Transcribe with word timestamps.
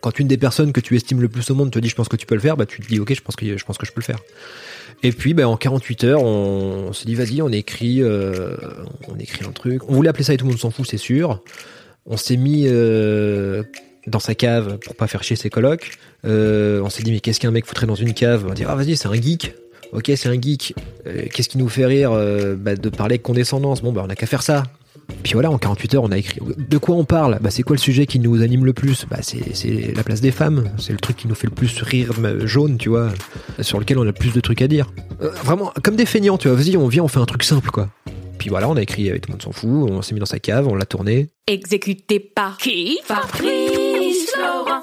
Quand 0.00 0.18
une 0.18 0.28
des 0.28 0.38
personnes 0.38 0.72
que 0.72 0.80
tu 0.80 0.96
estimes 0.96 1.20
le 1.20 1.28
plus 1.28 1.50
au 1.50 1.54
monde 1.54 1.70
te 1.70 1.78
dit 1.78 1.88
je 1.88 1.94
pense 1.94 2.08
que 2.08 2.16
tu 2.16 2.26
peux 2.26 2.34
le 2.34 2.40
faire, 2.40 2.56
bah 2.56 2.66
tu 2.66 2.80
te 2.80 2.86
dis 2.86 2.98
ok 2.98 3.14
je 3.14 3.20
pense 3.20 3.36
que 3.36 3.56
je 3.56 3.64
pense 3.64 3.78
que 3.78 3.86
je 3.86 3.92
peux 3.92 4.00
le 4.00 4.04
faire. 4.04 4.18
Et 5.02 5.12
puis 5.12 5.34
bah, 5.34 5.48
en 5.48 5.56
48 5.56 6.04
heures 6.04 6.22
on, 6.22 6.92
s'est 6.92 7.06
dit 7.06 7.14
vas-y 7.14 7.42
on 7.42 7.48
écrit 7.48 8.02
euh, 8.02 8.56
on 9.08 9.18
écrit 9.18 9.44
un 9.44 9.52
truc. 9.52 9.88
On 9.88 9.94
voulait 9.94 10.08
appeler 10.08 10.24
ça 10.24 10.34
et 10.34 10.36
tout 10.36 10.46
le 10.46 10.50
monde 10.50 10.60
s'en 10.60 10.70
fout 10.70 10.86
c'est 10.88 10.96
sûr. 10.96 11.42
On 12.06 12.16
s'est 12.16 12.36
mis 12.36 12.64
euh, 12.66 13.62
dans 14.06 14.20
sa 14.20 14.34
cave 14.34 14.78
pour 14.78 14.94
pas 14.94 15.06
faire 15.06 15.22
chier 15.22 15.36
ses 15.36 15.50
colocs. 15.50 15.90
Euh, 16.24 16.80
on 16.82 16.90
s'est 16.90 17.02
dit 17.02 17.12
mais 17.12 17.20
qu'est-ce 17.20 17.40
qu'un 17.40 17.50
mec 17.50 17.66
foutrait 17.66 17.86
dans 17.86 17.94
une 17.94 18.14
cave? 18.14 18.46
On 18.48 18.54
dire 18.54 18.68
ah 18.70 18.76
vas-y 18.76 18.96
c'est 18.96 19.08
un 19.08 19.14
geek. 19.14 19.54
Ok 19.92 20.10
c'est 20.16 20.28
un 20.28 20.40
geek. 20.40 20.74
Qu'est-ce 21.32 21.48
qui 21.48 21.58
nous 21.58 21.68
fait 21.68 21.86
rire 21.86 22.12
bah, 22.56 22.74
De 22.74 22.88
parler 22.88 23.18
condescendance? 23.18 23.82
Bon 23.82 23.92
bah 23.92 24.02
on 24.06 24.10
a 24.10 24.14
qu'à 24.14 24.26
faire 24.26 24.42
ça. 24.42 24.64
Puis 25.22 25.34
voilà, 25.34 25.50
en 25.50 25.58
48 25.58 25.94
heures, 25.94 26.04
on 26.04 26.12
a 26.12 26.18
écrit. 26.18 26.40
De 26.56 26.78
quoi 26.78 26.96
on 26.96 27.04
parle? 27.04 27.38
Bah, 27.40 27.50
c'est 27.50 27.62
quoi 27.62 27.76
le 27.76 27.80
sujet 27.80 28.06
qui 28.06 28.18
nous 28.18 28.42
anime 28.42 28.64
le 28.64 28.72
plus? 28.72 29.06
Bah, 29.10 29.18
c'est, 29.22 29.94
la 29.94 30.02
place 30.02 30.20
des 30.20 30.30
femmes. 30.30 30.70
C'est 30.78 30.92
le 30.92 30.98
truc 30.98 31.16
qui 31.16 31.28
nous 31.28 31.34
fait 31.34 31.46
le 31.46 31.54
plus 31.54 31.82
rire 31.82 32.12
euh, 32.22 32.46
jaune, 32.46 32.78
tu 32.78 32.88
vois, 32.88 33.10
sur 33.60 33.78
lequel 33.78 33.98
on 33.98 34.02
a 34.02 34.06
le 34.06 34.12
plus 34.12 34.32
de 34.32 34.40
trucs 34.40 34.62
à 34.62 34.68
dire. 34.68 34.92
Euh, 35.22 35.30
vraiment, 35.44 35.72
comme 35.82 35.96
des 35.96 36.06
feignants, 36.06 36.38
tu 36.38 36.48
vois. 36.48 36.56
Vas-y, 36.56 36.76
on 36.76 36.88
vient, 36.88 37.02
on 37.02 37.08
fait 37.08 37.20
un 37.20 37.26
truc 37.26 37.42
simple, 37.42 37.70
quoi. 37.70 37.88
Puis 38.38 38.48
voilà, 38.48 38.68
on 38.68 38.76
a 38.76 38.82
écrit, 38.82 39.10
tout 39.20 39.28
le 39.28 39.32
monde 39.32 39.42
s'en 39.42 39.52
fout. 39.52 39.90
On 39.90 40.00
s'est 40.02 40.14
mis 40.14 40.20
dans 40.20 40.26
sa 40.26 40.38
cave, 40.38 40.66
on 40.66 40.74
l'a 40.74 40.86
tourné. 40.86 41.28
Exécuté 41.46 42.20
par 42.20 42.56
qui? 42.56 42.98
Fabrice 43.04 44.30
Florent. 44.34 44.82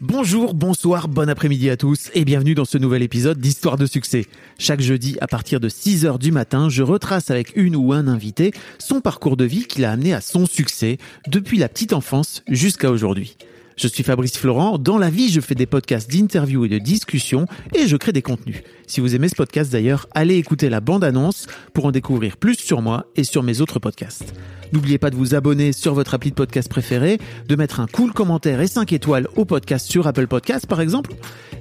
Bonjour, 0.00 0.54
bonsoir, 0.54 1.08
bon 1.08 1.28
après-midi 1.28 1.68
à 1.70 1.76
tous 1.76 2.12
et 2.14 2.24
bienvenue 2.24 2.54
dans 2.54 2.64
ce 2.64 2.78
nouvel 2.78 3.02
épisode 3.02 3.40
d'Histoire 3.40 3.76
de 3.76 3.84
succès. 3.84 4.26
Chaque 4.56 4.80
jeudi 4.80 5.16
à 5.20 5.26
partir 5.26 5.58
de 5.58 5.68
6h 5.68 6.20
du 6.20 6.30
matin, 6.30 6.68
je 6.68 6.84
retrace 6.84 7.32
avec 7.32 7.56
une 7.56 7.74
ou 7.74 7.92
un 7.92 8.06
invité 8.06 8.52
son 8.78 9.00
parcours 9.00 9.36
de 9.36 9.44
vie 9.44 9.64
qui 9.64 9.80
l'a 9.80 9.90
amené 9.90 10.14
à 10.14 10.20
son 10.20 10.46
succès 10.46 10.98
depuis 11.26 11.58
la 11.58 11.68
petite 11.68 11.92
enfance 11.92 12.44
jusqu'à 12.46 12.92
aujourd'hui. 12.92 13.36
Je 13.76 13.88
suis 13.88 14.04
Fabrice 14.04 14.38
Florent. 14.38 14.78
Dans 14.78 14.98
la 14.98 15.10
vie, 15.10 15.30
je 15.30 15.40
fais 15.40 15.56
des 15.56 15.66
podcasts 15.66 16.08
d'interviews 16.08 16.66
et 16.66 16.68
de 16.68 16.78
discussions 16.78 17.46
et 17.74 17.88
je 17.88 17.96
crée 17.96 18.12
des 18.12 18.22
contenus. 18.22 18.62
Si 18.86 19.00
vous 19.00 19.16
aimez 19.16 19.28
ce 19.28 19.34
podcast 19.34 19.72
d'ailleurs, 19.72 20.06
allez 20.14 20.36
écouter 20.36 20.70
la 20.70 20.80
bande-annonce 20.80 21.48
pour 21.74 21.86
en 21.86 21.90
découvrir 21.90 22.36
plus 22.36 22.54
sur 22.54 22.82
moi 22.82 23.06
et 23.16 23.24
sur 23.24 23.42
mes 23.42 23.60
autres 23.60 23.80
podcasts. 23.80 24.32
N'oubliez 24.72 24.98
pas 24.98 25.10
de 25.10 25.16
vous 25.16 25.34
abonner 25.34 25.72
sur 25.72 25.94
votre 25.94 26.14
appli 26.14 26.30
de 26.30 26.34
podcast 26.34 26.68
préféré, 26.68 27.18
de 27.46 27.56
mettre 27.56 27.80
un 27.80 27.86
cool 27.86 28.12
commentaire 28.12 28.60
et 28.60 28.66
5 28.66 28.92
étoiles 28.92 29.28
au 29.36 29.44
podcast 29.44 29.90
sur 29.90 30.06
Apple 30.06 30.26
Podcasts 30.26 30.66
par 30.66 30.80
exemple, 30.80 31.12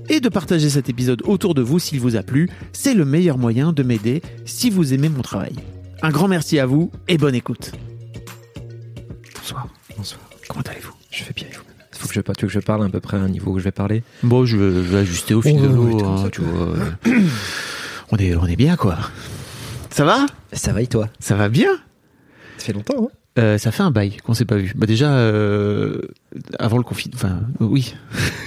et 0.09 0.19
de 0.19 0.29
partager 0.29 0.69
cet 0.69 0.89
épisode 0.89 1.21
autour 1.25 1.53
de 1.53 1.61
vous 1.61 1.79
s'il 1.79 1.99
vous 1.99 2.15
a 2.15 2.23
plu. 2.23 2.49
C'est 2.73 2.93
le 2.93 3.05
meilleur 3.05 3.37
moyen 3.37 3.73
de 3.73 3.83
m'aider 3.83 4.21
si 4.45 4.69
vous 4.69 4.93
aimez 4.93 5.09
mon 5.09 5.21
travail. 5.21 5.53
Un 6.01 6.09
grand 6.09 6.27
merci 6.27 6.59
à 6.59 6.65
vous 6.65 6.91
et 7.07 7.17
bonne 7.17 7.35
écoute. 7.35 7.71
Bonsoir. 9.35 9.67
Bonsoir. 9.97 10.21
Comment 10.47 10.63
allez-vous? 10.69 10.93
Je 11.09 11.23
fais 11.23 11.33
bien, 11.33 11.47
et 11.47 11.55
vous? 11.55 11.63
Faut 11.91 12.07
que 12.07 12.13
je, 12.13 12.21
tu 12.21 12.31
veux 12.31 12.47
que 12.47 12.53
je 12.53 12.59
parle 12.59 12.85
à 12.85 12.89
peu 12.89 12.99
près 12.99 13.17
à 13.17 13.21
un 13.21 13.29
niveau 13.29 13.51
où 13.53 13.59
je 13.59 13.63
vais 13.63 13.71
parler 13.71 14.03
Bon, 14.21 14.45
je 14.45 14.55
vais, 14.55 14.71
je 14.83 14.89
vais 14.89 14.97
ajuster 14.99 15.33
au 15.33 15.41
fil 15.41 15.57
Oh, 15.59 15.63
de 15.63 15.67
l'eau, 15.67 16.05
hein, 16.05 16.29
vois. 16.37 16.75
On 18.11 18.17
est, 18.17 18.35
on 18.35 18.45
est 18.45 18.55
bien 18.55 18.77
quoi. 18.77 18.97
Ça 19.89 20.05
va? 20.05 20.25
Ça 20.53 20.71
va 20.71 20.81
et 20.81 20.87
toi? 20.87 21.09
Ça 21.19 21.35
va 21.35 21.49
bien 21.49 21.71
Ça 22.57 22.65
fait 22.65 22.73
longtemps, 22.73 23.05
hein 23.05 23.07
Euh, 23.39 23.57
Ça 23.57 23.71
fait 23.71 23.83
un 23.83 23.91
bail 23.91 24.17
qu'on 24.23 24.33
s'est 24.33 24.45
pas 24.45 24.57
vu. 24.57 24.73
Bah 24.75 24.85
déjà, 24.87 25.11
euh, 25.13 26.01
avant 26.59 26.77
le 26.77 26.83
confinement, 26.83 27.15
enfin 27.15 27.39
oui. 27.59 27.93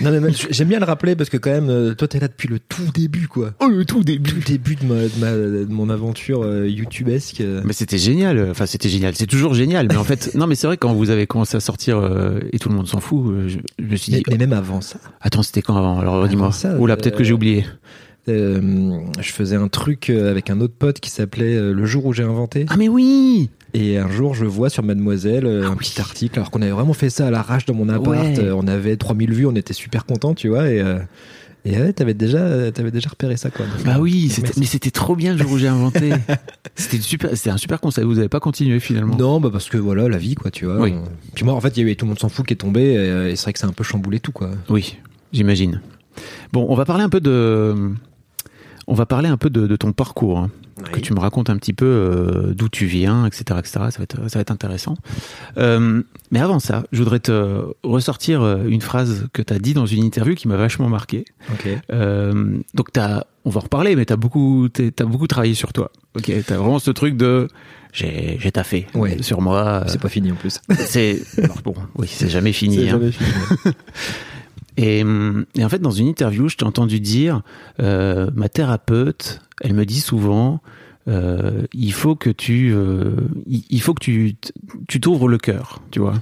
Non, 0.01 0.11
mais 0.21 0.33
j'aime 0.51 0.69
bien 0.69 0.79
le 0.81 0.85
rappeler 0.85 1.15
parce 1.15 1.31
que 1.31 1.37
quand 1.37 1.51
même, 1.51 1.69
euh, 1.71 1.95
toi, 1.95 2.09
t'es 2.09 2.19
là 2.19 2.27
depuis 2.29 2.49
le 2.49 2.59
tout 2.59 2.83
début, 2.95 3.29
quoi. 3.29 3.53
Oh, 3.61 3.69
le 3.69 3.85
tout 3.85 4.03
début. 4.03 4.33
Tout 4.33 4.41
début 4.53 4.75
de, 4.77 4.85
ma, 4.85 4.95
de, 5.03 5.11
ma- 5.21 5.31
de 5.33 5.67
mon 5.71 5.91
aventure 5.91 6.43
euh, 6.43 6.67
YouTubesque. 6.69 7.41
euh. 7.41 7.63
Mais 7.65 7.73
c'était 7.73 7.99
génial. 7.99 8.49
Enfin, 8.51 8.67
c'était 8.67 8.89
génial. 8.89 9.15
C'est 9.15 9.27
toujours 9.27 9.55
génial. 9.55 9.87
Mais 9.89 9.97
en 9.97 10.05
fait, 10.05 10.35
non, 10.35 10.47
mais 10.49 10.55
c'est 10.57 10.67
vrai 10.67 10.77
quand 10.77 10.93
vous 10.93 11.11
avez 11.11 11.27
commencé 11.27 11.57
à 11.57 11.61
sortir 11.61 11.99
euh, 11.99 12.41
et 12.53 12.59
tout 12.59 12.69
le 12.69 12.75
monde 12.75 12.89
s'en 12.89 13.01
fout, 13.01 13.27
euh, 13.31 13.49
je, 13.49 13.59
je 13.79 13.85
me 13.85 13.97
suis 13.97 14.13
dit. 14.13 14.23
mais 14.29 14.39
même 14.39 14.53
avant 14.53 14.81
ça, 14.81 14.99
Attends, 15.21 15.43
c'était 15.45 15.63
quand 15.63 15.77
avant? 15.77 16.01
Alors 16.01 16.27
dis-moi. 16.29 16.51
Oula, 16.79 16.97
peut-être 16.97 17.17
que 17.17 17.23
euh, 17.23 17.25
j'ai 17.27 17.33
oublié. 17.33 17.65
Euh, 18.29 18.99
je 19.21 19.33
faisais 19.33 19.57
un 19.57 19.69
truc 19.69 20.11
euh, 20.11 20.31
avec 20.31 20.51
un 20.51 20.61
autre 20.61 20.75
pote 20.79 21.01
qui 21.01 21.11
s'appelait 21.11 21.55
euh, 21.57 21.73
Le 21.73 21.85
jour 21.87 22.07
où 22.07 22.13
j'ai 22.13 22.23
inventé. 22.23 22.67
Ah 22.69 22.77
mais 22.77 22.89
oui. 22.89 23.51
Et 23.75 23.99
un 23.99 24.11
jour, 24.11 24.35
je 24.35 24.45
vois 24.45 24.69
sur 24.69 24.83
Mademoiselle 24.83 25.47
euh, 25.47 25.69
un 25.69 25.77
petit 25.77 26.01
article, 26.01 26.39
alors 26.39 26.51
qu'on 26.51 26.61
avait 26.63 26.71
vraiment 26.73 26.93
fait 26.93 27.11
ça 27.11 27.29
à 27.29 27.31
l'arrache 27.31 27.67
dans 27.67 27.75
mon 27.75 27.89
appart. 27.89 28.09
Ouais. 28.39 28.51
On 28.53 28.67
avait 28.67 28.97
3000 28.97 29.33
vues, 29.33 29.47
on 29.47 29.55
était 29.55 29.73
super 29.75 30.05
contents, 30.07 30.35
tu 30.35 30.49
vois. 30.49 30.69
Et, 30.69 30.85
et 31.65 31.79
ouais, 31.79 31.93
t'avais 31.93 32.15
déjà, 32.15 32.73
t'avais 32.73 32.91
déjà 32.91 33.11
repéré 33.11 33.37
ça, 33.37 33.51
quoi. 33.51 33.67
Bah 33.85 33.99
oui, 34.01 34.33
mais 34.57 34.67
c'était 34.67 34.91
trop 34.91 35.15
bien 35.15 35.33
le 35.35 35.39
jour 35.43 35.53
où 35.53 35.59
j'ai 35.59 35.69
inventé. 35.69 36.11
c'était 36.75 36.99
super, 36.99 37.31
c'était 37.37 37.51
un 37.51 37.59
super 37.59 37.81
conseil. 37.81 38.05
Vous 38.05 38.19
avez 38.19 38.29
pas 38.29 38.41
continué 38.41 38.81
finalement? 38.81 39.17
Non, 39.17 39.41
bah 39.41 39.51
parce 39.53 39.69
que 39.69 39.77
voilà, 39.77 40.09
la 40.09 40.19
vie, 40.19 40.35
quoi, 40.35 40.51
tu 40.51 40.65
vois. 40.65 40.81
Oui. 40.81 40.95
On- 40.97 41.05
Puis 41.35 41.45
moi, 41.45 41.55
en 41.55 41.61
fait, 41.61 41.77
il 41.77 41.85
y 41.85 41.89
a 41.89 41.93
eu 41.93 41.97
Tout 41.97 42.07
le 42.07 42.11
monde 42.11 42.19
s'en 42.19 42.29
fout 42.29 42.45
qui 42.47 42.55
est 42.55 42.57
tombé, 42.57 42.81
et, 42.83 43.31
et 43.31 43.37
c'est 43.37 43.43
vrai 43.45 43.53
que 43.53 43.59
c'est 43.59 43.67
un 43.67 43.73
peu 43.73 43.85
chamboulé 43.85 44.21
tout, 44.21 44.33
quoi. 44.33 44.51
Oui, 44.69 44.97
j'imagine. 45.33 45.81
Bon, 46.53 46.67
on 46.69 46.75
va 46.75 46.85
parler 46.85 47.05
un 47.05 47.09
peu 47.09 47.21
de, 47.21 47.93
on 48.91 48.95
va 48.95 49.07
parler 49.07 49.29
un 49.29 49.37
peu 49.37 49.51
de, 49.51 49.67
de 49.69 49.77
ton 49.77 49.93
parcours, 49.93 50.39
hein. 50.41 50.51
que 50.93 50.99
tu 50.99 51.15
me 51.15 51.21
racontes 51.21 51.49
un 51.49 51.57
petit 51.57 51.73
peu 51.73 51.85
euh, 51.87 52.53
d'où 52.55 52.69
tu 52.69 52.87
viens, 52.87 53.25
etc., 53.25 53.45
etc. 53.59 53.71
Ça 53.91 53.99
va 53.99 54.03
être, 54.03 54.17
ça 54.29 54.39
va 54.39 54.41
être 54.41 54.51
intéressant. 54.51 54.97
Euh, 55.59 56.03
mais 56.33 56.41
avant 56.41 56.59
ça, 56.59 56.83
je 56.91 56.99
voudrais 56.99 57.21
te 57.21 57.63
ressortir 57.85 58.43
euh, 58.43 58.65
une 58.67 58.81
phrase 58.81 59.29
que 59.33 59.43
tu 59.43 59.53
as 59.55 59.59
dit 59.61 59.75
dans 59.75 59.87
une 59.87 60.03
interview 60.05 60.35
qui 60.35 60.49
m'a 60.49 60.57
vachement 60.57 60.89
marqué. 60.89 61.25
Euh, 61.93 62.59
donc 62.75 62.93
t'as, 62.93 63.23
on 63.45 63.51
va 63.51 63.59
en 63.61 63.63
reparler, 63.63 63.95
mais 63.95 64.05
t'as 64.07 64.17
beaucoup, 64.17 64.69
t'es- 64.69 64.91
t'as 64.91 65.05
beaucoup 65.05 65.29
travaillé 65.29 65.55
sur 65.55 65.73
toi. 65.73 65.93
Ok, 66.17 66.31
t'as 66.47 66.57
vraiment 66.57 66.81
ce 66.81 66.91
truc 66.91 67.17
de, 67.17 67.47
j'ai, 67.93 68.39
j'ai 68.41 68.51
taffé 68.51 68.89
Ouais. 68.95 69.23
sur 69.23 69.41
moi. 69.41 69.85
C'est 69.87 70.01
pas 70.01 70.09
fini 70.09 70.33
en 70.33 70.37
plus. 70.37 70.59
C'est, 70.79 71.23
bon, 71.65 71.75
oui, 71.97 72.09
c'est 72.11 72.29
jamais 72.29 72.53
fini. 72.53 72.77
C'est 72.77 72.89
hein. 72.89 72.99
jamais 72.99 73.13
fini. 73.13 73.31
Et, 74.81 75.03
hum, 75.03 75.45
et 75.57 75.65
en 75.65 75.69
fait, 75.69 75.81
dans 75.81 75.91
une 75.91 76.07
interview, 76.07 76.49
je 76.49 76.57
t'ai 76.57 76.65
entendu 76.65 77.01
dire, 77.01 77.43
euh, 77.81 78.31
ma 78.35 78.49
thérapeute, 78.49 79.43
elle 79.61 79.75
me 79.75 79.85
dit 79.85 80.01
souvent, 80.01 80.63
euh, 81.07 81.67
il 81.75 81.93
faut 81.93 82.17
que 82.17 82.31
tu, 82.31 82.73
euh, 82.73 83.11
il 83.47 83.83
faut 83.83 83.93
que 83.93 84.03
tu, 84.03 84.37
tu 84.89 84.99
t'ouvres 84.99 85.29
le 85.29 85.37
cœur, 85.37 85.83
tu 85.91 86.01
vois. 86.01 86.15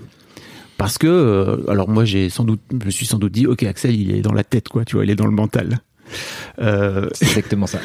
Parce 0.76 0.98
que, 0.98 1.64
alors 1.68 1.88
moi, 1.88 2.04
j'ai 2.04 2.30
sans 2.30 2.42
doute, 2.42 2.60
je 2.72 2.84
me 2.84 2.90
suis 2.90 3.06
sans 3.06 3.18
doute 3.18 3.32
dit, 3.32 3.46
ok, 3.46 3.62
Axel, 3.62 3.94
il 3.94 4.10
est 4.10 4.22
dans 4.22 4.32
la 4.32 4.44
tête, 4.44 4.68
quoi, 4.68 4.84
tu 4.84 4.96
vois, 4.96 5.04
il 5.04 5.10
est 5.10 5.16
dans 5.16 5.26
le 5.26 5.32
mental. 5.32 5.78
C'est 6.58 7.26
exactement 7.26 7.68
ça. 7.68 7.78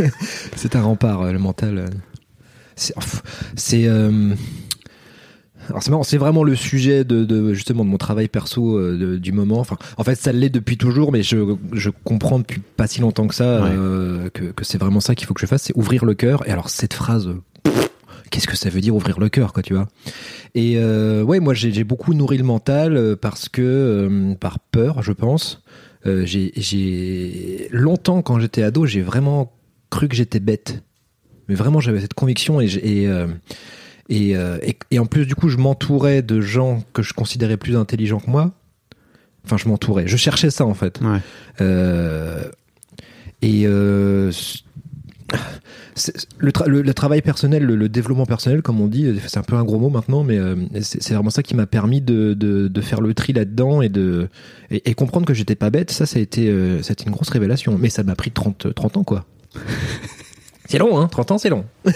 c'est 0.56 0.74
un 0.74 0.82
rempart, 0.82 1.30
le 1.32 1.38
mental. 1.38 1.90
C'est, 2.76 2.94
alors 5.68 5.82
c'est 5.82 5.90
marrant, 5.90 6.02
c'est 6.02 6.18
vraiment 6.18 6.44
le 6.44 6.54
sujet 6.54 7.04
de, 7.04 7.24
de- 7.24 7.54
justement 7.54 7.84
de 7.84 7.90
mon 7.90 7.96
travail 7.98 8.28
perso 8.28 8.76
euh, 8.78 8.96
de- 8.98 9.16
du 9.16 9.32
moment. 9.32 9.58
Enfin, 9.60 9.76
en 9.96 10.04
fait, 10.04 10.14
ça 10.14 10.32
l'est 10.32 10.50
depuis 10.50 10.76
toujours, 10.76 11.12
mais 11.12 11.22
je, 11.22 11.56
je 11.72 11.90
comprends 12.04 12.38
depuis 12.38 12.60
pas 12.76 12.86
si 12.86 13.00
longtemps 13.00 13.26
que 13.26 13.34
ça 13.34 13.62
Ouais. 13.62 13.70
euh, 13.72 14.28
que, 14.30 14.44
que 14.44 14.64
c'est 14.64 14.78
vraiment 14.78 15.00
ça 15.00 15.14
qu'il 15.14 15.26
faut 15.26 15.34
que 15.34 15.40
je 15.40 15.46
fasse, 15.46 15.62
c'est 15.62 15.76
ouvrir 15.76 16.04
le 16.04 16.14
cœur. 16.14 16.46
Et 16.48 16.50
alors 16.50 16.68
cette 16.70 16.94
phrase, 16.94 17.30
qu'est-ce 18.30 18.46
que 18.46 18.56
ça 18.56 18.68
veut 18.70 18.80
dire 18.80 18.94
ouvrir 18.94 19.18
le 19.20 19.28
cœur, 19.28 19.52
quoi, 19.52 19.62
tu 19.62 19.74
vois? 19.74 19.88
Et 20.54 20.74
euh, 20.76 21.22
ouais, 21.22 21.40
moi 21.40 21.54
j'ai, 21.54 21.84
beaucoup 21.84 22.14
nourri 22.14 22.38
le 22.38 22.44
mental 22.44 22.96
euh, 22.96 23.16
parce 23.16 23.48
que 23.48 24.34
par 24.40 24.58
peur, 24.58 25.02
je 25.02 25.12
pense. 25.12 25.62
J'ai, 26.06 27.68
longtemps 27.70 28.20
quand 28.22 28.38
j'étais 28.38 28.62
ado, 28.62 28.84
j'ai 28.86 29.00
vraiment 29.02 29.52
cru 29.90 30.08
que 30.08 30.14
j'étais 30.14 30.40
bête. 30.40 30.82
Mais 31.48 31.54
vraiment, 31.54 31.80
j'avais 31.80 32.00
cette 32.00 32.14
conviction 32.14 32.60
et 32.60 32.68
et, 34.08 34.36
euh, 34.36 34.58
et, 34.62 34.76
et 34.90 34.98
en 34.98 35.06
plus 35.06 35.26
du 35.26 35.34
coup, 35.34 35.48
je 35.48 35.56
m'entourais 35.56 36.22
de 36.22 36.40
gens 36.40 36.82
que 36.92 37.02
je 37.02 37.12
considérais 37.14 37.56
plus 37.56 37.76
intelligents 37.76 38.20
que 38.20 38.30
moi. 38.30 38.52
Enfin, 39.44 39.56
je 39.58 39.68
m'entourais. 39.68 40.06
Je 40.06 40.16
cherchais 40.16 40.50
ça 40.50 40.64
en 40.66 40.74
fait. 40.74 41.00
ouais. 41.02 41.18
Euh, 41.60 42.42
et 43.42 43.64
euh, 43.66 44.30
le, 46.38 46.50
tra- 46.50 46.66
le, 46.68 46.82
le 46.82 46.94
travail 46.94 47.20
personnel, 47.22 47.62
le, 47.64 47.76
le 47.76 47.88
développement 47.88 48.26
personnel, 48.26 48.62
comme 48.62 48.80
on 48.80 48.86
dit, 48.86 49.18
c'est 49.26 49.38
un 49.38 49.42
peu 49.42 49.56
un 49.56 49.64
gros 49.64 49.78
mot 49.78 49.90
maintenant, 49.90 50.22
mais 50.24 50.38
c'est 50.82 51.12
vraiment 51.14 51.30
ça 51.30 51.42
qui 51.42 51.54
m'a 51.54 51.66
permis 51.66 52.00
de, 52.00 52.34
de, 52.34 52.68
de 52.68 52.80
faire 52.80 53.00
le 53.00 53.12
tri 53.14 53.32
là-dedans 53.32 53.82
et 53.82 53.88
de 53.88 54.28
et, 54.70 54.90
et 54.90 54.94
comprendre 54.94 55.26
que 55.26 55.34
j'étais 55.34 55.54
pas 55.56 55.70
bête. 55.70 55.90
Ça, 55.90 56.06
ça 56.06 56.18
a 56.18 56.22
été, 56.22 56.46
ça 56.82 56.90
a 56.90 56.92
été 56.92 57.04
une 57.04 57.12
grosse 57.12 57.30
révélation. 57.30 57.76
Mais 57.78 57.90
ça 57.90 58.02
m'a 58.02 58.14
pris 58.16 58.30
30, 58.30 58.74
30 58.74 58.96
ans, 58.98 59.04
quoi. 59.04 59.24
C'est 60.66 60.78
long, 60.78 60.98
hein 60.98 61.08
30 61.08 61.32
ans, 61.32 61.38
c'est 61.38 61.50
long. 61.50 61.64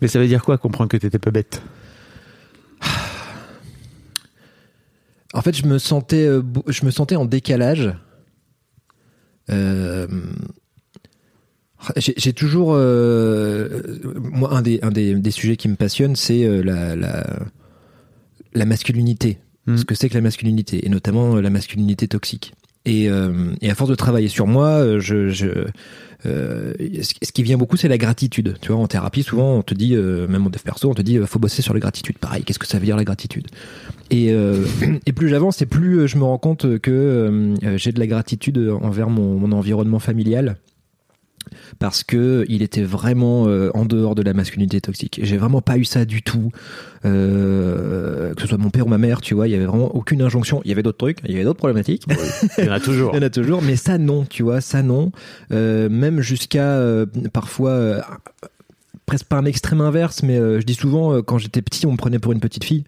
Mais 0.00 0.08
ça 0.08 0.18
veut 0.18 0.26
dire 0.26 0.42
quoi, 0.42 0.58
comprendre 0.58 0.88
que 0.88 0.96
t'étais 0.96 1.18
pas 1.18 1.30
bête? 1.30 1.62
En 5.32 5.42
fait, 5.42 5.56
je 5.56 5.66
me 5.66 5.78
sentais, 5.78 6.26
euh, 6.26 6.42
je 6.66 6.84
me 6.84 6.90
sentais 6.90 7.16
en 7.16 7.24
décalage. 7.24 7.94
Euh, 9.50 10.06
j'ai 11.96 12.32
toujours, 12.32 12.72
euh, 12.74 13.82
moi, 14.16 14.52
un 14.52 14.62
des, 14.62 15.30
sujets 15.30 15.56
qui 15.56 15.68
me 15.68 15.76
passionne, 15.76 16.16
c'est 16.16 16.62
la, 16.62 17.46
masculinité. 18.66 19.38
Hmm. 19.66 19.76
Ce 19.76 19.84
que 19.84 19.94
c'est 19.94 20.08
que 20.08 20.14
la 20.14 20.20
masculinité, 20.20 20.84
et 20.84 20.88
notamment 20.88 21.36
la 21.36 21.50
masculinité 21.50 22.08
toxique. 22.08 22.54
Et, 22.86 23.10
euh, 23.10 23.52
et 23.60 23.70
à 23.70 23.74
force 23.74 23.90
de 23.90 23.94
travailler 23.94 24.28
sur 24.28 24.46
moi, 24.46 24.68
euh, 24.68 25.00
je, 25.00 25.28
je, 25.28 25.48
euh, 26.26 26.72
ce 27.00 27.32
qui 27.32 27.42
vient 27.42 27.58
beaucoup, 27.58 27.76
c'est 27.76 27.88
la 27.88 27.98
gratitude. 27.98 28.56
Tu 28.62 28.72
vois, 28.72 28.80
en 28.80 28.86
thérapie, 28.86 29.22
souvent, 29.22 29.56
on 29.56 29.62
te 29.62 29.74
dit, 29.74 29.94
euh, 29.94 30.26
même 30.28 30.46
en 30.46 30.50
dev 30.50 30.60
perso, 30.62 30.90
on 30.90 30.94
te 30.94 31.02
dit, 31.02 31.18
euh, 31.18 31.26
faut 31.26 31.38
bosser 31.38 31.60
sur 31.60 31.74
la 31.74 31.80
gratitude. 31.80 32.18
Pareil, 32.18 32.42
qu'est-ce 32.42 32.58
que 32.58 32.66
ça 32.66 32.78
veut 32.78 32.86
dire 32.86 32.96
la 32.96 33.04
gratitude? 33.04 33.48
Et, 34.10 34.32
euh, 34.32 34.64
et 35.06 35.12
plus 35.12 35.28
j'avance, 35.28 35.60
et 35.60 35.66
plus 35.66 36.08
je 36.08 36.16
me 36.16 36.24
rends 36.24 36.38
compte 36.38 36.78
que 36.78 37.54
j'ai 37.76 37.92
de 37.92 38.00
la 38.00 38.06
gratitude 38.06 38.58
envers 38.80 39.10
mon 39.10 39.52
environnement 39.52 39.98
familial 39.98 40.56
parce 41.78 42.04
que 42.04 42.44
il 42.48 42.62
était 42.62 42.82
vraiment 42.82 43.46
euh, 43.46 43.70
en 43.74 43.84
dehors 43.84 44.14
de 44.14 44.22
la 44.22 44.34
masculinité 44.34 44.80
toxique. 44.80 45.20
J'ai 45.22 45.36
vraiment 45.36 45.60
pas 45.60 45.78
eu 45.78 45.84
ça 45.84 46.04
du 46.04 46.22
tout, 46.22 46.50
euh, 47.04 48.34
que 48.34 48.42
ce 48.42 48.48
soit 48.48 48.58
mon 48.58 48.70
père 48.70 48.86
ou 48.86 48.90
ma 48.90 48.98
mère, 48.98 49.20
tu 49.20 49.34
vois, 49.34 49.48
il 49.48 49.52
y 49.52 49.54
avait 49.54 49.66
vraiment 49.66 49.94
aucune 49.94 50.22
injonction. 50.22 50.60
Il 50.64 50.68
y 50.68 50.72
avait 50.72 50.82
d'autres 50.82 50.98
trucs, 50.98 51.18
il 51.24 51.32
y 51.32 51.34
avait 51.34 51.44
d'autres 51.44 51.58
problématiques. 51.58 52.04
Il 52.58 52.64
y 52.64 52.68
en 52.68 52.72
a 52.72 52.80
toujours. 52.80 53.10
Il 53.14 53.16
y 53.16 53.20
en 53.20 53.26
a 53.26 53.30
toujours, 53.30 53.62
mais 53.62 53.76
ça 53.76 53.98
non, 53.98 54.24
tu 54.24 54.42
vois, 54.42 54.60
ça 54.60 54.82
non. 54.82 55.12
Euh, 55.52 55.88
même 55.88 56.20
jusqu'à 56.20 56.80
parfois 57.32 58.04
presque 59.10 59.26
pas 59.26 59.36
un 59.38 59.44
extrême 59.44 59.80
inverse, 59.80 60.22
mais 60.22 60.38
euh, 60.38 60.60
je 60.60 60.64
dis 60.66 60.74
souvent 60.74 61.12
euh, 61.12 61.20
quand 61.22 61.36
j'étais 61.38 61.62
petit, 61.62 61.84
on 61.86 61.92
me 61.92 61.96
prenait 61.96 62.18
pour 62.20 62.30
une 62.32 62.40
petite 62.40 62.64
fille. 62.64 62.84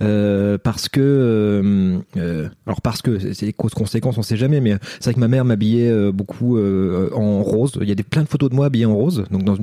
Euh, 0.00 0.58
parce 0.58 0.88
que 0.88 1.00
euh, 1.00 1.98
euh, 2.16 2.48
alors 2.66 2.80
parce 2.80 3.02
que 3.02 3.18
c'est- 3.34 3.46
les 3.46 3.52
causes 3.52 3.74
conséquences 3.74 4.18
on 4.18 4.22
sait 4.22 4.36
jamais 4.38 4.60
mais 4.60 4.74
c'est 4.98 5.04
vrai 5.04 5.14
que 5.14 5.20
ma 5.20 5.28
mère 5.28 5.44
m'habillait 5.44 6.10
beaucoup 6.10 6.58
en 6.58 7.42
rose 7.42 7.72
il 7.80 7.88
y 7.88 7.92
a 7.92 7.94
des 7.94 8.02
plein 8.02 8.22
de 8.22 8.28
photos 8.28 8.50
de 8.50 8.54
moi 8.56 8.66
habillée 8.66 8.86
en 8.86 8.96
rose 8.96 9.24
donc 9.30 9.44
dans 9.44 9.54
une, 9.54 9.62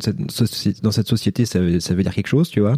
dans 0.81 0.91
cette 0.91 1.07
société 1.09 1.43
ça, 1.45 1.59
veut- 1.59 1.81
ça 1.81 1.93
veut 1.93 2.03
dire 2.03 2.13
quelque 2.13 2.27
chose 2.27 2.47
tu 2.49 2.61
vois 2.61 2.75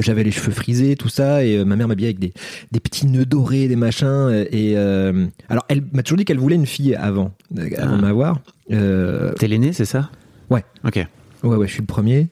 j'avais 0.00 0.24
les 0.24 0.30
cheveux 0.30 0.52
frisés 0.52 0.94
tout 0.96 1.08
ça 1.08 1.42
et 1.42 1.64
ma 1.64 1.74
mère 1.76 1.88
m'habillait 1.88 2.08
avec 2.08 2.18
des, 2.18 2.34
des 2.70 2.80
petits 2.80 3.06
nœuds 3.06 3.24
dorés 3.24 3.66
des 3.68 3.76
machins 3.76 4.44
et 4.52 4.76
alors 4.76 5.64
elle 5.68 5.82
m'a 5.92 6.02
toujours 6.02 6.18
dit 6.18 6.26
qu'elle 6.26 6.38
voulait 6.40 6.56
une 6.56 6.66
fille 6.66 6.94
avant 6.96 7.32
avant 7.56 7.70
Ah. 7.78 7.96
de 7.96 8.00
m'avoir 8.02 8.40
T'es 8.68 9.46
l'aîné, 9.48 9.72
c'est 9.72 9.86
ça? 9.86 10.10
Ouais. 10.50 10.64
Ok. 10.84 10.96
Ouais, 11.42 11.56
ouais, 11.56 11.66
je 11.66 11.72
suis 11.72 11.80
le 11.80 11.86
premier. 11.86 12.28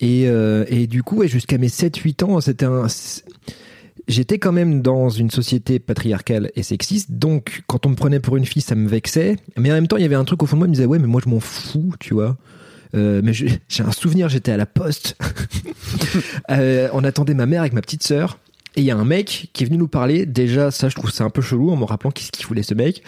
Et, 0.00 0.28
euh, 0.28 0.64
et 0.68 0.86
du 0.86 1.02
coup, 1.02 1.16
ouais, 1.16 1.28
jusqu'à 1.28 1.58
mes 1.58 1.68
7-8 1.68 2.24
ans, 2.24 2.40
c'était. 2.40 2.66
J'étais 4.06 4.38
quand 4.38 4.52
même 4.52 4.80
dans 4.80 5.10
une 5.10 5.30
société 5.30 5.78
patriarcale 5.78 6.50
et 6.56 6.62
sexiste, 6.62 7.12
donc 7.12 7.62
quand 7.66 7.84
on 7.84 7.90
me 7.90 7.94
prenait 7.94 8.20
pour 8.20 8.38
une 8.38 8.46
fille, 8.46 8.62
ça 8.62 8.74
me 8.74 8.88
vexait. 8.88 9.36
Mais 9.58 9.70
en 9.70 9.74
même 9.74 9.86
temps, 9.86 9.98
il 9.98 10.02
y 10.02 10.06
avait 10.06 10.14
un 10.14 10.24
truc 10.24 10.42
au 10.42 10.46
fond 10.46 10.56
de 10.56 10.60
moi 10.60 10.66
qui 10.66 10.70
me 10.70 10.74
disait, 10.76 10.86
ouais, 10.86 10.98
mais 10.98 11.06
moi 11.06 11.20
je 11.22 11.28
m'en 11.28 11.40
fous, 11.40 11.92
tu 12.00 12.14
vois. 12.14 12.38
Euh, 12.94 13.20
mais 13.22 13.32
j'ai 13.68 13.82
un 13.82 13.92
souvenir, 13.92 14.30
j'étais 14.30 14.52
à 14.52 14.56
la 14.56 14.66
poste. 14.66 15.16
Euh, 16.50 16.88
on 16.92 17.04
attendait 17.04 17.34
ma 17.34 17.46
mère 17.46 17.60
avec 17.60 17.72
ma 17.72 17.82
petite 17.82 18.02
sœur. 18.02 18.38
Et 18.76 18.80
il 18.80 18.84
y 18.84 18.90
a 18.90 18.96
un 18.96 19.04
mec 19.04 19.50
qui 19.52 19.64
est 19.64 19.66
venu 19.66 19.78
nous 19.78 19.88
parler. 19.88 20.24
Déjà, 20.24 20.70
ça, 20.70 20.88
je 20.88 20.94
trouve 20.94 21.10
ça 21.10 21.24
un 21.24 21.30
peu 21.30 21.42
chelou 21.42 21.70
en 21.70 21.76
me 21.76 21.84
rappelant 21.84 22.10
qu'est-ce 22.10 22.30
qu'il 22.30 22.46
voulait 22.46 22.62
ce 22.62 22.74
mec. 22.74 23.02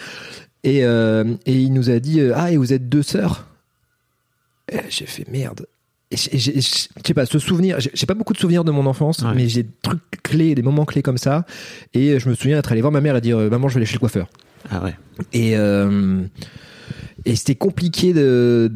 Et, 0.62 0.80
et 0.80 1.24
il 1.46 1.72
nous 1.72 1.90
a 1.90 1.98
dit 1.98 2.20
Ah, 2.34 2.52
et 2.52 2.56
vous 2.56 2.72
êtes 2.72 2.88
deux 2.88 3.02
sœurs? 3.02 3.46
Et 4.70 4.78
J'ai 4.88 5.06
fait 5.06 5.26
merde. 5.30 5.66
Je 6.12 6.60
sais 7.06 7.14
pas, 7.14 7.24
ce 7.24 7.38
souvenir, 7.38 7.78
j'ai 7.78 8.06
pas 8.06 8.14
beaucoup 8.14 8.32
de 8.32 8.38
souvenirs 8.38 8.64
de 8.64 8.72
mon 8.72 8.84
enfance, 8.86 9.20
Ouais. 9.20 9.32
mais 9.34 9.48
j'ai 9.48 9.62
des 9.62 9.70
trucs 9.82 10.00
clés, 10.24 10.54
des 10.56 10.62
moments 10.62 10.84
clés 10.84 11.02
comme 11.02 11.18
ça. 11.18 11.46
Et 11.94 12.18
je 12.18 12.28
me 12.28 12.34
souviens 12.34 12.58
être 12.58 12.72
allé 12.72 12.80
voir 12.80 12.92
ma 12.92 13.00
mère 13.00 13.14
et 13.16 13.20
dire 13.20 13.38
euh, 13.38 13.48
Maman, 13.48 13.68
je 13.68 13.74
vais 13.74 13.78
aller 13.78 13.86
chez 13.86 13.94
le 13.94 14.00
coiffeur. 14.00 14.28
Ah 14.70 14.82
ouais. 14.82 14.96
Et, 15.32 15.56
euh, 15.56 16.22
et 17.24 17.36
c'était 17.36 17.54
compliqué 17.54 18.12
de, 18.12 18.68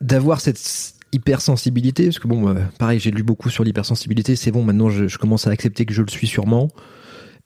d'avoir 0.00 0.40
cette 0.40 0.94
hypersensibilité 1.12 2.04
parce 2.06 2.18
que 2.18 2.26
bon 2.28 2.48
euh, 2.48 2.54
pareil 2.78 2.98
j'ai 2.98 3.10
lu 3.10 3.22
beaucoup 3.22 3.50
sur 3.50 3.64
l'hypersensibilité 3.64 4.34
c'est 4.34 4.50
bon 4.50 4.64
maintenant 4.64 4.88
je, 4.88 5.08
je 5.08 5.18
commence 5.18 5.46
à 5.46 5.50
accepter 5.50 5.84
que 5.84 5.92
je 5.92 6.00
le 6.00 6.08
suis 6.08 6.26
sûrement 6.26 6.68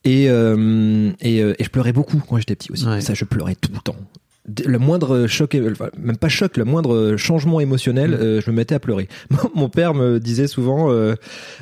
et 0.05 0.31
euh, 0.31 1.11
et, 1.20 1.43
euh, 1.43 1.55
et 1.58 1.64
je 1.64 1.69
pleurais 1.70 1.93
beaucoup 1.93 2.19
quand 2.28 2.38
j'étais 2.38 2.55
petit 2.55 2.70
aussi 2.70 2.87
Ouais. 2.87 3.00
ça 3.00 3.12
je 3.14 3.25
pleurais 3.25 3.56
tout 3.56 3.73
le 3.75 3.81
temps 3.81 3.96
le 4.64 4.78
moindre 4.78 5.26
choc 5.26 5.56
enfin, 5.72 5.90
même 5.98 6.16
pas 6.16 6.28
choc 6.28 6.56
le 6.56 6.64
moindre 6.64 7.16
changement 7.16 7.60
émotionnel 7.60 8.10
Mm. 8.10 8.14
euh, 8.14 8.40
je 8.40 8.50
me 8.50 8.56
mettais 8.56 8.75
à 8.75 8.81
pleurer 8.81 9.08
mon 9.54 9.69
père 9.69 9.94
me 9.94 10.19
disait 10.20 10.46
souvent 10.46 10.90
euh, 10.90 11.14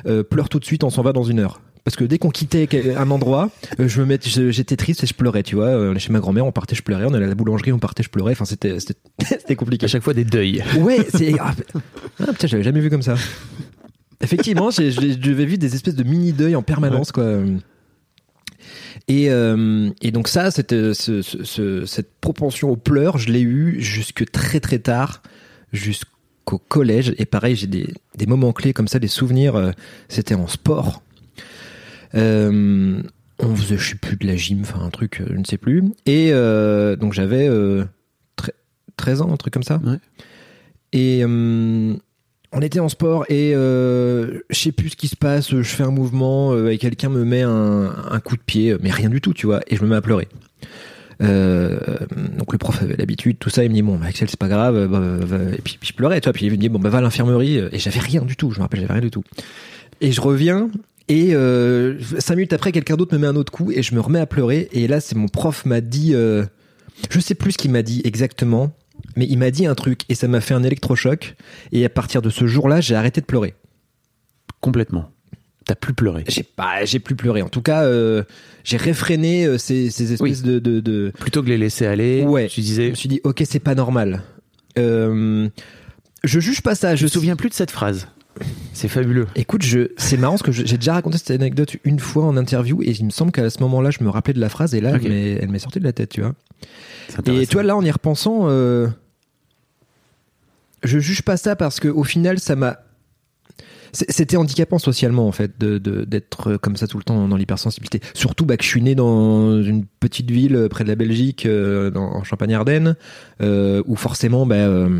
euh, 0.05 0.23
pleure 0.23 0.49
tout 0.49 0.59
de 0.59 0.65
suite 0.65 0.83
on 0.83 0.89
s'en 0.89 1.01
va 1.01 1.13
dans 1.13 1.23
une 1.23 1.39
heure 1.39 1.61
parce 1.83 1.97
que 1.97 2.03
dès 2.03 2.17
qu'on 2.17 2.31
quittait 2.31 2.67
un 2.97 3.11
endroit, 3.11 3.51
je 3.77 4.01
me 4.01 4.07
mettais, 4.07 4.51
j'étais 4.51 4.75
triste 4.75 5.03
et 5.03 5.05
je 5.05 5.13
pleurais, 5.13 5.43
tu 5.43 5.53
vois. 5.53 5.67
On 5.67 5.93
est 5.93 5.99
chez 5.99 6.11
ma 6.11 6.19
grand-mère, 6.19 6.43
on 6.43 6.51
partait, 6.51 6.75
je 6.75 6.81
pleurais. 6.81 7.05
On 7.05 7.13
allait 7.13 7.25
à 7.25 7.29
la 7.29 7.35
boulangerie, 7.35 7.71
on 7.73 7.77
partait, 7.77 8.01
je 8.01 8.09
pleurais. 8.09 8.31
Enfin, 8.31 8.45
c'était, 8.45 8.79
c'était, 8.79 9.55
compliqué. 9.55 9.85
À 9.85 9.87
chaque 9.87 10.01
fois 10.01 10.15
des 10.15 10.23
deuils. 10.25 10.63
Ouais, 10.79 11.05
c'est. 11.13 11.35
Ah, 11.39 11.53
ah, 12.21 12.31
putain, 12.31 12.47
j'avais 12.47 12.63
jamais 12.63 12.79
vu 12.79 12.89
comme 12.89 13.03
ça. 13.03 13.13
Effectivement, 14.19 14.71
je 14.71 15.15
devais 15.15 15.45
vivre 15.45 15.59
des 15.59 15.75
espèces 15.75 15.93
de 15.93 16.03
mini 16.03 16.33
deuil 16.33 16.55
en 16.55 16.63
permanence, 16.63 17.11
quoi. 17.11 17.43
Et, 19.07 19.29
euh, 19.29 19.89
et 20.01 20.11
donc 20.11 20.27
ça, 20.27 20.49
cette, 20.51 20.71
ce- 20.71 21.21
ce- 21.21 21.43
ce- 21.43 21.85
cette 21.85 22.11
propension 22.19 22.69
aux 22.71 22.75
pleurs, 22.75 23.17
je 23.19 23.29
l'ai 23.31 23.41
eu 23.41 23.79
jusque 23.81 24.29
très 24.31 24.59
très 24.59 24.79
tard, 24.79 25.21
jusqu'au 25.73 26.57
collège. 26.57 27.13
Et 27.19 27.25
pareil, 27.25 27.55
j'ai 27.55 27.67
des, 27.67 27.93
des 28.17 28.25
moments 28.25 28.51
clés 28.51 28.73
comme 28.73 28.87
ça, 28.87 28.97
des 28.99 29.07
souvenirs. 29.07 29.55
euh, 29.55 29.71
C'était 30.09 30.33
en 30.35 30.47
sport. 30.47 31.03
Euh, 32.15 33.01
on 33.39 33.55
faisait, 33.55 33.77
je 33.77 33.89
sais 33.89 33.95
plus, 33.95 34.15
de 34.15 34.25
la 34.25 34.35
gym, 34.37 34.61
enfin 34.61 34.79
un 34.81 34.89
truc, 34.89 35.21
euh, 35.21 35.25
je 35.29 35.35
ne 35.37 35.43
sais 35.43 35.57
plus. 35.57 35.83
Et 36.05 36.29
euh, 36.31 36.95
donc 36.95 37.13
j'avais 37.13 37.47
euh, 37.47 37.83
tre- 38.37 38.53
13 38.97 39.21
ans, 39.21 39.31
un 39.31 39.37
truc 39.37 39.53
comme 39.53 39.63
ça. 39.63 39.81
Ouais. 39.85 39.97
Et 40.93 41.21
euh, 41.23 41.93
on 42.51 42.61
était 42.61 42.79
en 42.79 42.89
sport 42.89 43.25
et 43.29 43.53
euh, 43.55 44.39
je 44.49 44.59
sais 44.59 44.71
plus 44.71 44.89
ce 44.89 44.95
qui 44.95 45.07
se 45.07 45.15
passe. 45.15 45.49
Je 45.51 45.61
fais 45.63 45.83
un 45.83 45.91
mouvement 45.91 46.53
euh, 46.53 46.69
et 46.69 46.77
quelqu'un 46.77 47.09
me 47.09 47.23
met 47.23 47.41
un, 47.41 48.19
coup 48.23 48.35
de 48.35 48.41
pied, 48.41 48.75
mais 48.81 48.91
rien 48.91 49.09
du 49.09 49.21
tout, 49.21 49.33
tu 49.33 49.45
vois. 49.45 49.61
Et 49.67 49.75
je 49.75 49.83
me 49.83 49.89
mets 49.89 49.95
à 49.95 50.01
pleurer. 50.01 50.27
Euh, 51.23 51.79
donc 52.37 52.51
le 52.51 52.57
prof 52.57 52.81
avait 52.81 52.97
l'habitude, 52.97 53.37
tout 53.39 53.49
ça, 53.49 53.63
il 53.63 53.69
me 53.69 53.75
dit 53.75 53.81
bon 53.81 53.95
bah, 53.95 54.07
Axel 54.07 54.29
c'est 54.29 54.39
pas 54.39 54.49
grave, 54.49 54.87
bah, 54.89 54.99
va- 54.99 55.53
et 55.53 55.61
puis, 55.63 55.79
je 55.81 55.93
pleurais, 55.93 56.19
tu 56.19 56.25
vois, 56.25 56.33
puis 56.33 56.45
il 56.45 56.51
me 56.51 56.57
dit 56.57 56.67
bon 56.67 56.77
bah 56.77 56.89
va 56.89 56.97
à 56.97 57.01
l'infirmerie 57.01 57.57
et 57.71 57.79
j'avais 57.79 58.01
rien 58.01 58.21
du 58.23 58.35
tout, 58.35 58.51
je 58.51 58.57
me 58.57 58.63
rappelle 58.63 58.81
j'avais 58.81 58.93
rien 58.93 59.01
du 59.01 59.11
tout. 59.11 59.23
Et 60.01 60.11
je 60.11 60.19
reviens 60.19 60.69
et 61.07 61.35
euh, 61.35 61.99
cinq 62.19 62.35
minutes 62.35 62.53
après 62.53 62.71
quelqu'un 62.71 62.95
d'autre 62.95 63.13
me 63.13 63.19
met 63.21 63.27
un 63.27 63.35
autre 63.35 63.51
coup 63.51 63.71
et 63.71 63.83
je 63.83 63.93
me 63.93 63.99
remets 63.99 64.19
à 64.19 64.25
pleurer 64.25 64.67
et 64.71 64.87
là 64.87 64.99
c'est 64.99 65.15
mon 65.15 65.27
prof 65.27 65.65
m'a 65.65 65.79
dit, 65.79 66.13
euh, 66.15 66.45
je 67.09 67.19
sais 67.19 67.35
plus 67.35 67.53
ce 67.53 67.57
qu'il 67.57 67.71
m'a 67.71 67.83
dit 67.83 68.01
exactement, 68.03 68.75
mais 69.15 69.25
il 69.29 69.37
m'a 69.37 69.51
dit 69.51 69.65
un 69.65 69.75
truc 69.75 70.01
et 70.09 70.15
ça 70.15 70.27
m'a 70.27 70.41
fait 70.41 70.53
un 70.53 70.63
électrochoc 70.63 71.35
et 71.71 71.83
à 71.85 71.89
partir 71.89 72.21
de 72.21 72.29
ce 72.29 72.45
jour-là 72.47 72.81
j'ai 72.81 72.95
arrêté 72.95 73.21
de 73.21 73.25
pleurer. 73.25 73.53
Complètement. 74.61 75.11
T'as 75.65 75.75
plus 75.75 75.93
pleuré. 75.93 76.23
J'ai 76.27 76.43
pas, 76.43 76.85
j'ai 76.85 76.99
plus 76.99 77.15
pleuré. 77.15 77.41
En 77.41 77.49
tout 77.49 77.61
cas, 77.61 77.83
euh, 77.85 78.23
j'ai 78.63 78.77
réfréné 78.77 79.45
euh, 79.45 79.57
ces, 79.57 79.89
ces 79.89 80.13
espèces 80.13 80.43
de, 80.43 80.59
de, 80.59 80.79
de 80.79 81.11
Plutôt 81.19 81.41
que 81.41 81.47
les 81.49 81.57
laisser 81.57 81.87
aller, 81.87 82.23
Ouais. 82.23 82.47
tu 82.47 82.61
Je 82.61 82.65
disais. 82.65 82.89
me 82.91 82.95
suis 82.95 83.09
dit, 83.09 83.19
ok, 83.23 83.41
c'est 83.45 83.59
pas 83.59 83.73
normal. 83.73 84.21
Euh, 84.77 85.49
je 86.23 86.39
juge 86.39 86.61
pas 86.61 86.75
ça. 86.75 86.95
Je 86.95 87.03
me 87.03 87.07
souviens 87.07 87.35
plus 87.35 87.49
de 87.49 87.55
cette 87.55 87.71
phrase. 87.71 88.07
C'est 88.73 88.89
fabuleux. 88.89 89.25
Écoute, 89.35 89.63
je, 89.63 89.87
c'est 89.97 90.17
marrant 90.17 90.33
parce 90.33 90.43
que 90.43 90.51
je- 90.51 90.65
j'ai 90.65 90.77
déjà 90.77 90.93
raconté 90.93 91.17
cette 91.17 91.31
anecdote 91.31 91.77
une 91.83 91.99
fois 91.99 92.25
en 92.25 92.37
interview 92.37 92.83
et 92.83 92.91
il 92.91 93.05
me 93.05 93.09
semble 93.09 93.31
qu'à 93.31 93.49
ce 93.49 93.59
moment-là, 93.61 93.89
je 93.89 94.03
me 94.03 94.09
rappelais 94.09 94.33
de 94.33 94.41
la 94.41 94.49
phrase 94.49 94.75
et 94.75 94.81
là, 94.81 94.95
Ok. 94.95 95.01
elle 95.05 95.11
m'est- 95.11 95.31
elle 95.41 95.49
m'est 95.49 95.57
sortie 95.59 95.79
de 95.79 95.85
la 95.85 95.93
tête, 95.93 96.09
tu 96.09 96.21
vois. 96.21 96.35
Et 97.25 97.45
vois, 97.45 97.63
là, 97.63 97.75
en 97.75 97.83
y 97.83 97.89
repensant, 97.89 98.41
euh, 98.49 98.87
je 100.83 100.99
juge 100.99 101.21
pas 101.21 101.37
ça 101.37 101.55
parce 101.55 101.79
que 101.79 101.87
au 101.87 102.03
final, 102.03 102.39
ça 102.39 102.55
m'a. 102.55 102.79
C'était 103.93 104.35
handicapant 104.35 104.77
socialement 104.77 105.25
en 105.25 105.31
fait 105.31 105.57
de- 105.57 105.77
d'être 106.03 106.57
comme 106.57 106.75
ça 106.75 106.85
tout 106.85 106.97
le 106.97 107.03
temps 107.03 107.29
dans 107.29 107.37
l'hypersensibilité. 107.37 108.01
Surtout 108.13 108.45
bah, 108.45 108.57
que 108.57 108.63
je 108.63 108.67
suis 108.67 108.81
né 108.81 108.93
dans 108.93 109.63
une 109.63 109.85
petite 110.01 110.29
ville 110.29 110.55
euh, 110.57 110.67
près 110.67 110.83
de 110.83 110.89
la 110.89 110.95
Belgique, 110.95 111.45
euh, 111.45 111.93
en 111.95 112.21
Champagne-Ardenne, 112.25 112.97
euh, 113.41 113.81
où 113.85 113.95
forcément 113.95 114.45
bah, 114.45 114.55
euh, 114.55 114.99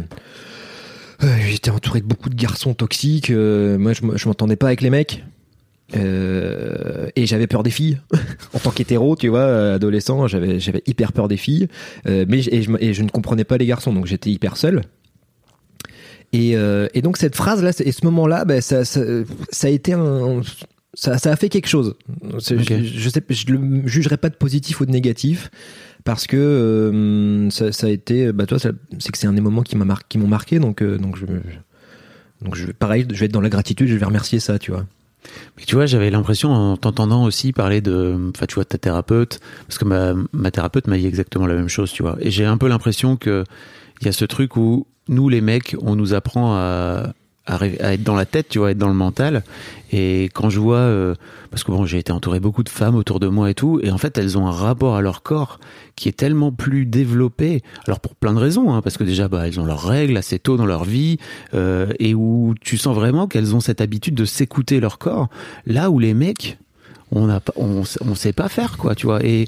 euh, 1.24 1.36
j'étais 1.50 1.72
entouré 1.72 2.00
de 2.00 2.06
beaucoup 2.06 2.30
de 2.30 2.36
garçons 2.36 2.74
toxiques. 2.74 3.32
euh, 3.32 3.78
moi, 3.78 3.92
je, 3.92 4.00
je 4.16 4.28
m'entendais 4.30 4.56
pas 4.56 4.68
avec 4.68 4.80
les 4.82 4.90
mecs. 4.90 5.26
Euh, 5.96 7.08
et 7.16 7.26
j'avais 7.26 7.48
peur 7.48 7.64
des 7.64 7.70
filles 7.72 8.00
en 8.54 8.60
tant 8.60 8.72
qu'hétéro, 8.72 9.16
tu 9.16 9.28
vois, 9.28 9.40
euh, 9.42 9.76
adolescent, 9.76 10.28
j'avais 10.28 10.60
j'avais 10.60 10.82
hyper 10.88 11.14
peur 11.14 11.28
des 11.28 11.38
filles, 11.38 11.68
euh, 12.08 12.26
mais 12.28 12.40
et 12.40 12.64
je, 12.64 12.72
et 12.80 12.94
je 12.94 13.04
ne 13.04 13.10
comprenais 13.10 13.44
pas 13.44 13.58
les 13.58 13.68
garçons, 13.68 13.94
donc 13.94 14.08
j'étais 14.08 14.32
hyper 14.32 14.58
seul. 14.58 14.82
Et, 16.34 16.58
euh, 16.58 16.88
et 16.94 17.02
donc 17.02 17.18
cette 17.18 17.36
phrase 17.36 17.64
là, 17.64 17.72
et 17.80 17.92
ce 17.92 18.06
moment 18.06 18.28
là, 18.28 18.46
bah, 18.46 18.62
ça, 18.62 18.86
ça, 18.86 19.02
ça 19.50 19.68
a 19.68 19.70
été 19.70 19.94
un, 19.94 20.42
ça, 20.94 21.18
ça 21.18 21.32
a 21.32 21.36
fait 21.36 21.50
quelque 21.50 21.68
chose. 21.68 21.96
Je, 22.40 22.58
je 22.60 23.10
sais, 23.10 23.24
je 23.30 23.52
le 23.52 23.88
jugerai 23.88 24.18
pas 24.18 24.30
de 24.30 24.36
positif 24.36 24.82
ou 24.82 24.86
de 24.86 24.92
négatif 24.92 25.50
parce 26.04 26.28
que 26.28 26.38
euh, 26.38 27.50
ça, 27.50 27.72
ça 27.72 27.88
a 27.88 27.90
été, 27.90 28.32
bah 28.32 28.46
toi, 28.46 28.60
c'est 28.60 28.72
que 29.12 29.18
c'est 29.18 29.28
un 29.28 29.34
des 29.34 29.42
moments 29.42 29.64
qui 29.64 29.76
m'a 29.76 29.86
marqué, 29.86 30.06
qui 30.10 30.18
m'ont 30.18 30.28
marqué, 30.28 30.60
donc 30.60 30.82
euh, 30.82 30.98
donc 30.98 31.18
je, 31.18 31.26
donc 32.42 32.56
je, 32.56 32.72
pareil, 32.72 33.06
je 33.12 33.20
vais 33.20 33.26
être 33.26 33.32
dans 33.32 33.42
la 33.42 33.50
gratitude, 33.50 33.88
je 33.88 33.96
vais 33.96 34.06
remercier 34.06 34.40
ça, 34.40 34.60
tu 34.60 34.72
vois. 34.72 34.86
Mais 35.58 35.64
tu 35.66 35.76
vois, 35.76 35.88
j'avais 35.88 36.12
l'impression 36.12 36.52
en 36.52 36.78
t'entendant 36.78 37.24
aussi 37.24 37.52
parler 37.52 37.82
de, 37.82 38.32
enfin, 38.36 38.46
tu 38.46 38.56
vois, 38.56 38.66
ta 38.66 38.78
thérapeute, 38.78 39.40
parce 39.68 39.80
que 39.80 39.86
ma, 39.86 40.14
ma 40.32 40.52
thérapeute 40.52 40.88
m'a 40.88 40.98
dit 40.98 41.08
exactement 41.08 41.48
la 41.48 41.56
même 41.56 41.70
chose, 41.70 41.92
tu 41.92 42.04
vois. 42.04 42.18
Et 42.20 42.30
j'ai 42.30 42.46
un 42.46 42.58
peu 42.58 42.68
l'impression 42.68 43.18
que 43.18 43.44
il 44.02 44.06
y 44.06 44.10
a 44.10 44.12
ce 44.12 44.26
truc 44.26 44.58
où 44.58 44.86
nous, 45.08 45.30
les 45.30 45.42
mecs, 45.42 45.76
on 45.82 45.96
nous 45.96 46.14
apprend 46.14 46.56
à, 46.56 47.14
à, 47.46 47.56
à 47.56 47.94
être 47.94 48.04
dans 48.04 48.16
la 48.16 48.26
tête, 48.26 48.50
tu 48.50 48.60
vois, 48.60 48.72
être 48.72 48.78
dans 48.78 48.88
le 48.88 48.94
mental. 48.94 49.44
Et 49.92 50.30
quand 50.34 50.50
je 50.50 50.60
vois, 50.60 50.78
euh, 50.78 51.16
parce 51.52 51.64
que 51.64 51.72
bon, 51.72 51.86
j'ai 51.86 52.00
été 52.00 52.12
entouré 52.12 52.40
beaucoup 52.40 52.64
de 52.64 52.70
femmes 52.70 52.96
autour 52.96 53.20
de 53.20 53.28
moi 53.28 53.50
et 53.50 53.54
tout, 53.54 53.80
et 53.84 53.92
en 53.92 53.98
fait, 53.98 54.18
elles 54.18 54.38
ont 54.38 54.48
un 54.48 54.52
rapport 54.52 54.96
à 54.96 55.02
leur 55.02 55.22
corps 55.22 55.60
qui 55.96 56.10
est 56.10 56.18
tellement 56.18 56.52
plus 56.52 56.86
développé. 56.86 57.62
Alors 57.88 58.00
pour 58.00 58.16
plein 58.16 58.34
de 58.34 58.40
raisons, 58.40 58.74
hein, 58.74 58.82
parce 58.82 58.98
que 58.98 59.04
déjà, 59.04 59.28
bah, 59.28 59.48
elles 59.48 59.60
ont 59.60 59.66
leurs 59.66 59.86
règles 59.86 60.18
assez 60.18 60.40
tôt 60.40 60.58
dans 60.58 60.66
leur 60.66 60.84
vie, 60.84 61.18
euh, 61.54 61.88
et 62.00 62.14
où 62.16 62.56
tu 62.60 62.78
sens 62.78 62.96
vraiment 62.96 63.28
qu'elles 63.28 63.56
ont 63.56 63.60
cette 63.60 63.80
habitude 63.80 64.16
de 64.16 64.26
s'écouter 64.26 64.80
leur 64.80 64.98
corps. 64.98 65.30
Là 65.66 65.90
où 65.92 66.00
les 66.00 66.14
mecs, 66.14 66.58
on 67.12 67.28
n'a 67.28 67.40
pas, 67.40 67.54
on, 67.56 67.84
on 68.02 68.16
sait 68.16 68.34
pas 68.34 68.50
faire 68.50 68.78
quoi, 68.78 68.96
tu 68.96 69.06
vois. 69.06 69.24
Et 69.26 69.48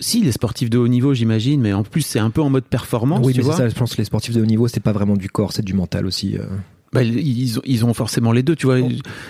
si 0.00 0.22
les 0.22 0.32
sportifs 0.32 0.70
de 0.70 0.78
haut 0.78 0.88
niveau, 0.88 1.14
j'imagine, 1.14 1.60
mais 1.60 1.72
en 1.72 1.82
plus 1.84 2.02
c'est 2.02 2.18
un 2.18 2.30
peu 2.30 2.40
en 2.42 2.50
mode 2.50 2.64
performance, 2.64 3.24
oui, 3.24 3.32
tu 3.34 3.40
mais 3.40 3.44
vois. 3.44 3.56
ça, 3.56 3.68
je 3.68 3.74
pense 3.74 3.92
que 3.92 3.98
les 3.98 4.04
sportifs 4.04 4.34
de 4.34 4.40
haut 4.42 4.46
niveau, 4.46 4.66
c'est 4.68 4.80
pas 4.80 4.92
vraiment 4.92 5.16
du 5.16 5.28
corps, 5.28 5.52
c'est 5.52 5.64
du 5.64 5.74
mental 5.74 6.06
aussi. 6.06 6.36
euh. 6.38 6.44
Bah, 6.96 7.02
ils, 7.04 7.58
ont, 7.58 7.62
ils 7.64 7.84
ont 7.84 7.94
forcément 7.94 8.32
les 8.32 8.42
deux, 8.42 8.56
tu 8.56 8.66
vois. 8.66 8.78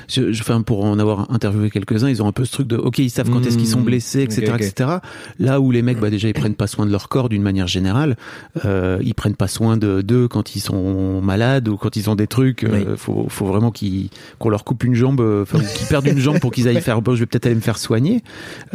Je, 0.09 0.33
je, 0.33 0.41
enfin, 0.43 0.63
pour 0.63 0.85
en 0.85 0.99
avoir 0.99 1.31
interviewé 1.31 1.71
quelques-uns, 1.71 2.09
ils 2.09 2.23
ont 2.23 2.29
un 2.29 2.33
peu 2.33 2.45
ce 2.45 2.53
truc 2.53 2.67
de, 2.69 2.77
ok, 2.77 2.99
ils 2.99 3.11
savent 3.11 3.31
quand 3.31 3.45
est-ce 3.47 3.59
qu'ils 3.59 3.67
sont 3.69 3.81
Mmh, 3.81 3.85
blessés, 3.85 4.23
etc., 4.23 4.53
etc. 4.67 4.91
Là 5.39 5.61
où 5.61 5.71
les 5.71 5.83
mecs, 5.83 5.99
bah, 6.01 6.11
déjà, 6.11 6.29
ils 6.29 6.35
prennent 6.35 6.55
pas 6.55 6.67
soin 6.67 6.87
de 6.87 6.91
leur 6.93 7.09
corps 7.09 7.29
d'une 7.29 7.43
manière 7.43 7.67
générale. 7.67 8.17
Euh, 8.65 8.99
ils 9.03 9.15
prennent 9.15 9.35
pas 9.37 9.49
soin 9.49 9.77
de 9.77 10.01
d'eux 10.03 10.29
quand 10.29 10.57
ils 10.57 10.61
sont 10.61 11.21
malades 11.21 11.69
ou 11.69 11.77
quand 11.77 11.97
ils 11.97 12.09
ont 12.11 12.15
des 12.15 12.27
trucs. 12.27 12.65
Euh, 12.65 12.71
Oui. 12.73 12.85
faut, 12.97 13.27
faut 13.29 13.47
vraiment 13.47 13.71
qu'ils, 13.71 14.09
qu'on 14.39 14.49
leur 14.49 14.65
coupe 14.65 14.85
une 14.85 14.95
jambe, 14.95 15.21
euh, 15.21 15.43
enfin, 15.43 15.59
qu'ils 15.59 15.87
perdent 15.89 16.07
une 16.07 16.19
jambe 16.19 16.39
pour 16.41 16.53
qu'ils 16.53 16.69
aillent 16.69 16.81
faire, 16.81 17.03
bon, 17.03 17.15
je 17.15 17.21
vais 17.21 17.27
peut-être 17.27 17.47
aller 17.47 17.55
me 17.55 17.61
faire 17.61 17.79
soigner. 17.79 18.23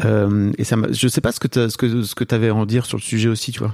Euh, 0.06 0.52
et 0.58 0.64
ça, 0.64 0.76
je 0.92 1.08
sais 1.08 1.22
pas 1.22 1.32
ce 1.32 1.40
que 1.40 1.48
t'as- 1.48 1.70
ce 1.70 1.78
que 1.78 2.04
ce 2.04 2.16
que 2.16 2.24
t'avais 2.24 2.50
à 2.50 2.56
en 2.56 2.66
dire 2.66 2.86
sur 2.86 2.98
le 2.98 3.02
sujet 3.02 3.30
aussi, 3.30 3.52
tu 3.52 3.60
vois. 3.60 3.74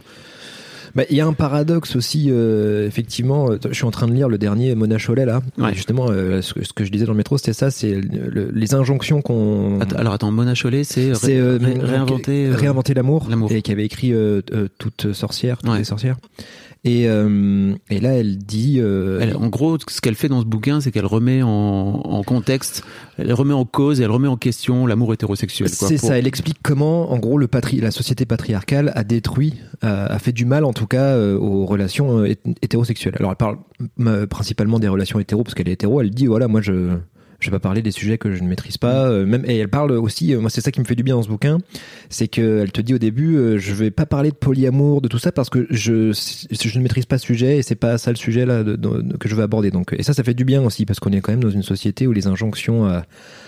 Bah, 0.96 1.04
Il 1.10 1.16
y 1.18 1.22
a 1.22 1.26
un 1.28 1.34
paradoxe 1.34 1.96
aussi, 1.96 2.28
euh, 2.30 2.88
effectivement. 2.88 3.52
euh, 3.52 3.58
Je 3.70 3.74
suis 3.74 3.86
en 3.86 3.92
train 3.92 4.08
de 4.08 4.14
lire 4.14 4.30
le 4.30 4.38
dernier 4.38 4.76
Mona 4.76 4.98
Chollet 4.98 5.26
là. 5.26 5.42
Ouais. 5.58 5.74
Justement, 5.74 6.08
euh, 6.10 6.42
ce, 6.42 6.54
que, 6.54 6.64
ce 6.66 6.74
que 6.74 6.84
je 6.86 6.92
disais 6.92 7.06
dans 7.06 7.12
le 7.14 7.18
métro, 7.18 7.38
c'était 7.38 7.54
ça, 7.54 7.72
c'est 7.72 7.94
le- 7.96 8.52
les 8.54 8.74
injonctions 8.74 9.22
qu'on. 9.22 9.80
Alors 9.96 10.14
attends, 10.14 10.32
Mona 10.32 10.54
Chollet, 10.56 10.84
c'est, 10.84 11.12
ré- 11.14 11.38
euh, 11.38 11.58
ré- 11.62 11.78
réinventer. 11.80 12.50
réinventer 12.50 12.94
l'amour, 12.94 13.28
l'amour. 13.30 13.52
et 13.52 13.62
qui 13.62 13.72
avait 13.72 13.86
écrit 13.86 14.14
toute 14.78 15.14
sorcière, 15.14 15.58
toutes 15.60 15.70
Ouais. 15.72 15.80
les 15.80 15.84
sorcières. 15.84 16.18
Et, 16.84 17.08
euh, 17.10 17.74
et 17.90 18.00
là, 18.00 18.14
elle 18.14 18.38
dit. 18.38 18.78
euh, 18.80 19.20
Elle, 19.22 19.36
en 19.36 19.48
gros, 19.48 19.78
ce 19.88 20.00
qu'elle 20.02 20.16
fait 20.16 20.30
dans 20.30 20.40
ce 20.42 20.46
bouquin, 20.46 20.80
c'est 20.80 20.92
qu'elle 20.92 21.06
remet 21.06 21.42
en, 21.42 21.50
en 21.50 22.24
contexte, 22.24 22.84
elle 23.18 23.34
remet 23.34 23.54
en 23.54 23.66
cause 23.66 24.00
et 24.00 24.04
elle 24.04 24.12
remet 24.12 24.28
en 24.28 24.38
question 24.38 24.86
l'amour 24.86 25.14
hétérosexuel. 25.14 25.70
C'est 25.70 25.98
pour- 26.00 26.10
ça, 26.10 26.18
elle 26.20 26.28
explique 26.28 26.58
comment, 26.64 27.12
en 27.12 27.18
gros, 27.20 27.38
le 27.38 27.48
patri 27.48 27.80
la 27.82 27.92
société 27.92 28.26
patriarcale 28.26 28.92
a 28.96 29.04
détruit, 29.04 29.56
a, 29.82 30.06
a 30.06 30.20
fait 30.20 30.32
du 30.32 30.46
mal, 30.46 30.64
en 30.66 30.74
tout 30.74 30.88
cas, 30.88 31.16
euh, 31.16 31.38
aux 31.38 31.66
relations 31.66 32.24
hét- 32.24 32.40
hétérosexuelles. 32.62 33.16
Alors, 33.20 33.32
elle 33.32 33.38
parle 33.38 33.58
principalement 34.28 34.80
des 34.80 34.88
relations 34.88 35.20
hétéro, 35.20 35.44
parce 35.44 35.56
qu'elle 35.56 35.68
est 35.70 35.74
hétéro. 35.74 36.02
Elle 36.02 36.12
dit, 36.12 36.28
voilà, 36.28 36.48
moi, 36.48 36.62
je 36.62 36.98
je 37.40 37.50
vais 37.50 37.56
pas 37.56 37.60
parler 37.60 37.82
des 37.82 37.92
sujets 37.92 38.18
que 38.18 38.32
je 38.34 38.42
ne 38.42 38.48
maîtrise 38.48 38.78
pas. 38.78 39.06
euh, 39.10 39.26
même, 39.26 39.44
et 39.46 39.58
elle 39.58 39.68
parle 39.70 39.92
aussi, 39.92 40.34
euh, 40.34 40.40
moi, 40.40 40.50
c'est 40.50 40.62
ça 40.62 40.72
qui 40.72 40.80
me 40.80 40.86
fait 40.86 40.96
du 40.96 41.04
bien 41.04 41.16
dans 41.16 41.22
ce 41.24 41.28
bouquin, 41.28 41.60
c'est 42.10 42.28
qu'elle 42.28 42.72
te 42.72 42.82
dit 42.82 42.94
au 42.96 42.98
début, 42.98 43.36
euh, 43.38 43.58
je 43.60 43.74
vais 43.74 43.92
pas 43.92 44.06
parler 44.06 44.32
de 44.32 44.36
polyamour, 44.36 45.02
de 45.02 45.08
tout 45.08 45.20
ça, 45.20 45.32
parce 45.32 45.50
que 45.50 45.68
je 45.70 46.12
je 46.14 46.78
ne 46.78 46.84
maîtrise 46.84 47.06
pas 47.06 47.18
ce 47.18 47.26
sujet 47.26 47.58
et 47.58 47.62
c'est 47.62 47.76
pas 47.76 47.98
ça 47.98 48.10
le 48.12 48.18
sujet 48.18 48.46
là 48.46 48.64
de- 48.64 48.76
de- 48.76 49.18
que 49.18 49.30
je 49.30 49.36
veux 49.36 49.44
aborder. 49.44 49.70
Donc, 49.72 49.94
et 49.98 50.04
ça, 50.04 50.14
ça 50.14 50.24
fait 50.24 50.34
du 50.34 50.46
bien 50.46 50.64
aussi, 50.64 50.86
parce 50.86 51.00
qu'on 51.00 51.12
est 51.12 51.22
quand 51.22 51.32
même 51.32 51.44
dans 51.44 51.50
une 51.50 51.64
société 51.64 52.08
où 52.08 52.12
les 52.12 52.28
injonctions 52.28 52.86
à 52.88 53.04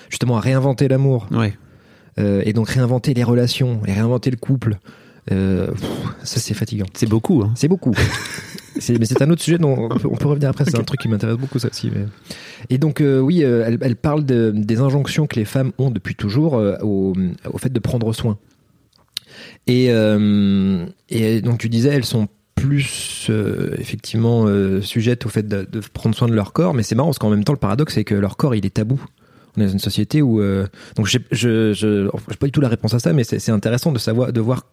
justement 0.09 0.37
à 0.37 0.39
réinventer 0.39 0.87
l'amour, 0.87 1.27
Ouais. 1.31 1.53
euh, 2.19 2.41
et 2.45 2.53
donc 2.53 2.69
réinventer 2.69 3.13
les 3.13 3.23
relations 3.23 3.81
et 3.87 3.93
réinventer 3.93 4.29
le 4.31 4.37
couple. 4.37 4.77
Euh, 5.31 5.67
pff, 5.71 5.89
ça 6.23 6.39
c'est 6.39 6.53
fatigant. 6.53 6.85
C'est 6.93 7.07
beaucoup. 7.09 7.41
Hein. 7.43 7.51
C'est 7.55 7.67
beaucoup. 7.67 7.93
Mais 8.89 9.05
c'est 9.05 9.21
un 9.21 9.29
autre 9.29 9.41
sujet 9.41 9.57
dont 9.57 9.75
on 9.77 9.89
peut, 9.89 10.07
on 10.09 10.15
peut 10.15 10.27
revenir 10.29 10.49
après. 10.49 10.63
C'est 10.65 10.77
un 10.79 10.83
truc 10.83 11.01
qui 11.01 11.09
m'intéresse 11.09 11.35
beaucoup 11.37 11.59
ça 11.59 11.67
aussi. 11.69 11.91
mais- 11.93 12.05
Et 12.69 12.77
donc 12.77 13.01
euh, 13.01 13.19
oui, 13.19 13.43
euh, 13.43 13.63
elle, 13.67 13.77
elle 13.81 13.95
parle 13.97 14.25
de- 14.25 14.53
des 14.55 14.79
injonctions 14.79 15.27
que 15.27 15.35
les 15.35 15.43
femmes 15.45 15.71
ont 15.77 15.91
depuis 15.91 16.15
toujours 16.15 16.53
au, 16.81 17.13
au 17.51 17.57
fait 17.57 17.73
de 17.73 17.79
prendre 17.79 18.11
soin. 18.13 18.37
Et, 19.67 19.85
et 21.09 21.41
donc 21.41 21.59
tu 21.59 21.69
disais, 21.69 21.89
elles 21.89 22.05
sont 22.05 22.27
plus 22.55 23.29
effectivement 23.77 24.45
sujettes 24.81 25.25
au 25.25 25.29
fait 25.29 25.47
de, 25.47 25.67
de 25.69 25.79
prendre 25.93 26.15
soin 26.15 26.27
de 26.27 26.33
leur 26.33 26.53
corps, 26.53 26.73
mais 26.73 26.83
c'est 26.83 26.95
marrant 26.95 27.09
parce 27.09 27.19
qu'en 27.19 27.29
même 27.29 27.43
temps 27.43 27.53
le 27.53 27.59
paradoxe 27.59 27.93
c'est 27.93 28.03
que 28.03 28.15
leur 28.15 28.37
corps 28.37 28.55
il 28.55 28.65
est 28.65 28.69
tabou. 28.73 29.01
On 29.57 29.61
est 29.61 29.65
dans 29.65 29.71
une 29.71 29.79
société 29.79 30.21
où 30.21 30.41
euh, 30.41 30.67
donc 30.95 31.07
je 31.07 31.17
je 31.31 32.07
pas 32.37 32.45
du 32.47 32.51
tout 32.51 32.61
la 32.61 32.67
réponse 32.69 32.93
à 32.93 32.99
ça, 32.99 33.13
mais 33.13 33.23
c'est 33.23 33.39
c'est 33.39 33.51
intéressant 33.51 33.91
de 33.91 33.99
savoir 33.99 34.31
de 34.33 34.39
voir 34.41 34.65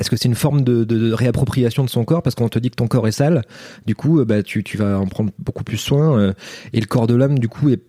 est-ce 0.00 0.10
que 0.10 0.16
c'est 0.16 0.28
une 0.28 0.34
forme 0.34 0.62
de, 0.62 1.12
réappropriation 1.12 1.84
de 1.84 1.90
son 1.90 2.04
corps 2.04 2.22
parce 2.22 2.34
qu'on 2.34 2.48
te 2.48 2.58
dit 2.58 2.70
que 2.70 2.76
ton 2.76 2.88
corps 2.88 3.06
est 3.06 3.12
sale, 3.12 3.42
du 3.86 3.94
coup 3.94 4.20
euh, 4.20 4.24
bah 4.24 4.42
tu 4.42 4.64
vas 4.76 4.98
en 4.98 5.06
prendre 5.06 5.30
beaucoup 5.38 5.64
plus 5.64 5.76
soin 5.76 6.18
euh, 6.18 6.32
et 6.72 6.80
le 6.80 6.86
corps 6.86 7.06
de 7.06 7.14
l'homme 7.14 7.38
du 7.38 7.48
coup 7.48 7.68
est 7.68 7.82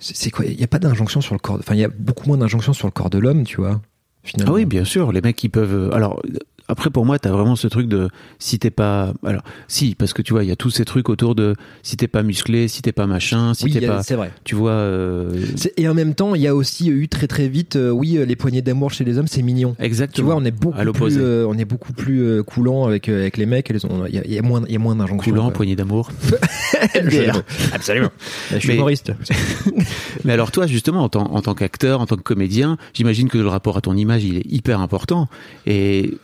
c'est 0.00 0.30
quoi? 0.30 0.46
Il 0.46 0.58
y 0.58 0.64
a 0.64 0.66
pas 0.66 0.78
d'injonction 0.78 1.20
sur 1.20 1.34
le 1.34 1.38
corps. 1.38 1.58
Enfin, 1.58 1.74
il 1.74 1.80
y 1.80 1.84
a 1.84 1.88
beaucoup 1.88 2.26
moins 2.26 2.38
d'injonction 2.38 2.72
sur 2.72 2.88
le 2.88 2.92
corps 2.92 3.10
de 3.10 3.18
l'homme, 3.18 3.44
tu 3.44 3.58
vois. 3.58 3.82
Ah 4.40 4.50
oui, 4.52 4.64
bien 4.64 4.84
sûr. 4.84 5.12
Les 5.12 5.20
mecs, 5.20 5.42
ils 5.44 5.50
peuvent. 5.50 5.74
euh, 5.74 5.94
Alors. 5.94 6.22
Après, 6.70 6.88
pour 6.90 7.04
moi, 7.04 7.18
t'as 7.18 7.30
vraiment 7.30 7.56
ce 7.56 7.66
truc 7.68 7.88
de 7.88 8.08
si 8.38 8.58
t'es 8.58 8.70
pas. 8.70 9.12
Alors, 9.24 9.42
si, 9.68 9.94
parce 9.94 10.12
que 10.12 10.22
tu 10.22 10.32
vois, 10.32 10.44
il 10.44 10.48
y 10.48 10.52
a 10.52 10.56
tous 10.56 10.70
ces 10.70 10.84
trucs 10.84 11.08
autour 11.08 11.34
de 11.34 11.54
si 11.82 11.96
t'es 11.96 12.08
pas 12.08 12.22
musclé, 12.22 12.68
si 12.68 12.80
t'es 12.82 12.92
pas 12.92 13.06
machin, 13.06 13.54
si 13.54 13.64
Oui, 13.64 13.72
t'es 13.72 13.86
pas. 13.86 14.02
c'est 14.02 14.14
vrai. 14.14 14.30
Tu 14.44 14.54
vois. 14.54 14.70
euh, 14.72 15.34
Et 15.76 15.88
en 15.88 15.94
même 15.94 16.14
temps, 16.14 16.34
il 16.34 16.42
y 16.42 16.46
a 16.46 16.54
aussi 16.54 16.88
eu 16.88 17.08
très 17.08 17.26
très 17.26 17.48
vite, 17.48 17.76
euh, 17.76 17.90
oui, 17.90 18.16
euh, 18.16 18.24
les 18.24 18.36
poignées 18.36 18.62
d'amour 18.62 18.92
chez 18.92 19.04
les 19.04 19.18
hommes, 19.18 19.26
c'est 19.26 19.42
mignon. 19.42 19.74
Tu 19.78 19.84
Exactement. 19.84 20.26
vois, 20.26 20.36
on 20.36 20.44
est 20.44 20.50
beaucoup 20.50 20.78
À 20.78 20.84
plus, 20.84 21.18
euh, 21.18 21.44
on 21.48 21.58
est 21.58 21.64
beaucoup 21.64 21.92
plus 21.92 22.22
euh, 22.22 22.42
coulant 22.42 22.86
avec 22.86 23.08
euh, 23.08 23.20
avec 23.22 23.36
les 23.36 23.46
mecs. 23.46 23.70
Il 23.70 24.14
y, 24.14 24.18
a- 24.18 24.22
il 24.24 24.32
y 24.32 24.38
a 24.38 24.42
moins, 24.42 24.62
il 24.66 24.72
y 24.72 24.76
a 24.76 24.78
moins 24.78 24.94
d'injonctions. 24.96 25.32
Coulant, 25.32 25.44
quoi. 25.46 25.52
poignée 25.54 25.76
d'amour. 25.76 26.10
Absolument. 27.72 28.10
Je 28.52 28.58
suis 28.58 28.68
Mais- 28.68 28.74
humoriste. 28.76 29.12
Mais 30.24 30.32
alors 30.32 30.50
toi, 30.50 30.66
justement, 30.66 31.02
en 31.02 31.08
tant, 31.08 31.32
en 31.34 31.42
tant 31.42 31.54
qu'acteur, 31.54 32.00
en 32.00 32.06
tant 32.06 32.16
que 32.16 32.22
comédien, 32.22 32.76
j'imagine 32.94 33.28
que 33.28 33.38
le 33.38 33.48
rapport 33.48 33.76
à 33.76 33.80
ton 33.80 33.94
image, 33.96 34.24
il 34.24 34.36
est 34.38 34.46
hyper 34.46 34.80
important. 34.80 35.28
Et, 35.66 36.14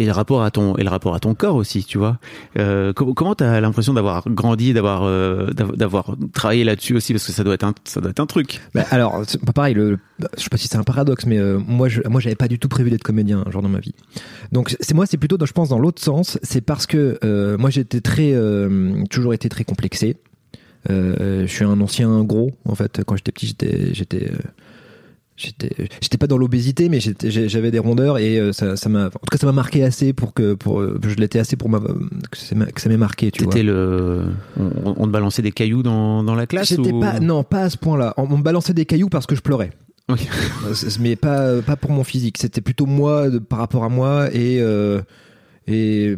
et 0.00 0.04
le 0.06 0.12
rapport 0.12 0.42
à 0.42 0.50
ton 0.50 0.76
et 0.76 0.82
le 0.84 0.88
rapport 0.90 1.14
à 1.14 1.20
ton 1.20 1.34
corps 1.34 1.56
aussi, 1.56 1.84
tu 1.84 1.98
vois. 1.98 2.18
Euh, 2.58 2.92
com- 2.92 3.12
comment 3.14 3.34
t'as 3.34 3.60
l'impression 3.60 3.92
d'avoir 3.94 4.28
grandi, 4.28 4.72
d'avoir 4.72 5.02
euh, 5.04 5.50
d'av- 5.52 5.76
d'avoir 5.76 6.16
travaillé 6.32 6.64
là-dessus 6.64 6.94
aussi, 6.94 7.12
parce 7.12 7.26
que 7.26 7.32
ça 7.32 7.44
doit 7.44 7.54
être 7.54 7.64
un 7.64 7.74
ça 7.84 8.00
doit 8.00 8.10
être 8.10 8.20
un 8.20 8.26
truc. 8.26 8.60
Bah, 8.74 8.84
alors, 8.90 9.22
pareil. 9.54 9.74
Le, 9.74 9.98
je 10.36 10.42
sais 10.42 10.48
pas 10.50 10.56
si 10.56 10.68
c'est 10.68 10.76
un 10.78 10.82
paradoxe, 10.84 11.26
mais 11.26 11.38
euh, 11.38 11.58
moi, 11.58 11.88
je, 11.88 12.00
moi, 12.08 12.20
j'avais 12.20 12.36
pas 12.36 12.48
du 12.48 12.58
tout 12.58 12.68
prévu 12.68 12.90
d'être 12.90 13.02
comédien 13.02 13.44
un 13.46 13.60
dans 13.60 13.68
ma 13.68 13.80
vie. 13.80 13.94
Donc, 14.52 14.76
c'est 14.80 14.94
moi, 14.94 15.06
c'est 15.06 15.16
plutôt, 15.18 15.36
dans- 15.36 15.46
je 15.46 15.52
pense, 15.52 15.68
dans 15.68 15.78
l'autre 15.78 16.02
sens. 16.02 16.38
C'est 16.42 16.60
parce 16.60 16.86
que 16.86 17.18
euh, 17.24 17.58
moi, 17.58 17.70
j'étais 17.70 18.00
très, 18.00 18.34
toujours 19.10 19.34
été 19.34 19.48
très 19.48 19.64
complexé. 19.64 20.16
Je 20.88 21.46
suis 21.46 21.64
un 21.64 21.80
ancien 21.80 22.22
gros, 22.24 22.52
en 22.64 22.74
fait. 22.74 23.02
Quand 23.04 23.16
j'étais 23.16 23.32
petit, 23.32 23.54
j'étais, 23.92 24.30
j'étais, 25.38 25.70
j'étais 26.02 26.18
pas 26.18 26.26
dans 26.26 26.36
l'obésité, 26.36 26.88
mais 26.88 26.98
j'avais 27.00 27.70
des 27.70 27.78
rondeurs 27.78 28.18
et 28.18 28.38
euh, 28.38 28.52
ça, 28.52 28.76
ça 28.76 28.88
m'a, 28.88 29.06
en 29.06 29.10
tout 29.10 29.18
cas, 29.30 29.38
ça 29.38 29.46
m'a 29.46 29.52
marqué 29.52 29.84
assez 29.84 30.12
pour 30.12 30.34
que, 30.34 30.54
pour, 30.54 30.82
je 30.82 31.14
l'étais 31.14 31.38
assez 31.38 31.56
pour 31.56 31.70
ma, 31.70 31.78
que 31.80 32.36
ça 32.80 32.88
m'ait 32.88 32.96
marqué, 32.96 33.30
tu 33.30 33.44
vois. 33.44 33.54
Le 33.54 34.24
on, 34.58 34.94
on 34.98 35.06
te 35.06 35.10
balançait 35.12 35.42
des 35.42 35.52
cailloux 35.52 35.82
dans, 35.82 36.22
dans 36.24 36.34
la 36.34 36.46
classe 36.46 36.72
ou... 36.72 37.00
pas, 37.00 37.20
non, 37.20 37.44
pas 37.44 37.62
à 37.62 37.70
ce 37.70 37.78
point-là. 37.78 38.12
On, 38.16 38.24
on 38.30 38.36
me 38.38 38.42
balançait 38.42 38.74
des 38.74 38.84
cailloux 38.84 39.08
parce 39.08 39.26
que 39.26 39.34
je 39.34 39.40
pleurais. 39.40 39.70
Euh, 40.10 40.16
mais 41.00 41.16
pas 41.16 41.60
pas 41.60 41.76
pour 41.76 41.90
mon 41.90 42.02
physique 42.02 42.38
c'était 42.38 42.62
plutôt 42.62 42.86
moi 42.86 43.28
de- 43.28 43.38
par 43.38 43.58
rapport 43.58 43.84
à 43.84 43.90
moi 43.90 44.34
et 44.34 44.56
euh, 44.58 45.02
et 45.66 46.16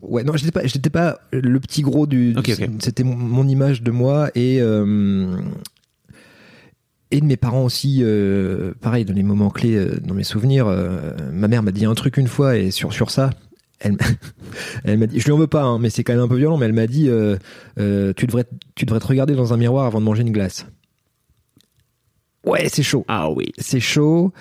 ouais 0.00 0.22
non 0.22 0.36
j'étais 0.36 0.52
pas 0.52 0.64
j'étais 0.64 0.90
pas 0.90 1.18
le 1.32 1.58
petit 1.58 1.82
gros 1.82 2.06
du 2.06 2.36
Ok, 2.38 2.52
ok. 2.56 2.68
c'était 2.78 3.02
mon, 3.02 3.16
mon 3.16 3.48
image 3.48 3.82
de 3.82 3.90
moi 3.90 4.30
et 4.36 4.58
euh, 4.60 5.36
et 7.10 7.20
de 7.20 7.24
mes 7.26 7.36
parents 7.36 7.64
aussi 7.64 7.98
euh, 8.02 8.72
pareil 8.80 9.04
dans 9.04 9.14
les 9.14 9.22
moments 9.22 9.50
clés 9.50 9.76
euh, 9.76 10.00
dans 10.02 10.14
mes 10.14 10.24
souvenirs 10.24 10.66
euh, 10.66 11.12
ma 11.32 11.46
mère 11.48 11.62
m'a 11.62 11.70
dit 11.70 11.84
un 11.84 11.94
truc 11.94 12.16
une 12.16 12.26
fois 12.28 12.56
et 12.56 12.70
sur 12.70 12.92
sur 12.92 13.10
ça 13.10 13.30
elle, 13.78 13.92
m'a- 13.92 13.98
elle 14.84 14.98
m'a 14.98 15.06
dit, 15.06 15.20
je 15.20 15.24
lui 15.26 15.32
en 15.32 15.36
veux 15.38 15.46
pas, 15.46 15.62
hein, 15.62 15.78
mais 15.78 15.90
c'est 15.90 16.02
quand 16.02 16.14
même 16.14 16.22
un 16.22 16.28
peu 16.28 16.36
violent, 16.36 16.56
mais 16.56 16.64
elle 16.66 16.72
m'a 16.72 16.86
dit, 16.86 17.10
tu 17.76 18.26
devrais, 18.26 18.46
tu 18.74 18.86
devrais 18.86 19.00
te 19.00 19.06
regarder 19.06 19.34
dans 19.34 19.52
un 19.52 19.58
miroir 19.58 19.84
avant 19.84 20.00
de 20.00 20.04
manger 20.06 20.22
une 20.22 20.32
glace. 20.32 20.66
Ouais, 22.44 22.68
c'est 22.70 22.82
chaud 22.82 23.04
Ah 23.08 23.30
oui. 23.30 23.52
c'est 23.58 23.80
chaud. 23.80 24.32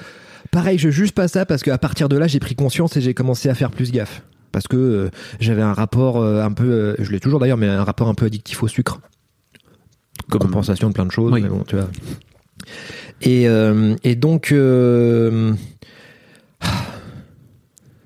Pareil, 0.51 0.77
je 0.77 0.89
juge 0.89 1.11
pas 1.11 1.27
ça 1.27 1.45
parce 1.45 1.63
qu'à 1.63 1.77
partir 1.77 2.07
de 2.07 2.17
là, 2.17 2.27
j'ai 2.27 2.39
pris 2.39 2.55
conscience 2.55 2.95
et 2.95 3.01
j'ai 3.01 3.13
commencé 3.13 3.49
à 3.49 3.55
faire 3.55 3.71
plus 3.71 3.91
gaffe. 3.91 4.21
Parce 4.53 4.67
que 4.69 5.09
j'avais 5.41 5.63
un 5.63 5.73
rapport 5.73 6.23
un 6.23 6.51
peu, 6.53 6.95
je 6.99 7.11
l'ai 7.11 7.19
toujours 7.19 7.39
d'ailleurs, 7.39 7.57
mais 7.57 7.67
un 7.67 7.83
rapport 7.83 8.07
un 8.07 8.13
peu 8.13 8.27
addictif 8.27 8.63
au 8.63 8.69
sucre. 8.69 9.01
Comme- 10.29 10.39
Compensation 10.43 10.87
de 10.87 10.93
plein 10.93 11.05
de 11.05 11.11
choses, 11.11 11.33
Oui. 11.33 11.41
mais 11.41 11.49
bon, 11.49 11.63
tu 11.67 11.75
vois. 11.75 11.89
Et, 13.21 13.47
euh, 13.47 13.95
et 14.03 14.15
donc, 14.15 14.51
euh, 14.51 15.53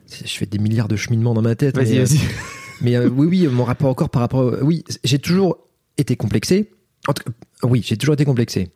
je 0.10 0.32
fais 0.32 0.46
des 0.46 0.60
milliards 0.60 0.88
de 0.88 0.96
cheminements 0.96 1.34
dans 1.34 1.42
ma 1.42 1.56
tête. 1.56 1.76
Vas-y, 1.76 1.94
mais, 1.94 2.00
euh, 2.00 2.06
vas-y. 2.06 2.20
mais 2.82 2.96
euh, 2.96 3.10
oui, 3.10 3.28
oui, 3.28 3.48
mon 3.48 3.64
rapport 3.64 3.90
au 3.90 3.96
corps 3.96 4.10
par 4.10 4.22
rapport. 4.22 4.56
Oui, 4.62 4.84
j'ai 5.04 5.20
toujours 5.20 5.58
été 5.98 6.16
complexé. 6.16 6.72
Oui, 7.64 7.82
j'ai 7.86 7.98
toujours 7.98 8.14
été 8.14 8.26
complexé. 8.26 8.70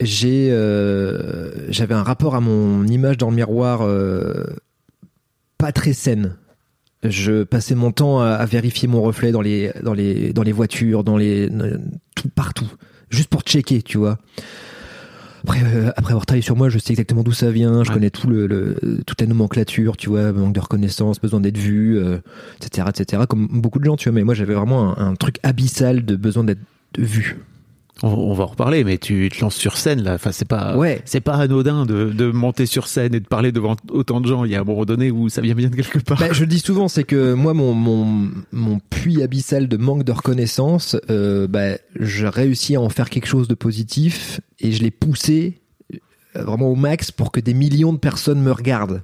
J'ai, 0.00 0.48
j'avais 1.68 1.94
un 1.94 2.02
rapport 2.02 2.34
à 2.34 2.40
mon 2.40 2.86
image 2.86 3.18
dans 3.18 3.30
le 3.30 3.36
miroir 3.36 3.86
pas 5.58 5.72
très 5.72 5.92
saine. 5.92 6.36
Je 7.02 7.44
passais 7.44 7.74
mon 7.74 7.92
temps 7.92 8.20
à, 8.20 8.28
à 8.30 8.46
vérifier 8.46 8.88
mon 8.88 9.02
reflet 9.02 9.32
dans 9.32 9.40
les 9.40 9.72
dans 9.82 9.94
les 9.94 10.32
dans 10.32 10.42
les 10.42 10.52
voitures, 10.52 11.04
dans 11.04 11.16
les 11.16 11.50
tout 12.14 12.28
partout, 12.28 12.70
juste 13.10 13.28
pour 13.28 13.42
checker, 13.42 13.82
tu 13.82 13.98
vois. 13.98 14.18
Après, 15.44 15.60
euh, 15.62 15.90
après 15.96 16.12
avoir 16.12 16.26
travaillé 16.26 16.42
sur 16.42 16.56
moi, 16.56 16.68
je 16.70 16.78
sais 16.78 16.92
exactement 16.92 17.22
d'où 17.22 17.30
ça 17.32 17.50
vient. 17.52 17.84
Je 17.84 17.88
Ouais. 17.90 17.94
connais 17.94 18.10
tout 18.10 18.26
le, 18.26 18.46
le 18.48 19.00
toute 19.06 19.20
la 19.20 19.26
nomenclature, 19.28 19.96
tu 19.96 20.08
vois, 20.08 20.32
manque 20.32 20.52
de 20.54 20.60
reconnaissance, 20.60 21.20
besoin 21.20 21.40
d'être 21.40 21.56
vu, 21.58 21.96
euh, 21.98 22.18
etc., 22.60 22.88
etc. 22.90 23.22
Comme 23.28 23.46
beaucoup 23.52 23.78
de 23.78 23.84
gens, 23.84 23.96
tu 23.96 24.08
vois. 24.08 24.16
Mais 24.16 24.24
moi, 24.24 24.34
j'avais 24.34 24.54
vraiment 24.54 24.98
un, 24.98 25.10
un 25.10 25.14
truc 25.14 25.38
abyssal 25.44 26.04
de 26.04 26.16
besoin 26.16 26.42
d'être 26.42 26.58
vu. 26.98 27.36
On, 28.02 28.08
on 28.08 28.34
va 28.34 28.44
en 28.44 28.48
reparler, 28.48 28.84
mais 28.84 28.98
tu 28.98 29.28
te 29.32 29.40
lances 29.40 29.54
sur 29.54 29.76
scène 29.78 30.02
là. 30.02 30.14
Enfin, 30.14 30.30
c'est 30.30 30.44
pas, 30.46 30.76
Ouais. 30.76 31.00
c'est 31.06 31.20
pas 31.22 31.36
anodin 31.36 31.86
de, 31.86 32.10
de 32.10 32.30
monter 32.30 32.66
sur 32.66 32.88
scène 32.88 33.14
et 33.14 33.20
de 33.20 33.26
parler 33.26 33.52
devant 33.52 33.74
autant 33.90 34.20
de 34.20 34.28
gens. 34.28 34.44
Il 34.44 34.50
y 34.50 34.54
a 34.54 34.60
un 34.60 34.64
moment 34.64 34.84
donné 34.84 35.10
où 35.10 35.28
ça 35.30 35.40
vient 35.40 35.54
bien 35.54 35.70
de 35.70 35.76
quelque 35.76 35.98
part. 36.00 36.18
Bah, 36.18 36.28
je 36.32 36.40
le 36.40 36.46
dis 36.46 36.58
souvent, 36.60 36.88
c'est 36.88 37.04
que 37.04 37.32
moi, 37.32 37.54
mon, 37.54 37.72
mon, 37.72 38.30
mon 38.52 38.78
puits 38.90 39.22
abyssal 39.22 39.66
de 39.66 39.76
manque 39.78 40.04
de 40.04 40.12
reconnaissance, 40.12 40.96
euh, 41.08 41.46
bah, 41.46 41.78
je 41.98 42.26
réussis 42.26 42.76
à 42.76 42.80
en 42.82 42.90
faire 42.90 43.08
quelque 43.08 43.28
chose 43.28 43.48
de 43.48 43.54
positif 43.54 44.40
et 44.60 44.72
je 44.72 44.82
l'ai 44.82 44.90
poussé 44.90 45.60
euh, 45.94 46.42
vraiment 46.44 46.68
au 46.68 46.74
max 46.76 47.10
pour 47.10 47.32
que 47.32 47.40
des 47.40 47.54
millions 47.54 47.94
de 47.94 47.98
personnes 47.98 48.42
me 48.42 48.52
regardent. 48.52 49.02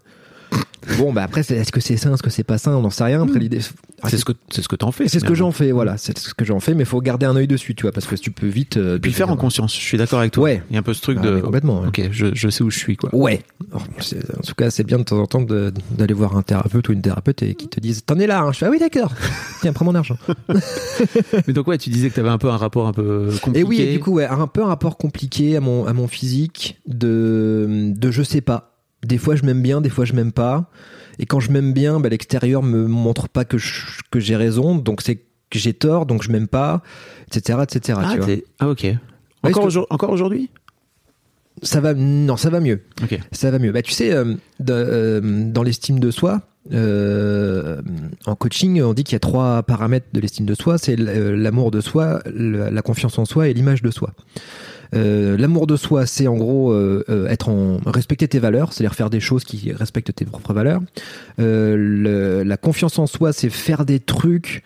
Bon, 0.99 1.13
bah 1.13 1.23
après, 1.23 1.41
est-ce 1.41 1.71
que 1.73 1.81
c'est 1.81 1.97
ça, 1.97 2.11
est-ce 2.11 2.23
que 2.25 2.29
c'est 2.31 2.43
pas 2.43 2.59
ça, 2.59 2.77
on 2.77 2.81
n'en 2.83 2.91
sait 2.91 3.05
rien. 3.05 3.23
Après, 3.23 3.39
l'idée, 3.39 3.61
Hmm. 4.03 4.09
c'est 4.09 4.19
ce 4.19 4.25
que 4.25 4.33
c'est 4.51 4.63
ce 4.63 4.69
que 4.69 4.75
t'en 4.75 4.91
fais. 4.91 5.07
c'est 5.07 5.21
ce 5.21 5.25
que 5.25 5.35
j'en 5.35 5.53
fais, 5.53 5.71
voilà, 5.71 5.97
c'est 5.97 6.19
ce 6.19 6.35
que 6.35 6.45
j'en 6.45 6.59
fais, 6.59 6.75
mais 6.75 6.85
faut 6.85 7.01
garder 7.01 7.25
un 7.25 7.37
œil 7.37 7.47
dessus, 7.47 7.77
tu 7.77 7.83
vois, 7.83 7.93
parce 7.93 8.07
que 8.07 8.17
tu 8.17 8.33
peux 8.33 8.49
vite. 8.49 8.77
euh, 8.77 8.99
Puis 8.99 9.13
le 9.13 9.17
faire 9.17 9.31
en 9.31 9.37
conscience. 9.37 9.73
Je 9.77 9.81
suis 9.81 9.97
d'accord 9.97 10.19
avec 10.19 10.33
toi. 10.33 10.43
Ouais. 10.43 10.63
Il 10.71 10.75
y 10.75 10.77
a 10.77 10.81
un 10.81 10.83
peu 10.83 10.93
ce 10.93 11.01
truc 11.01 11.19
Ah, 11.21 11.25
de. 11.27 11.41
complètement, 11.41 11.83
ouais. 11.83 11.87
Ok, 11.87 12.09
je, 12.11 12.27
je 12.35 12.49
sais 12.49 12.65
où 12.65 12.71
je 12.71 12.79
suis 12.81 12.97
quoi. 12.97 13.15
Ouais. 13.15 13.43
Alors, 13.71 13.87
c'est- 14.01 14.19
En 14.37 14.41
tout 14.43 14.55
cas, 14.57 14.71
c'est 14.71 14.83
bien 14.83 14.99
de 14.99 15.05
temps 15.05 15.19
en 15.21 15.27
temps 15.27 15.41
d'aller 15.43 16.15
voir 16.15 16.37
un 16.37 16.43
thérapeute 16.43 16.89
ou 16.89 16.93
une 16.93 17.01
thérapeute 17.03 17.43
et 17.45 17.55
qui 17.55 17.69
te 17.69 17.79
disent 17.79 18.05
T'en 18.05 18.19
es 18.19 18.27
là, 18.27 18.41
hein. 18.41 18.51
Je 18.51 18.59
fais 18.59 18.67
Ah 18.67 18.71
oui, 18.71 18.81
d'accord. 18.81 19.13
Tiens, 19.61 19.73
prends 19.73 19.85
mon 19.85 19.95
argent. 19.95 20.19
Mais 21.47 21.53
donc 21.53 21.69
ouais, 21.69 21.79
tu 21.79 21.91
disais 21.91 22.11
que 22.11 22.15
t'avais 22.17 22.29
un 22.29 22.39
peu 22.39 22.51
un 22.51 22.57
rapport 22.57 22.89
un 22.89 22.93
peu 22.93 23.29
compliqué. 23.41 23.61
Et 23.61 23.63
oui, 23.65 23.81
et 23.81 23.93
du 23.93 24.01
coup, 24.01 24.13
ouais, 24.15 24.27
un 24.27 24.47
peu 24.49 24.63
un 24.65 24.67
rapport 24.67 24.97
compliqué 24.99 25.57
à 25.57 25.61
mon, 25.61 25.87
à 25.87 25.93
mon 25.93 26.09
physique 26.09 26.81
de, 26.89 27.93
de 27.97 28.11
je 28.11 28.23
sais 28.25 28.41
pas. 28.41 28.72
Des 29.05 29.19
fois, 29.19 29.35
je 29.37 29.45
m'aime 29.45 29.63
bien, 29.63 29.81
des 29.81 29.91
fois, 29.91 30.05
je 30.05 30.13
m'aime 30.13 30.33
pas. 30.33 30.71
Et 31.19 31.27
quand 31.27 31.41
je 31.41 31.51
m'aime 31.51 31.73
bien, 31.73 32.01
bah, 32.01 32.09
l'extérieur 32.09 32.63
me 32.63 32.87
montre 32.87 33.29
pas 33.29 33.45
que 33.45 33.59
je- 33.59 34.01
que 34.11 34.19
j'ai 34.21 34.37
raison, 34.37 34.77
donc 34.77 35.03
c'est 35.03 35.17
que 35.51 35.59
j'ai 35.59 35.75
tort, 35.75 36.07
donc 36.07 36.23
je 36.23 36.31
m'aime 36.33 36.49
pas, 36.49 36.83
etc., 37.27 37.59
etc. 37.63 37.99
Ah, 38.03 38.09
tu 38.13 38.17
vois. 38.19 38.27
t'es- 38.27 38.45
ah, 38.61 38.69
ok. 38.71 38.87
Encore, 39.43 39.63
que- 39.63 39.67
aujourd- 39.67 39.87
encore 39.91 40.11
aujourd'hui? 40.11 40.51
Ça 41.63 41.81
va, 41.81 41.93
non, 41.95 42.37
ça 42.37 42.49
va 42.49 42.61
mieux. 42.61 42.83
Ok. 43.03 43.19
Ça 43.33 43.51
va 43.51 43.59
mieux. 43.59 43.73
Bah, 43.73 43.83
tu 43.83 43.93
sais, 43.93 44.13
euh, 44.13 44.35
de- 44.61 44.73
euh, 44.73 45.21
dans 45.53 45.63
l'estime 45.63 45.99
de 46.01 46.11
soi, 46.11 46.41
euh, 46.73 47.81
en 48.27 48.35
coaching, 48.35 48.81
on 48.83 48.95
dit 48.95 49.05
qu'il 49.05 49.15
y 49.15 49.17
a 49.17 49.21
trois 49.21 49.63
paramètres 49.63 50.07
de 50.13 50.21
l'estime 50.21 50.47
de 50.47 50.55
soi. 50.55 50.79
C'est 50.79 50.97
l'amour 50.97 51.71
de 51.71 51.81
soi, 51.81 52.21
la 52.27 52.83
confiance 52.83 53.19
en 53.19 53.25
soi 53.25 53.49
et 53.49 53.55
l'image 53.55 53.83
de 53.83 53.91
soi. 53.91 54.13
Euh, 54.95 55.37
l'amour 55.39 55.67
de 55.67 55.77
soi, 55.77 56.05
c'est 56.07 56.27
en 56.27 56.37
gros 56.37 56.73
euh, 56.73 57.05
euh, 57.09 57.27
être 57.29 57.49
en 57.49 57.79
respecter 57.87 58.29
tes 58.29 58.39
valeurs, 58.39 58.73
c'est-à-dire 58.73 58.95
faire 58.95 59.11
des 59.11 59.21
choses 59.21 59.45
qui 59.45 59.73
respectent 59.73 60.15
tes 60.15 60.25
propres 60.25 60.53
valeurs. 60.53 60.81
Le- 61.39 62.43
la 62.43 62.57
confiance 62.57 62.99
en 62.99 63.07
soi, 63.07 63.33
c'est 63.33 63.51
faire 63.51 63.85
des 63.85 64.01
trucs 64.01 64.63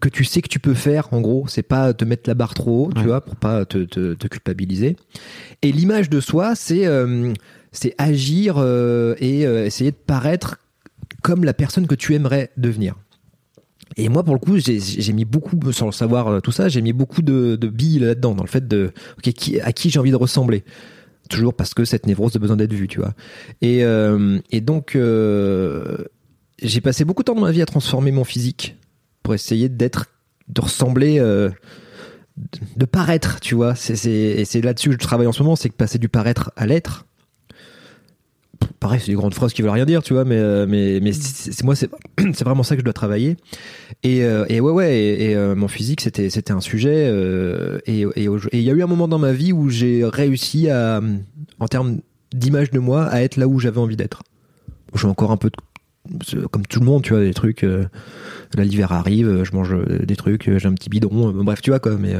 que 0.00 0.08
tu 0.08 0.24
sais 0.24 0.42
que 0.42 0.48
tu 0.48 0.58
peux 0.58 0.74
faire. 0.74 1.08
En 1.12 1.20
gros, 1.20 1.46
c'est 1.48 1.62
pas 1.62 1.94
te 1.94 2.04
mettre 2.04 2.28
la 2.28 2.34
barre 2.34 2.54
trop 2.54 2.86
haut, 2.86 2.92
tu 2.94 3.04
vois, 3.04 3.20
pour 3.22 3.36
pas 3.36 3.64
te, 3.64 3.78
te, 3.84 4.14
te 4.14 4.26
culpabiliser. 4.26 4.96
Et 5.62 5.72
l'image 5.72 6.10
de 6.10 6.20
soi, 6.20 6.54
c'est 6.54 6.86
euh, 6.86 7.32
c'est 7.72 7.94
agir 7.98 8.56
euh, 8.58 9.14
et 9.18 9.46
euh, 9.46 9.64
essayer 9.66 9.90
de 9.92 9.96
paraître 9.96 10.58
comme 11.22 11.44
la 11.44 11.54
personne 11.54 11.86
que 11.86 11.94
tu 11.94 12.14
aimerais 12.14 12.50
devenir. 12.56 12.96
Et 13.96 14.08
moi, 14.08 14.24
pour 14.24 14.34
le 14.34 14.40
coup, 14.40 14.56
j'ai 14.58 15.12
mis 15.12 15.24
beaucoup, 15.24 15.58
sans 15.72 15.86
le 15.86 15.92
savoir 15.92 16.28
euh, 16.28 16.40
tout 16.40 16.52
ça, 16.52 16.68
j'ai 16.68 16.82
mis 16.82 16.92
beaucoup 16.92 17.22
de, 17.22 17.56
billes 17.56 18.00
là-dedans, 18.00 18.34
dans 18.34 18.42
le 18.42 18.48
fait 18.48 18.66
de 18.66 18.92
qui, 19.22 19.60
à 19.60 19.72
qui 19.72 19.90
j'ai 19.90 19.98
envie 19.98 20.10
de 20.10 20.16
ressembler. 20.16 20.64
Toujours 21.30 21.54
parce 21.54 21.74
que 21.74 21.84
cette 21.84 22.06
névrose 22.06 22.32
de 22.32 22.38
besoin 22.38 22.56
d'être 22.56 22.72
vu, 22.72 22.88
tu 22.88 22.98
vois. 22.98 23.14
Et, 23.62 23.84
euh, 23.84 24.38
donc, 24.60 24.94
euh, 24.96 26.04
j'ai 26.60 26.80
passé 26.80 27.04
beaucoup 27.04 27.22
de 27.22 27.26
temps 27.26 27.34
dans 27.34 27.40
ma 27.40 27.52
vie 27.52 27.62
à 27.62 27.66
transformer 27.66 28.10
mon 28.10 28.24
physique 28.24 28.76
pour 29.22 29.34
essayer 29.34 29.68
d'être, 29.68 30.06
de 30.48 30.60
ressembler, 30.60 31.18
de- 31.18 32.84
paraître, 32.84 33.40
tu 33.40 33.54
vois. 33.54 33.74
C'est, 33.74 34.06
et 34.06 34.44
c'est 34.44 34.60
là-dessus 34.60 34.88
que 34.90 34.94
je 34.94 34.98
travaille 34.98 35.26
en 35.26 35.32
ce 35.32 35.42
moment, 35.42 35.56
c'est 35.56 35.70
que 35.70 35.74
passer 35.74 35.98
du 35.98 36.08
paraître 36.08 36.52
à 36.56 36.66
l'être. 36.66 37.06
Pareil, 38.80 39.00
c'est 39.00 39.10
des 39.12 39.14
grandes 39.16 39.34
phrases 39.34 39.52
qui 39.52 39.62
veulent 39.62 39.70
rien 39.70 39.84
dire, 39.86 40.02
tu 40.02 40.12
vois, 40.14 40.24
mais, 40.24 40.36
euh, 40.38 40.66
mais, 40.68 41.00
mais 41.02 41.12
c'est, 41.12 41.52
c'est- 41.52 41.64
moi, 41.64 41.74
c'est, 41.76 41.88
c'est 42.18 42.44
vraiment 42.44 42.62
ça 42.62 42.74
que 42.74 42.80
je 42.80 42.84
dois 42.84 42.92
travailler. 42.92 43.36
Et, 44.02 44.24
euh, 44.24 44.44
et 44.48 44.60
ouais, 44.60 44.72
ouais, 44.72 44.96
et, 44.98 45.30
et, 45.30 45.36
euh, 45.36 45.54
mon 45.54 45.68
physique, 45.68 46.00
c'était, 46.00 46.30
c'était 46.30 46.52
un 46.52 46.60
sujet. 46.60 47.06
euh, 47.08 47.78
et 47.86 48.00
il 48.52 48.60
y 48.62 48.70
a 48.70 48.72
eu 48.74 48.82
un 48.82 48.86
moment 48.86 49.08
dans 49.08 49.18
ma 49.18 49.32
vie 49.32 49.52
où 49.52 49.70
j'ai 49.70 50.04
réussi 50.04 50.68
à, 50.70 51.00
en 51.60 51.68
termes 51.68 51.98
d'image 52.34 52.70
de 52.70 52.78
moi, 52.78 53.04
à 53.06 53.22
être 53.22 53.36
là 53.36 53.46
où 53.48 53.58
j'avais 53.60 53.78
envie 53.78 53.96
d'être. 53.96 54.22
J'ai 54.94 55.06
encore 55.06 55.30
un 55.32 55.36
peu 55.36 55.50
de, 56.10 56.46
comme 56.46 56.66
tout 56.66 56.80
le 56.80 56.86
monde, 56.86 57.02
tu 57.02 57.12
vois, 57.14 57.22
des 57.22 57.34
trucs. 57.34 57.64
euh, 57.64 57.84
là, 58.54 58.64
l'hiver 58.64 58.92
arrive, 58.92 59.42
je 59.44 59.52
mange 59.52 59.74
des 59.86 60.16
trucs, 60.16 60.50
j'ai 60.58 60.68
un 60.68 60.74
petit 60.74 60.90
bidon, 60.90 61.28
euh, 61.28 61.42
bref, 61.42 61.62
tu 61.62 61.70
vois 61.70 61.80
quoi. 61.80 61.96
Mais 61.98 62.14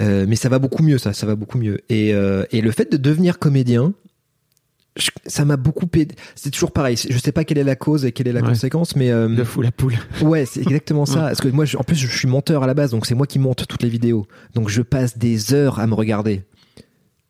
euh, 0.00 0.24
mais 0.26 0.36
ça 0.36 0.48
va 0.48 0.58
beaucoup 0.58 0.82
mieux, 0.82 0.98
ça, 0.98 1.12
ça 1.12 1.26
va 1.26 1.34
beaucoup 1.34 1.58
mieux. 1.58 1.78
Et 1.90 2.10
et 2.10 2.60
le 2.60 2.70
fait 2.70 2.90
de 2.90 2.96
devenir 2.96 3.38
comédien, 3.38 3.92
je- 5.00 5.10
ça 5.26 5.44
m'a 5.44 5.56
beaucoup 5.56 5.86
aidé. 5.94 6.14
C'est 6.34 6.50
toujours 6.50 6.72
pareil. 6.72 6.96
Je 6.96 7.18
sais 7.18 7.32
pas 7.32 7.44
quelle 7.44 7.58
est 7.58 7.64
la 7.64 7.76
cause 7.76 8.04
et 8.04 8.12
quelle 8.12 8.28
est 8.28 8.32
la 8.32 8.40
Ouais. 8.42 8.48
conséquence, 8.48 8.94
mais 8.96 9.10
euh, 9.10 9.28
Le 9.28 9.44
fou 9.44 9.62
la 9.62 9.72
poule. 9.72 9.94
Ouais, 10.22 10.44
c'est 10.46 10.60
exactement 10.60 11.06
ça. 11.06 11.20
Parce 11.28 11.40
que 11.40 11.48
moi, 11.48 11.64
je- 11.64 11.76
en 11.76 11.82
plus, 11.82 11.96
je 11.96 12.06
suis 12.06 12.28
monteur 12.28 12.62
à 12.62 12.66
la 12.66 12.74
base, 12.74 12.90
donc 12.92 13.06
c'est 13.06 13.14
moi 13.14 13.26
qui 13.26 13.38
monte 13.38 13.66
toutes 13.66 13.82
les 13.82 13.88
vidéos. 13.88 14.26
Donc 14.54 14.68
je 14.68 14.82
passe 14.82 15.18
des 15.18 15.54
heures 15.54 15.80
à 15.80 15.86
me 15.86 15.94
regarder. 15.94 16.42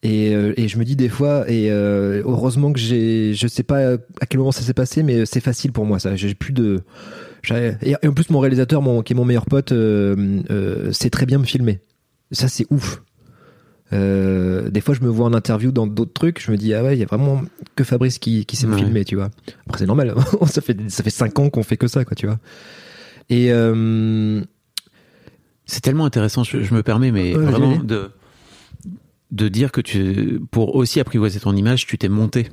Et, 0.02 0.34
euh, 0.34 0.54
et 0.56 0.66
je 0.66 0.78
me 0.78 0.84
dis 0.84 0.96
des 0.96 1.10
fois, 1.10 1.44
et 1.50 1.70
euh, 1.70 2.22
heureusement 2.24 2.72
que 2.72 2.78
j'ai, 2.78 3.34
je 3.34 3.46
sais 3.46 3.62
pas 3.62 3.94
à 4.20 4.26
quel 4.26 4.38
moment 4.38 4.50
ça 4.50 4.62
s'est 4.62 4.72
passé, 4.72 5.02
mais 5.02 5.26
c'est 5.26 5.40
facile 5.40 5.72
pour 5.72 5.84
moi 5.84 5.98
ça. 5.98 6.16
J'ai 6.16 6.34
plus 6.34 6.54
de, 6.54 6.80
et 7.82 7.94
en 8.06 8.12
plus 8.12 8.30
mon 8.30 8.38
réalisateur, 8.38 8.80
mon, 8.82 9.02
qui 9.02 9.12
est 9.12 9.16
mon 9.16 9.24
meilleur 9.26 9.44
pote, 9.44 9.72
euh, 9.72 10.90
sait 10.92 11.10
très 11.10 11.26
bien 11.26 11.38
me 11.38 11.44
filmer. 11.44 11.80
Ça 12.32 12.48
c'est 12.48 12.64
ouf. 12.70 13.02
Euh, 13.92 14.70
des 14.70 14.80
fois, 14.80 14.94
je 14.94 15.00
me 15.00 15.08
vois 15.08 15.26
en 15.26 15.32
interview 15.34 15.72
dans 15.72 15.86
d'autres 15.86 16.12
trucs, 16.12 16.40
je 16.40 16.50
me 16.52 16.56
dis 16.56 16.72
ah 16.74 16.82
ouais, 16.84 16.96
il 16.96 17.00
y 17.00 17.02
a 17.02 17.06
vraiment 17.06 17.42
que 17.76 17.82
Fabrice 17.84 18.18
qui, 18.18 18.46
qui 18.46 18.56
sait 18.56 18.66
me 18.66 18.72
Ouais. 18.74 18.78
filmer, 18.78 19.04
tu 19.04 19.16
vois. 19.16 19.30
Après 19.66 19.78
c'est 19.80 19.86
normal, 19.86 20.14
ça 20.46 20.60
fait 20.60 20.76
ça 20.90 21.02
fait 21.02 21.10
cinq 21.10 21.38
ans 21.38 21.50
qu'on 21.50 21.62
fait 21.64 21.76
que 21.76 21.88
ça, 21.88 22.04
quoi, 22.04 22.14
tu 22.14 22.26
vois. 22.26 22.38
Et 23.30 23.52
euh, 23.52 24.40
C'est 25.66 25.80
tellement 25.80 26.04
intéressant, 26.04 26.44
je, 26.44 26.62
je 26.62 26.74
me 26.74 26.82
permets, 26.82 27.10
mais 27.12 27.34
Ouais, 27.36 27.44
vraiment 27.44 27.76
de 27.82 28.10
de 29.32 29.48
dire 29.48 29.70
que 29.70 29.80
tu 29.80 30.40
pour 30.50 30.74
aussi 30.74 30.98
apprivoiser 31.00 31.38
ton 31.40 31.54
image, 31.54 31.86
tu 31.86 31.96
t'es 31.98 32.08
monté. 32.08 32.48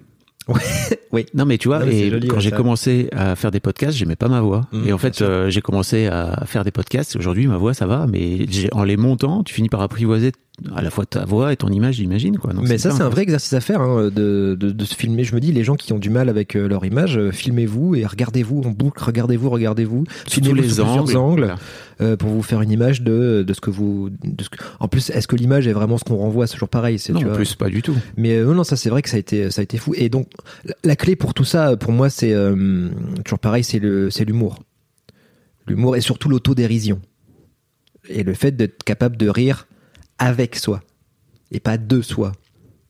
Oui. 1.12 1.26
Non 1.34 1.46
mais 1.46 1.58
tu 1.58 1.68
vois, 1.68 1.80
Non, 1.80 1.88
et 1.88 2.10
joli, 2.10 2.28
quand 2.28 2.36
ouais, 2.36 2.42
j'ai 2.42 2.52
commencé 2.52 3.10
à 3.12 3.36
faire 3.36 3.52
des 3.52 3.60
podcasts, 3.60 3.98
j'aimais 3.98 4.16
pas 4.16 4.28
ma 4.28 4.42
voix. 4.42 4.68
Mmh, 4.72 4.88
et 4.88 4.94
en 4.94 4.98
fait, 4.98 5.22
euh, 5.22 5.50
j'ai 5.50 5.62
commencé 5.62 6.08
à 6.08 6.44
faire 6.46 6.64
des 6.64 6.72
podcasts. 6.72 7.16
Aujourd'hui, 7.16 7.48
ma 7.48 7.58
voix, 7.58 7.74
ça 7.74 7.86
va, 7.88 8.06
mais 8.08 8.46
en 8.72 8.84
les 8.84 8.98
montant, 8.98 9.44
tu 9.44 9.54
finis 9.54 9.70
par 9.70 9.82
apprivoiser 9.82 10.32
à 10.76 10.82
la 10.82 10.90
fois 10.90 11.06
ta 11.06 11.24
voix 11.24 11.54
et 11.54 11.56
ton 11.56 11.68
image, 11.68 11.96
j'imagine 11.96 12.38
quoi. 12.38 12.52
Donc, 12.52 12.68
Mais 12.68 12.80
ça, 12.80 12.90
c'est 12.92 13.04
un 13.04 13.10
vrai 13.10 13.22
exercice 13.22 13.54
à 13.54 13.62
faire, 13.62 13.82
hein, 13.82 14.06
de, 14.06 14.58
de, 14.60 14.72
de 14.72 14.86
se 14.86 14.96
filmer. 14.96 15.24
Je 15.24 15.36
me 15.36 15.40
dis, 15.40 15.52
les 15.52 15.64
gens 15.64 15.76
qui 15.76 15.94
ont 15.94 16.00
du 16.00 16.10
mal 16.10 16.30
avec 16.30 16.56
euh, 16.56 16.68
leur 16.68 16.84
image, 16.84 17.18
euh, 17.18 17.32
filmez-vous 17.32 17.94
et 17.96 18.06
regardez-vous 18.06 18.64
en 18.66 18.72
boucle, 18.72 19.04
regardez-vous, 19.04 19.50
regardez-vous. 19.52 20.06
Sous 20.26 20.40
tous 20.40 20.46
Filmez-vous 20.48 20.68
les 20.68 20.80
angles. 20.82 21.18
angles 21.18 21.40
Voilà. 21.42 21.56
Euh, 22.02 22.16
pour 22.16 22.30
vous 22.30 22.42
faire 22.44 22.62
une 22.62 22.72
image 22.72 23.02
de, 23.02 23.44
de 23.44 23.54
ce 23.54 23.62
que 23.62 23.70
vous. 23.70 24.10
De 24.24 24.44
ce 24.44 24.50
que... 24.50 24.58
En 24.80 24.88
plus, 24.88 25.10
est-ce 25.10 25.28
que 25.28 25.36
l'image 25.36 25.68
est 25.68 25.74
vraiment 25.74 25.98
ce 25.98 26.04
qu'on 26.04 26.18
renvoie? 26.18 26.48
C'est 26.48 26.54
toujours 26.54 26.70
pareil. 26.70 27.00
C'est, 27.00 27.14
Non, 27.14 27.20
tu 27.20 27.26
en 27.26 27.30
vois. 27.30 27.38
plus, 27.38 27.56
pas 27.56 27.70
du 27.70 27.82
tout. 27.82 27.96
Mais 28.18 28.38
euh, 28.38 28.54
non, 28.54 28.64
ça 28.64 28.76
c'est 28.76 28.90
vrai 28.90 29.02
que 29.02 29.10
ça 29.10 29.18
a 29.18 29.20
été, 29.20 29.50
ça 29.52 29.62
a 29.62 29.64
été 29.64 29.78
fou. 29.78 29.94
Et 29.96 30.10
donc, 30.10 30.30
la, 30.66 30.76
la 30.84 30.96
clé 30.96 31.16
pour 31.16 31.34
tout 31.34 31.46
ça, 31.46 31.76
pour 31.78 31.92
moi, 31.92 32.10
c'est 32.10 32.34
euh, 32.34 32.90
toujours 33.26 33.40
pareil, 33.40 33.64
c'est 33.64 33.80
l'humour. 33.80 34.60
L'humour 35.68 35.96
et 35.96 36.02
surtout 36.02 36.30
l'autodérision. 36.30 37.02
Et 38.10 38.24
le 38.24 38.34
fait 38.34 38.52
d'être 38.56 38.84
capable 38.84 39.18
de 39.18 39.28
rire 39.30 39.68
avec 40.18 40.56
soi 40.56 40.82
et 41.52 41.60
pas 41.60 41.78
de 41.78 42.02
soi. 42.02 42.32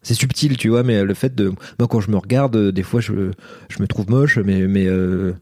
C'est 0.04 0.14
subtil, 0.14 0.58
tu 0.58 0.70
vois, 0.70 0.84
mais 0.84 1.04
le 1.04 1.14
fait 1.14 1.34
de, 1.36 1.50
moi 1.80 1.88
quand 1.90 2.00
je 2.00 2.12
me 2.12 2.18
regarde, 2.18 2.56
des 2.72 2.84
fois 2.84 3.02
je, 3.02 3.32
je 3.70 3.82
me 3.82 3.88
trouve 3.88 4.10
moche, 4.10 4.38
mais 4.38 4.68
mais 4.68 4.86
euh, 4.86 5.34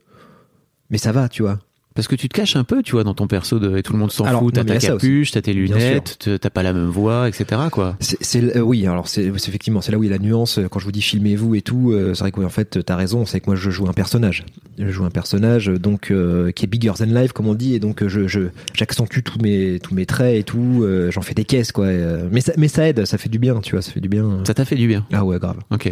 mais 0.90 0.98
ça 0.98 1.12
va, 1.12 1.30
tu 1.30 1.44
vois. 1.44 1.60
Parce 1.96 2.10
que 2.10 2.16
tu 2.16 2.28
te 2.28 2.34
caches 2.36 2.58
un 2.58 2.66
peu, 2.66 2.84
tu 2.84 2.92
vois, 2.92 3.06
dans 3.06 3.14
ton 3.14 3.26
perso 3.26 3.58
de, 3.58 3.78
et 3.78 3.82
tout 3.82 3.94
le 3.94 4.00
monde 4.00 4.12
s'en 4.12 4.26
fout. 4.40 4.54
T'as 4.54 4.64
ta 4.66 4.74
capuche, 4.96 5.32
t'as 5.32 5.42
tes 5.42 5.54
lunettes, 5.54 6.18
te- 6.20 6.36
t'as 6.36 6.50
pas 6.50 6.62
la 6.62 6.74
même 6.74 6.90
voix, 6.90 7.30
etc. 7.30 7.62
Quoi. 7.72 7.96
C'est, 8.02 8.58
euh, 8.58 8.60
oui, 8.60 8.86
alors 8.86 9.08
c'est, 9.08 9.24
effectivement, 9.24 9.80
c'est 9.80 9.94
là 9.94 9.98
où 9.98 10.04
il 10.04 10.10
y 10.10 10.14
a 10.14 10.18
la 10.18 10.22
nuance. 10.22 10.60
Quand 10.70 10.80
je 10.80 10.86
vous 10.86 10.92
dis 10.92 11.02
filmez-vous 11.02 11.56
et 11.56 11.62
tout, 11.62 11.92
euh, 11.94 12.14
c'est 12.14 12.20
vrai 12.20 12.32
que 12.34 12.40
oui, 12.42 12.46
en 12.46 12.50
fait, 12.50 12.84
t'as 12.86 12.98
raison. 12.98 13.26
C'est 13.26 13.40
que 13.40 13.46
moi, 13.48 13.56
je 13.56 13.70
joue 13.70 13.88
un 13.88 13.94
personnage. 13.94 14.46
Je 14.78 14.90
joue 14.90 15.06
un 15.06 15.10
personnage, 15.10 15.70
euh, 15.70 15.80
donc 15.80 16.12
euh, 16.12 16.52
qui 16.52 16.66
est 16.66 16.68
bigger 16.68 16.92
than 16.98 17.06
life, 17.06 17.32
comme 17.32 17.48
on 17.48 17.54
dit, 17.56 17.76
et 17.76 17.80
donc 17.80 18.04
euh, 18.04 18.10
je, 18.10 18.50
j'accentue 18.74 19.20
tous 19.24 19.40
mes 19.40 19.80
tous 19.82 19.96
mes 19.96 20.06
traits 20.06 20.36
et 20.38 20.44
tout. 20.44 20.82
euh, 20.84 21.12
j'en 21.12 21.22
fais 21.22 21.34
des 21.34 21.46
caisses, 21.46 21.72
quoi. 21.72 21.88
et, 21.94 21.96
euh, 21.98 22.28
mais 22.30 22.42
ça, 22.42 22.52
mais 22.58 22.68
ça 22.68 22.90
aide, 22.90 23.06
ça 23.06 23.18
fait 23.18 23.30
du 23.30 23.40
bien, 23.40 23.62
tu 23.62 23.72
vois, 23.72 23.82
ça 23.82 23.92
fait 23.94 24.02
du 24.02 24.10
bien. 24.10 24.40
Ça 24.46 24.54
t'a 24.54 24.66
fait 24.66 24.76
du 24.76 24.88
bien. 24.90 25.06
Ah 25.14 25.24
ouais, 25.24 25.40
grave. 25.40 25.60
Ok. 25.72 25.86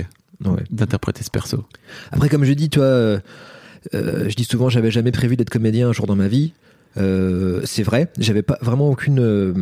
Ouais. 0.43 0.63
D'interpréter 0.69 1.23
ce 1.23 1.29
perso. 1.29 1.63
Après, 2.11 2.27
comme 2.27 2.43
je 2.43 2.51
dis, 2.51 2.69
toi, 2.69 2.83
euh, 2.83 3.19
euh, 3.93 4.30
je 4.30 4.36
dis 4.36 4.43
souvent, 4.46 4.69
j'avais 4.69 4.91
jamais 4.91 5.12
prévu 5.12 5.36
d'être 5.36 5.50
comédien 5.50 5.89
un 5.89 5.93
jour 5.93 6.06
dans 6.08 6.15
ma 6.15 6.28
vie. 6.28 6.54
Euh, 6.98 7.62
c'est 7.65 7.84
vrai, 7.84 8.10
j'avais 8.19 8.43
pas 8.43 8.58
vraiment 8.62 8.89
aucune. 8.89 9.19
euh, 9.19 9.54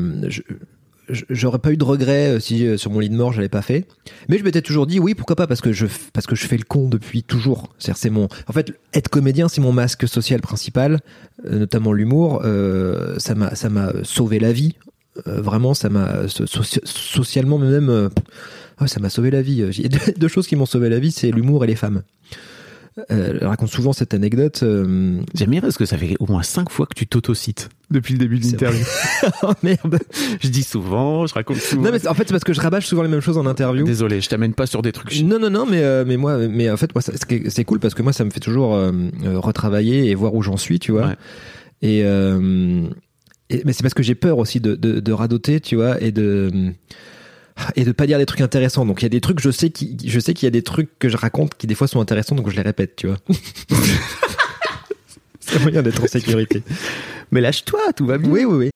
J'aurais 1.30 1.60
pas 1.60 1.72
eu 1.74 1.78
de 1.78 1.84
regret 1.84 2.40
si 2.40 2.78
sur 2.78 2.90
mon 2.90 3.00
lit 3.00 3.10
de 3.10 3.16
mort 3.16 3.34
je 3.34 3.38
l'avais 3.38 3.50
pas 3.50 3.62
fait, 3.64 3.86
mais 4.30 4.38
je 4.38 4.44
m'étais 4.46 4.62
toujours 4.62 4.88
dit 4.88 4.98
oui 4.98 5.14
pourquoi 5.14 5.36
pas 5.36 5.46
parce 5.46 5.60
que 5.60 5.74
je 5.74 5.86
parce 6.14 6.26
que 6.26 6.36
je 6.36 6.48
fais 6.48 6.56
le 6.56 6.64
con 6.64 6.88
depuis 6.88 7.22
toujours. 7.22 7.74
C'est 7.80 8.10
mon 8.10 8.30
en 8.48 8.54
fait 8.54 8.72
être 8.94 9.10
comédien 9.10 9.50
c'est 9.50 9.60
mon 9.60 9.74
masque 9.74 10.08
social 10.08 10.40
principal, 10.40 11.00
notamment 11.44 11.92
l'humour. 11.92 12.42
ça 13.18 13.36
m'a 13.36 13.56
ça 13.56 13.70
m'a 13.70 13.92
sauvé 14.04 14.40
la 14.40 14.54
vie. 14.54 14.76
Vraiment 15.26 15.74
ça 15.74 15.90
m'a 15.90 16.30
so- 16.30 16.46
soci- 16.46 16.80
socialement 16.86 17.58
même 17.58 18.10
ouais, 18.80 18.88
ça 18.88 19.02
m'a 19.02 19.10
sauvé 19.10 19.32
la 19.32 19.42
vie. 19.42 19.64
Deux, 19.90 20.14
deux 20.16 20.28
choses 20.30 20.48
qui 20.48 20.56
m'ont 20.56 20.66
sauvé 20.68 20.88
la 20.88 21.00
vie 21.00 21.12
c'est 21.12 21.32
l'humour 21.32 21.66
et 21.66 21.68
les 21.68 21.76
femmes. 21.76 22.04
Euh, 23.10 23.38
elle 23.39 23.47
raconte 23.47 23.69
souvent 23.69 23.93
cette 23.93 24.13
anecdote. 24.13 24.63
euh, 24.63 25.21
J'aime 25.34 25.49
bien 25.51 25.62
parce 25.62 25.77
que 25.77 25.86
ça 25.86 25.97
fait 25.97 26.15
au 26.19 26.25
moins 26.27 26.43
cinq 26.43 26.69
fois 26.69 26.86
que 26.86 26.93
tu 26.93 27.08
t'autocites 27.08 27.69
depuis 27.89 28.13
le 28.13 28.19
début 28.19 28.38
de 28.39 28.43
l'interview. 28.45 28.84
oh 29.43 29.54
merde. 29.63 29.97
je 30.41 30.49
dis 30.49 30.63
souvent, 30.63 31.25
je 31.25 31.34
raconte 31.34 31.58
souvent. 31.58 31.84
Non 31.84 31.91
mais 31.93 32.06
en 32.06 32.13
fait 32.13 32.23
c'est 32.27 32.34
parce 32.34 32.43
que 32.43 32.51
je 32.54 32.60
rabâche 32.60 32.86
souvent 32.86 33.01
les 33.04 33.08
mêmes 33.10 33.21
choses 33.21 33.38
en 33.38 33.45
interview. 33.45 33.86
Désolé, 33.86 34.19
je 34.19 34.27
t'amène 34.27 34.54
pas 34.54 34.65
sur 34.65 34.82
des 34.82 34.91
trucs. 34.91 35.21
Non 35.21 35.39
non 35.39 35.49
non 35.49 35.65
mais 35.65 35.82
euh, 35.82 36.04
mais 36.06 36.17
moi 36.17 36.38
mais 36.49 36.69
en 36.69 36.75
fait 36.77 36.93
moi 36.93 37.01
c'est 37.01 37.63
cool 37.63 37.80
parce 37.80 37.93
que 37.93 38.01
moi 38.01 38.12
ça 38.12 38.25
me 38.25 38.30
fait 38.30 38.41
toujours 38.41 38.75
euh, 38.75 38.91
retravailler 39.36 40.10
et 40.10 40.15
voir 40.15 40.34
où 40.36 40.41
j'en 40.41 40.58
suis 40.58 40.80
tu 40.80 40.91
vois. 40.91 41.08
Ouais. 41.08 41.15
Et, 41.82 42.01
euh, 42.04 42.84
et- 43.49 43.62
mais 43.65 43.71
c'est 43.73 43.84
parce 43.84 43.93
que 43.93 44.04
j'ai 44.04 44.15
peur 44.15 44.38
aussi 44.38 44.60
de, 44.60 44.75
de, 44.75 44.99
de 44.99 45.12
radoter 45.13 45.62
tu 45.62 45.77
vois 45.77 46.01
et 46.01 46.12
de 46.12 46.51
et 47.76 47.84
de 47.84 47.92
pas 47.92 48.08
dire 48.08 48.18
des 48.18 48.26
trucs 48.26 48.42
intéressants. 48.42 48.86
Donc 48.86 49.02
il 49.02 49.06
y 49.06 49.08
a 49.08 49.10
des 49.10 49.22
trucs 49.22 49.40
je 49.40 49.52
sais 49.52 49.70
qui 49.70 49.98
je 50.04 50.20
sais 50.20 50.34
qu'il 50.34 50.46
y 50.46 50.48
a 50.48 50.52
des 50.52 50.64
trucs 50.64 50.98
que 51.00 51.10
je 51.10 51.18
raconte 51.18 51.56
qui 51.56 51.68
des 51.68 51.76
fois 51.76 51.88
sont 51.88 52.00
intéressants 52.00 52.36
donc 52.36 52.50
je 52.50 52.56
les 52.56 52.62
répète 52.62 52.96
tu 52.96 53.08
vois. 53.08 53.18
c'est 55.40 55.58
un 55.58 55.60
moyen 55.60 55.82
d'être 55.82 56.04
en 56.04 56.08
sécurité. 56.08 56.64
Mais 57.32 57.42
lâche-toi, 57.42 57.94
tout 57.96 58.06
va 58.06 58.18
bien. 58.18 58.30
Oui 58.30 58.46
oui 58.46 58.58
oui. 58.58 58.70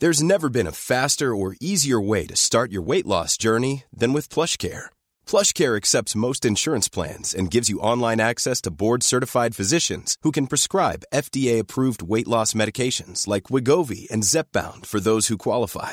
There's 0.00 0.22
never 0.22 0.50
been 0.50 0.66
a 0.66 0.72
faster 0.72 1.34
or 1.34 1.54
easier 1.60 2.00
way 2.00 2.26
to 2.26 2.36
start 2.36 2.72
your 2.72 2.82
weight 2.82 3.06
loss 3.06 3.38
journey 3.38 3.84
than 3.96 4.12
with 4.12 4.28
PlushCare. 4.28 4.86
PlushCare 5.24 5.76
accepts 5.76 6.16
most 6.16 6.44
insurance 6.44 6.88
plans 6.88 7.32
and 7.32 7.50
gives 7.50 7.70
you 7.70 7.78
online 7.78 8.20
access 8.20 8.60
to 8.62 8.72
board-certified 8.72 9.54
physicians 9.54 10.16
who 10.22 10.32
can 10.32 10.48
prescribe 10.48 11.04
FDA-approved 11.14 12.02
weight 12.02 12.26
loss 12.28 12.54
medications 12.54 13.28
like 13.28 13.44
Wigovi 13.44 14.10
and 14.10 14.24
Zepbound 14.24 14.84
for 14.84 15.00
those 15.00 15.28
who 15.28 15.38
qualify. 15.38 15.92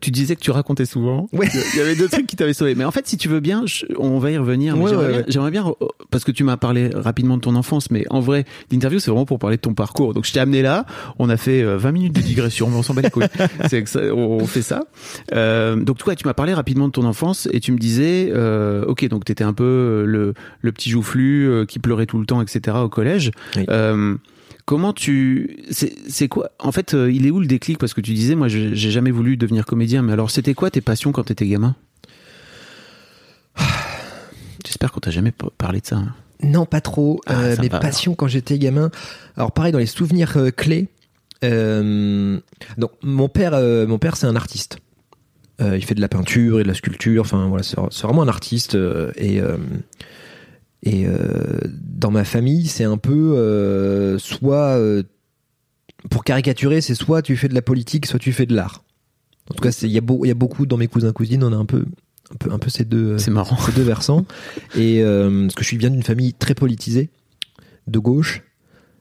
tu 0.00 0.10
disais 0.10 0.36
que 0.36 0.40
tu 0.40 0.50
racontais 0.50 0.84
souvent. 0.86 1.28
Ouais. 1.32 1.48
Il 1.74 1.78
y 1.78 1.82
avait 1.82 1.96
deux 1.96 2.08
trucs 2.08 2.26
qui 2.26 2.36
t'avaient 2.36 2.52
sauvé. 2.52 2.74
Mais 2.74 2.84
en 2.84 2.90
fait, 2.90 3.06
si 3.06 3.16
tu 3.16 3.28
veux 3.28 3.40
bien, 3.40 3.62
je- 3.66 3.84
on 3.98 4.18
va 4.18 4.30
y 4.30 4.38
revenir. 4.38 4.78
Ouais, 4.78 4.90
j'aimerais, 5.28 5.50
bien, 5.50 5.66
euh, 5.66 5.86
parce 6.10 6.24
que 6.24 6.30
tu 6.32 6.44
m'as 6.44 6.56
parlé 6.56 6.90
rapidement 6.94 7.36
de 7.36 7.42
ton 7.42 7.54
enfance, 7.56 7.90
mais 7.90 8.04
en 8.10 8.20
vrai, 8.20 8.44
l'interview 8.70 8.98
c'est 9.00 9.10
vraiment 9.10 9.26
pour 9.26 9.38
parler 9.38 9.56
de 9.56 9.62
ton 9.62 9.74
parcours. 9.74 10.14
Donc 10.14 10.24
je 10.26 10.32
t'ai 10.32 10.40
amené 10.40 10.62
là. 10.62 10.86
On 11.18 11.28
a 11.28 11.36
fait 11.36 11.62
euh, 11.62 11.76
20 11.78 11.92
minutes 11.92 12.14
de 12.14 12.20
digression, 12.20 12.68
mais 12.70 12.76
on 12.76 12.82
s'en 12.82 12.94
bat 12.94 13.02
les 13.02 13.10
couilles. 13.10 13.26
ça, 13.86 14.00
on 14.14 14.46
fait 14.46 14.62
ça. 14.62 14.84
Euh, 15.34 15.76
donc 15.76 15.98
toi, 15.98 16.14
tu 16.14 16.26
m'as 16.26 16.34
parlé 16.34 16.54
rapidement 16.54 16.86
de 16.86 16.92
ton 16.92 17.04
enfance 17.04 17.48
et 17.52 17.60
tu 17.60 17.72
me 17.72 17.78
disais, 17.78 18.30
euh, 18.32 18.84
ok, 18.86 19.06
donc 19.08 19.24
t'étais 19.24 19.44
un 19.44 19.52
peu 19.52 19.64
euh, 19.64 20.04
le, 20.04 20.34
le 20.60 20.72
petit 20.72 20.90
joufflu 20.90 21.48
euh, 21.48 21.64
qui 21.64 21.78
pleurait 21.78 22.06
tout 22.06 22.18
le 22.18 22.26
temps, 22.26 22.40
etc. 22.42 22.76
au 22.82 22.88
collège. 22.88 23.30
Oui. 23.56 23.64
Euh, 23.68 24.14
Comment 24.68 24.92
tu 24.92 25.64
c'est 25.70 26.28
quoi 26.28 26.50
en 26.58 26.72
fait 26.72 26.92
euh, 26.92 27.10
il 27.10 27.26
est 27.26 27.30
où 27.30 27.40
le 27.40 27.46
déclic? 27.46 27.78
Parce 27.78 27.94
que 27.94 28.02
tu 28.02 28.12
disais 28.12 28.34
moi 28.34 28.48
j'ai 28.48 28.74
jamais 28.76 29.10
voulu 29.10 29.38
devenir 29.38 29.64
comédien 29.64 30.02
mais 30.02 30.12
alors 30.12 30.30
c'était 30.30 30.52
quoi 30.52 30.70
tes 30.70 30.82
passions 30.82 31.10
quand 31.10 31.24
t'étais 31.24 31.46
gamin? 31.46 31.74
J'espère 34.66 34.92
qu'on 34.92 35.00
t'a 35.00 35.10
jamais 35.10 35.32
parlé 35.56 35.80
de 35.80 35.86
ça. 35.86 35.96
hein. 35.96 36.14
Non, 36.42 36.66
pas 36.66 36.82
trop. 36.82 37.18
Ah, 37.24 37.40
Euh, 37.40 37.56
mes 37.62 37.70
passions 37.70 38.14
quand 38.14 38.28
j'étais 38.28 38.58
gamin. 38.58 38.90
Alors 39.38 39.52
pareil 39.52 39.72
dans 39.72 39.78
les 39.78 39.86
souvenirs 39.86 40.36
euh, 40.36 40.50
clés. 40.50 40.88
Euh, 41.44 42.38
donc 42.76 42.90
mon 43.02 43.30
père, 43.30 43.52
mon 43.88 43.98
père 43.98 44.18
c'est 44.18 44.26
un 44.26 44.36
artiste. 44.36 44.80
Il 45.60 45.82
fait 45.82 45.94
de 45.94 46.02
la 46.02 46.08
peinture 46.08 46.60
et 46.60 46.62
de 46.62 46.68
la 46.68 46.74
sculpture. 46.74 47.22
Enfin 47.22 47.46
voilà, 47.48 47.62
c'est 47.62 48.02
vraiment 48.02 48.22
un 48.22 48.28
artiste. 48.28 48.76
et 49.16 49.40
et 50.82 51.06
euh, 51.06 51.58
dans 51.80 52.10
ma 52.10 52.24
famille, 52.24 52.66
c'est 52.66 52.84
un 52.84 52.98
peu 52.98 53.36
euh, 53.36 54.18
soit 54.18 54.76
euh, 54.76 55.02
pour 56.10 56.24
caricaturer, 56.24 56.80
c'est 56.80 56.94
soit 56.94 57.22
tu 57.22 57.36
fais 57.36 57.48
de 57.48 57.54
la 57.54 57.62
politique, 57.62 58.06
soit 58.06 58.18
tu 58.20 58.32
fais 58.32 58.46
de 58.46 58.54
l'art. 58.54 58.84
En 59.50 59.54
tout 59.54 59.62
cas, 59.62 59.70
il 59.82 59.90
y 59.90 59.98
a 59.98 60.00
beau- 60.00 60.24
y 60.24 60.30
a 60.30 60.34
beaucoup 60.34 60.66
dans 60.66 60.76
mes 60.76 60.86
cousins 60.88 61.12
cousines, 61.12 61.42
on 61.42 61.52
a 61.52 61.56
un 61.56 61.64
peu 61.64 61.84
un 62.30 62.36
peu 62.36 62.52
un 62.52 62.58
peu 62.58 62.68
ces 62.70 62.84
deux 62.84 63.16
C'est 63.18 63.30
marrant. 63.30 63.56
ces 63.56 63.72
deux 63.72 63.82
versants. 63.82 64.26
Et 64.76 65.02
parce 65.02 65.54
que 65.54 65.62
je 65.62 65.66
suis 65.66 65.78
bien 65.78 65.90
d'une 65.90 66.02
famille 66.02 66.34
très 66.34 66.54
politisée, 66.54 67.08
de 67.86 67.98
gauche, 67.98 68.42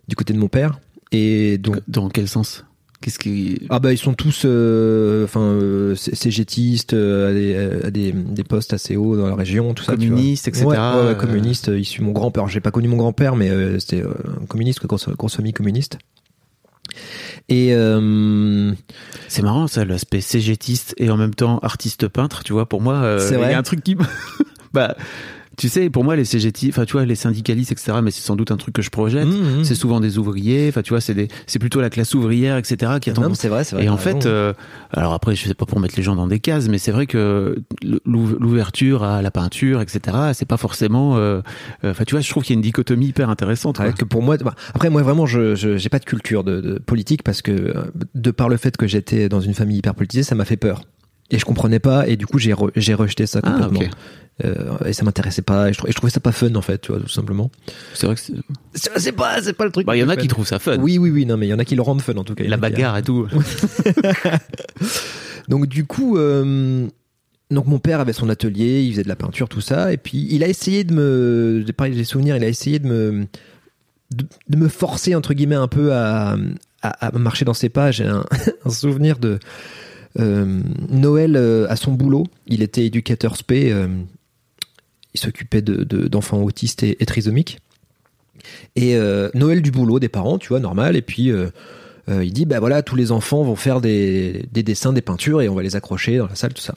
du 0.08 0.16
côté 0.16 0.34
de 0.34 0.40
mon 0.40 0.48
père. 0.48 0.80
Et 1.12 1.58
donc, 1.58 1.80
Dans 1.88 2.08
quel 2.10 2.28
sens? 2.28 2.64
Qu'est-ce 3.00 3.20
qui 3.20 3.62
ah 3.70 3.80
bah 3.80 3.94
ils 3.94 3.98
sont 3.98 4.16
tous, 4.16 4.42
euh, 4.46 5.24
enfin, 5.26 5.42
euh, 5.42 5.96
cé- 5.96 6.16
cégétistes 6.16 6.94
euh, 6.94 7.30
à, 7.30 7.34
des, 7.34 7.88
à 7.88 7.92
des, 7.92 8.12
des 8.12 8.44
postes 8.44 8.74
assez 8.74 8.96
hauts 8.96 9.16
dans 9.16 9.28
la 9.28 9.36
région, 9.36 9.74
tout 9.76 9.84
ça. 9.84 9.94
Communistes, 10.10 10.48
etc. 10.48 10.66
Ouais, 10.66 11.08
ouais, 11.10 11.18
communiste, 11.18 11.70
euh, 11.70 11.80
issu 11.80 12.02
mon 12.02 12.12
grand-père. 12.12 12.48
J'ai 12.48 12.60
pas 12.60 12.72
connu 12.72 12.88
mon 12.88 12.98
grand-père, 12.98 13.36
mais 13.36 13.50
euh, 13.52 13.78
c'était 13.80 14.02
euh, 14.02 14.14
un 14.42 14.46
communiste, 14.48 14.80
quoi, 14.80 14.88
grosse, 14.88 15.08
grosse 15.10 15.36
famille 15.36 15.54
communiste. 15.54 16.00
Et 17.50 17.74
euh, 17.74 18.74
C'est 19.28 19.42
marrant 19.42 19.68
ça 19.68 19.86
l'aspect 19.86 20.22
cégétiste 20.22 20.94
et 20.98 21.10
en 21.12 21.18
même 21.18 21.36
temps 21.36 21.60
artiste 21.60 22.08
peintre, 22.08 22.44
tu 22.44 22.54
vois 22.54 22.68
pour 22.68 22.82
moi 22.82 22.96
euh, 22.96 23.20
C'est 23.20 23.36
il 23.36 23.52
y 23.52 23.54
a 23.54 23.58
un 23.60 23.64
truc 23.64 23.84
qui 23.84 23.96
me- 23.96 24.04
bah 24.74 24.96
tu 25.58 25.70
sais 25.70 25.90
pour 25.90 26.04
moi 26.04 26.16
les 26.16 26.24
cégétistes 26.24 26.74
enfin 26.74 26.86
tu 26.86 26.94
vois 26.94 27.04
les 27.06 27.16
syndicalistes 27.16 27.72
etc 27.72 27.94
mais 28.04 28.12
c'est 28.12 28.22
sans 28.22 28.36
doute 28.36 28.52
un 28.52 28.58
truc 28.58 28.76
que 28.76 28.82
je 28.84 28.90
projette. 28.92 29.26
mmh, 29.28 29.60
mmh. 29.62 29.64
C'est 29.64 29.76
souvent 29.76 30.00
des 30.00 30.18
ouvriers, 30.20 30.68
enfin 30.70 30.82
tu 30.84 30.92
vois, 30.92 31.02
c'est 31.02 31.14
des, 31.16 31.28
c'est 31.48 31.60
plutôt 31.60 31.82
la 31.82 31.90
classe 31.90 32.14
ouvrière, 32.14 32.58
etc. 32.58 32.94
qui 33.02 33.10
a 33.10 33.14
Non, 33.14 33.34
c'est 33.34 33.48
vrai, 33.50 33.64
c'est 33.64 33.76
vrai. 33.76 33.86
Et 33.86 33.90
en 33.90 33.98
fait, 33.98 34.26
euh, 34.28 34.54
alors 34.92 35.14
après, 35.14 35.36
je 35.36 35.48
sais 35.48 35.54
pas 35.56 35.66
pour 35.66 35.80
mettre 35.80 35.96
les 35.98 36.04
gens 36.04 36.16
dans 36.16 36.28
des 36.28 36.40
cases, 36.40 36.68
mais 36.70 36.78
c'est 36.78 36.92
vrai 36.92 37.08
que 37.08 37.58
l'ouv- 38.06 38.38
l'ouverture 38.40 39.04
à 39.04 39.22
la 39.22 39.32
peinture, 39.32 39.82
etc. 39.82 40.16
C'est 40.34 40.48
pas 40.48 40.58
forcément. 40.58 41.18
euh, 41.18 41.42
euh, 41.84 41.92
Enfin, 41.92 42.04
tu 42.06 42.14
vois, 42.16 42.22
je 42.22 42.30
trouve 42.30 42.44
qu'il 42.44 42.54
y 42.54 42.58
a 42.58 42.60
une 42.60 42.64
dichotomie 42.64 43.08
hyper 43.08 43.30
intéressante. 43.30 43.80
Ouais, 43.80 43.94
que 43.94 44.06
pour 44.06 44.22
moi, 44.22 44.38
bah, 44.38 44.54
après 44.76 44.90
moi 44.90 45.02
vraiment, 45.02 45.26
je 45.26 45.56
je- 45.56 45.78
j'ai 45.78 45.90
pas 45.90 46.00
de 46.00 46.06
culture 46.06 46.44
de, 46.44 46.62
de 46.62 46.78
politique 46.80 47.24
parce 47.24 47.42
que 47.42 47.52
euh, 47.52 47.74
de 48.16 48.32
par 48.32 48.48
le 48.50 48.58
fait 48.58 48.78
que 48.78 48.86
j'étais 48.88 49.28
dans 49.28 49.42
une 49.42 49.54
famille 49.56 49.78
hyper 49.80 49.96
politisée, 49.96 50.24
ça 50.24 50.36
m'a 50.36 50.46
fait 50.46 50.58
peur. 50.58 50.82
Et 51.32 51.40
je 51.40 51.46
comprenais 51.46 51.80
pas 51.80 52.08
et 52.08 52.16
du 52.16 52.26
coup 52.26 52.40
j'ai 52.40 52.54
re- 52.54 52.72
j'ai 52.76 52.94
rejeté 52.94 53.26
ça 53.26 53.40
Ah, 53.44 53.52
complètement. 53.52 53.80
Euh, 54.46 54.78
et 54.86 54.94
ça 54.94 55.04
m'intéressait 55.04 55.42
pas 55.42 55.70
et 55.70 55.74
je, 55.74 55.80
trou- 55.80 55.88
et 55.88 55.92
je 55.92 55.96
trouvais 55.96 56.12
ça 56.12 56.20
pas 56.20 56.32
fun 56.32 56.54
en 56.54 56.62
fait, 56.62 56.80
tu 56.80 56.92
vois, 56.92 57.02
tout 57.02 57.08
simplement. 57.10 57.50
C'est 57.96 58.06
vrai 58.06 58.16
que 58.16 58.22
c'est- 58.22 59.12
pas 59.12 59.42
c'est 59.42 59.54
pas 59.54 59.66
le 59.66 59.72
truc. 59.72 59.88
bah, 59.88 59.96
il 59.96 60.00
y 60.00 60.04
en 60.04 60.10
a 60.10 60.16
qui 60.16 60.28
trouvent 60.28 60.46
ça 60.46 60.60
fun. 60.60 60.78
Oui 60.80 61.00
oui 61.00 61.10
oui 61.10 61.26
non 61.26 61.38
mais 61.38 61.48
il 61.48 61.50
y 61.50 61.54
en 61.56 61.60
a 61.60 61.66
qui 61.66 61.76
le 61.76 61.82
rendent 61.82 62.04
fun 62.04 62.14
en 62.18 62.24
tout 62.24 62.36
cas. 62.36 62.44
La 62.44 62.54
a 62.54 62.58
bagarre 62.58 62.98
et 62.98 63.02
tout. 63.04 63.28
Donc 65.48 65.68
du 65.68 65.86
coup, 65.86 66.18
euh, 66.18 66.88
donc 67.52 67.68
mon 67.68 67.80
père 67.80 68.00
avait 68.02 68.14
son 68.14 68.28
atelier, 68.30 68.82
il 68.84 68.92
faisait 68.92 69.04
de 69.04 69.08
la 69.08 69.16
peinture, 69.16 69.48
tout 69.48 69.62
ça, 69.62 69.94
et 69.94 69.98
puis 69.98 70.28
il 70.30 70.44
a 70.44 70.48
essayé 70.50 70.84
de 70.84 70.94
me, 70.94 71.64
j'ai 71.66 71.74
parlé 71.74 71.96
des 71.96 72.04
souvenirs, 72.04 72.36
il 72.36 72.44
a 72.44 72.48
essayé 72.50 72.80
de 72.80 72.88
me, 72.88 73.28
de, 74.12 74.26
de 74.50 74.58
me 74.58 74.68
forcer 74.68 75.16
entre 75.16 75.34
guillemets 75.34 75.56
un 75.56 75.70
peu 75.70 75.94
à, 75.94 76.36
à, 76.82 77.08
à 77.08 77.12
marcher 77.18 77.46
dans 77.46 77.54
ses 77.54 77.70
pas. 77.70 77.92
J'ai 77.92 78.06
un, 78.06 78.26
un 78.66 78.70
souvenir 78.70 79.20
de 79.20 79.40
euh, 80.20 80.60
Noël 80.90 81.38
à 81.70 81.76
son 81.78 81.94
boulot. 81.94 82.26
Il 82.48 82.62
était 82.62 82.86
éducateur 82.86 83.38
spé, 83.38 83.72
il 85.18 85.20
s'occupait 85.20 85.62
de, 85.62 85.84
de- 85.84 86.08
d'enfants 86.08 86.42
autistes 86.44 86.84
et, 86.84 86.96
trisomiques. 87.06 87.60
Et 88.76 88.96
euh, 88.96 89.30
Noël 89.34 89.62
du 89.62 89.72
boulot 89.72 90.00
des 90.00 90.10
parents, 90.10 90.38
tu 90.38 90.50
vois, 90.50 90.60
normal. 90.60 90.96
Et 90.96 91.02
puis 91.02 91.32
euh, 91.32 91.48
euh, 92.10 92.24
il 92.24 92.32
dit 92.32 92.46
bah 92.46 92.60
voilà, 92.60 92.84
tous 92.84 92.96
les 92.96 93.12
enfants 93.12 93.44
vont 93.44 93.56
faire 93.56 93.82
des, 93.82 94.46
des 94.52 94.64
dessins, 94.64 94.94
des 94.94 95.02
peintures 95.02 95.42
et 95.42 95.50
on 95.50 95.56
va 95.56 95.64
les 95.64 95.76
accrocher 95.76 96.18
dans 96.18 96.28
la 96.28 96.36
salle, 96.36 96.54
tout 96.54 96.62
ça. 96.62 96.76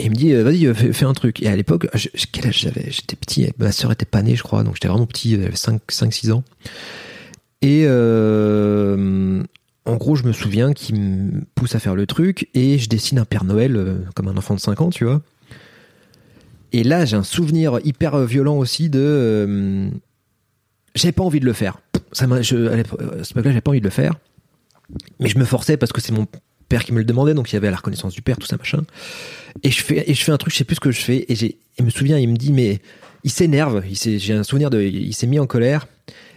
Et 0.00 0.04
il 0.04 0.10
me 0.10 0.14
dit, 0.14 0.32
vas-y, 0.32 0.72
fais, 0.94 1.04
un 1.04 1.12
truc. 1.12 1.42
Et 1.42 1.48
à 1.48 1.56
l'époque, 1.56 1.88
quel 2.30 2.46
âge 2.46 2.60
j'avais? 2.60 2.86
J'étais 2.88 3.16
petit, 3.16 3.48
ma 3.58 3.72
sœur 3.72 3.90
était 3.90 4.06
pas 4.06 4.22
née, 4.22 4.36
je 4.36 4.44
crois, 4.44 4.62
donc 4.62 4.76
j'étais 4.76 4.86
vraiment 4.86 5.06
petit, 5.06 5.32
j'avais 5.32 5.50
5-6 5.50 6.30
ans. 6.30 6.44
Et 7.62 7.84
en 9.84 9.96
gros, 9.96 10.14
je 10.14 10.22
me 10.22 10.32
souviens 10.32 10.72
qu'il 10.72 11.00
me 11.00 11.40
pousse 11.56 11.74
à 11.74 11.80
faire 11.80 11.96
le 11.96 12.06
truc 12.06 12.48
et 12.54 12.78
je 12.78 12.88
dessine 12.88 13.18
un 13.18 13.24
Père 13.24 13.42
Noël 13.42 14.04
comme 14.14 14.28
un 14.28 14.36
enfant 14.36 14.54
de 14.54 14.60
5 14.60 14.80
ans, 14.82 14.90
tu 14.90 15.04
vois. 15.04 15.20
Et 16.72 16.84
là, 16.84 17.04
j'ai 17.04 17.16
un 17.16 17.22
souvenir 17.22 17.78
hyper 17.84 18.14
euh, 18.14 18.26
violent 18.26 18.56
aussi 18.56 18.90
de. 18.90 18.98
euh, 19.00 19.88
j'avais 20.94 21.12
pas 21.12 21.22
envie 21.24 21.40
de 21.40 21.46
le 21.46 21.52
faire. 21.52 21.80
Ça 22.12 22.26
je, 22.42 22.68
à 22.68 22.76
l'époque- 22.76 23.00
à 23.00 23.22
cette 23.24 23.30
époque-là, 23.32 23.50
j'avais 23.50 23.60
pas 23.60 23.70
envie 23.70 23.80
de 23.80 23.84
le 23.84 23.90
faire. 23.90 24.14
Mais 25.20 25.28
je 25.28 25.38
me 25.38 25.44
forçais 25.44 25.76
parce 25.76 25.92
que 25.92 26.00
c'est 26.00 26.12
mon 26.12 26.26
père 26.68 26.84
qui 26.84 26.92
me 26.92 26.98
le 26.98 27.04
demandait, 27.04 27.34
donc 27.34 27.50
il 27.50 27.54
y 27.54 27.56
avait 27.56 27.70
la 27.70 27.76
reconnaissance 27.76 28.14
du 28.14 28.22
père, 28.22 28.36
tout 28.36 28.46
ça, 28.46 28.56
machin. 28.56 28.82
Et 29.62 29.70
je 29.70 29.82
fais, 29.82 30.10
et 30.10 30.14
je 30.14 30.22
fais 30.24 30.32
un 30.32 30.36
truc, 30.36 30.52
je 30.52 30.58
sais 30.58 30.64
plus 30.64 30.76
ce 30.76 30.80
que 30.80 30.90
je 30.90 31.00
fais, 31.00 31.24
et 31.28 31.34
j'ai, 31.34 31.58
il 31.78 31.84
me 31.84 31.90
souvient, 31.90 32.18
il 32.18 32.28
me 32.28 32.36
dit, 32.36 32.52
mais 32.52 32.80
il 33.24 33.30
s'énerve, 33.30 33.82
j'ai 33.90 34.32
un 34.34 34.42
souvenir 34.42 34.70
de, 34.70 34.80
il 34.80 35.14
s'est 35.14 35.26
mis 35.26 35.38
en 35.38 35.46
colère, 35.46 35.86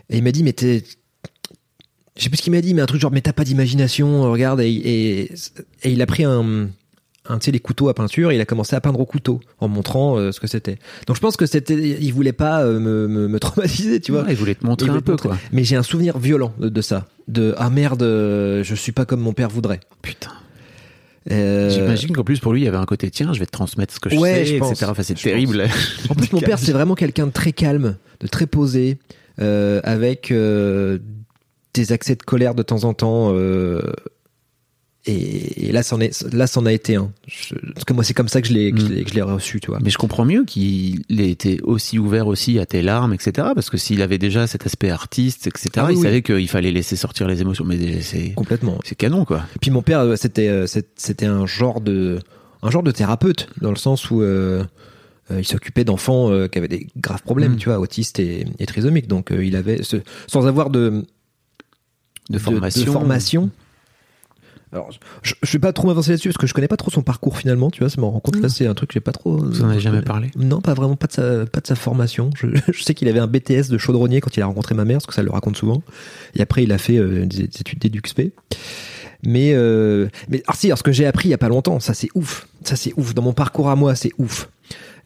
et 0.10 0.18
il 0.18 0.24
m'a 0.24 0.32
dit, 0.32 0.44
mais 0.44 0.54
t'es, 0.54 0.84
je 2.18 2.24
sais 2.24 2.30
plus 2.30 2.38
ce 2.38 2.42
qu'il 2.44 2.54
m'a 2.54 2.62
dit, 2.62 2.74
mais 2.74 2.82
un 2.82 2.86
truc 2.86 3.02
genre, 3.02 3.12
mais 3.12 3.22
t'as 3.22 3.34
pas 3.34 3.44
d'imagination, 3.44 4.30
regarde, 4.32 4.62
et, 4.62 4.68
et 4.70 5.32
il 5.92 6.02
a 6.02 6.06
pris 6.06 6.24
un, 6.24 6.70
un, 7.32 7.40
tu 7.40 7.46
sais, 7.46 7.52
les 7.52 7.60
couteaux 7.60 7.90
à 7.90 7.94
peinture, 7.94 8.32
et 8.32 8.36
il 8.36 8.42
a 8.42 8.46
commencé 8.46 8.76
à 8.76 8.82
peindre 8.82 9.00
au 9.00 9.06
couteau, 9.06 9.40
en 9.60 9.68
montrant 9.68 10.18
euh, 10.18 10.32
ce 10.32 10.40
que 10.40 10.48
c'était. 10.48 10.78
Donc 11.08 11.16
je 11.16 11.22
pense 11.22 11.38
que 11.38 11.46
c'était, 11.46 11.76
il 11.76 12.12
voulait 12.14 12.34
pas 12.34 12.62
euh, 12.64 12.80
me, 12.80 13.08
me, 13.08 13.28
me 13.28 13.40
traumatiser, 13.42 14.00
tu 14.02 14.12
vois. 14.12 14.24
Ouais, 14.24 14.32
il 14.32 14.38
voulait 14.38 14.56
te 14.56 14.66
montrer 14.66 14.90
un 14.90 15.00
peu, 15.02 15.12
montrer. 15.12 15.30
quoi. 15.30 15.38
Mais 15.52 15.64
j'ai 15.64 15.76
un 15.76 15.84
souvenir 15.84 16.18
violent 16.18 16.54
de, 16.60 16.70
de 16.70 16.82
ça. 16.82 17.08
De 17.28 17.54
ah 17.58 17.70
merde, 17.70 18.04
euh, 18.04 18.64
je 18.64 18.76
suis 18.76 18.92
pas 18.92 19.06
comme 19.06 19.22
mon 19.22 19.34
père 19.34 19.50
voudrait. 19.50 19.80
Putain. 20.02 20.32
Euh, 21.30 21.70
J'imagine 21.70 22.16
qu'en 22.16 22.24
plus 22.24 22.40
pour 22.40 22.52
lui 22.52 22.62
il 22.62 22.64
y 22.64 22.68
avait 22.68 22.78
un 22.78 22.86
côté 22.88 23.12
tiens 23.12 23.32
je 23.32 23.40
vais 23.40 23.46
te 23.46 23.52
transmettre 23.52 23.94
ce 23.94 24.00
que 24.00 24.10
je 24.10 24.16
Ouais, 24.16 24.44
sais 24.44 24.46
je 24.56 24.58
pense. 24.58 24.72
etc. 24.72 24.88
Enfin, 24.90 25.04
c'est 25.04 25.14
terrible. 25.14 25.68
En 26.10 26.16
plus, 26.16 26.34
mon 26.34 26.42
père, 26.42 26.58
c'est 26.58 26.72
vraiment 26.72 26.96
quelqu'un 26.96 27.28
de 27.28 27.32
très 27.32 27.52
calme, 27.52 27.98
de 28.22 28.28
très 28.28 28.48
posé, 28.48 28.98
avec 29.38 30.34
des 31.74 31.92
accès 31.94 32.16
de 32.16 32.24
colère 32.24 32.56
de 32.56 32.64
temps 32.64 32.84
en 32.86 32.94
temps. 32.94 33.34
Et, 35.08 35.68
et 35.68 35.72
là, 35.72 35.82
c'en 35.82 36.00
est, 36.00 36.22
là, 36.34 36.46
c'en 36.46 36.66
a 36.68 36.72
été 36.72 36.96
un. 36.96 37.12
Je- 37.28 37.56
parce 37.74 37.86
que 37.86 37.94
moi, 37.94 38.04
c'est 38.04 38.14
comme 38.14 38.28
ça 38.28 38.42
que 38.42 38.48
je 38.48 38.54
l'ai, 38.54 38.72
que 38.72 38.80
je 38.80 38.86
l'ai- 38.86 39.04
que 39.04 39.10
je 39.10 39.16
l'ai 39.16 39.22
reçu, 39.24 39.60
tu 39.60 39.68
vois. 39.72 39.80
Mais 39.84 39.90
je 39.90 39.98
comprends 39.98 40.26
mieux 40.26 40.44
qu'il 40.46 41.02
ait 41.10 41.30
été 41.32 41.60
aussi 41.64 41.98
ouvert 41.98 42.28
aussi 42.28 42.60
à 42.60 42.66
tes 42.68 42.82
larmes, 42.84 43.14
etc. 43.14 43.50
Parce 43.56 43.70
que 43.72 43.78
s'il 43.78 44.02
avait 44.04 44.20
déjà 44.20 44.46
cet 44.46 44.66
aspect 44.68 44.92
artiste, 44.92 45.48
etc., 45.48 45.70
Ah 45.78 45.86
oui, 45.88 45.94
il 45.94 45.98
oui. 45.98 46.04
savait 46.04 46.22
qu'il 46.22 46.48
fallait 46.48 46.72
laisser 46.72 46.96
sortir 46.96 47.28
les 47.28 47.42
émotions. 47.42 47.66
Mais 47.66 48.02
c'est 48.02 48.34
Complètement. 48.34 48.78
c'est 48.84 48.96
canon, 48.96 49.26
quoi. 49.26 49.44
Puis 49.60 49.72
mon 49.72 49.82
père, 49.82 50.02
euh, 50.02 50.16
c'était, 50.16 50.50
euh, 50.50 50.68
c'était 50.96 51.26
un 51.26 51.46
genre 51.48 51.82
de, 51.82 52.20
un 52.62 52.70
genre 52.70 52.84
de 52.84 52.92
thérapeute 52.92 53.48
dans 53.60 53.72
le 53.72 53.78
sens 53.78 54.12
où 54.12 54.22
euh, 54.22 54.64
il 55.36 55.46
s'occupait 55.46 55.84
d'enfants 55.86 56.30
euh, 56.32 56.48
qui 56.48 56.60
avaient 56.60 56.68
des 56.68 56.86
graves 56.98 57.24
problèmes, 57.24 57.54
Mm. 57.54 57.58
tu 57.58 57.70
vois, 57.70 57.80
autistes 57.80 58.20
et, 58.20 58.46
et 58.60 58.66
trisomiques. 58.68 59.08
Donc 59.08 59.32
euh, 59.32 59.44
il 59.44 59.56
avait, 59.56 59.82
ce- 59.82 59.98
sans 60.28 60.46
avoir 60.46 60.70
de, 60.70 61.04
De 62.30 62.38
formation. 62.38 62.86
de 62.86 62.92
formation. 62.92 63.50
Alors, 64.74 64.90
je, 65.22 65.34
je 65.42 65.52
vais 65.52 65.60
pas 65.60 65.74
trop 65.74 65.88
m'avancer 65.88 66.12
là-dessus 66.12 66.30
parce 66.30 66.38
que 66.38 66.48
je 66.48 66.54
connais 66.54 66.68
pas 66.68 66.78
trop 66.78 66.92
son 66.92 67.02
parcours 67.02 67.38
finalement, 67.38 67.70
tu 67.70 67.82
vois, 67.82 67.90
ça 67.90 68.00
me 68.00 68.06
rend 68.06 68.20
compte 68.20 68.42
là, 68.42 68.48
c'est 68.48 68.68
un 68.68 68.74
truc 68.74 68.90
que 68.90 68.94
j'ai 68.94 69.02
pas 69.02 69.12
trop. 69.12 69.38
Vous 69.38 69.64
en 69.64 69.70
avez 69.70 69.80
jamais 69.80 70.02
parlé? 70.02 70.32
Non, 70.38 70.62
pas 70.62 70.74
vraiment, 70.74 70.96
pas 70.96 71.08
de 71.08 71.14
sa, 71.14 71.46
pas 71.46 71.60
de 71.60 71.68
sa 71.68 71.76
formation. 71.76 72.30
Je, 72.36 72.48
je 72.72 72.84
sais 72.84 72.94
qu'il 72.94 73.08
avait 73.08 73.20
un 73.20 73.28
BTS 73.28 73.70
de 73.70 73.78
chaudronnier 73.78 74.22
quand 74.22 74.36
il 74.38 74.42
a 74.42 74.46
rencontré 74.46 74.76
ma 74.76 74.86
mère, 74.86 74.98
parce 74.98 75.08
que 75.08 75.14
ça 75.14 75.24
le 75.24 75.32
raconte 75.32 75.58
souvent. 75.58 75.84
Et 76.36 76.42
après, 76.42 76.64
il 76.64 76.72
a 76.72 76.78
fait 76.78 76.98
euh, 76.98 77.26
des, 77.26 77.48
des 77.48 77.60
études 77.60 77.80
d'EduxP. 77.80 78.34
Mais, 79.24 79.52
euh, 79.54 80.08
mais, 80.30 80.42
alors 80.48 80.56
si, 80.56 80.68
alors 80.68 80.80
ce 80.80 80.84
que 80.84 80.92
j'ai 80.92 81.06
appris 81.06 81.28
il 81.28 81.32
y 81.32 81.36
a 81.36 81.38
pas 81.38 81.50
longtemps, 81.50 81.80
ça 81.80 81.94
c'est 81.94 82.10
ouf. 82.16 82.48
Ça 82.64 82.76
c'est 82.76 82.94
ouf. 82.98 83.14
Dans 83.14 83.22
mon 83.22 83.34
parcours 83.34 83.70
à 83.70 83.76
moi, 83.76 83.96
c'est 83.96 84.12
ouf. 84.18 84.50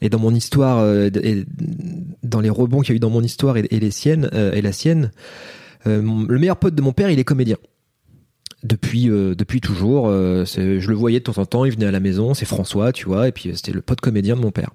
Et 0.01 0.10
dans 0.10 0.19
mon 0.19 0.34
histoire, 0.34 0.80
euh, 0.80 1.10
et 1.23 1.45
dans 2.23 2.41
les 2.41 2.49
rebonds 2.49 2.82
qu'il 2.82 2.89
y 2.89 2.93
a 2.93 2.97
eu 2.97 2.99
dans 2.99 3.10
mon 3.10 3.23
histoire 3.23 3.58
et, 3.58 3.65
et 3.71 3.80
les 3.80 3.91
siennes, 3.91 4.30
euh, 4.34 4.54
et 4.54 4.62
la 4.62 4.71
sienne, 4.71 5.12
euh, 5.88 6.01
le 6.28 6.39
meilleur 6.39 6.58
pote 6.58 6.75
de 6.75 6.82
mon 6.82 6.93
père, 6.93 7.10
il 7.10 7.19
est 7.19 7.23
comédien. 7.23 7.58
Depuis, 8.65 9.12
euh, 9.12 9.36
depuis 9.36 9.62
toujours, 9.62 10.08
euh, 10.08 10.43
je 10.45 10.88
le 10.89 10.95
voyais 10.95 11.19
de 11.19 11.23
temps 11.23 11.39
en 11.39 11.45
temps, 11.45 11.65
il 11.65 11.71
venait 11.71 11.86
à 11.86 11.91
la 11.91 11.99
maison, 11.99 12.34
c'est 12.34 12.45
François, 12.45 12.91
tu 12.91 13.06
vois, 13.06 13.28
et 13.28 13.32
puis 13.32 13.49
euh, 13.49 13.54
c'était 13.56 13.71
le 13.71 13.82
pote 13.82 14.01
comédien 14.01 14.36
de 14.36 14.41
mon 14.41 14.49
père. 14.49 14.71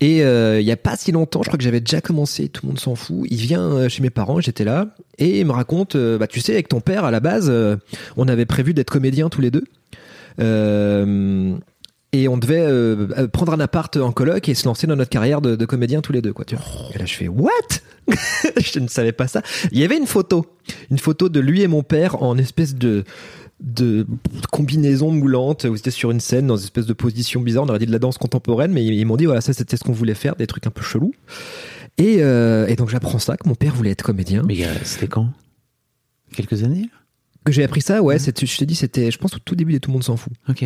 Et 0.00 0.18
il 0.18 0.66
y 0.66 0.72
a 0.72 0.76
pas 0.76 0.96
si 0.96 1.12
longtemps, 1.12 1.42
je 1.42 1.48
crois 1.48 1.56
que 1.56 1.62
j'avais 1.62 1.80
déjà 1.80 2.00
commencé, 2.00 2.48
tout 2.48 2.66
le 2.66 2.70
monde 2.70 2.80
s'en 2.80 2.94
fout. 2.94 3.26
Il 3.30 3.38
vient 3.38 3.88
chez 3.88 4.02
mes 4.02 4.10
parents, 4.10 4.40
j'étais 4.40 4.64
là, 4.64 4.88
et 5.16 5.40
il 5.40 5.46
me 5.46 5.52
raconte, 5.52 5.96
bah 5.96 6.26
tu 6.26 6.40
sais, 6.40 6.52
avec 6.52 6.68
ton 6.68 6.80
père 6.80 7.04
à 7.04 7.10
la 7.10 7.20
base, 7.20 7.50
on 8.16 8.28
avait 8.28 8.44
prévu 8.44 8.74
d'être 8.74 8.90
comédiens 8.90 9.30
tous 9.30 9.40
les 9.40 9.50
deux. 9.50 9.64
Et 12.16 12.28
on 12.28 12.36
devait 12.38 12.60
euh, 12.60 13.08
euh, 13.18 13.28
prendre 13.28 13.52
un 13.52 13.60
appart 13.60 13.96
en 13.96 14.12
coloc 14.12 14.48
et 14.48 14.54
se 14.54 14.64
lancer 14.66 14.86
dans 14.86 14.96
notre 14.96 15.10
carrière 15.10 15.40
de, 15.40 15.56
de 15.56 15.66
comédien 15.66 16.00
tous 16.00 16.12
les 16.12 16.22
deux, 16.22 16.32
quoi. 16.32 16.44
Tu 16.44 16.54
vois. 16.54 16.64
Et 16.94 16.98
là, 16.98 17.04
je 17.06 17.14
fais 17.14 17.28
what? 17.28 17.50
Je 18.60 18.78
ne 18.78 18.86
savais 18.88 19.12
pas 19.12 19.26
ça. 19.28 19.42
Il 19.72 19.78
y 19.78 19.84
avait 19.84 19.96
une 19.96 20.06
photo, 20.06 20.44
une 20.90 20.98
photo 20.98 21.28
de 21.28 21.40
lui 21.40 21.62
et 21.62 21.68
mon 21.68 21.82
père 21.82 22.22
en 22.22 22.36
espèce 22.38 22.74
de 22.74 23.04
de 23.60 24.04
combinaison 24.50 25.10
moulante 25.10 25.64
où 25.64 25.76
c'était 25.76 25.90
sur 25.92 26.10
une 26.10 26.20
scène 26.20 26.46
dans 26.48 26.56
une 26.56 26.64
espèce 26.64 26.86
de 26.86 26.92
position 26.92 27.40
bizarre. 27.40 27.64
On 27.64 27.68
aurait 27.68 27.78
dit 27.78 27.86
de 27.86 27.92
la 27.92 27.98
danse 28.00 28.18
contemporaine 28.18 28.72
mais 28.72 28.84
ils, 28.84 28.92
ils 28.94 29.06
m'ont 29.06 29.16
dit 29.16 29.24
voilà 29.26 29.40
ça 29.40 29.52
c'était 29.54 29.76
ce 29.78 29.84
qu'on 29.84 29.92
voulait 29.92 30.14
faire 30.14 30.36
des 30.36 30.46
trucs 30.46 30.66
un 30.66 30.70
peu 30.70 30.82
chelous. 30.82 31.14
Et, 31.96 32.16
euh, 32.18 32.66
et 32.66 32.76
donc 32.76 32.90
j'apprends 32.90 33.18
ça 33.20 33.36
que 33.36 33.48
mon 33.48 33.54
père 33.54 33.74
voulait 33.74 33.92
être 33.92 34.02
comédien. 34.02 34.42
Mais 34.46 34.56
c'était 34.82 35.06
quand? 35.08 35.28
Quelques 36.34 36.62
années? 36.64 36.90
Que 37.44 37.52
j'ai 37.52 37.62
appris 37.64 37.80
ça 37.80 38.02
ouais 38.02 38.18
c'était- 38.18 38.44
je 38.44 38.56
t'ai 38.58 38.66
dit 38.66 38.74
c'était 38.74 39.10
je 39.10 39.18
pense 39.18 39.34
au 39.34 39.38
tout 39.38 39.54
début 39.54 39.72
des 39.72 39.80
tout 39.80 39.90
le 39.90 39.94
monde 39.94 40.04
s'en 40.04 40.16
fout. 40.16 40.32
Ok. 40.48 40.64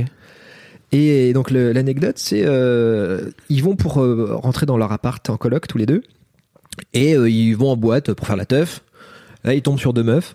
Et 0.93 1.33
donc 1.35 1.51
l'anecdote, 1.51 2.17
c'est 2.19 2.43
euh, 2.47 3.31
ils 3.51 3.63
vont 3.63 3.77
pour 3.77 4.01
euh, 4.03 4.35
rentrer 4.35 4.65
dans 4.67 4.79
leur 4.79 4.91
appart 4.93 5.29
en 5.29 5.37
coloc 5.37 5.67
tous 5.67 5.77
les 5.79 5.85
deux, 5.87 6.03
et 6.95 7.15
euh, 7.15 7.29
ils 7.29 7.55
vont 7.55 7.71
en 7.71 7.77
boîte 7.77 8.13
pour 8.15 8.27
faire 8.27 8.37
la 8.37 8.47
teuf. 8.47 8.83
Là, 9.45 9.53
ils 9.55 9.63
tombent 9.63 9.79
sur 9.79 9.93
deux 9.93 10.03
meufs, 10.03 10.35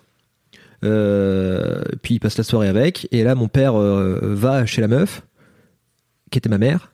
euh, 0.83 1.81
puis 2.01 2.15
ils 2.15 2.19
passent 2.19 2.37
la 2.37 2.43
soirée 2.43 2.67
avec. 2.67 3.07
Et 3.11 3.23
là, 3.23 3.35
mon 3.35 3.47
père 3.47 3.73
va 3.73 4.65
chez 4.65 4.81
la 4.81 4.87
meuf, 4.87 5.23
qui 6.31 6.37
était 6.37 6.49
ma 6.49 6.57
mère, 6.59 6.91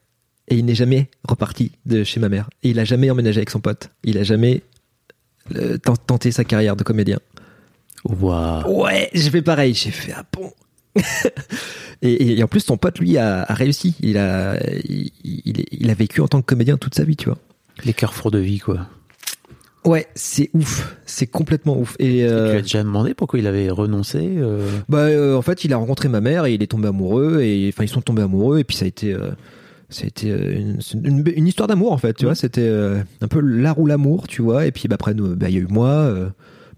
et 0.47 0.55
il 0.55 0.65
n'est 0.65 0.75
jamais 0.75 1.09
reparti 1.27 1.71
de 1.85 2.03
chez 2.03 2.19
ma 2.19 2.29
mère. 2.29 2.49
Et 2.63 2.69
il 2.69 2.79
a 2.79 2.85
jamais 2.85 3.09
emménagé 3.11 3.39
avec 3.39 3.49
son 3.49 3.59
pote. 3.59 3.89
Il 4.03 4.17
a 4.17 4.23
jamais 4.23 4.61
tent- 5.83 5.97
tenté 6.07 6.31
sa 6.31 6.43
carrière 6.45 6.75
de 6.75 6.83
comédien. 6.83 7.19
Waouh. 8.05 8.83
Ouais, 8.85 9.09
j'ai 9.13 9.29
fait 9.29 9.41
pareil. 9.41 9.73
J'ai 9.73 9.91
fait 9.91 10.13
ah 10.15 10.23
bon. 10.31 10.51
et, 12.01 12.41
en 12.43 12.47
plus, 12.47 12.61
son 12.61 12.77
pote, 12.77 12.99
lui, 12.99 13.17
a, 13.17 13.43
a 13.43 13.53
réussi. 13.53 13.95
Il 14.01 14.17
a, 14.17 14.57
il, 14.85 15.11
il- 15.23 15.65
il 15.71 15.89
a 15.89 15.93
vécu 15.93 16.21
en 16.21 16.27
tant 16.27 16.41
que 16.41 16.45
comédien 16.45 16.77
toute 16.77 16.95
sa 16.95 17.03
vie, 17.03 17.15
tu 17.15 17.25
vois. 17.29 17.37
Les 17.85 17.93
carrefours 17.93 18.31
de 18.31 18.39
vie, 18.39 18.59
quoi. 18.59 18.87
Ouais, 19.85 20.07
c'est 20.13 20.49
ouf. 20.53 20.97
C'est 21.05 21.27
complètement 21.27 21.77
ouf. 21.79 21.95
Et 21.99 22.19
Tu 22.19 22.23
euh, 22.23 22.51
lui 22.51 22.59
as 22.59 22.61
déjà 22.61 22.83
demandé 22.83 23.13
pourquoi 23.13 23.39
il 23.39 23.47
avait 23.47 23.69
renoncé 23.69 24.19
euh, 24.21 24.67
bah, 24.89 25.03
euh, 25.05 25.35
en 25.37 25.41
fait, 25.41 25.63
il 25.63 25.71
a 25.73 25.77
rencontré 25.77 26.09
ma 26.09 26.19
mère 26.19 26.45
et 26.45 26.53
il 26.53 26.61
est 26.61 26.67
tombé 26.67 26.89
amoureux. 26.89 27.39
Et 27.41 27.69
enfin, 27.73 27.85
ils 27.85 27.89
sont 27.89 28.01
tombés 28.01 28.21
amoureux. 28.23 28.59
Et 28.59 28.65
puis 28.65 28.75
ça 28.75 28.83
a 28.83 28.87
été, 28.89 29.13
euh, 29.13 29.29
ça 29.89 30.03
a 30.03 30.07
été 30.07 30.27
une, 30.29 30.81
c'est 30.81 30.97
une, 30.97 31.23
une 31.33 31.47
histoire 31.47 31.67
d'amour 31.67 31.93
en 31.93 31.97
fait. 31.97 32.13
Tu 32.13 32.25
vois, 32.25 32.35
c'était 32.35 32.69
un 33.21 33.27
peu 33.29 33.39
l'art 33.39 33.79
ou 33.79 33.85
l'amour, 33.85 34.27
tu 34.27 34.41
vois. 34.41 34.65
Et 34.65 34.71
puis 34.73 34.89
bah, 34.89 34.95
après, 34.95 35.13
bah, 35.13 35.47
il 35.47 35.55
y 35.55 35.57
a 35.57 35.61
eu 35.61 35.67
moi. 35.69 36.13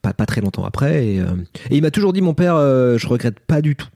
pas, 0.03 0.13
pas 0.13 0.27
très 0.27 0.41
longtemps 0.41 0.63
après. 0.65 1.03
Et, 1.07 1.15
et 1.17 1.23
il 1.71 1.81
m'a 1.81 1.89
toujours 1.91 2.13
dit, 2.13 2.21
mon 2.21 2.35
père, 2.35 2.55
je 2.55 3.07
regrette 3.07 3.39
pas 3.39 3.61
du 3.63 3.75
tout. 3.75 3.87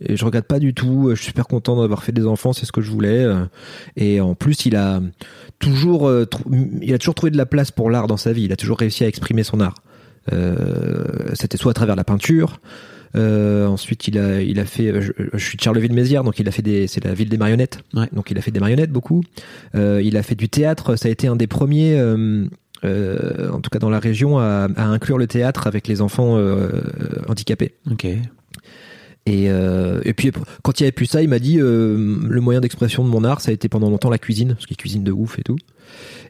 Et 0.00 0.16
je 0.16 0.24
regrette 0.24 0.46
pas 0.46 0.58
du 0.58 0.74
tout. 0.74 1.10
Je 1.10 1.14
suis 1.16 1.26
super 1.26 1.46
content 1.46 1.80
d'avoir 1.80 2.02
fait 2.02 2.12
des 2.12 2.26
enfants, 2.26 2.52
c'est 2.52 2.66
ce 2.66 2.72
que 2.72 2.80
je 2.80 2.90
voulais. 2.90 3.24
euh. 3.24 3.44
Et 3.96 4.20
en 4.20 4.34
plus, 4.34 4.66
il 4.66 4.74
a 4.76 5.00
toujours, 5.60 6.08
euh, 6.08 6.26
il 6.82 6.92
a 6.92 6.98
toujours 6.98 7.14
trouvé 7.14 7.30
de 7.30 7.36
la 7.36 7.46
place 7.46 7.70
pour 7.70 7.90
l'art 7.90 8.06
dans 8.08 8.16
sa 8.16 8.32
vie. 8.32 8.42
Il 8.44 8.52
a 8.52 8.56
toujours 8.56 8.78
réussi 8.78 9.04
à 9.04 9.08
exprimer 9.08 9.44
son 9.44 9.60
art. 9.60 9.74
Euh, 10.32 11.04
C'était 11.34 11.56
soit 11.56 11.70
à 11.70 11.74
travers 11.74 11.96
la 11.96 12.04
peinture. 12.04 12.60
euh, 13.16 13.66
ensuite, 13.66 14.08
il 14.08 14.18
a, 14.18 14.40
il 14.42 14.58
a 14.58 14.64
fait. 14.64 15.00
Je, 15.00 15.12
je 15.32 15.38
suis 15.44 15.56
de 15.56 15.62
Charleville-Mézières, 15.62 16.24
donc 16.24 16.38
il 16.40 16.48
a 16.48 16.50
fait 16.50 16.62
des. 16.62 16.86
C'est 16.88 17.04
la 17.04 17.14
ville 17.14 17.28
des 17.28 17.38
marionnettes. 17.38 17.78
Ouais. 17.94 18.08
Donc 18.12 18.30
il 18.32 18.38
a 18.38 18.40
fait 18.40 18.50
des 18.50 18.60
marionnettes 18.60 18.90
beaucoup. 18.90 19.22
Euh, 19.76 20.02
il 20.04 20.16
a 20.16 20.22
fait 20.24 20.34
du 20.34 20.48
théâtre. 20.48 20.96
Ça 20.96 21.08
a 21.08 21.10
été 21.12 21.28
un 21.28 21.36
des 21.36 21.46
premiers. 21.46 21.96
euh, 21.96 22.44
euh, 22.84 23.50
en 23.50 23.60
tout 23.60 23.70
cas 23.70 23.78
dans 23.78 23.88
la 23.90 24.00
région, 24.00 24.38
à, 24.38 24.68
à 24.76 24.84
inclure 24.86 25.16
le 25.18 25.26
théâtre 25.26 25.66
avec 25.68 25.86
les 25.88 26.00
enfants 26.02 26.36
euh, 26.36 26.68
handicapés. 27.28 27.74
Ok. 27.90 28.06
Et, 29.26 29.48
euh, 29.48 30.00
et 30.04 30.12
puis 30.12 30.30
quand 30.62 30.78
il 30.78 30.82
y 30.82 30.86
avait 30.86 30.92
plus 30.92 31.06
ça, 31.06 31.22
il 31.22 31.28
m'a 31.28 31.38
dit 31.38 31.58
euh, 31.58 32.18
le 32.28 32.40
moyen 32.40 32.60
d'expression 32.60 33.04
de 33.04 33.08
mon 33.08 33.24
art, 33.24 33.40
ça 33.40 33.50
a 33.50 33.54
été 33.54 33.68
pendant 33.68 33.88
longtemps 33.88 34.10
la 34.10 34.18
cuisine, 34.18 34.54
parce 34.54 34.66
qu'il 34.66 34.76
cuisine 34.76 35.02
de 35.02 35.12
ouf 35.12 35.38
et 35.38 35.42
tout. 35.42 35.56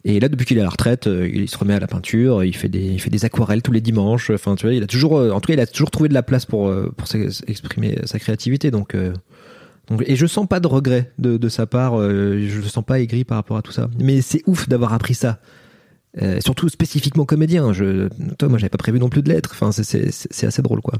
Et 0.04 0.20
là, 0.20 0.28
depuis 0.28 0.44
qu'il 0.44 0.58
est 0.58 0.60
à 0.60 0.64
la 0.64 0.70
retraite, 0.70 1.06
euh, 1.06 1.28
il 1.32 1.48
se 1.48 1.56
remet 1.56 1.74
à 1.74 1.80
la 1.80 1.86
peinture, 1.86 2.44
il 2.44 2.54
fait 2.54 2.68
des, 2.68 2.84
il 2.84 3.00
fait 3.00 3.10
des 3.10 3.24
aquarelles 3.24 3.62
tous 3.62 3.72
les 3.72 3.80
dimanches. 3.80 4.30
Enfin, 4.30 4.54
tu 4.54 4.66
vois, 4.66 4.74
il 4.74 4.82
a 4.82 4.86
toujours, 4.86 5.16
euh, 5.16 5.30
en 5.30 5.40
tout 5.40 5.48
cas, 5.48 5.54
il 5.54 5.60
a 5.60 5.66
toujours 5.66 5.90
trouvé 5.90 6.08
de 6.10 6.14
la 6.14 6.22
place 6.22 6.44
pour 6.44 6.68
euh, 6.68 6.92
pour 6.96 7.08
exprimer 7.46 7.98
sa 8.04 8.18
créativité. 8.18 8.70
Donc, 8.70 8.94
donc, 9.88 10.02
et 10.06 10.16
je 10.16 10.26
sens 10.26 10.46
pas 10.46 10.60
de 10.60 10.66
regret 10.66 11.12
de, 11.18 11.36
de 11.36 11.48
sa 11.48 11.66
part. 11.66 11.98
je 12.00 12.56
le 12.56 12.68
sens 12.68 12.84
pas 12.84 13.00
aigri 13.00 13.24
par 13.24 13.36
rapport 13.36 13.56
à 13.56 13.62
tout 13.62 13.72
ça. 13.72 13.88
Mais 13.98 14.20
c'est 14.20 14.42
ouf 14.46 14.68
d'avoir 14.68 14.92
appris 14.92 15.14
ça. 15.14 15.40
Surtout 16.40 16.68
spécifiquement 16.68 17.24
comédien. 17.24 17.72
Je, 17.72 18.08
toi, 18.38 18.48
moi, 18.48 18.58
j'avais 18.58 18.70
pas 18.70 18.78
prévu 18.78 18.98
non 18.98 19.08
plus 19.08 19.22
de 19.22 19.28
l'être. 19.28 19.50
Enfin, 19.52 19.72
c'est 19.72 20.46
assez 20.46 20.62
drôle, 20.62 20.80
quoi. 20.80 20.94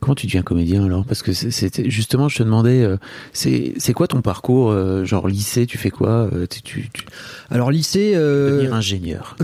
Comment 0.00 0.14
tu 0.14 0.26
deviens 0.26 0.42
comédien 0.42 0.84
alors? 0.84 1.04
Parce 1.04 1.22
que 1.22 1.32
c'était 1.32 1.88
justement, 1.90 2.28
je 2.28 2.36
te 2.38 2.42
demandais, 2.42 2.82
euh, 2.82 2.96
c'est 3.32 3.92
quoi 3.94 4.06
ton 4.06 4.20
parcours 4.20 4.70
euh, 4.70 5.04
Genre 5.04 5.26
lycée, 5.26 5.66
tu 5.66 5.78
fais 5.78 5.90
quoi 5.90 6.28
euh, 6.32 6.46
tu, 6.46 6.60
tu, 6.62 6.88
tu 6.92 7.04
Alors 7.50 7.70
lycée, 7.70 8.12
euh, 8.14 8.50
devenir 8.50 8.74
ingénieur. 8.74 9.36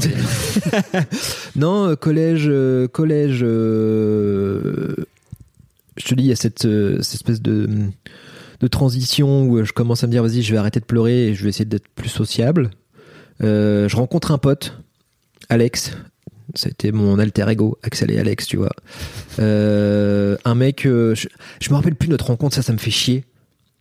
non 1.56 1.88
euh, 1.88 1.96
collège, 1.96 2.50
collège. 2.92 3.38
je 3.38 4.94
te 6.04 6.14
dis, 6.14 6.24
il 6.24 6.28
y 6.28 6.32
a 6.32 6.36
cette, 6.36 6.62
cette 7.02 7.14
espèce 7.14 7.40
de 7.40 7.68
de 8.60 8.68
transition 8.68 9.46
où 9.46 9.64
je 9.64 9.72
commence 9.72 10.04
à 10.04 10.06
me 10.06 10.12
dire 10.12 10.22
vas-y, 10.22 10.42
je 10.42 10.52
vais 10.52 10.58
arrêter 10.58 10.78
de 10.78 10.84
pleurer 10.84 11.28
et 11.28 11.34
je 11.34 11.42
vais 11.42 11.48
essayer 11.48 11.64
d'être 11.64 11.88
plus 11.96 12.08
sociable. 12.08 12.70
Je 13.40 13.96
rencontre 13.96 14.30
un 14.30 14.38
pote, 14.38 14.78
Alex. 15.48 15.96
C'était 16.54 16.92
mon 16.92 17.18
alter 17.18 17.46
ego, 17.48 17.78
Axel 17.82 18.10
et 18.10 18.18
Alex, 18.18 18.46
tu 18.46 18.56
vois. 18.56 18.72
Euh, 19.38 20.36
un 20.44 20.54
mec, 20.54 20.86
euh, 20.86 21.14
je, 21.14 21.28
je 21.60 21.70
me 21.70 21.74
rappelle 21.74 21.94
plus 21.94 22.08
de 22.08 22.12
notre 22.12 22.26
rencontre, 22.26 22.54
ça, 22.54 22.62
ça 22.62 22.72
me 22.72 22.78
fait 22.78 22.90
chier. 22.90 23.24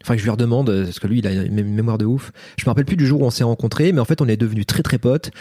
Enfin, 0.04 0.18
je 0.18 0.24
lui 0.24 0.30
redemande, 0.30 0.84
parce 0.86 1.00
que 1.00 1.08
lui, 1.08 1.20
il 1.20 1.28
a 1.28 1.32
une 1.32 1.54
mé- 1.56 1.64
mémoire 1.64 1.98
de 1.98 2.06
ouf. 2.06 2.32
Je 2.58 2.64
me 2.66 2.70
rappelle 2.70 2.86
plus 2.86 2.96
du 2.96 3.06
jour 3.06 3.22
où 3.22 3.26
on 3.26 3.30
s'est 3.30 3.44
rencontrés, 3.44 3.92
mais 3.92 4.00
en 4.00 4.06
fait, 4.06 4.22
on 4.22 4.28
est 4.28 4.38
devenus 4.38 4.66
très 4.66 4.82
très 4.82 4.98
potes. 4.98 5.32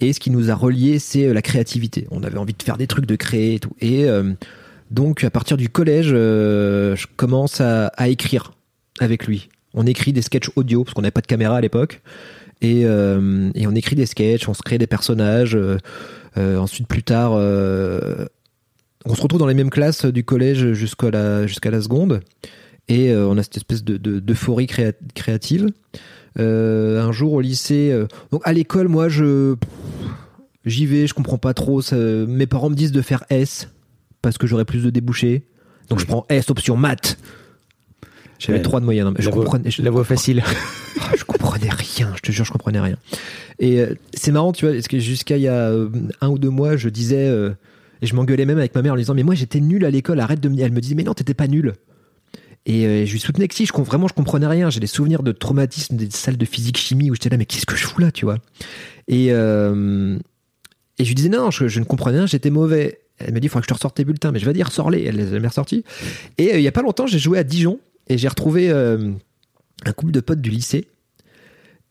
Et 0.00 0.12
ce 0.12 0.18
qui 0.18 0.30
nous 0.30 0.50
a 0.50 0.54
reliés, 0.54 0.98
c'est 0.98 1.26
euh, 1.26 1.34
la 1.34 1.42
créativité. 1.42 2.08
On 2.10 2.22
avait 2.24 2.38
envie 2.38 2.54
de 2.54 2.62
faire 2.62 2.78
des 2.78 2.86
trucs, 2.86 3.06
de 3.06 3.16
créer 3.16 3.54
et 3.54 3.60
tout. 3.60 3.76
Et 3.80 4.06
donc, 4.90 5.22
à 5.22 5.30
partir 5.30 5.56
du 5.56 5.68
collège, 5.68 6.08
je 6.08 7.06
commence 7.16 7.60
à, 7.60 7.92
écrire 8.08 8.52
avec 9.00 9.26
lui. 9.26 9.50
On 9.74 9.86
écrit 9.86 10.12
des 10.12 10.22
sketchs 10.22 10.50
audio, 10.56 10.82
parce 10.82 10.94
qu'on 10.94 11.02
n'avait 11.02 11.12
pas 11.12 11.20
de 11.20 11.26
caméra 11.26 11.58
à 11.58 11.60
l'époque. 11.60 12.00
Et, 12.62 12.86
on 12.86 13.74
écrit 13.76 13.94
des 13.94 14.06
sketchs, 14.06 14.48
on 14.48 14.54
se 14.54 14.62
crée 14.62 14.78
des 14.78 14.86
personnages. 14.86 15.56
Ensuite, 16.58 16.86
plus 16.88 17.02
tard, 17.02 17.32
euh, 17.34 18.26
on 19.04 19.14
se 19.14 19.22
retrouve 19.22 19.40
dans 19.40 19.46
les 19.46 19.54
mêmes 19.54 19.70
classes 19.70 20.04
du 20.04 20.24
collège 20.24 20.72
jusqu'à 20.72 21.10
la, 21.10 21.46
jusqu'à 21.46 21.70
la 21.70 21.80
seconde. 21.80 22.20
Et 22.88 23.10
euh, 23.10 23.26
on 23.28 23.36
a 23.38 23.42
cette 23.42 23.56
espèce 23.58 23.84
de, 23.84 23.96
de- 23.96 24.18
d'euphorie 24.20 24.66
créa- 24.66 24.92
créative. 25.14 25.68
Euh, 26.38 27.02
un 27.02 27.12
jour 27.12 27.32
au 27.32 27.40
lycée, 27.40 27.90
euh, 27.92 28.06
donc 28.30 28.42
à 28.44 28.52
l'école, 28.52 28.88
moi, 28.88 29.08
je 29.08 29.56
j'y 30.64 30.86
vais, 30.86 31.06
je 31.06 31.14
comprends 31.14 31.38
pas 31.38 31.54
trop. 31.54 31.80
ça- 31.82 31.96
mes 31.96 32.46
parents 32.46 32.70
me 32.70 32.74
disent 32.74 32.92
de 32.92 33.02
faire 33.02 33.24
S 33.30 33.68
parce 34.22 34.38
que 34.38 34.46
j'aurai 34.46 34.64
plus 34.64 34.82
de 34.84 34.90
débouchés. 34.90 35.46
Donc 35.88 35.98
je 36.00 36.06
prends 36.06 36.24
S 36.28 36.50
option 36.50 36.76
maths. 36.76 37.18
J'avais. 38.38 38.62
3 38.62 38.80
de 38.80 38.84
moyenne. 38.84 39.06
hein, 39.08 39.14
mais 39.16 39.22
je 39.24 39.30
voie, 39.30 39.42
comprenais, 39.44 39.70
je- 39.70 39.82
la 39.82 39.90
voie 39.90 40.04
facile. 40.04 40.42
ah, 41.00 41.12
je 41.16 41.24
comprenais 41.24 41.70
rien, 41.70 42.12
je 42.16 42.20
te 42.22 42.32
jure, 42.32 42.44
je 42.44 42.52
comprenais 42.52 42.80
rien. 42.80 42.96
Et 43.58 43.80
euh, 43.80 43.94
c'est 44.14 44.30
marrant, 44.32 44.52
tu 44.52 44.64
vois, 44.64 44.74
parce 44.74 44.88
que 44.88 44.98
jusqu'à 44.98 45.36
il 45.36 45.42
y 45.42 45.48
a 45.48 45.70
euh, 45.70 45.88
un 46.20 46.28
ou 46.28 46.38
deux 46.38 46.50
mois, 46.50 46.76
je 46.76 46.88
disais, 46.88 47.28
euh, 47.28 47.50
et 48.02 48.06
je 48.06 48.14
m'engueulais 48.14 48.44
même 48.46 48.58
avec 48.58 48.74
ma 48.74 48.82
mère 48.82 48.92
en 48.92 48.96
lui 48.96 49.02
disant, 49.02 49.14
mais 49.14 49.24
moi 49.24 49.34
j'étais 49.34 49.60
nul 49.60 49.84
à 49.84 49.90
l'école, 49.90 50.20
arrête 50.20 50.40
de 50.40 50.48
me 50.48 50.54
dire. 50.54 50.66
Elle 50.66 50.72
me 50.72 50.80
disait, 50.80 50.94
mais 50.94 51.02
non, 51.04 51.14
t'étais 51.14 51.34
pas 51.34 51.48
nul. 51.48 51.72
Et 52.66 53.06
je 53.06 53.12
lui 53.12 53.18
soutenais 53.18 53.48
que 53.48 53.54
si, 53.54 53.64
je, 53.64 53.72
vraiment, 53.72 54.08
je 54.08 54.12
comprenais 54.14 54.46
rien. 54.46 54.68
J'ai 54.68 54.80
des 54.80 54.86
souvenirs 54.86 55.22
de 55.22 55.32
traumatisme 55.32 55.96
des 55.96 56.10
salles 56.10 56.36
de 56.36 56.44
physique-chimie 56.44 57.10
où 57.10 57.14
j'étais 57.14 57.30
là, 57.30 57.38
mais 57.38 57.46
qu'est-ce 57.46 57.64
que 57.64 57.76
je 57.76 57.86
fous 57.86 57.98
là, 58.00 58.12
tu 58.12 58.26
vois? 58.26 58.36
Et, 59.08 59.28
euh, 59.30 60.18
et 60.98 61.04
je 61.04 61.08
lui 61.08 61.14
disais, 61.14 61.30
non, 61.30 61.50
je, 61.50 61.66
je 61.66 61.80
ne 61.80 61.84
comprenais 61.86 62.18
rien, 62.18 62.26
j'étais 62.26 62.50
mauvais. 62.50 63.00
Elle 63.18 63.32
m'a 63.32 63.40
dit, 63.40 63.46
il 63.46 63.48
faudra 63.48 63.62
que 63.62 63.64
je 63.64 63.68
te 63.68 63.74
ressorte 63.74 63.96
tes 63.96 64.04
bulletins, 64.04 64.32
mais 64.32 64.38
je 64.38 64.44
vais 64.44 64.52
dire, 64.52 64.70
sors-les. 64.70 65.02
Elle 65.04 65.16
les 65.16 65.28
a 65.28 65.30
jamais 65.30 65.48
ressortis. 65.48 65.82
Et 66.36 66.52
euh, 66.52 66.58
il 66.58 66.62
y 66.62 66.68
a 66.68 66.72
pas 66.72 66.82
longtemps, 66.82 67.06
j'ai 67.06 67.18
joué 67.18 67.38
à 67.38 67.42
Dijon 67.44 67.80
et 68.08 68.18
j'ai 68.18 68.28
retrouvé 68.28 68.70
euh, 68.70 69.12
un 69.84 69.92
couple 69.92 70.12
de 70.12 70.20
potes 70.20 70.40
du 70.40 70.50
lycée. 70.50 70.88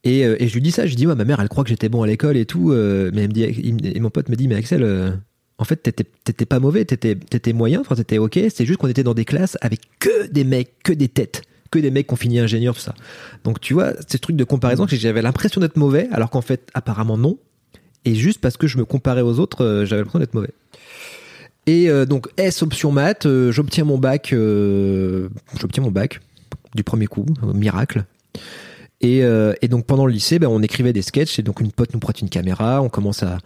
Et, 0.03 0.25
euh, 0.25 0.38
je 0.39 0.53
lui 0.53 0.62
dis 0.62 0.71
ça, 0.71 0.86
je 0.86 0.89
lui 0.89 0.95
dis, 0.95 1.08
ouais, 1.08 1.15
ma 1.15 1.25
mère, 1.25 1.39
elle 1.39 1.49
croit 1.49 1.63
que 1.63 1.69
j'étais 1.69 1.89
bon 1.89 2.03
à 2.03 2.08
l'école 2.08 2.38
et 2.38 2.45
tout. 2.45 2.71
euh, 2.71 3.12
mais 3.13 3.27
me 3.27 3.34
dit, 3.34 3.43
et 3.43 3.99
mon 3.99 4.10
pote 4.10 4.30
me 4.30 4.36
dit, 4.36 4.47
mais 4.47 4.56
Axel, 4.56 5.19
en 5.58 5.63
fait, 5.63 5.77
t'étais 5.77 6.45
pas 6.45 6.60
mauvais, 6.60 6.86
t'étais 6.86 7.53
moyen, 7.53 7.82
t'étais 7.84 8.17
ok. 8.17 8.39
C'est 8.49 8.65
juste 8.65 8.80
qu'on 8.80 8.88
était 8.88 9.03
dans 9.03 9.13
des 9.13 9.25
classes 9.25 9.58
avec 9.62 9.82
que 9.99 10.27
des 10.27 10.43
mecs, 10.43 10.84
que 10.84 10.93
des 10.93 11.10
têtes, 11.10 11.41
que 11.71 11.80
des 11.80 11.91
mecs 11.91 12.08
qui 12.08 12.13
ont 12.13 12.17
fini 12.17 12.39
ingénieur, 12.39 12.75
tout 12.75 12.82
ça. 12.82 12.95
Donc, 13.43 13.60
tu 13.60 13.73
vois, 13.73 13.93
ce 14.08 14.17
truc 14.17 14.36
de 14.36 14.43
comparaison, 14.43 14.86
que 14.86 14.95
j'avais 14.95 15.21
l'impression 15.21 15.60
d'être 15.60 15.77
mauvais, 15.77 16.08
alors 16.12 16.30
qu'en 16.30 16.41
fait, 16.41 16.69
apparemment, 16.73 17.17
non. 17.17 17.38
Et 18.06 18.15
juste 18.15 18.39
parce 18.39 18.56
que 18.56 18.67
je 18.67 18.77
me 18.77 18.86
comparais 18.86 19.21
aux 19.21 19.39
autres, 19.39 19.84
j'avais 19.86 20.01
l'impression 20.01 20.19
d'être 20.19 20.34
mauvais. 20.34 20.53
Et 21.67 21.89
euh, 21.89 22.06
donc 22.06 22.30
S 22.38 22.63
option 22.63 22.91
maths, 22.91 23.25
euh, 23.25 23.51
j'obtiens 23.51 23.84
mon 23.84 23.97
bac, 23.97 24.32
euh, 24.32 25.27
j'obtiens 25.60 25.84
mon 25.84 25.91
bac 25.91 26.21
du 26.75 26.84
premier 26.84 27.08
coup, 27.08 27.25
miracle. 27.53 28.06
Et, 29.01 29.19
et 29.19 29.67
donc 29.67 29.86
pendant 29.86 30.08
le 30.08 30.12
lycée, 30.12 30.39
ben, 30.39 30.47
on 30.47 30.62
écrivait 30.63 30.91
des 30.91 31.03
sketchs 31.03 31.38
et 31.38 31.43
donc 31.43 31.60
une 31.62 31.71
pote 31.71 31.93
nous 31.93 31.99
prête 31.99 32.19
une 32.19 32.30
caméra, 32.30 32.82
on 32.82 32.89
commence 32.89 33.21
à. 33.21 33.38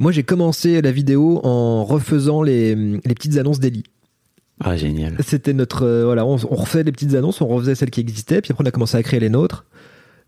moi 0.00 0.12
j'ai 0.12 0.22
commencé 0.22 0.82
la 0.82 0.92
vidéo 0.92 1.40
en 1.44 1.82
refaisant 1.84 2.42
les, 2.42 2.74
les 2.74 3.14
petites 3.14 3.38
annonces 3.38 3.58
d'Eli. 3.58 3.84
Ah, 4.60 4.76
génial. 4.76 5.16
C'était 5.26 5.54
notre 5.54 5.86
voilà, 6.04 6.26
on, 6.26 6.36
on 6.50 6.54
refait 6.54 6.82
les 6.82 6.92
petites 6.92 7.14
annonces, 7.14 7.40
on 7.40 7.46
refaisait 7.46 7.74
celles 7.74 7.90
qui 7.90 8.00
existaient, 8.00 8.42
puis 8.42 8.52
après 8.52 8.64
on 8.64 8.68
a 8.68 8.70
commencé 8.70 8.96
à 8.98 9.02
créer 9.02 9.20
les 9.20 9.30
nôtres, 9.30 9.64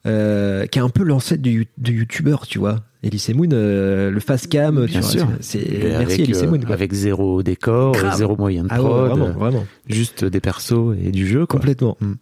qui 0.05 0.11
est 0.11 0.79
un 0.79 0.91
peu 0.91 1.05
l'ancêtre 1.05 1.43
du, 1.43 1.67
du 1.77 1.99
youtubeur, 1.99 2.47
tu 2.47 2.59
vois. 2.59 2.81
Elise 3.05 3.29
Moon, 3.35 3.49
euh, 3.53 4.11
le 4.11 4.19
face 4.21 4.47
cam, 4.47 4.85
tu 4.87 4.93
Bien 4.93 5.01
vois, 5.01 5.11
sûr. 5.11 5.29
c'est 5.41 5.59
merci 5.83 5.95
avec, 5.95 6.21
Elise 6.21 6.43
euh, 6.43 6.47
Moon. 6.51 6.59
quoi. 6.61 6.75
avec 6.75 6.93
zéro 6.93 7.43
décor, 7.43 7.93
Grave. 7.93 8.17
zéro 8.17 8.37
moyen 8.37 8.63
de 8.65 8.69
Ah 8.71 8.83
ouais, 8.83 8.89
prod, 8.89 9.09
vraiment, 9.11 9.27
euh, 9.27 9.33
vraiment. 9.33 9.67
juste 9.89 10.25
des 10.25 10.41
persos 10.41 10.97
et 11.05 11.11
du 11.11 11.27
jeu, 11.27 11.47
quoi. 11.47 11.61
Complètement. 11.61 11.97
Mm. 12.01 12.13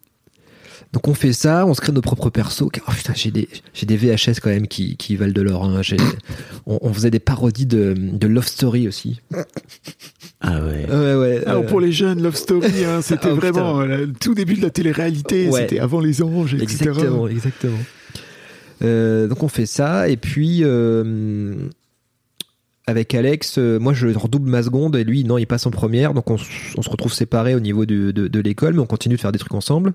Donc 0.92 1.09
on 1.09 1.14
fait 1.14 1.33
ça, 1.33 1.64
on 1.64 1.73
se 1.73 1.81
crée 1.81 1.92
nos 1.92 2.03
propres 2.03 2.29
persos. 2.29 2.62
Oh 2.66 2.90
putain, 2.95 3.14
j'ai 3.16 3.31
des, 3.31 3.49
j'ai 3.73 3.87
des 3.87 3.97
VHS 3.97 4.40
quand 4.42 4.51
même 4.51 4.66
qui, 4.66 4.97
qui 4.99 5.16
valent 5.16 5.33
de 5.33 5.40
l'or. 5.40 5.64
hein. 5.64 5.81
J'ai- 5.81 5.97
On, 6.66 6.79
on 6.83 6.92
faisait 6.92 7.11
des 7.11 7.18
parodies 7.18 7.64
de, 7.66 7.95
de 7.97 8.27
Love 8.27 8.47
Story 8.47 8.87
aussi. 8.87 9.21
Ah 10.42 10.61
ouais. 10.61 10.87
Ouais, 10.90 11.14
ouais. 11.14 11.42
Alors 11.47 11.62
euh, 11.62 11.66
pour 11.66 11.81
les 11.81 11.92
jeunes, 11.92 12.23
Love 12.23 12.37
Story, 12.37 12.85
hein, 12.85 13.01
c'était 13.03 13.31
Oh, 13.31 13.37
vraiment 13.37 13.81
le 13.81 14.12
tout 14.12 14.35
début 14.35 14.55
de 14.55 14.62
la 14.62 14.71
télé-réalité, 14.71 15.49
Ouais. 15.49 15.62
c'était 15.62 15.79
avant 15.79 16.01
les 16.01 16.23
anges, 16.23 16.55
etc. 16.55 16.85
Exactement, 16.90 17.27
exactement. 17.29 17.79
Euh, 18.82 19.26
donc 19.28 19.42
on 19.42 19.48
fait 19.48 19.66
ça. 19.66 20.08
Et 20.08 20.16
puis 20.16 20.61
euh, 20.62 21.54
avec 22.87 23.14
Alex, 23.14 23.58
euh, 23.58 23.78
moi 23.78 23.92
je 23.94 24.08
redouble 24.08 24.50
ma 24.50 24.61
seconde 24.62 24.96
et 24.96 25.04
lui 25.04 25.22
non 25.22 25.38
il 25.38 25.46
passe 25.46 25.66
en 25.66 25.70
première. 25.70 26.14
Donc 26.14 26.30
on, 26.30 26.37
se 26.37 26.88
retrouve 26.90 27.12
séparés 27.12 27.54
au 27.54 27.61
niveau 27.61 27.87
de, 27.87 28.11
de 28.11 28.40
l'école 28.40 28.74
mais 28.74 28.80
on 28.80 28.87
continue 28.87 29.14
de 29.14 29.20
faire 29.20 29.30
des 29.30 29.38
trucs 29.38 29.54
ensemble. 29.54 29.92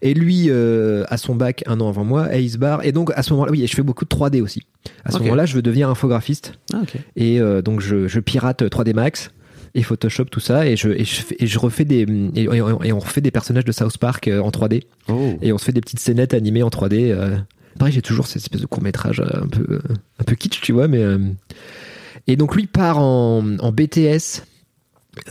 Et 0.00 0.14
lui 0.14 0.46
euh, 0.48 1.04
a 1.08 1.18
son 1.18 1.34
bac 1.34 1.62
un 1.66 1.78
an 1.80 1.88
avant 1.90 2.04
moi 2.04 2.34
et 2.34 2.42
il 2.42 2.50
se 2.50 2.56
barre 2.58 2.84
et 2.86 2.92
donc 2.92 3.12
à 3.16 3.22
ce 3.22 3.32
moment-là 3.34 3.52
oui 3.52 3.62
et 3.62 3.66
je 3.66 3.74
fais 3.74 3.82
beaucoup 3.82 4.06
de 4.06 4.10
3D 4.10 4.40
aussi. 4.40 4.62
À 5.04 5.10
ce 5.10 5.18
moment-là 5.24 5.44
je 5.44 5.54
veux 5.54 5.62
devenir 5.62 5.90
infographiste. 5.90 6.54
Ah, 6.72 6.80
et 7.16 7.38
euh, 7.38 7.60
donc 7.60 7.80
je, 7.80 8.08
je 8.08 8.18
pirate 8.20 8.62
3D 8.62 8.94
Max 8.94 9.30
et 9.74 9.82
Photoshop 9.82 10.24
tout 10.26 10.40
ça. 10.40 10.66
Et 10.66 10.76
je, 10.76 10.88
et 10.88 11.04
je, 11.04 11.22
fais- 11.22 11.36
et 11.38 11.46
je 11.46 11.58
refais 11.58 11.84
des 11.84 12.06
et, 12.34 12.44
et 12.44 12.62
on- 12.62 12.98
refait 12.98 13.20
des 13.20 13.30
personnages 13.30 13.64
de 13.66 13.72
South 13.72 13.98
Park 13.98 14.28
en 14.28 14.48
3D 14.50 14.84
Oh. 15.08 15.34
et 15.42 15.52
on 15.52 15.58
se 15.58 15.66
fait 15.66 15.72
des 15.72 15.80
petites 15.82 16.00
scénettes 16.00 16.32
animées 16.32 16.62
en 16.62 16.68
3D. 16.70 17.10
euh. 17.10 17.36
Pareil, 17.78 17.94
j'ai 17.94 18.02
toujours 18.02 18.26
cette 18.26 18.42
espèce 18.42 18.60
de 18.60 18.66
court 18.66 18.82
métrage 18.82 19.20
un 19.20 19.46
peu, 19.46 19.80
un 20.18 20.24
peu 20.24 20.34
kitsch, 20.34 20.60
tu 20.60 20.72
vois, 20.72 20.88
mais. 20.88 21.02
euh. 21.02 21.18
Et 22.26 22.36
donc 22.36 22.54
lui 22.54 22.66
part 22.66 22.98
en, 22.98 23.42
BTS, 23.42 24.44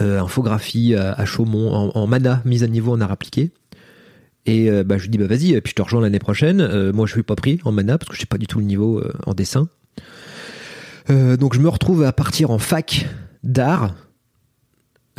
euh, 0.02 0.20
infographie 0.20 0.96
à, 0.96 1.24
Chaumont, 1.26 1.92
en, 1.94 2.08
mana, 2.08 2.42
mise 2.46 2.64
à 2.64 2.68
niveau 2.68 2.92
en 2.94 3.02
art 3.02 3.12
appliqué. 3.12 3.52
Et 4.46 4.70
euh, 4.70 4.84
bah, 4.84 4.98
je 4.98 5.04
lui 5.04 5.10
dis, 5.10 5.18
bah 5.18 5.28
vas-y, 5.28 5.60
puis 5.62 5.72
je 5.72 5.76
te 5.76 5.82
rejoins 5.82 6.02
l'année 6.02 6.20
prochaine. 6.20 6.62
Euh, 6.62 6.92
moi, 6.92 7.06
je 7.06 7.14
suis 7.14 7.24
pas 7.24 7.36
pris 7.36 7.60
en 7.64 7.72
mana 7.72 7.98
parce 7.98 8.10
que 8.10 8.16
je 8.16 8.22
sais 8.22 8.26
pas 8.26 8.38
du 8.38 8.48
tout 8.48 8.60
le 8.60 8.66
niveau 8.66 9.00
euh, 9.00 9.14
en 9.26 9.34
dessin. 9.34 9.70
Euh, 11.10 11.38
donc 11.38 11.54
je 11.54 11.60
me 11.60 11.70
retrouve 11.70 12.04
à 12.04 12.12
partir 12.12 12.52
en 12.52 12.58
fac 12.58 13.08
d'art. 13.44 13.96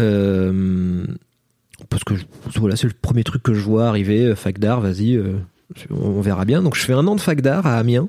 Euh, 0.01 1.05
parce 1.89 2.05
que 2.05 2.15
voilà, 2.57 2.77
c'est 2.77 2.87
le 2.87 2.95
premier 3.01 3.25
truc 3.25 3.43
que 3.43 3.55
je 3.55 3.61
vois 3.61 3.89
arriver, 3.89 4.25
euh, 4.25 4.35
fac 4.35 4.59
d'art, 4.59 4.81
vas-y, 4.81 5.17
euh, 5.17 5.35
on 5.91 6.21
verra 6.21 6.45
bien. 6.45 6.63
Donc 6.63 6.77
je 6.77 6.85
fais 6.85 6.93
un 6.93 7.07
an 7.07 7.15
de 7.15 7.21
fac 7.21 7.41
d'art 7.41 7.67
à 7.67 7.77
Amiens, 7.77 8.09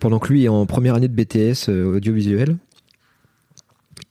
pendant 0.00 0.18
que 0.18 0.32
lui 0.32 0.44
est 0.44 0.48
en 0.48 0.66
première 0.66 0.94
année 0.94 1.08
de 1.08 1.14
BTS 1.14 1.68
euh, 1.68 1.96
audiovisuel. 1.96 2.56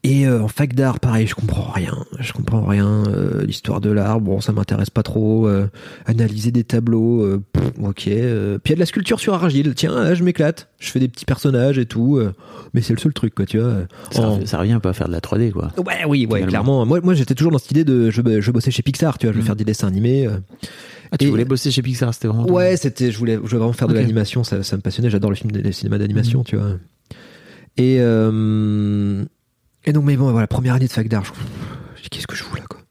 Et 0.10 0.26
euh, 0.26 0.42
en 0.42 0.48
fac 0.48 0.74
d'art, 0.74 1.00
pareil, 1.02 1.28
je 1.28 1.36
comprends 1.36 1.70
rien. 1.72 1.94
Je 2.20 2.32
comprends 2.32 2.66
rien. 2.66 3.04
euh, 3.08 3.44
L'histoire 3.44 3.82
de 3.82 3.90
l'art, 3.90 4.22
bon, 4.22 4.40
ça 4.40 4.54
m'intéresse 4.54 4.90
pas 4.90 5.04
trop. 5.04 5.48
euh, 5.48 5.68
analyser 6.06 6.52
des 6.52 6.64
tableaux, 6.64 7.24
euh, 7.24 7.44
pff, 7.52 7.64
ok. 7.84 8.08
euh, 8.08 8.58
puis 8.58 8.72
il 8.72 8.72
y 8.72 8.74
a 8.74 8.76
de 8.76 8.80
la 8.80 8.86
sculpture 8.86 9.20
sur 9.20 9.34
argile. 9.34 9.74
Tiens, 9.76 9.94
là, 10.02 10.16
je 10.16 10.24
m'éclate. 10.24 10.70
Je 10.80 10.92
fais 10.92 11.00
des 11.00 11.10
petits 11.10 11.26
personnages 11.26 11.78
et 11.78 11.86
tout. 11.86 12.18
euh, 12.18 12.32
mais 12.74 12.82
c'est 12.82 12.94
le 12.94 13.00
seul 13.00 13.12
truc, 13.14 13.36
quoi, 13.36 13.46
tu 13.46 13.60
vois. 13.60 13.74
Ça, 14.12 14.22
En- 14.30 14.46
ça 14.46 14.60
revient 14.60 14.80
peu 14.82 14.88
à 14.90 14.94
faire 14.94 15.08
de 15.08 15.14
la 15.14 15.20
3D, 15.20 15.52
quoi. 15.52 15.72
Ouais, 15.78 16.06
oui, 16.08 16.20
ouais, 16.26 16.26
Finalement. 16.26 16.48
clairement. 16.48 16.86
Moi, 16.86 17.02
moi 17.04 17.14
j'étais 17.14 17.36
toujours 17.36 17.52
dans 17.52 17.58
cette 17.60 17.72
idée 17.72 17.84
de. 17.84 18.10
Je, 18.10 18.22
je 18.40 18.52
bossais 18.52 18.72
chez 18.72 18.84
Pixar, 18.84 19.18
tu 19.18 19.26
vois, 19.26 19.34
je 19.34 19.38
veux 19.40 19.44
Mm. 19.44 19.48
faire 19.48 19.56
des 19.58 19.66
dessins 19.66 19.88
animés. 19.88 20.26
euh. 20.26 20.38
Ah, 21.12 21.18
tu 21.18 21.28
voulais 21.28 21.46
bosser 21.46 21.70
chez 21.72 21.82
Pixar, 21.82 22.14
c'était 22.14 22.28
vraiment. 22.30 22.46
Ouais, 22.50 22.78
c'était. 22.78 23.12
Je 23.12 23.18
voulais, 23.18 23.34
je 23.36 23.40
voulais 23.40 23.58
vraiment 23.58 23.74
faire 23.74 23.88
de 23.90 23.94
l'animation, 23.94 24.44
ça, 24.46 24.64
ça 24.64 24.78
me 24.78 24.82
passionnait. 24.82 25.10
J'adore 25.10 25.32
le 25.32 25.36
film, 25.36 25.52
les 25.54 25.72
cinémas 25.74 25.98
d'animation, 25.98 26.44
tu 26.46 26.56
vois. 26.56 26.72
Et. 27.78 27.98
euh, 28.00 29.26
et 29.88 29.94
donc, 29.94 30.04
mais 30.04 30.18
bon, 30.18 30.32
voilà, 30.32 30.48
première 30.48 30.76
année 30.76 30.88
de 30.88 30.92
fac 30.92 31.08
d'art. 31.08 31.34
Qu'est-ce 32.12 32.28
que 32.28 32.36
je 32.36 32.44
fous 32.44 32.58
là, 32.58 32.64
quoi. 32.70 32.82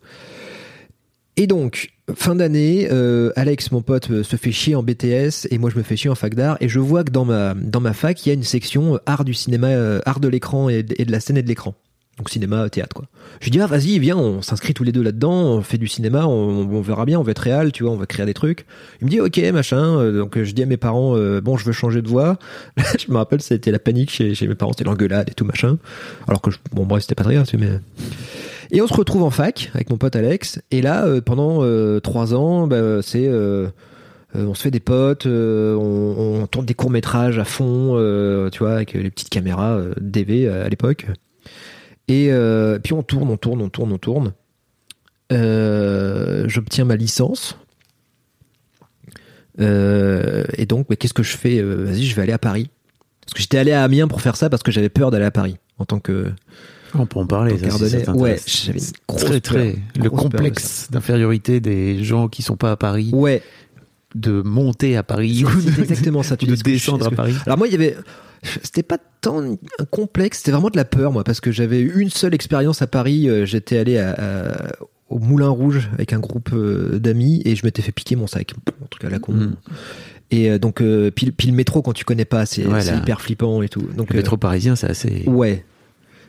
Et 1.36 1.46
donc, 1.46 1.92
fin 2.14 2.34
d'année, 2.34 2.88
euh, 2.90 3.30
Alex, 3.36 3.70
mon 3.70 3.82
pote, 3.82 4.10
euh, 4.10 4.22
se 4.22 4.36
fait 4.36 4.50
chier 4.50 4.74
en 4.74 4.82
BTS 4.82 5.46
et 5.50 5.58
moi 5.58 5.68
je 5.68 5.76
me 5.76 5.82
fais 5.82 5.94
chier 5.94 6.08
en 6.08 6.14
fac 6.14 6.34
d'art. 6.34 6.56
Et 6.60 6.68
je 6.70 6.80
vois 6.80 7.04
que 7.04 7.10
dans 7.10 7.26
ma, 7.26 7.92
fac, 7.92 8.24
il 8.24 8.30
y 8.30 8.32
a 8.32 8.34
une 8.34 8.42
section 8.42 8.94
euh, 8.94 8.98
art 9.04 9.24
du 9.24 9.34
cinéma, 9.34 10.00
art 10.06 10.20
de 10.20 10.28
l'écran 10.28 10.70
et 10.70 10.82
de 10.82 11.12
la 11.12 11.20
scène 11.20 11.36
et 11.36 11.42
de 11.42 11.48
l'écran. 11.48 11.74
Donc 12.18 12.30
cinéma, 12.30 12.70
théâtre, 12.70 12.94
quoi. 12.94 13.04
Je 13.40 13.44
lui 13.44 13.50
dis, 13.50 13.60
ah, 13.60 13.66
vas-y, 13.66 13.98
viens, 13.98 14.16
on 14.16 14.40
s'inscrit 14.40 14.72
tous 14.72 14.84
les 14.84 14.92
deux 14.92 15.02
là-dedans, 15.02 15.32
on 15.34 15.60
fait 15.60 15.76
du 15.76 15.86
cinéma, 15.86 16.26
on, 16.26 16.80
verra 16.80 17.04
bien, 17.04 17.20
on 17.20 17.22
va 17.22 17.32
être 17.32 17.40
réel, 17.40 17.72
tu 17.72 17.82
vois, 17.82 17.92
on 17.92 17.96
va 17.96 18.06
créer 18.06 18.24
des 18.24 18.32
trucs. 18.32 18.64
Il 19.02 19.04
me 19.04 19.10
dit, 19.10 19.20
ok, 19.20 19.36
machin. 19.52 19.98
Euh, 19.98 20.18
Donc, 20.20 20.42
je 20.42 20.50
dis 20.52 20.62
à 20.62 20.66
mes 20.66 20.78
parents, 20.78 21.14
euh, 21.14 21.42
bon, 21.42 21.58
je 21.58 21.66
veux 21.66 21.72
changer 21.72 22.00
de 22.00 22.08
voix. 22.08 22.38
Je 22.98 23.12
me 23.12 23.18
rappelle, 23.18 23.42
c'était 23.42 23.70
la 23.70 23.78
panique 23.78 24.10
chez, 24.10 24.32
mes 24.48 24.54
parents, 24.54 24.72
c'était 24.72 24.84
l'engueulade 24.84 25.28
et 25.28 25.34
tout, 25.34 25.44
machin. 25.44 25.76
Alors 26.26 26.40
que, 26.40 26.50
je- 26.50 26.56
bon, 26.72 26.86
bref, 26.86 27.02
c'était 27.02 27.14
pas 27.14 27.24
très 27.24 27.34
grave, 27.34 27.46
mais. 27.58 27.68
Et 28.70 28.80
on 28.80 28.86
se 28.86 28.94
retrouve 28.94 29.22
en 29.22 29.30
fac 29.30 29.70
avec 29.74 29.90
mon 29.90 29.98
pote 29.98 30.16
Alex. 30.16 30.60
Et 30.70 30.80
là, 30.80 31.04
euh, 31.04 31.20
pendant 31.20 31.58
euh, 31.64 32.00
trois 32.00 32.32
ans, 32.34 32.66
bah, 32.66 33.02
c'est. 33.02 33.26
euh, 33.28 33.66
euh, 34.34 34.46
on 34.46 34.54
se 34.54 34.62
fait 34.62 34.70
des 34.70 34.80
potes, 34.80 35.26
euh, 35.26 35.74
on, 35.76 36.40
on 36.42 36.46
tourne 36.46 36.66
des 36.66 36.74
courts 36.74 36.90
métrages 36.90 37.38
à 37.38 37.44
fond, 37.44 37.92
euh, 37.96 38.48
tu 38.50 38.60
vois, 38.60 38.72
avec 38.72 38.92
les 38.94 39.10
petites 39.10 39.28
caméras 39.28 39.76
euh, 39.76 39.92
DV 40.00 40.48
à 40.48 40.68
l'époque. 40.68 41.06
Et 42.08 42.28
euh, 42.30 42.78
puis 42.78 42.92
on 42.92 43.02
tourne, 43.02 43.30
on 43.30 43.36
tourne, 43.36 43.62
on 43.62 43.68
tourne, 43.68 43.92
on 43.92 43.98
tourne. 43.98 44.32
Euh, 45.32 46.44
J'obtiens 46.48 46.84
ma 46.84 46.96
licence. 46.96 47.58
Euh, 49.60 50.44
et 50.56 50.66
donc, 50.66 50.94
qu'est-ce 50.96 51.14
que 51.14 51.22
je 51.22 51.36
fais 51.36 51.60
Vas-y, 51.62 52.04
je 52.04 52.14
vais 52.14 52.22
aller 52.22 52.32
à 52.32 52.38
Paris. 52.38 52.70
Parce 53.22 53.34
que 53.34 53.40
j'étais 53.40 53.58
allé 53.58 53.72
à 53.72 53.82
Amiens 53.82 54.06
pour 54.06 54.20
faire 54.20 54.36
ça 54.36 54.48
parce 54.48 54.62
que 54.62 54.70
j'avais 54.70 54.88
peur 54.88 55.10
d'aller 55.10 55.24
à 55.24 55.32
Paris 55.32 55.56
en 55.78 55.84
tant 55.84 55.98
que 55.98 56.32
On 56.94 57.06
peut 57.06 57.18
en 57.18 57.26
parler. 57.26 57.58
ça, 57.58 57.70
si 57.70 58.04
ça 58.04 58.12
Ouais, 58.12 58.38
j'avais 58.46 58.78
très 59.06 59.40
très 59.40 59.72
peur, 59.72 60.04
le 60.04 60.10
complexe 60.10 60.88
d'infériorité 60.92 61.58
des 61.58 62.04
gens 62.04 62.28
qui 62.28 62.42
sont 62.42 62.56
pas 62.56 62.70
à 62.70 62.76
Paris. 62.76 63.10
Ouais, 63.12 63.42
de 64.14 64.40
monter 64.42 64.96
à 64.96 65.02
Paris 65.02 65.44
ou 65.46 65.60
de, 65.60 65.80
exactement 65.82 66.22
ça. 66.22 66.36
Tu 66.36 66.46
de 66.46 66.54
que 66.54 66.62
descendre 66.62 67.02
ce 67.02 67.08
à 67.08 67.10
que- 67.10 67.16
Paris. 67.16 67.34
Alors 67.44 67.58
moi, 67.58 67.66
il 67.68 67.72
y 67.72 67.76
avait, 67.76 67.96
c'était 68.62 68.82
pas 68.82 68.98
tant 69.20 69.42
un 69.42 69.84
complexe, 69.90 70.38
c'était 70.38 70.52
vraiment 70.52 70.70
de 70.70 70.76
la 70.76 70.84
peur, 70.84 71.12
moi, 71.12 71.24
parce 71.24 71.40
que 71.40 71.50
j'avais 71.52 71.80
une 71.80 72.10
seule 72.10 72.34
expérience 72.34 72.82
à 72.82 72.86
Paris. 72.86 73.28
euh, 73.28 73.44
J'étais 73.46 73.78
allé 73.78 73.98
à- 73.98 74.12
à- 74.12 74.72
au 75.08 75.18
Moulin 75.18 75.48
Rouge 75.48 75.88
avec 75.92 76.12
un 76.12 76.18
groupe 76.18 76.50
euh, 76.52 76.98
d'amis 76.98 77.40
et 77.44 77.54
je 77.56 77.64
m'étais 77.64 77.82
fait 77.82 77.92
piquer 77.92 78.16
mon 78.16 78.26
sac, 78.26 78.54
un 78.82 78.86
truc 78.90 79.04
à 79.04 79.10
la 79.10 79.18
con. 79.18 79.32
Mm. 79.32 79.56
Et 80.32 80.50
euh, 80.50 80.58
donc, 80.58 80.80
euh, 80.80 81.10
puis, 81.12 81.30
puis 81.30 81.46
le 81.48 81.54
métro 81.54 81.80
quand 81.82 81.92
tu 81.92 82.04
connais 82.04 82.24
pas, 82.24 82.44
c'est 82.46 82.66
Ouais, 82.66 82.84
hyper 82.96 83.20
flippant 83.20 83.62
et 83.62 83.68
tout. 83.68 83.86
Donc, 83.96 84.10
Le 84.10 84.16
métro 84.16 84.36
parisien, 84.36 84.74
c'est 84.74 84.88
assez. 84.88 85.22
ouais, 85.26 85.64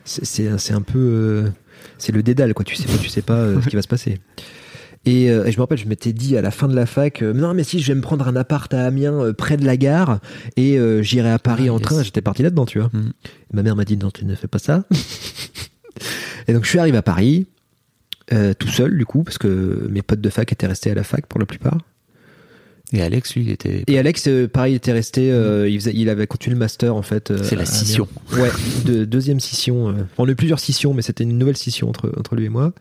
c'est 0.04 0.48
un 0.72 0.82
peu, 0.82 0.98
euh, 0.98 1.48
c'est 1.98 2.12
le 2.12 2.22
dédale 2.22 2.54
quoi. 2.54 2.64
Tu 2.64 2.76
sais 2.76 2.86
pas, 2.86 2.96
tu 3.02 3.08
sais 3.08 3.22
pas 3.22 3.60
ce 3.60 3.68
qui 3.68 3.74
va 3.76 3.82
se 3.82 3.88
passer. 3.88 4.18
Et, 5.04 5.30
euh, 5.30 5.46
et 5.46 5.52
je 5.52 5.56
me 5.56 5.62
rappelle, 5.62 5.78
je 5.78 5.86
m'étais 5.86 6.12
dit 6.12 6.36
à 6.36 6.42
la 6.42 6.50
fin 6.50 6.68
de 6.68 6.74
la 6.74 6.84
fac, 6.84 7.22
euh, 7.22 7.32
non 7.32 7.54
mais 7.54 7.64
si, 7.64 7.80
je 7.80 7.88
vais 7.88 7.94
me 7.94 8.00
prendre 8.02 8.26
un 8.28 8.36
appart 8.36 8.72
à 8.74 8.84
Amiens 8.86 9.14
euh, 9.14 9.32
près 9.32 9.56
de 9.56 9.64
la 9.64 9.76
gare 9.76 10.18
et 10.56 10.78
euh, 10.78 11.02
j'irai 11.02 11.30
à 11.30 11.38
Paris 11.38 11.68
Ah, 11.68 11.72
en 11.74 11.78
yes. 11.78 11.82
train. 11.82 12.02
J'étais 12.02 12.20
parti 12.20 12.42
là-dedans, 12.42 12.66
tu 12.66 12.78
vois. 12.80 12.90
Mm. 12.92 13.12
Ma 13.54 13.62
mère 13.62 13.76
m'a 13.76 13.84
dit 13.84 13.96
non, 13.96 14.10
tu 14.10 14.24
ne 14.26 14.34
fais 14.34 14.48
pas 14.48 14.58
ça. 14.58 14.84
et 16.48 16.52
donc 16.52 16.64
je 16.64 16.68
suis 16.68 16.78
arrivé 16.78 16.96
à 16.98 17.02
Paris 17.02 17.46
tout 18.58 18.68
seul 18.68 18.98
du 18.98 19.06
coup 19.06 19.22
parce 19.22 19.38
que 19.38 19.86
mes 19.90 20.02
potes 20.02 20.20
de 20.20 20.28
fac 20.28 20.52
étaient 20.52 20.66
restés 20.66 20.90
à 20.90 20.94
la 20.94 21.02
fac 21.04 21.24
pour 21.26 21.40
la 21.40 21.46
plupart. 21.46 21.78
Et 22.92 23.00
Alex, 23.02 23.34
lui, 23.34 23.42
il 23.44 23.50
était. 23.50 23.84
Et 23.86 23.98
Alex, 23.98 24.28
pareil, 24.52 24.74
était 24.74 24.92
resté. 24.92 25.30
euh, 25.30 25.68
il, 25.68 25.78
faisait- 25.78 25.92
il 25.94 26.08
avait 26.08 26.26
continué 26.26 26.54
le 26.54 26.58
master 26.58 26.94
en 26.96 27.02
fait. 27.02 27.30
euh, 27.30 27.38
C'est 27.42 27.54
la 27.54 27.62
Amiens. 27.62 27.70
scission. 27.70 28.08
Ouais, 28.32 28.48
de, 28.86 29.04
deuxième 29.04 29.40
scission. 29.40 29.90
euh. 29.90 29.92
On 30.18 30.26
a 30.26 30.30
eu 30.30 30.34
plusieurs 30.36 30.58
scissions, 30.60 30.94
mais 30.94 31.02
c'était 31.02 31.24
une 31.24 31.36
nouvelle 31.38 31.56
scission 31.58 31.88
entre, 31.88 32.10
entre 32.18 32.34
lui 32.34 32.46
et 32.46 32.48
moi. 32.48 32.72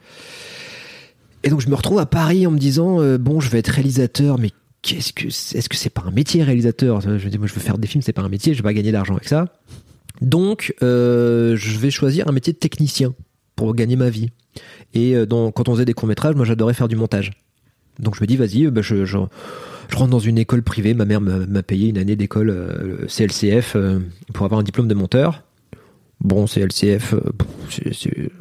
Et 1.47 1.49
donc 1.49 1.61
je 1.61 1.69
me 1.69 1.75
retrouve 1.75 1.99
à 1.99 2.05
Paris 2.05 2.45
en 2.45 2.51
me 2.51 2.59
disant 2.59 2.99
euh, 2.99 3.17
bon, 3.17 3.39
je 3.39 3.49
vais 3.49 3.59
être 3.59 3.69
réalisateur, 3.69 4.37
mais 4.37 4.51
qu'est-ce 4.81 5.13
que 5.13 5.27
est-ce 5.27 5.69
que 5.69 5.77
c'est 5.77 5.89
pas 5.89 6.03
un 6.05 6.11
métier 6.11 6.43
réalisateur? 6.43 6.99
Je 6.99 7.07
me 7.07 7.29
dis 7.29 7.37
moi 7.37 7.47
je 7.47 7.53
veux 7.53 7.61
faire 7.61 7.77
des 7.77 7.87
films, 7.87 8.01
c'est 8.01 8.11
pas 8.11 8.21
un 8.21 8.27
métier, 8.27 8.53
je 8.53 8.57
vais 8.57 8.63
pas 8.63 8.73
gagner 8.73 8.91
d'argent 8.91 9.13
avec 9.13 9.29
ça. 9.29 9.45
Donc 10.19 10.75
euh, 10.83 11.55
je 11.55 11.79
vais 11.79 11.89
choisir 11.89 12.27
un 12.27 12.33
métier 12.33 12.51
de 12.51 12.57
technicien 12.57 13.13
pour 13.55 13.73
gagner 13.75 13.95
ma 13.95 14.09
vie. 14.09 14.27
Et 14.93 15.15
euh, 15.15 15.25
quand 15.25 15.69
on 15.69 15.73
faisait 15.75 15.85
des 15.85 15.93
courts 15.93 16.09
métrages, 16.09 16.35
moi 16.35 16.43
j'adorais 16.43 16.73
faire 16.73 16.89
du 16.89 16.97
montage. 16.97 17.31
Donc 17.97 18.17
je 18.17 18.21
me 18.21 18.27
dis 18.27 18.35
vas-y, 18.35 18.67
bah, 18.67 18.81
je, 18.81 19.05
rentre 19.15 20.11
dans 20.11 20.19
une 20.19 20.39
école 20.39 20.63
privée. 20.63 20.93
Ma 20.93 21.05
mère 21.05 21.21
m'a 21.21 21.63
payé 21.63 21.87
une 21.87 21.97
année 21.97 22.17
d'école 22.17 23.07
CLCF 23.07 23.77
pour 24.33 24.45
avoir 24.45 24.59
un 24.59 24.63
diplôme 24.63 24.89
de 24.89 24.95
monteur. 24.95 25.45
Bon, 26.19 26.45
CLCF, 26.45 27.15
c'est- 27.69 28.31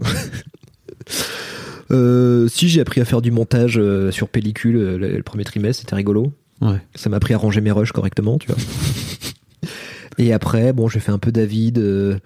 si 1.90 2.68
j'ai 2.68 2.80
appris 2.80 3.00
à 3.00 3.04
faire 3.04 3.22
du 3.22 3.30
montage 3.30 3.78
euh, 3.78 4.10
sur 4.10 4.28
pellicule 4.28 4.76
euh, 4.76 4.98
le, 4.98 5.16
le 5.16 5.22
premier 5.22 5.44
trimestre, 5.44 5.80
c'était 5.80 5.96
rigolo. 5.96 6.32
Ouais. 6.60 6.78
Ça 6.94 7.10
m'a 7.10 7.16
appris 7.16 7.34
à 7.34 7.38
ranger 7.38 7.60
mes 7.60 7.70
rushs 7.70 7.92
correctement, 7.92 8.38
tu 8.38 8.48
vois. 8.48 8.56
et 10.18 10.32
après, 10.32 10.72
bon, 10.72 10.88
j'ai 10.88 11.00
fait 11.00 11.12
un 11.12 11.18
peu 11.18 11.32
David 11.32 11.78
euh, 11.78 12.18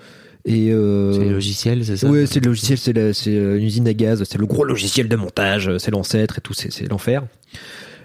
et 0.44 0.72
euh, 0.72 1.12
C'est 1.12 1.24
les 1.24 1.30
logiciels, 1.30 1.84
c'est 1.84 1.96
ça 1.96 2.08
oui, 2.08 2.26
c'est 2.26 2.40
le 2.40 2.48
logiciel, 2.48 2.78
c'est 2.78 2.96
euh, 2.96 3.58
une 3.58 3.64
usine 3.64 3.86
à 3.88 3.94
gaz, 3.94 4.24
c'est 4.24 4.38
le 4.38 4.46
gros 4.46 4.64
logiciel 4.64 5.08
de 5.08 5.16
montage, 5.16 5.68
euh, 5.68 5.78
c'est 5.78 5.90
l'ancêtre 5.90 6.38
et 6.38 6.40
tout, 6.40 6.54
c'est 6.54 6.88
l'enfer. 6.88 7.24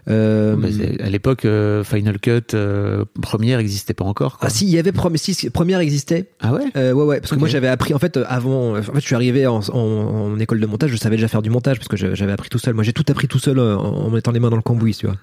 Euh, 0.07 0.55
à 0.99 1.09
l'époque, 1.09 1.45
euh, 1.45 1.83
Final 1.83 2.19
Cut 2.19 2.53
euh, 2.53 3.05
première 3.21 3.57
n'existait 3.57 3.93
pas 3.95 4.05
encore. 4.05 4.37
Quoi. 4.37 4.47
ah 4.47 4.51
si, 4.51 4.65
il 4.65 4.71
y 4.71 4.77
avait 4.77 4.91
Première, 4.91 5.19
si, 5.19 5.49
première 5.49 5.79
existait. 5.79 6.29
Ah 6.41 6.53
ouais? 6.53 6.65
Ouais, 6.75 6.91
ouais, 6.93 7.19
parce 7.19 7.31
que 7.31 7.39
moi 7.39 7.47
j'avais 7.47 7.67
appris, 7.67 7.93
en 7.93 7.99
fait, 7.99 8.17
avant, 8.27 8.77
en 8.77 8.81
fait, 8.81 8.91
je 8.95 8.99
suis 9.05 9.15
arrivé 9.15 9.47
en, 9.47 9.59
en- 9.59 9.73
en 9.73 10.39
école 10.39 10.59
de 10.59 10.65
montage, 10.67 10.91
je 10.91 10.97
savais 10.97 11.15
déjà 11.15 11.27
faire 11.27 11.41
du 11.41 11.49
montage 11.49 11.77
parce 11.79 11.87
que 11.87 11.97
j'avais 12.15 12.31
appris 12.31 12.49
tout 12.49 12.59
seul. 12.59 12.73
Moi 12.75 12.83
j'ai 12.83 12.93
tout 12.93 13.05
appris 13.09 13.27
tout 13.27 13.39
seul 13.39 13.59
en, 13.59 13.79
en 13.81 14.09
mettant 14.11 14.31
les 14.31 14.39
mains 14.39 14.49
dans 14.51 14.55
le 14.57 14.61
cambouis, 14.61 14.93
tu 14.95 15.07
vois. 15.07 15.15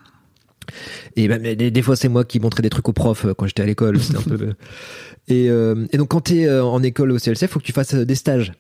Et 1.17 1.29
ben, 1.29 1.41
des, 1.43 1.71
des 1.71 1.83
fois 1.83 1.95
c'est 1.97 2.09
moi 2.09 2.25
qui 2.25 2.41
montrais 2.41 2.63
des 2.63 2.71
trucs 2.71 2.89
aux 2.89 2.93
profs 2.93 3.27
quand 3.37 3.47
j'étais 3.47 3.63
à 3.63 3.67
l'école. 3.67 3.99
Un 4.17 4.23
peu. 4.37 4.53
Et, 5.29 5.49
euh, 5.51 5.87
et 5.93 5.99
donc 5.99 6.09
quand 6.09 6.23
t'es 6.23 6.47
euh, 6.49 6.65
en 6.65 6.83
école 6.83 7.13
au 7.13 7.17
CLC, 7.19 7.47
faut 7.47 7.61
que 7.61 7.65
tu 7.65 7.71
fasses 7.73 7.95
des 7.95 8.15
stages. 8.17 8.53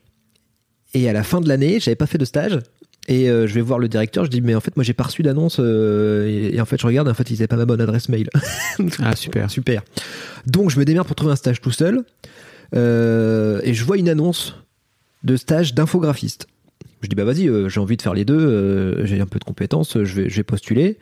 Et 0.95 1.09
à 1.09 1.13
la 1.13 1.25
fin 1.25 1.41
de 1.41 1.49
l'année, 1.49 1.81
j'avais 1.81 1.97
pas 1.97 2.07
fait 2.07 2.19
de 2.19 2.25
stage. 2.25 2.61
Et 3.09 3.29
euh, 3.29 3.49
je 3.49 3.55
vais 3.55 3.61
voir 3.61 3.79
le 3.79 3.89
directeur, 3.89 4.25
je 4.25 4.31
dis 4.31 4.41
mais 4.41 4.55
en 4.55 4.61
fait 4.61 4.77
moi 4.77 4.85
j'ai 4.85 4.93
pas 4.93 5.03
reçu 5.03 5.23
d'annonce 5.23 5.57
euh, 5.59 6.29
et, 6.29 6.55
et 6.55 6.61
en 6.61 6.65
fait 6.65 6.81
je 6.81 6.87
regarde 6.87 7.09
en 7.09 7.15
fait 7.15 7.31
ils 7.31 7.37
avaient 7.37 7.49
pas 7.49 7.57
ma 7.57 7.65
bonne 7.65 7.81
adresse 7.81 8.09
mail. 8.09 8.31
Ah 9.03 9.17
super. 9.17 9.51
Super. 9.51 9.83
Donc 10.47 10.71
je 10.71 10.79
me 10.79 10.85
démerde 10.85 11.07
pour 11.07 11.17
trouver 11.17 11.33
un 11.33 11.37
stage 11.37 11.61
tout 11.61 11.73
seul 11.73 12.05
euh, 12.77 13.61
et 13.65 13.75
je 13.75 13.85
vois 13.85 13.99
une 13.99 14.09
annonce 14.09 14.57
de 15.25 15.37
stage 15.37 15.75
d'infographiste. 15.75 16.47
Je 17.01 17.09
dis 17.09 17.17
bah 17.17 17.25
vas-y, 17.25 17.51
j'ai 17.69 17.81
envie 17.81 17.97
de 17.97 18.03
faire 18.03 18.15
les 18.15 18.25
deux, 18.25 19.05
j'ai 19.05 19.21
un 19.21 19.27
peu 19.27 19.41
de 19.41 19.45
compétences, 19.45 20.03
je 20.03 20.15
vais, 20.23 20.29
je 20.29 20.37
vais 20.37 20.45
postuler. 20.45 20.99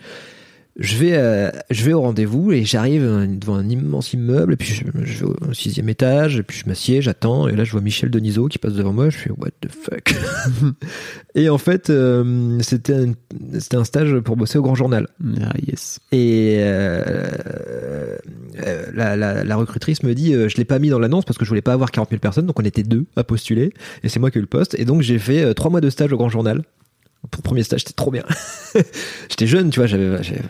Je 0.81 0.97
vais, 0.97 1.13
euh, 1.13 1.51
je 1.69 1.85
vais 1.85 1.93
au 1.93 2.01
rendez-vous 2.01 2.53
et 2.53 2.65
j'arrive 2.65 3.03
devant 3.39 3.57
un 3.57 3.69
immense 3.69 4.15
immeuble 4.15 4.55
et 4.55 4.57
puis 4.57 4.73
je, 4.73 4.85
je 5.05 5.27
vais 5.27 5.31
au 5.51 5.53
sixième 5.53 5.91
étage 5.91 6.39
et 6.39 6.43
puis 6.43 6.59
je 6.59 6.67
m'assieds, 6.67 7.03
j'attends 7.03 7.49
et 7.49 7.55
là 7.55 7.65
je 7.65 7.73
vois 7.73 7.83
Michel 7.83 8.09
Denisot 8.09 8.49
qui 8.49 8.57
passe 8.57 8.73
devant 8.73 8.95
moi, 8.95 9.11
je 9.11 9.19
fais 9.19 9.31
what 9.31 9.51
the 9.61 9.69
fuck? 9.71 10.15
et 11.35 11.51
en 11.51 11.59
fait 11.59 11.91
euh, 11.91 12.59
c'était 12.63 12.95
un, 12.95 13.13
c'était 13.59 13.77
un 13.77 13.85
stage 13.85 14.21
pour 14.21 14.37
bosser 14.37 14.57
au 14.57 14.63
Grand 14.63 14.75
Journal. 14.75 15.07
Ah 15.43 15.53
yes. 15.69 16.01
Et 16.13 16.57
euh, 16.61 17.29
la, 18.95 19.17
la, 19.17 19.45
la 19.45 19.57
recrutrice 19.57 20.03
me 20.03 20.15
dit, 20.15 20.33
je 20.33 20.57
l'ai 20.57 20.65
pas 20.65 20.79
mis 20.79 20.89
dans 20.89 20.99
l'annonce 20.99 21.27
parce 21.27 21.37
que 21.37 21.45
je 21.45 21.51
voulais 21.51 21.61
pas 21.61 21.75
avoir 21.75 21.91
40 21.91 22.09
000 22.09 22.21
personnes, 22.21 22.47
donc 22.47 22.59
on 22.59 22.65
était 22.65 22.85
deux 22.85 23.05
à 23.17 23.25
postuler, 23.25 23.75
et 24.03 24.09
c'est 24.09 24.19
moi 24.19 24.31
qui 24.31 24.39
ai 24.39 24.41
eu 24.41 24.43
le 24.43 24.47
poste. 24.47 24.75
Et 24.79 24.87
donc 24.87 25.03
j'ai 25.03 25.19
fait 25.19 25.53
trois 25.53 25.71
mois 25.71 25.83
de 25.83 25.91
stage 25.91 26.11
au 26.11 26.17
Grand 26.17 26.31
Journal. 26.31 26.63
Pour 27.31 27.39
le 27.39 27.43
premier 27.43 27.63
stage, 27.63 27.81
c'était 27.81 27.93
trop 27.93 28.11
bien. 28.11 28.25
J'étais 29.29 29.47
jeune, 29.47 29.71
tu 29.71 29.81
vois, 29.81 29.87
j'avais 29.87 30.23
j'avais 30.23 30.43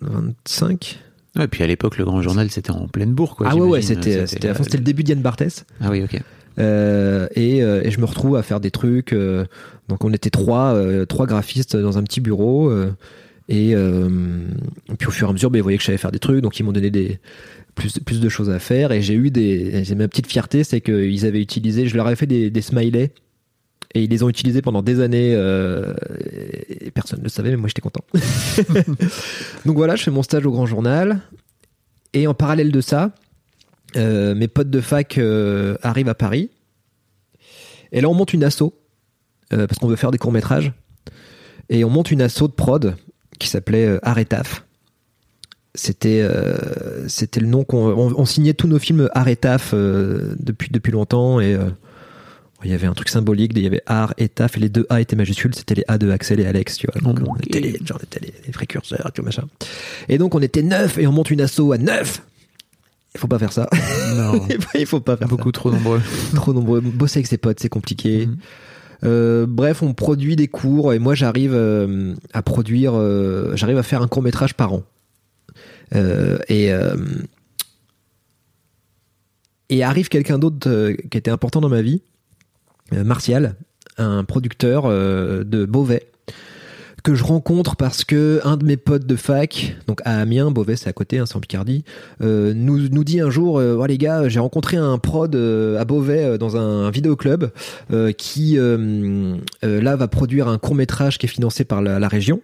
20 0.00 0.16
25. 0.46 0.98
Ouais, 1.36 1.44
et 1.44 1.48
puis 1.48 1.62
à 1.62 1.66
l'époque, 1.66 1.98
le 1.98 2.04
Grand 2.04 2.22
Journal, 2.22 2.50
c'était 2.50 2.70
en 2.70 2.88
pleine 2.88 3.12
bourre. 3.12 3.36
Quoi, 3.36 3.46
ah 3.50 3.56
ouais, 3.56 3.62
ouais, 3.62 3.82
c'était 3.82 4.26
c'était 4.26 4.48
à 4.48 4.54
fond, 4.54 4.64
c'était 4.64 4.78
le 4.78 4.84
début 4.84 5.04
d'Yann 5.04 5.20
Barthès. 5.20 5.64
Ah 5.80 5.90
oui, 5.90 6.02
ok. 6.02 6.20
Euh, 6.58 7.28
et, 7.36 7.62
euh, 7.62 7.82
et 7.84 7.90
je 7.92 8.00
me 8.00 8.04
retrouve 8.04 8.36
à 8.36 8.42
faire 8.42 8.58
des 8.58 8.72
trucs. 8.72 9.12
euh, 9.12 9.44
donc 9.88 10.04
on 10.04 10.12
était 10.12 10.30
trois, 10.30 10.74
euh, 10.74 11.04
trois 11.06 11.26
graphistes 11.26 11.76
dans 11.76 11.98
un 11.98 12.02
petit 12.02 12.20
bureau. 12.20 12.68
euh, 12.68 12.92
et, 13.48 13.74
euh, 13.74 14.08
et 14.90 14.94
puis 14.96 15.08
au 15.08 15.10
fur 15.12 15.28
et 15.28 15.30
à 15.30 15.32
mesure, 15.32 15.50
ben, 15.50 15.58
ils 15.58 15.62
voyaient 15.62 15.78
que 15.78 15.82
je 15.82 15.86
savais 15.86 15.98
faire 15.98 16.10
des 16.12 16.18
trucs, 16.18 16.40
donc 16.42 16.58
ils 16.58 16.64
m'ont 16.64 16.72
donné 16.72 16.90
des 16.90 17.18
plus, 17.76 17.98
plus 18.04 18.20
de 18.20 18.28
choses 18.28 18.50
à 18.50 18.58
faire. 18.58 18.90
Et 18.92 19.00
j'ai 19.02 19.14
eu 19.14 19.30
des, 19.30 19.84
j'ai 19.84 19.94
ma 19.94 20.08
petite 20.08 20.26
fierté, 20.26 20.64
c'est 20.64 20.80
qu'ils 20.80 21.24
avaient 21.24 21.40
utilisé, 21.40 21.86
je 21.86 21.96
leur 21.96 22.06
avais 22.08 22.16
fait 22.16 22.26
des, 22.26 22.50
des 22.50 22.60
smileys. 22.60 23.12
Et 23.94 24.04
ils 24.04 24.10
les 24.10 24.22
ont 24.22 24.28
utilisés 24.28 24.60
pendant 24.60 24.82
des 24.82 25.00
années 25.00 25.32
euh, 25.34 25.94
et 26.68 26.90
personne 26.90 27.20
ne 27.20 27.24
le 27.24 27.30
savait, 27.30 27.50
mais 27.50 27.56
moi 27.56 27.68
j'étais 27.68 27.80
content. 27.80 28.04
donc 29.64 29.76
voilà, 29.76 29.96
je 29.96 30.02
fais 30.02 30.10
mon 30.10 30.22
stage 30.22 30.44
au 30.44 30.50
Grand 30.50 30.66
Journal. 30.66 31.20
Et 32.12 32.26
en 32.26 32.34
parallèle 32.34 32.70
de 32.70 32.80
ça, 32.80 33.12
euh, 33.96 34.34
mes 34.34 34.48
potes 34.48 34.70
de 34.70 34.80
fac 34.80 35.16
euh, 35.16 35.76
arrivent 35.82 36.08
à 36.08 36.14
Paris. 36.14 36.50
Et 37.92 38.02
là, 38.02 38.08
on 38.10 38.14
monte 38.14 38.34
une 38.34 38.44
asso, 38.44 38.74
parce 39.48 39.78
qu'on 39.78 39.88
veut 39.88 39.96
faire 39.96 40.10
des 40.10 40.18
courts-métrages. 40.18 40.72
Et 41.70 41.84
on 41.84 41.90
monte 41.90 42.10
une 42.10 42.20
asso 42.20 42.42
de 42.42 42.52
prod 42.52 42.96
qui 43.38 43.48
s'appelait 43.48 43.98
Aretaf. 44.02 44.64
C'était 45.74 46.26
c'était 47.06 47.40
le 47.40 47.46
nom 47.46 47.64
qu'on 47.64 47.88
on, 47.88 48.14
on 48.18 48.24
signait 48.26 48.52
tous 48.52 48.66
nos 48.66 48.78
films 48.78 49.08
Aretaf 49.14 49.72
depuis 49.74 50.68
depuis 50.70 50.92
longtemps 50.92 51.40
et 51.40 51.56
il 52.64 52.70
y 52.70 52.74
avait 52.74 52.86
un 52.88 52.92
truc 52.94 53.08
symbolique, 53.08 53.52
il 53.54 53.62
y 53.62 53.66
avait 53.66 53.82
Art 53.86 54.14
et 54.18 54.28
Taf 54.28 54.56
et 54.56 54.60
les 54.60 54.68
deux 54.68 54.84
A 54.88 55.00
étaient 55.00 55.14
majuscules, 55.16 55.54
c'était 55.54 55.74
les 55.76 55.84
A 55.88 55.96
de 55.98 56.10
Axel 56.10 56.40
et 56.40 56.46
Alex, 56.46 56.76
tu 56.76 56.88
vois. 56.92 57.00
Donc 57.00 57.20
on 57.26 57.32
Ok. 57.32 57.46
était 57.46 57.60
les, 57.60 57.78
genre, 57.84 57.98
on 58.00 58.04
était 58.04 58.20
les, 58.20 58.32
les 58.46 58.52
précurseurs, 58.52 59.10
tu 59.14 59.20
vois, 59.20 59.26
machin. 59.28 59.44
Et 60.08 60.18
donc 60.18 60.34
on 60.34 60.40
était 60.42 60.62
neuf 60.62 60.98
et 60.98 61.06
on 61.06 61.12
monte 61.12 61.30
une 61.30 61.40
asso 61.40 61.72
à 61.72 61.78
neuf 61.78 62.22
Il 63.14 63.20
faut 63.20 63.28
pas 63.28 63.38
faire 63.38 63.52
ça. 63.52 63.68
Non. 64.16 64.46
il 64.74 64.86
faut 64.86 65.00
pas 65.00 65.16
faire 65.16 65.28
Beaucoup 65.28 65.52
trop 65.52 65.70
nombreux. 65.70 66.00
Trop 66.34 66.52
nombreux. 66.52 66.80
Bosser 66.80 67.18
avec 67.18 67.28
ses 67.28 67.38
potes, 67.38 67.60
c'est 67.60 67.68
compliqué. 67.68 68.26
Mhm. 68.26 68.36
Euh, 69.04 69.46
bref, 69.48 69.82
on 69.84 69.94
produit 69.94 70.34
des 70.34 70.48
cours 70.48 70.92
et 70.92 70.98
moi 70.98 71.14
j'arrive 71.14 71.52
euh, 71.54 72.14
à 72.32 72.42
produire, 72.42 72.94
euh, 72.96 73.52
j'arrive 73.54 73.78
à 73.78 73.84
faire 73.84 74.02
un 74.02 74.08
court 74.08 74.22
métrage 74.24 74.54
par 74.54 74.72
an. 74.72 74.82
Et 75.94 76.70
et 79.70 79.82
arrive 79.82 80.08
quelqu'un 80.08 80.38
d'autre 80.38 80.92
qui 81.10 81.18
était 81.18 81.30
important 81.30 81.60
dans 81.60 81.68
ma 81.68 81.82
vie, 81.82 82.00
Martial, 82.92 83.54
un 83.98 84.24
producteur 84.24 84.84
euh, 84.86 85.44
de 85.44 85.64
Beauvais 85.64 86.08
que 87.04 87.14
je 87.14 87.24
rencontre 87.24 87.76
parce 87.76 88.04
que 88.04 88.40
un 88.44 88.56
de 88.56 88.64
mes 88.64 88.76
potes 88.76 89.06
de 89.06 89.16
fac, 89.16 89.76
donc 89.86 90.00
à 90.04 90.20
Amiens, 90.20 90.50
Beauvais 90.50 90.76
c'est 90.76 90.88
à 90.88 90.92
côté, 90.92 91.18
hein, 91.18 91.26
c'est 91.26 91.36
en 91.36 91.40
Picardie, 91.40 91.84
euh, 92.22 92.52
nous, 92.54 93.04
dit 93.04 93.20
un 93.20 93.30
jour, 93.30 93.58
euh, 93.58 93.86
les 93.86 93.98
gars, 93.98 94.28
j'ai 94.28 94.40
rencontré 94.40 94.76
un 94.76 94.98
prod 94.98 95.34
euh, 95.34 95.80
à 95.80 95.84
Beauvais 95.84 96.24
euh, 96.24 96.38
dans 96.38 96.56
un 96.56 96.90
vidéoclub 96.90 97.50
euh, 97.92 98.12
qui 98.12 98.58
euh, 98.58 99.36
euh, 99.64 99.80
là 99.80 99.96
va 99.96 100.08
produire 100.08 100.48
un 100.48 100.58
court 100.58 100.74
métrage 100.74 101.18
qui 101.18 101.26
est 101.26 101.30
financé 101.30 101.64
par 101.64 101.82
la, 101.82 102.08
région. 102.08 102.40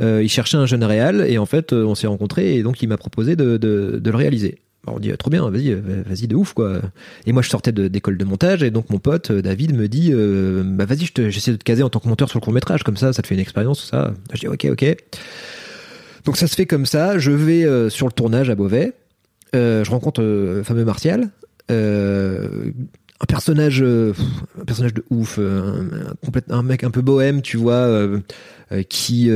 Euh, 0.00 0.22
il 0.22 0.28
cherchait 0.28 0.56
un 0.56 0.66
jeune 0.66 0.84
réal 0.84 1.24
et 1.28 1.38
en 1.38 1.46
fait 1.46 1.72
euh, 1.72 1.84
on 1.84 1.94
s'est 1.94 2.06
rencontrés 2.06 2.56
et 2.56 2.62
donc 2.62 2.82
il 2.82 2.88
m'a 2.88 2.96
proposé 2.96 3.36
de 3.36 3.58
le 3.62 4.16
réaliser. 4.16 4.58
Alors, 4.86 4.96
on 4.96 5.00
dit 5.00 5.12
trop 5.16 5.30
bien, 5.30 5.48
vas-y, 5.48 5.70
euh, 5.70 6.02
vas-y 6.06 6.26
de 6.26 6.36
ouf 6.36 6.52
quoi. 6.52 6.80
Et 7.26 7.32
moi 7.32 7.42
je 7.42 7.48
sortais 7.48 7.72
d'école 7.72 8.18
de, 8.18 8.24
montage 8.24 8.62
et 8.62 8.70
donc 8.70 8.90
mon 8.90 8.98
pote 8.98 9.30
euh, 9.30 9.42
David 9.42 9.74
me 9.74 9.88
dit, 9.88 10.10
euh, 10.12 10.62
bah 10.64 10.84
vas-y, 10.84 11.08
j'essaie 11.30 11.52
de 11.52 11.56
te 11.56 11.64
caser 11.64 11.82
en 11.82 11.88
tant 11.88 12.00
que 12.00 12.08
monteur 12.08 12.28
sur 12.28 12.38
le 12.38 12.44
court 12.44 12.52
métrage 12.52 12.82
comme 12.82 12.96
ça, 12.96 13.12
ça 13.12 13.22
te 13.22 13.26
fait 13.26 13.34
une 13.34 13.40
expérience 13.40 13.80
tout 13.80 13.86
ça. 13.86 14.12
Je 14.32 14.40
dis 14.40 14.48
ok 14.48 14.66
ok. 14.72 14.96
Donc 16.26 16.36
ça 16.36 16.46
se 16.46 16.54
fait 16.54 16.66
comme 16.66 16.86
ça. 16.86 17.18
Je 17.18 17.30
vais 17.30 17.90
sur 17.90 18.06
le 18.06 18.12
tournage 18.12 18.48
à 18.50 18.54
Beauvais. 18.54 18.94
Je 19.52 19.90
rencontre 19.90 20.22
le 20.22 20.62
fameux 20.64 20.84
Martial. 20.84 21.28
Un 21.68 23.26
personnage, 23.28 23.84
personnage 24.66 24.94
de 24.94 25.04
ouf, 25.10 25.38
un, 25.38 25.86
un 26.48 26.62
mec 26.62 26.82
un 26.82 26.90
peu 26.90 27.02
bohème, 27.02 27.42
tu 27.42 27.58
vois, 27.58 28.08
qui, 28.88 29.30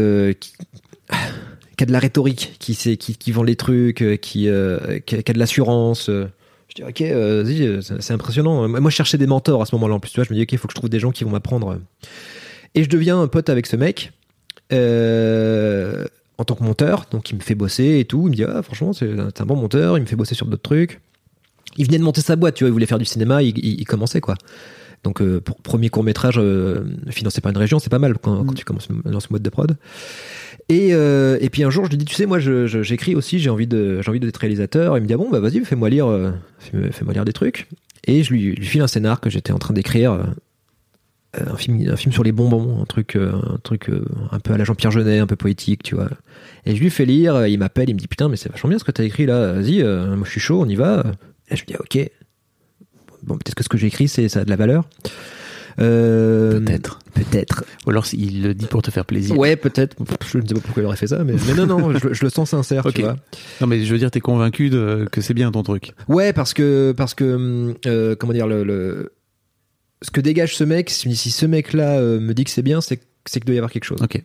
qui 1.79 1.85
a 1.85 1.87
de 1.87 1.93
la 1.93 1.99
rhétorique, 1.99 2.57
qui 2.59 2.75
sait, 2.75 2.97
qui, 2.99 3.33
vend 3.33 3.43
les 3.43 3.57
trucs, 3.57 4.03
euh, 4.03 4.17
qui, 4.17 4.49
euh, 4.49 4.99
a, 5.11 5.33
de 5.33 5.39
l'assurance. 5.39 6.11
euh. 6.11 6.27
Je 6.69 6.75
dis 6.75 6.83
ok, 6.83 7.01
euh, 7.01 7.43
vas-y, 7.45 7.63
euh, 7.63 7.81
c'est 7.81 8.13
impressionnant. 8.13 8.69
Moi, 8.69 8.91
je 8.91 8.95
cherchais 8.97 9.17
des 9.17 9.27
mentors 9.27 9.63
à 9.63 9.67
ce 9.67 9.75
moment-là. 9.77 9.95
En 9.95 10.01
plus, 10.01 10.11
tu 10.11 10.17
vois, 10.17 10.25
je 10.25 10.31
me 10.31 10.37
dis 10.37 10.43
ok, 10.43 10.53
il 10.53 10.59
faut 10.59 10.69
que 10.69 10.73
je 10.73 10.79
trouve 10.79 10.91
des 10.91 11.01
gens 11.01 11.11
qui 11.13 11.25
vont 11.25 11.31
m'apprendre. 11.31 11.79
Et 12.75 12.85
je 12.85 12.89
deviens 12.91 13.19
un 13.21 13.27
pote 13.29 13.49
avec 13.49 13.67
ce 13.67 13.77
mec. 13.77 14.13
En 16.41 16.45
tant 16.45 16.55
que 16.55 16.63
monteur, 16.63 17.07
donc 17.11 17.31
il 17.31 17.37
me 17.37 17.41
fait 17.41 17.55
bosser 17.57 17.99
et 17.99 18.05
tout. 18.05 18.29
Il 18.29 18.31
me 18.31 18.37
dit 18.37 18.45
ah 18.45 18.63
franchement 18.63 18.93
c'est 18.93 19.11
c'est 19.35 19.41
un 19.41 19.47
bon 19.47 19.57
monteur. 19.57 19.97
Il 19.99 20.03
me 20.03 20.07
fait 20.07 20.15
bosser 20.15 20.35
sur 20.37 20.47
d'autres 20.47 20.63
trucs. 20.63 21.01
Il 21.77 21.87
venait 21.87 21.99
de 21.99 22.05
monter 22.05 22.21
sa 22.21 22.37
boîte, 22.37 22.55
tu 22.55 22.65
vois. 22.65 22.69
Il 22.69 22.73
voulait 22.73 22.87
faire 22.87 22.99
du 22.99 23.05
cinéma. 23.05 23.43
Il, 23.43 23.59
il- 23.59 23.81
il 23.81 23.85
commençait 23.85 24.21
quoi. 24.21 24.35
Donc 25.05 25.23
euh, 25.23 25.41
pour 25.41 25.57
premier 25.57 25.89
court 25.91 26.03
métrage 26.05 26.41
financé 27.11 27.41
par 27.41 27.51
une 27.53 27.59
région, 27.59 27.79
c'est 27.79 27.91
pas 27.91 27.99
mal 27.99 28.15
quand, 28.19 28.45
quand 28.45 28.55
tu 28.55 28.65
commences 28.65 28.89
dans 29.05 29.21
ce 29.21 29.29
mode 29.31 29.43
de 29.43 29.51
prod. 29.51 29.77
Et, 30.69 30.91
euh, 30.93 31.39
et 31.41 31.49
puis 31.49 31.63
un 31.65 31.71
jour, 31.71 31.85
je 31.87 31.91
lui 31.91 31.97
dis, 31.97 32.05
tu 32.05 32.15
sais, 32.15 32.27
moi, 32.27 32.39
j'écris 32.39 33.15
aussi, 33.15 33.39
j'ai 33.39 33.49
envie 33.49 33.67
de, 33.67 34.03
j'ai 34.03 34.09
envie 34.11 34.21
d'être 34.21 34.37
réalisateur. 34.37 34.99
Il 34.99 35.01
me 35.03 35.07
dit, 35.07 35.15
ah 35.15 35.17
bon, 35.17 35.31
bah 35.31 35.41
vas-y, 35.41 35.65
fais-moi 35.65 35.89
lire, 35.89 36.07
euh, 36.09 36.31
fais- 36.59 36.93
fais-moi 36.93 37.15
lire 37.15 37.25
des 37.25 37.33
trucs. 37.33 37.69
Et 38.07 38.23
je 38.23 38.33
lui, 38.33 38.55
lui 38.55 38.67
file 38.67 38.83
un 38.83 38.87
scénar 38.87 39.21
que 39.21 39.31
j'étais 39.31 39.53
en 39.53 39.59
train 39.59 39.73
d'écrire, 39.73 40.13
euh, 40.13 40.25
un 41.47 41.57
film, 41.57 41.89
un 41.89 41.97
film 41.97 42.13
sur 42.13 42.23
les 42.23 42.33
bonbons, 42.33 42.83
un 42.83 42.85
truc, 42.85 43.17
euh, 43.17 43.33
un 43.33 43.59
truc 43.63 43.89
euh, 43.89 44.05
un 44.31 44.41
peu 44.41 44.53
à 44.53 44.59
la 44.59 44.65
Jean-Pierre 44.65 44.91
Jeunet, 44.91 45.21
un 45.21 45.27
peu 45.27 45.37
poétique, 45.37 45.83
tu 45.83 45.95
vois. 45.95 46.11
Et 46.67 46.77
je 46.77 46.83
lui 46.83 46.91
fais 46.91 47.07
lire, 47.07 47.35
euh, 47.37 47.49
il 47.49 47.59
m'appelle, 47.59 47.89
il 47.89 47.95
me 47.95 47.99
dit, 47.99 48.09
putain, 48.09 48.29
mais 48.29 48.37
c'est 48.37 48.51
vachement 48.51 48.69
bien 48.69 48.79
ce 48.79 48.85
que 48.85 48.91
t'as 48.93 49.05
écrit 49.05 49.25
là. 49.25 49.53
Vas-y, 49.55 49.81
euh, 49.83 50.17
moi 50.17 50.27
je 50.27 50.31
suis 50.33 50.41
chaud, 50.41 50.61
on 50.61 50.69
y 50.69 50.75
va. 50.75 51.05
Et 51.51 51.57
je 51.57 51.63
lui 51.63 51.67
dis, 51.69 51.75
ah, 51.79 51.81
ok. 51.81 52.11
Bon, 53.25 53.35
peut-être 53.37 53.55
que 53.55 53.65
ce 53.65 53.69
que 53.69 53.79
j'ai 53.79 53.87
écrit, 53.89 54.09
c'est 54.09 54.29
ça 54.29 54.41
a 54.41 54.45
de 54.45 54.51
la 54.51 54.57
valeur. 54.57 54.89
Euh, 55.81 56.59
Peut-être. 56.61 56.99
Peut-être. 57.15 57.65
Ou 57.87 57.91
alors 57.91 58.05
il 58.13 58.43
le 58.43 58.55
dit 58.55 58.67
pour 58.67 58.83
te 58.83 58.91
faire 58.91 59.05
plaisir. 59.05 59.39
Ouais, 59.39 59.55
peut-être. 59.57 59.97
Je 60.27 60.39
ne 60.39 60.47
sais 60.47 60.55
pas 60.55 60.61
pourquoi 60.61 60.83
il 60.83 60.87
aurait 60.87 60.97
fait 60.97 61.07
ça, 61.07 61.23
mais, 61.25 61.35
mais 61.47 61.55
non, 61.55 61.67
non, 61.67 61.97
je, 61.97 62.13
je 62.13 62.25
le 62.25 62.31
sens 62.31 62.51
sincère, 62.51 62.85
tu 62.93 63.03
vois. 63.03 63.17
Non 63.61 63.67
mais 63.69 63.85
je 63.85 63.93
veux 63.93 63.99
dire, 63.99 64.11
t'es 64.11 64.21
convaincu 64.21 64.71
de, 64.71 65.07
que 65.13 65.21
c'est 65.21 65.35
bien 65.35 65.53
ton 65.53 65.63
truc. 65.63 65.93
Ouais, 66.09 66.33
parce 66.33 66.53
que, 66.53 66.93
parce 66.97 67.15
que, 67.15 67.75
euh, 67.87 68.17
comment 68.17 68.33
dire, 68.33 68.47
le, 68.49 68.65
le- 68.65 69.13
ce 70.03 70.11
que 70.11 70.21
dégage 70.21 70.57
ce 70.57 70.65
mec, 70.65 70.91
si, 70.91 71.15
si 71.15 71.31
ce 71.31 71.47
mec-là 71.47 71.99
euh, 71.99 72.19
me 72.21 72.35
dit 72.35 72.45
que 72.45 72.51
c'est 72.51 72.63
bien, 72.63 72.81
c'est 72.81 73.01
qu'il 73.31 73.45
doit 73.45 73.55
y 73.55 73.59
avoir 73.59 73.71
quelque 73.71 73.85
chose. 73.85 74.01
Ok. 74.03 74.21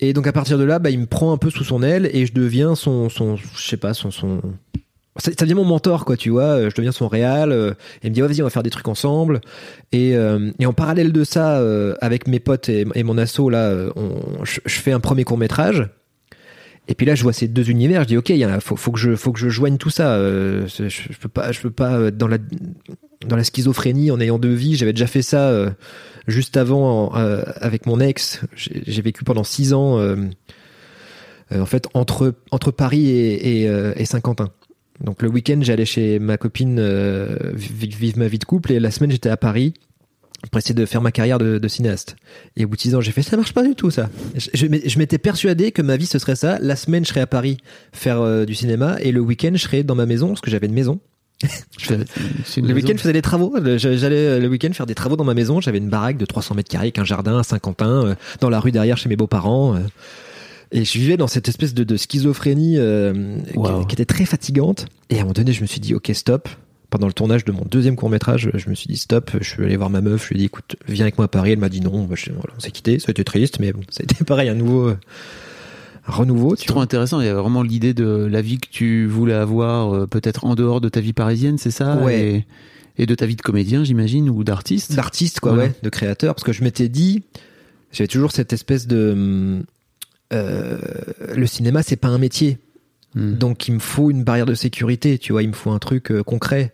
Et 0.00 0.14
donc 0.14 0.26
à 0.26 0.32
partir 0.32 0.56
de 0.56 0.64
là, 0.64 0.78
bah, 0.78 0.88
il 0.90 0.98
me 0.98 1.06
prend 1.06 1.32
un 1.32 1.36
peu 1.36 1.50
sous 1.50 1.64
son 1.64 1.82
aile 1.82 2.08
et 2.14 2.24
je 2.24 2.32
deviens 2.32 2.74
son, 2.74 3.10
son 3.10 3.36
je 3.36 3.42
sais 3.68 3.76
pas, 3.76 3.92
son, 3.92 4.10
son, 4.10 4.40
ça, 5.16 5.32
devient 5.32 5.54
mon 5.54 5.64
mentor, 5.64 6.04
quoi, 6.04 6.16
tu 6.16 6.30
vois. 6.30 6.44
euh, 6.44 6.70
Je 6.70 6.76
deviens 6.76 6.92
son 6.92 7.08
réal. 7.08 7.50
euh, 7.50 7.72
et 8.02 8.06
il 8.06 8.10
me 8.10 8.14
dit, 8.14 8.22
ouais, 8.22 8.28
vas-y, 8.28 8.42
on 8.42 8.44
va 8.44 8.50
faire 8.50 8.62
des 8.62 8.70
trucs 8.70 8.88
ensemble. 8.88 9.40
Et, 9.92 10.14
euh, 10.16 10.50
en 10.64 10.72
parallèle 10.72 11.12
de 11.12 11.24
ça, 11.24 11.58
euh, 11.58 11.94
avec 12.00 12.28
mes 12.28 12.38
potes 12.38 12.68
et, 12.68 12.84
mon 13.02 13.18
asso, 13.18 13.50
là, 13.50 13.74
je, 14.44 14.60
fais 14.66 14.92
un 14.92 15.00
premier 15.00 15.24
court 15.24 15.38
métrage. 15.38 15.88
Et 16.88 16.94
puis 16.94 17.06
là, 17.06 17.14
je 17.14 17.22
vois 17.22 17.32
ces 17.32 17.48
deux 17.48 17.70
univers. 17.70 18.02
Je 18.02 18.08
dis, 18.08 18.16
ok, 18.16 18.30
il 18.30 18.58
faut, 18.60 18.76
faut 18.76 18.92
que 18.92 18.98
je, 18.98 19.16
faut 19.16 19.32
que 19.32 19.38
je 19.38 19.48
joigne 19.48 19.78
tout 19.78 19.90
ça. 19.90 20.18
je, 20.18 20.88
je 20.88 21.18
peux 21.18 21.28
pas, 21.28 21.52
je 21.52 21.60
peux 21.60 21.70
pas 21.70 21.94
euh, 21.94 22.10
dans 22.10 22.28
la, 22.28 22.38
schizophrénie, 23.44 24.10
en 24.10 24.20
ayant 24.20 24.38
deux 24.38 24.54
vies. 24.54 24.76
J'avais 24.76 24.92
déjà 24.92 25.06
fait 25.06 25.22
ça 25.22 25.74
juste 26.28 26.56
avant 26.56 27.10
avec 27.12 27.86
mon 27.86 27.98
ex. 28.00 28.40
J'ai 28.54 29.02
vécu 29.02 29.24
pendant 29.24 29.44
six 29.44 29.74
ans, 29.74 30.00
en 31.52 31.66
fait, 31.66 31.88
entre 31.94 32.70
Paris 32.70 33.08
et 33.10 34.04
Saint-Quentin. 34.04 34.50
Donc 35.02 35.22
le 35.22 35.28
week-end, 35.28 35.58
j'allais 35.62 35.84
chez 35.86 36.18
ma 36.18 36.36
copine 36.36 36.78
euh, 36.78 37.36
vi- 37.54 37.88
vivre 37.94 38.18
ma 38.18 38.28
vie 38.28 38.38
de 38.38 38.44
couple, 38.44 38.72
et 38.72 38.80
la 38.80 38.90
semaine, 38.90 39.10
j'étais 39.10 39.30
à 39.30 39.36
Paris 39.36 39.72
pour 40.50 40.58
essayer 40.58 40.74
de 40.74 40.86
faire 40.86 41.00
ma 41.02 41.12
carrière 41.12 41.38
de, 41.38 41.58
de 41.58 41.68
cinéaste. 41.68 42.16
Et 42.56 42.64
au 42.64 42.68
bout 42.68 42.76
de 42.76 42.80
six 42.80 42.94
ans, 42.94 43.00
j'ai 43.00 43.12
fait 43.12 43.22
ça 43.22 43.36
marche 43.36 43.52
pas 43.52 43.62
du 43.62 43.74
tout 43.74 43.90
ça. 43.90 44.08
Je, 44.36 44.48
je 44.54 44.66
m'é- 44.66 44.82
je 44.88 44.98
m'étais 44.98 45.18
persuadé 45.18 45.70
que 45.72 45.82
ma 45.82 45.96
vie 45.96 46.06
ce 46.06 46.18
serait 46.18 46.36
ça. 46.36 46.58
La 46.60 46.76
semaine, 46.76 47.04
je 47.04 47.10
serais 47.10 47.20
à 47.20 47.26
Paris 47.26 47.58
faire 47.92 48.20
euh, 48.20 48.44
du 48.44 48.54
cinéma, 48.54 48.96
et 49.00 49.12
le 49.12 49.20
week-end, 49.20 49.50
je 49.54 49.62
serais 49.62 49.82
dans 49.82 49.94
ma 49.94 50.06
maison 50.06 50.28
parce 50.28 50.40
que 50.40 50.50
j'avais 50.50 50.66
une 50.66 50.74
maison. 50.74 51.00
Une 52.58 52.66
Le 52.68 52.74
week-end, 52.74 52.92
je 52.96 53.00
faisais 53.02 53.14
des 53.14 53.22
travaux. 53.22 53.56
Le- 53.58 53.78
J'allais 53.78 54.16
euh, 54.16 54.38
le 54.40 54.48
week-end 54.48 54.70
faire 54.74 54.84
des 54.84 54.94
travaux 54.94 55.16
dans 55.16 55.24
ma 55.24 55.32
maison. 55.32 55.58
J'avais 55.62 55.78
une 55.78 55.88
baraque 55.88 56.18
de 56.18 56.26
300 56.26 56.54
mètres 56.54 56.68
carrés 56.68 56.86
avec 56.88 56.98
un 56.98 57.04
jardin 57.06 57.38
à 57.38 57.42
Saint-Quentin, 57.42 58.08
euh, 58.08 58.14
dans 58.40 58.50
la 58.50 58.60
rue 58.60 58.72
derrière 58.72 58.98
chez 58.98 59.08
mes 59.08 59.16
beaux-parents. 59.16 59.74
Et 60.72 60.84
je 60.84 60.98
vivais 60.98 61.16
dans 61.16 61.26
cette 61.26 61.48
espèce 61.48 61.74
de, 61.74 61.84
de 61.84 61.96
schizophrénie 61.96 62.76
euh, 62.78 63.38
qui- 63.52 63.58
Wow. 63.58 63.84
qui, 63.86 63.94
était 63.94 64.04
très 64.04 64.24
fatigante. 64.24 64.86
Et 65.10 65.16
à 65.16 65.18
un 65.18 65.20
moment 65.22 65.32
donné, 65.32 65.52
je 65.52 65.60
me 65.62 65.66
suis 65.66 65.80
dit, 65.80 65.94
ok, 65.94 66.10
stop. 66.14 66.48
Pendant 66.90 67.06
le 67.06 67.12
tournage 67.12 67.44
de 67.44 67.52
mon 67.52 67.64
deuxième 67.70 67.94
court 67.94 68.10
métrage, 68.10 68.50
je 68.52 68.68
me 68.68 68.74
suis 68.74 68.88
dit 68.88 68.96
stop. 68.96 69.30
Je 69.40 69.48
suis 69.48 69.64
allé 69.64 69.76
voir 69.76 69.90
ma 69.90 70.00
meuf. 70.00 70.24
Je 70.24 70.28
lui 70.30 70.36
ai 70.36 70.38
dit, 70.40 70.44
écoute, 70.46 70.74
viens 70.88 71.04
avec 71.04 71.18
moi 71.18 71.26
à 71.26 71.28
Paris. 71.28 71.52
Elle 71.52 71.58
m'a 71.60 71.68
dit 71.68 71.80
non. 71.80 72.02
Bah, 72.04 72.16
je- 72.16 72.30
voilà, 72.32 72.52
on 72.56 72.60
s'est 72.60 72.72
quitté. 72.72 72.98
Ça 72.98 73.06
a 73.08 73.10
été 73.12 73.22
triste, 73.22 73.60
mais 73.60 73.72
bon, 73.72 73.80
ça 73.90 74.00
a 74.00 74.04
été 74.04 74.24
pareil, 74.24 74.48
un 74.48 74.54
nouveau, 74.54 74.88
euh, 74.88 74.96
un 76.08 76.12
renouveau. 76.12 76.56
C'est 76.56 76.62
Tu 76.62 76.68
trop 76.68 76.80
intéressant. 76.80 77.20
Il 77.20 77.26
y 77.26 77.28
a 77.28 77.34
vraiment 77.34 77.62
l'idée 77.62 77.94
de 77.94 78.26
la 78.30 78.42
vie 78.42 78.58
que 78.58 78.66
tu 78.68 79.06
voulais 79.06 79.34
avoir, 79.34 79.94
euh, 79.94 80.06
peut-être 80.08 80.44
en 80.44 80.56
dehors 80.56 80.80
de 80.80 80.88
ta 80.88 81.00
vie 81.00 81.12
parisienne, 81.12 81.58
c'est 81.58 81.70
ça? 81.70 81.96
Ouais. 81.98 82.44
Et, 82.98 83.02
et 83.04 83.06
de 83.06 83.14
ta 83.14 83.24
vie 83.24 83.36
de 83.36 83.42
comédien, 83.42 83.84
j'imagine, 83.84 84.28
ou 84.28 84.42
d'artiste? 84.42 84.94
d'artiste 84.96 85.38
quoi 85.40 85.52
Voilà. 85.52 85.68
ouais 85.68 85.74
de 85.82 85.88
créateur 85.90 86.34
parce 86.34 86.42
que 86.44 86.52
je 86.52 86.62
m'étais 86.64 86.88
dit 86.88 87.22
j'avais 87.92 88.08
toujours 88.08 88.32
cette 88.32 88.52
espèce 88.52 88.86
de 88.88 89.12
hum, 89.12 89.62
euh, 90.32 90.78
le 91.34 91.46
cinéma 91.46 91.82
c'est 91.82 91.96
pas 91.96 92.08
un 92.08 92.18
métier. 92.18 92.58
Hmm. 93.16 93.34
donc 93.34 93.66
il 93.66 93.74
me 93.74 93.80
faut 93.80 94.08
une 94.12 94.22
barrière 94.22 94.46
de 94.46 94.54
sécurité 94.54 95.18
tu 95.18 95.32
vois 95.32 95.42
il 95.42 95.48
me 95.48 95.52
faut 95.54 95.70
un 95.72 95.78
truc 95.80 96.12
euh, 96.12 96.22
concret. 96.22 96.72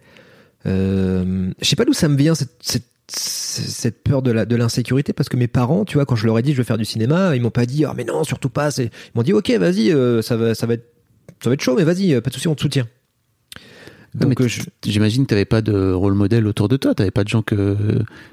Euh, 0.67 1.51
je 1.61 1.67
sais 1.67 1.77
pas 1.77 1.85
d'où 1.85 1.93
ça 1.95 2.09
me 2.09 2.17
vient 2.17 2.35
cette, 2.35 2.57
cette 2.61 2.85
cette 3.09 4.03
peur 4.03 4.21
de 4.21 4.33
la 4.33 4.45
de 4.47 4.57
l'insécurité 4.57 5.13
parce 5.13 5.29
que 5.29 5.37
mes 5.37 5.47
parents 5.47 5.85
tu 5.85 5.95
vois 5.95 6.05
quand 6.07 6.17
je 6.17 6.27
leur 6.27 6.39
ai 6.39 6.43
dit 6.43 6.53
je 6.53 6.59
veux 6.59 6.65
faire 6.65 6.77
du 6.77 6.85
cinéma 6.85 7.37
ils 7.37 7.41
m'ont 7.41 7.51
pas 7.51 7.65
dit 7.65 7.85
ah 7.85 7.95
mais 7.97 8.03
non 8.05 8.25
surtout 8.25 8.49
pas 8.51 8.71
c'est 8.73 8.87
ils 8.87 8.91
m'ont 9.15 9.23
dit 9.23 9.33
ok 9.33 9.49
vas-y 9.53 9.93
euh, 9.93 10.23
ça 10.23 10.37
va 10.37 10.55
ça 10.57 10.67
va 10.67 10.75
être 10.75 10.93
ça 11.43 11.49
va 11.51 11.55
être 11.55 11.61
chaud 11.63 11.77
mais 11.77 11.85
vas-y 11.85 12.21
pas 12.21 12.31
de 12.31 12.35
souci 12.35 12.49
on 12.49 12.55
te 12.57 12.63
soutient. 12.63 12.87
Mais 14.15 14.21
donc 14.35 14.47
je- 14.47 14.63
J'imagine 14.85 15.25
que 15.25 15.29
tu 15.29 15.35
n'avais 15.35 15.45
pas 15.45 15.61
de 15.63 15.93
rôle 15.93 16.15
modèle 16.15 16.47
autour 16.47 16.69
de 16.69 16.77
toi, 16.77 16.95
tu 16.95 17.03
n'avais 17.03 17.11
pas 17.11 17.23
de 17.23 17.29
gens 17.29 17.43
que, 17.43 17.77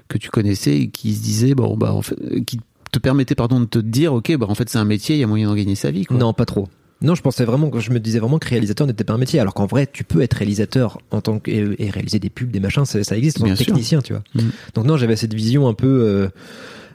que 0.08 0.18
tu 0.18 0.30
connaissais 0.30 0.78
et 0.78 0.90
qui 0.90 1.14
se 1.14 1.22
disaient, 1.22 1.56
bon, 1.56 1.76
bah, 1.76 1.94
en 1.94 2.02
fait, 2.02 2.16
qui 2.46 2.60
te 2.94 3.00
permettaient 3.00 3.36
pardon, 3.36 3.60
de 3.60 3.66
te 3.66 3.80
dire, 3.80 4.14
ok, 4.14 4.38
bah, 4.38 4.46
en 4.48 4.56
fait, 4.56 4.70
c'est 4.70 4.78
un 4.78 4.86
métier, 4.86 5.16
il 5.16 5.20
y 5.20 5.24
a 5.24 5.28
moyen 5.28 5.48
d'en 5.48 5.56
gagner 5.56 5.76
sa 5.76 5.92
vie. 5.92 6.06
Quoi. 6.06 6.18
Non, 6.18 6.34
pas 6.34 6.46
trop. 6.46 6.70
Non, 7.02 7.16
je 7.16 7.22
pensais 7.22 7.44
vraiment, 7.44 7.70
je 7.78 7.92
me 7.92 8.00
disais 8.00 8.20
vraiment 8.20 8.40
que 8.40 8.48
réalisateur 8.48 8.88
n'était 8.88 9.04
pas 9.04 9.14
un 9.14 9.18
métier, 9.18 9.40
alors 9.42 9.54
qu'en 9.54 9.66
vrai, 9.66 9.90
tu 9.92 10.06
peux 10.06 10.22
être 10.22 10.36
réalisateur 10.36 11.00
en 11.12 11.20
tant 11.20 11.40
que, 11.40 11.52
et, 11.52 11.90
réaliser 11.90 12.20
des 12.20 12.30
pubs, 12.30 12.50
des 12.50 12.62
machins, 12.62 12.86
ça, 12.86 13.04
ça 13.04 13.18
existe 13.18 13.42
en 13.42 13.48
tant 13.48 13.54
que 13.56 13.58
technicien, 13.58 14.02
tu 14.02 14.14
vois. 14.14 14.24
Mm. 14.36 14.42
Donc 14.76 14.86
non, 14.86 14.96
j'avais 14.96 15.18
cette 15.18 15.34
vision 15.34 15.68
un 15.68 15.74
peu, 15.74 15.88
euh, 15.88 16.30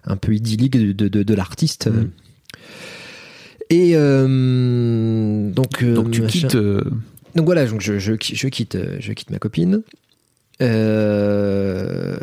un 0.04 0.16
peu 0.16 0.34
idyllique 0.34 0.78
de, 0.78 0.92
de, 0.92 1.08
de, 1.08 1.22
de 1.22 1.34
l'artiste. 1.34 1.88
Mm. 1.88 2.10
Et 3.70 3.90
euh, 3.96 5.50
donc, 5.50 5.82
euh, 5.82 5.94
Donc 5.94 6.10
tu 6.10 6.22
machin- 6.22 6.46
quittes. 6.48 6.54
euh, 6.54 6.80
donc 7.34 7.44
voilà, 7.44 7.66
donc 7.66 7.82
je, 7.82 7.98
je, 7.98 8.14
je 8.18 8.48
quitte, 8.48 8.78
je 9.00 9.12
quitte 9.12 9.30
ma 9.30 9.38
copine. 9.38 9.82
Euh, 10.62 12.16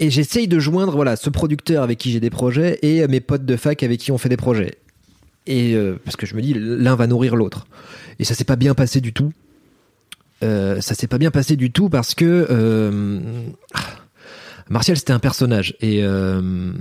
et 0.00 0.10
j'essaye 0.10 0.48
de 0.48 0.58
joindre 0.58 0.92
voilà 0.94 1.16
ce 1.16 1.30
producteur 1.30 1.82
avec 1.82 1.98
qui 1.98 2.10
j'ai 2.10 2.20
des 2.20 2.30
projets 2.30 2.78
et 2.82 3.06
mes 3.06 3.20
potes 3.20 3.44
de 3.44 3.56
fac 3.56 3.82
avec 3.82 4.00
qui 4.00 4.12
on 4.12 4.18
fait 4.18 4.28
des 4.28 4.36
projets. 4.36 4.78
Et 5.46 5.74
euh, 5.74 5.98
parce 6.04 6.16
que 6.16 6.26
je 6.26 6.34
me 6.34 6.42
dis 6.42 6.54
l'un 6.54 6.96
va 6.96 7.06
nourrir 7.06 7.36
l'autre. 7.36 7.66
Et 8.18 8.24
ça 8.24 8.34
s'est 8.34 8.44
pas 8.44 8.56
bien 8.56 8.74
passé 8.74 9.00
du 9.00 9.12
tout. 9.12 9.32
euh, 10.42 10.80
ça 10.80 10.94
s'est 10.94 11.06
pas 11.06 11.18
bien 11.18 11.30
passé 11.30 11.56
du 11.56 11.70
tout 11.70 11.88
parce 11.88 12.14
que 12.14 12.46
euh, 12.50 13.20
Martial 14.68 14.96
c'était 14.96 15.12
un 15.12 15.18
personnage 15.18 15.76
et 15.80 16.02
euh, 16.02 16.72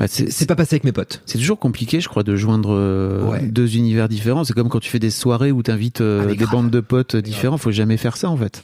Bah, 0.00 0.06
c'est 0.08 0.46
pas 0.46 0.56
passé 0.56 0.74
avec 0.76 0.84
mes 0.84 0.92
potes. 0.92 1.20
c'est 1.26 1.36
toujours 1.38 1.58
compliqué, 1.58 2.00
je 2.00 2.08
crois, 2.08 2.22
de 2.22 2.34
joindre 2.34 2.70
euh, 2.72 3.22
Ouais. 3.30 3.42
deux 3.46 3.76
univers 3.76 4.08
différents. 4.08 4.42
C'est 4.44 4.54
comme 4.54 4.68
quand 4.70 4.80
tu 4.80 4.88
fais 4.90 4.98
des 4.98 5.10
soirées 5.10 5.52
où 5.52 5.62
t'invites 5.62 6.00
euh, 6.00 6.22
Ah, 6.24 6.26
des 6.26 6.36
grave. 6.36 6.50
bandes 6.50 6.70
de 6.70 6.80
potes 6.80 7.16
différents. 7.16 7.58
Faut 7.58 7.70
jamais 7.70 7.98
faire 7.98 8.16
ça 8.16 8.30
en 8.30 8.36
fait. 8.36 8.62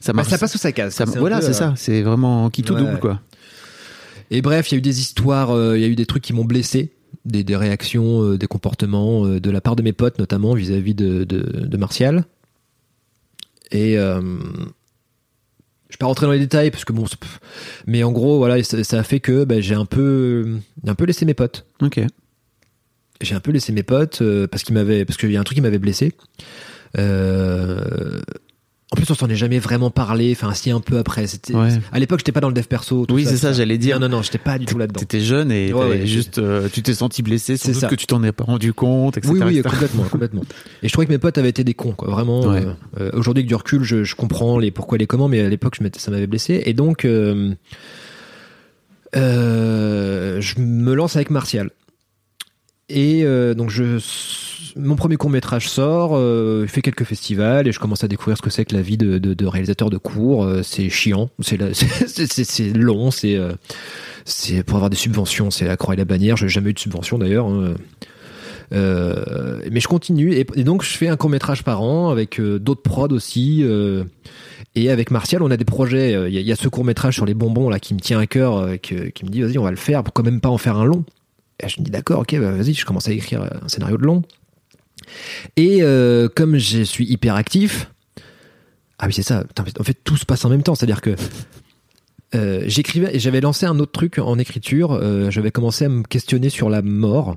Ça 0.00 0.12
Bah, 0.12 0.22
ça 0.24 0.38
passe 0.38 0.54
ou 0.54 0.58
ça 0.58 0.70
casse. 0.72 0.94
ça- 0.94 1.04
voilà, 1.04 1.40
c'est 1.42 1.48
euh, 1.48 1.52
ça. 1.52 1.74
C'est 1.76 2.02
vraiment 2.02 2.48
qui 2.48 2.62
tout 2.62 2.74
Ouais. 2.74 2.80
double 2.80 3.00
quoi. 3.00 3.20
Et 4.30 4.40
bref, 4.40 4.70
il 4.70 4.74
y 4.74 4.76
a 4.76 4.78
eu 4.78 4.82
des 4.82 5.00
histoires, 5.00 5.50
euh, 5.50 5.76
il 5.76 5.80
y 5.80 5.84
a 5.84 5.88
eu 5.88 5.96
des 5.96 6.06
trucs 6.06 6.22
qui 6.22 6.32
m'ont 6.32 6.44
blessé, 6.44 6.92
des, 7.24 7.42
des 7.42 7.56
réactions, 7.56 8.22
euh, 8.22 8.38
des 8.38 8.46
comportements 8.46 9.26
euh, 9.26 9.40
de 9.40 9.50
la 9.50 9.60
part 9.60 9.74
de 9.74 9.82
mes 9.82 9.92
potes, 9.92 10.18
notamment 10.20 10.54
vis-à-vis 10.54 10.94
de, 10.94 11.24
de, 11.24 11.40
de 11.66 11.76
Martial. 11.76 12.24
Et 13.72 13.98
euh, 13.98 14.20
je 15.88 15.94
vais 15.94 15.98
pas 15.98 16.06
rentrer 16.06 16.26
dans 16.26 16.32
les 16.32 16.38
détails 16.38 16.70
parce 16.70 16.84
que 16.84 16.92
bon, 16.92 17.06
mais 17.86 18.02
en 18.02 18.12
gros, 18.12 18.38
voilà, 18.38 18.62
ça, 18.62 18.82
ça 18.84 18.98
a 18.98 19.02
fait 19.02 19.20
que 19.20 19.44
bah, 19.44 19.60
j'ai 19.60 19.74
un 19.74 19.86
peu, 19.86 20.58
un 20.86 20.94
peu 20.94 21.04
laissé 21.04 21.24
mes 21.24 21.34
potes. 21.34 21.64
Ok. 21.80 22.00
J'ai 23.20 23.34
un 23.34 23.40
peu 23.40 23.50
laissé 23.50 23.72
mes 23.72 23.82
potes 23.82 24.22
euh, 24.22 24.46
parce 24.46 24.62
qu'il 24.62 24.74
m'avait, 24.74 25.04
parce 25.04 25.16
qu'il 25.16 25.32
y 25.32 25.36
a 25.36 25.40
un 25.40 25.44
truc 25.44 25.56
qui 25.56 25.62
m'avait 25.62 25.78
blessé. 25.78 26.12
Euh, 26.98 28.20
en 28.90 28.96
plus, 28.96 29.10
on 29.10 29.14
s'en 29.14 29.28
est 29.28 29.36
jamais 29.36 29.58
vraiment 29.58 29.90
parlé. 29.90 30.32
Enfin, 30.32 30.54
si 30.54 30.70
un 30.70 30.80
peu 30.80 30.96
après. 30.96 31.26
C'était 31.26 31.54
Ouais. 31.54 31.78
à 31.92 31.98
l'époque, 31.98 32.20
j'étais 32.20 32.32
pas 32.32 32.40
dans 32.40 32.48
le 32.48 32.54
dev 32.54 32.64
perso. 32.64 33.04
tout 33.04 33.14
Oui, 33.14 33.26
c'est 33.26 33.36
ça, 33.36 33.52
j'allais 33.52 33.76
dire. 33.76 34.00
Non, 34.00 34.08
non, 34.08 34.16
non, 34.16 34.22
j'étais 34.22 34.38
pas 34.38 34.58
du 34.58 34.64
tout 34.64 34.78
là-dedans. 34.78 34.98
T'étais 34.98 35.20
jeune 35.20 35.52
et 35.52 35.72
Ouais, 35.74 35.80
t'avais 35.80 36.00
ouais, 36.00 36.06
juste, 36.06 36.38
euh, 36.38 36.70
tu 36.72 36.82
t'es 36.82 36.94
senti 36.94 37.22
blessé, 37.22 37.58
C'est 37.58 37.74
ça. 37.74 37.88
que 37.88 37.94
tu 37.94 38.06
t'en 38.06 38.22
es 38.22 38.32
pas 38.32 38.44
rendu 38.44 38.72
compte, 38.72 39.18
etc. 39.18 39.30
Oui, 39.34 39.40
oui, 39.44 39.58
etc. 39.58 39.68
complètement, 39.74 40.04
complètement. 40.04 40.42
Et 40.82 40.88
je 40.88 40.92
trouvais 40.94 41.06
que 41.06 41.12
mes 41.12 41.18
potes 41.18 41.36
avaient 41.36 41.50
été 41.50 41.64
des 41.64 41.74
cons, 41.74 41.92
quoi. 41.92 42.08
Vraiment. 42.10 42.50
Euh, 42.50 42.72
euh, 42.98 43.10
Aujourd'hui, 43.12 43.42
avec 43.42 43.48
du 43.48 43.54
recul, 43.54 43.82
je, 43.84 44.04
je 44.04 44.14
comprends 44.14 44.58
les 44.58 44.70
pourquoi, 44.70 44.96
les 44.96 45.06
comment, 45.06 45.28
mais 45.28 45.40
à 45.42 45.48
l'époque, 45.50 45.76
ça 45.98 46.10
m'avait 46.10 46.26
blessé. 46.26 46.62
Et 46.64 46.72
donc, 46.72 47.00
je 47.04 47.54
me 50.60 50.94
lance 50.94 51.14
avec 51.16 51.28
Martial. 51.30 51.70
Et 52.88 53.22
donc, 53.54 53.68
je, 53.68 53.98
mon 54.76 54.96
premier 54.96 55.16
court 55.16 55.30
métrage 55.30 55.68
sort, 55.68 56.12
euh, 56.14 56.62
il 56.64 56.68
fait 56.68 56.82
quelques 56.82 57.04
festivals 57.04 57.66
et 57.68 57.72
je 57.72 57.78
commence 57.80 58.04
à 58.04 58.08
découvrir 58.08 58.36
ce 58.36 58.42
que 58.42 58.50
c'est 58.50 58.64
que 58.64 58.74
la 58.74 58.82
vie 58.82 58.96
de, 58.96 59.46
réalisateur 59.46 59.90
de 59.90 59.96
cours. 59.98 60.44
Euh, 60.44 60.62
c'est 60.62 60.88
chiant, 60.88 61.30
c'est 61.40 62.72
long, 62.74 63.10
c'est 63.10 63.36
euh, 63.36 63.52
c'est 64.24 64.62
pour 64.62 64.76
avoir 64.76 64.90
des 64.90 64.96
subventions, 64.96 65.50
c'est 65.50 65.64
la 65.66 65.76
croix 65.76 65.94
et 65.94 65.96
la 65.96 66.04
bannière. 66.04 66.36
J'ai 66.36 66.48
jamais 66.48 66.70
eu 66.70 66.74
de 66.74 66.78
subvention 66.78 67.18
d'ailleurs. 67.18 67.46
hein. 67.46 67.74
Euh, 68.74 69.60
mais 69.72 69.80
je 69.80 69.88
continue 69.88 70.34
et, 70.34 70.44
donc 70.62 70.82
je 70.82 70.90
fais 70.90 71.08
un 71.08 71.16
court 71.16 71.30
métrage 71.30 71.64
par 71.64 71.80
an 71.80 72.10
avec 72.10 72.38
d'autres 72.40 72.82
prods 72.82 73.08
aussi. 73.12 73.64
et 74.74 74.90
avec 74.90 75.10
Martial, 75.10 75.42
on 75.42 75.50
a 75.50 75.56
des 75.56 75.64
projets. 75.64 76.12
Il 76.30 76.38
y, 76.40 76.52
a- 76.52 76.56
ce 76.56 76.68
court 76.68 76.84
métrage 76.84 77.14
sur 77.14 77.24
les 77.26 77.34
bonbons 77.34 77.70
là 77.70 77.78
qui 77.80 77.94
me 77.94 78.00
tient 78.00 78.18
à 78.18 78.26
cœur, 78.26 78.78
qui 78.80 78.94
me 78.94 79.28
dit 79.30 79.40
vas-y 79.42 79.58
on 79.58 79.62
va 79.64 79.70
le 79.70 79.76
faire. 79.76 80.04
Pourquoi 80.04 80.24
même 80.24 80.40
pas 80.40 80.50
en 80.50 80.58
faire 80.58 80.76
un 80.76 80.84
long 80.84 81.04
Et 81.62 81.68
je 81.68 81.80
me 81.80 81.84
dis 81.84 81.90
d'accord, 81.90 82.20
ok, 82.20 82.38
bah, 82.38 82.50
vas-y. 82.50 82.74
Je 82.74 82.84
commence 82.84 83.08
à 83.08 83.12
écrire 83.12 83.42
un 83.62 83.68
scénario 83.68 83.96
de 83.96 84.02
long. 84.04 84.22
Et 85.56 85.82
euh, 85.82 86.28
comme 86.28 86.58
je 86.58 86.82
suis 86.82 87.06
hyper 87.06 87.34
actif, 87.34 87.90
ah 88.98 89.06
oui 89.06 89.12
c'est 89.12 89.22
ça. 89.22 89.44
En 89.78 89.84
fait 89.84 89.98
tout 90.04 90.16
se 90.16 90.24
passe 90.24 90.44
en 90.44 90.48
même 90.48 90.62
temps, 90.62 90.74
c'est-à-dire 90.74 91.00
que 91.00 91.14
euh, 92.34 92.62
j'écrivais 92.66 93.18
j'avais 93.18 93.40
lancé 93.40 93.66
un 93.66 93.78
autre 93.78 93.92
truc 93.92 94.18
en 94.18 94.38
écriture. 94.38 94.92
euh, 94.92 95.30
j'avais 95.30 95.50
commencé 95.50 95.86
à 95.86 95.88
me 95.88 96.02
questionner 96.02 96.50
sur 96.50 96.68
la 96.68 96.82
mort 96.82 97.36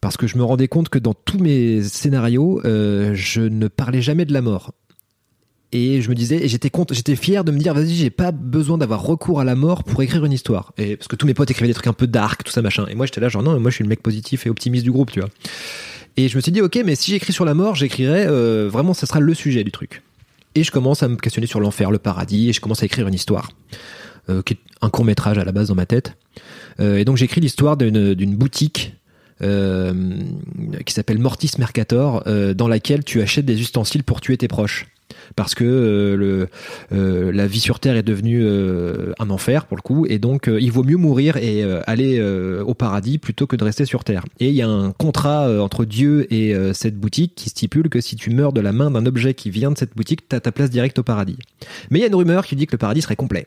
parce 0.00 0.16
que 0.16 0.26
je 0.26 0.36
me 0.36 0.44
rendais 0.44 0.68
compte 0.68 0.88
que 0.88 0.98
dans 0.98 1.14
tous 1.14 1.38
mes 1.38 1.82
scénarios, 1.82 2.60
euh, 2.64 3.12
je 3.14 3.40
ne 3.40 3.68
parlais 3.68 4.02
jamais 4.02 4.24
de 4.24 4.32
la 4.32 4.42
mort. 4.42 4.72
Et 5.72 6.00
je 6.00 6.08
me 6.08 6.14
disais, 6.14 6.44
et 6.44 6.48
j'étais 6.48 6.70
j'étais 6.92 7.16
fier 7.16 7.44
de 7.44 7.50
me 7.50 7.58
dire, 7.58 7.74
vas-y, 7.74 7.94
j'ai 7.94 8.10
pas 8.10 8.30
besoin 8.30 8.78
d'avoir 8.78 9.02
recours 9.02 9.40
à 9.40 9.44
la 9.44 9.56
mort 9.56 9.82
pour 9.82 10.00
écrire 10.02 10.24
une 10.24 10.32
histoire. 10.32 10.72
Et 10.78 10.96
parce 10.96 11.08
que 11.08 11.16
tous 11.16 11.26
mes 11.26 11.34
potes 11.34 11.50
écrivaient 11.50 11.66
des 11.68 11.74
trucs 11.74 11.88
un 11.88 11.92
peu 11.92 12.06
dark, 12.06 12.44
tout 12.44 12.52
ça 12.52 12.62
machin. 12.62 12.86
Et 12.88 12.94
moi, 12.94 13.06
j'étais 13.06 13.20
là, 13.20 13.28
genre 13.28 13.42
non, 13.42 13.58
moi, 13.58 13.70
je 13.70 13.74
suis 13.74 13.84
le 13.84 13.88
mec 13.88 14.00
positif 14.00 14.46
et 14.46 14.50
optimiste 14.50 14.84
du 14.84 14.92
groupe, 14.92 15.10
tu 15.10 15.20
vois. 15.20 15.28
Et 16.16 16.28
je 16.28 16.36
me 16.36 16.40
suis 16.40 16.52
dit, 16.52 16.62
ok, 16.62 16.80
mais 16.84 16.94
si 16.94 17.10
j'écris 17.10 17.32
sur 17.32 17.44
la 17.44 17.54
mort, 17.54 17.74
j'écrirai 17.74 18.26
euh, 18.26 18.68
vraiment, 18.70 18.94
ça 18.94 19.06
sera 19.06 19.20
le 19.20 19.34
sujet 19.34 19.64
du 19.64 19.70
truc. 19.70 20.02
Et 20.54 20.64
je 20.64 20.70
commence 20.70 21.02
à 21.02 21.08
me 21.08 21.16
questionner 21.16 21.46
sur 21.46 21.60
l'enfer, 21.60 21.90
le 21.90 21.98
paradis, 21.98 22.48
et 22.48 22.52
je 22.52 22.60
commence 22.60 22.82
à 22.82 22.86
écrire 22.86 23.06
une 23.06 23.14
histoire, 23.14 23.50
euh, 24.30 24.42
qui 24.42 24.54
est 24.54 24.58
un 24.80 24.88
court 24.88 25.04
métrage 25.04 25.36
à 25.36 25.44
la 25.44 25.52
base 25.52 25.68
dans 25.68 25.74
ma 25.74 25.84
tête. 25.84 26.16
Euh, 26.80 26.96
et 26.96 27.04
donc 27.04 27.18
j'écris 27.18 27.40
l'histoire 27.40 27.76
d'une 27.76 28.36
boutique 28.36 28.94
qui 29.38 30.94
s'appelle 30.94 31.18
Mortis 31.18 31.50
Mercator, 31.58 32.24
dans 32.54 32.68
laquelle 32.68 33.04
tu 33.04 33.20
achètes 33.20 33.44
des 33.44 33.60
ustensiles 33.60 34.02
pour 34.02 34.22
tuer 34.22 34.38
tes 34.38 34.48
proches. 34.48 34.86
Parce 35.34 35.54
que 35.54 35.64
euh, 35.64 36.46
euh, 36.92 37.32
la 37.32 37.46
vie 37.46 37.60
sur 37.60 37.80
Terre 37.80 37.96
est 37.96 38.02
devenue 38.02 38.42
euh, 38.42 39.12
un 39.18 39.30
enfer 39.30 39.66
pour 39.66 39.76
le 39.76 39.82
coup, 39.82 40.06
et 40.06 40.18
donc 40.18 40.48
il 40.48 40.70
vaut 40.70 40.84
mieux 40.84 40.96
mourir 40.96 41.36
et 41.36 41.62
aller 41.86 42.20
au 42.60 42.74
paradis 42.74 43.18
plutôt 43.18 43.46
que 43.46 43.56
de 43.56 43.64
rester 43.64 43.84
sur 43.84 44.04
Terre. 44.04 44.24
Et 44.40 44.48
il 44.48 44.54
y 44.54 44.62
a 44.62 44.68
un 44.68 44.92
contrat 44.92 45.62
entre 45.62 45.84
Dieu 45.84 46.32
et 46.32 46.54
cette 46.72 46.96
boutique 46.96 47.34
qui 47.34 47.50
stipule 47.50 47.88
que 47.88 48.00
si 48.00 48.16
tu 48.16 48.30
meurs 48.30 48.52
de 48.52 48.60
la 48.60 48.72
main 48.72 48.90
d'un 48.90 49.06
objet 49.06 49.34
qui 49.34 49.50
vient 49.50 49.70
de 49.70 49.78
cette 49.78 49.96
boutique, 49.96 50.28
t'as 50.28 50.40
ta 50.40 50.52
place 50.52 50.70
directe 50.70 50.98
au 50.98 51.02
paradis. 51.02 51.38
Mais 51.90 51.98
il 51.98 52.02
y 52.02 52.04
a 52.04 52.08
une 52.08 52.14
rumeur 52.14 52.46
qui 52.46 52.56
dit 52.56 52.66
que 52.66 52.72
le 52.72 52.78
paradis 52.78 53.02
serait 53.02 53.16
complet. 53.16 53.46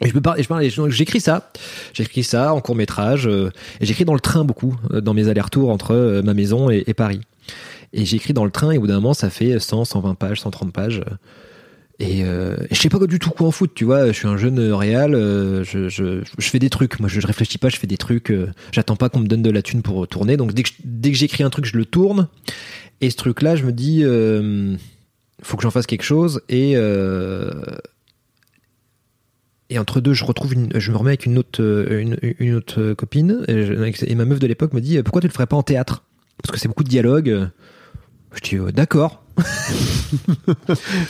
Et 0.00 0.08
je 0.10 0.18
parle, 0.18 0.90
j'écris 0.90 1.20
ça, 1.20 1.50
j'écris 1.92 2.22
ça 2.22 2.54
en 2.54 2.60
court 2.60 2.76
métrage, 2.76 3.26
et 3.26 3.84
j'écris 3.84 4.04
dans 4.04 4.14
le 4.14 4.20
train 4.20 4.44
beaucoup, 4.44 4.76
dans 4.92 5.14
mes 5.14 5.28
allers-retours 5.28 5.70
entre 5.70 6.22
ma 6.24 6.34
maison 6.34 6.70
et 6.70 6.94
Paris. 6.94 7.20
Et 7.92 8.04
j'écris 8.04 8.32
dans 8.34 8.44
le 8.44 8.50
train, 8.50 8.70
et 8.72 8.78
au 8.78 8.82
bout 8.82 8.86
d'un 8.86 8.96
moment, 8.96 9.14
ça 9.14 9.30
fait 9.30 9.58
100, 9.58 9.84
120 9.86 10.14
pages, 10.14 10.40
130 10.40 10.72
pages. 10.72 11.02
Et, 12.00 12.22
euh, 12.24 12.56
et 12.70 12.74
je 12.74 12.80
sais 12.80 12.88
pas 12.88 13.04
du 13.06 13.18
tout 13.18 13.30
quoi 13.30 13.48
en 13.48 13.50
foutre, 13.50 13.74
tu 13.74 13.84
vois. 13.84 14.06
Je 14.06 14.12
suis 14.12 14.28
un 14.28 14.36
jeune 14.36 14.60
réal, 14.72 15.14
euh, 15.14 15.64
je, 15.64 15.88
je, 15.88 16.22
fais 16.38 16.60
des 16.60 16.70
trucs. 16.70 17.00
Moi, 17.00 17.08
je, 17.08 17.20
je 17.20 17.26
réfléchis 17.26 17.58
pas, 17.58 17.70
je 17.70 17.76
fais 17.76 17.88
des 17.88 17.96
trucs. 17.96 18.30
euh, 18.30 18.52
J'attends 18.70 18.94
pas 18.94 19.08
qu'on 19.08 19.18
me 19.18 19.26
donne 19.26 19.42
de 19.42 19.50
la 19.50 19.62
thune 19.62 19.82
pour 19.82 20.06
tourner. 20.06 20.36
Donc 20.36 20.52
dès 20.54 20.62
que, 20.62 20.70
j'écris 21.16 21.42
un 21.42 21.50
truc, 21.50 21.64
je 21.64 21.76
le 21.76 21.84
tourne. 21.84 22.28
Et 23.00 23.10
ce 23.10 23.16
truc-là, 23.16 23.56
je 23.56 23.64
me 23.64 23.72
dis, 23.72 24.02
euh, 24.04 24.76
faut 25.42 25.56
que 25.56 25.62
j'en 25.64 25.72
fasse 25.72 25.86
quelque 25.86 26.04
chose. 26.04 26.40
Et 26.48 26.74
euh, 26.76 27.50
et 29.70 29.78
entre 29.78 30.00
deux, 30.00 30.14
je 30.14 30.24
retrouve 30.24 30.54
je 30.76 30.92
me 30.92 30.96
remets 30.96 31.10
avec 31.10 31.26
une 31.26 31.36
autre, 31.36 31.60
une, 31.90 32.16
une 32.22 32.54
autre 32.54 32.92
copine. 32.94 33.44
Et, 33.48 33.92
et 34.06 34.14
ma 34.14 34.24
meuf 34.24 34.38
de 34.38 34.46
l'époque 34.46 34.72
me 34.72 34.80
dit, 34.80 35.02
pourquoi 35.02 35.20
tu 35.20 35.26
le 35.26 35.32
ferais 35.32 35.46
pas 35.46 35.56
en 35.56 35.62
théâtre? 35.64 36.04
Parce 36.42 36.52
que 36.54 36.60
c'est 36.60 36.68
beaucoup 36.68 36.84
de 36.84 36.88
dialogue. 36.88 37.50
Je 38.42 38.50
dis, 38.50 38.56
euh, 38.56 38.70
d'accord. 38.72 39.22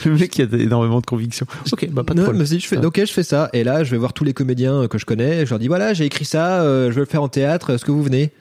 Le 0.05 0.17
mec 0.17 0.31
qui 0.31 0.43
a 0.43 0.47
énormément 0.53 1.01
de 1.01 1.07
conviction. 1.07 1.47
Ok, 1.73 1.89
bah 1.91 2.05
pas 2.05 2.15
de 2.15 2.19
Non, 2.19 2.25
problème. 2.25 2.47
si, 2.47 2.61
je 2.61 2.67
fais, 2.67 2.77
ok, 2.85 3.01
je 3.05 3.13
fais 3.13 3.23
ça. 3.23 3.51
Et 3.53 3.65
là, 3.65 3.85
je 3.85 3.91
vais 3.91 3.97
voir 3.97 4.13
tous 4.13 4.25
les 4.25 4.33
comédiens 4.35 4.87
que 4.89 4.99
je 4.99 5.05
connais. 5.07 5.45
Je 5.45 5.51
leur 5.51 5.59
dis, 5.59 5.69
voilà, 5.69 5.95
j'ai 5.95 6.05
écrit 6.05 6.25
ça, 6.25 6.63
euh, 6.63 6.89
je 6.91 6.95
veux 6.95 7.01
le 7.01 7.07
faire 7.07 7.23
en 7.23 7.29
théâtre. 7.29 7.71
Est-ce 7.71 7.85
que 7.85 7.91
vous 7.91 8.03
venez? 8.03 8.33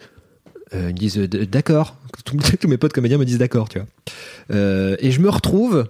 Euh, 0.74 0.88
Ils 0.90 0.94
me 0.94 1.00
disent, 1.00 1.18
euh, 1.20 1.28
d'accord. 1.28 1.96
Tous, 2.26 2.68
mes 2.68 2.78
potes 2.78 2.94
comédiens 2.94 3.18
me 3.18 3.26
disent 3.26 3.38
d'accord, 3.38 3.70
tu 3.70 3.80
vois. 3.80 3.88
Euh, 4.52 4.96
et 5.00 5.12
je 5.12 5.22
me 5.22 5.30
retrouve 5.30 5.88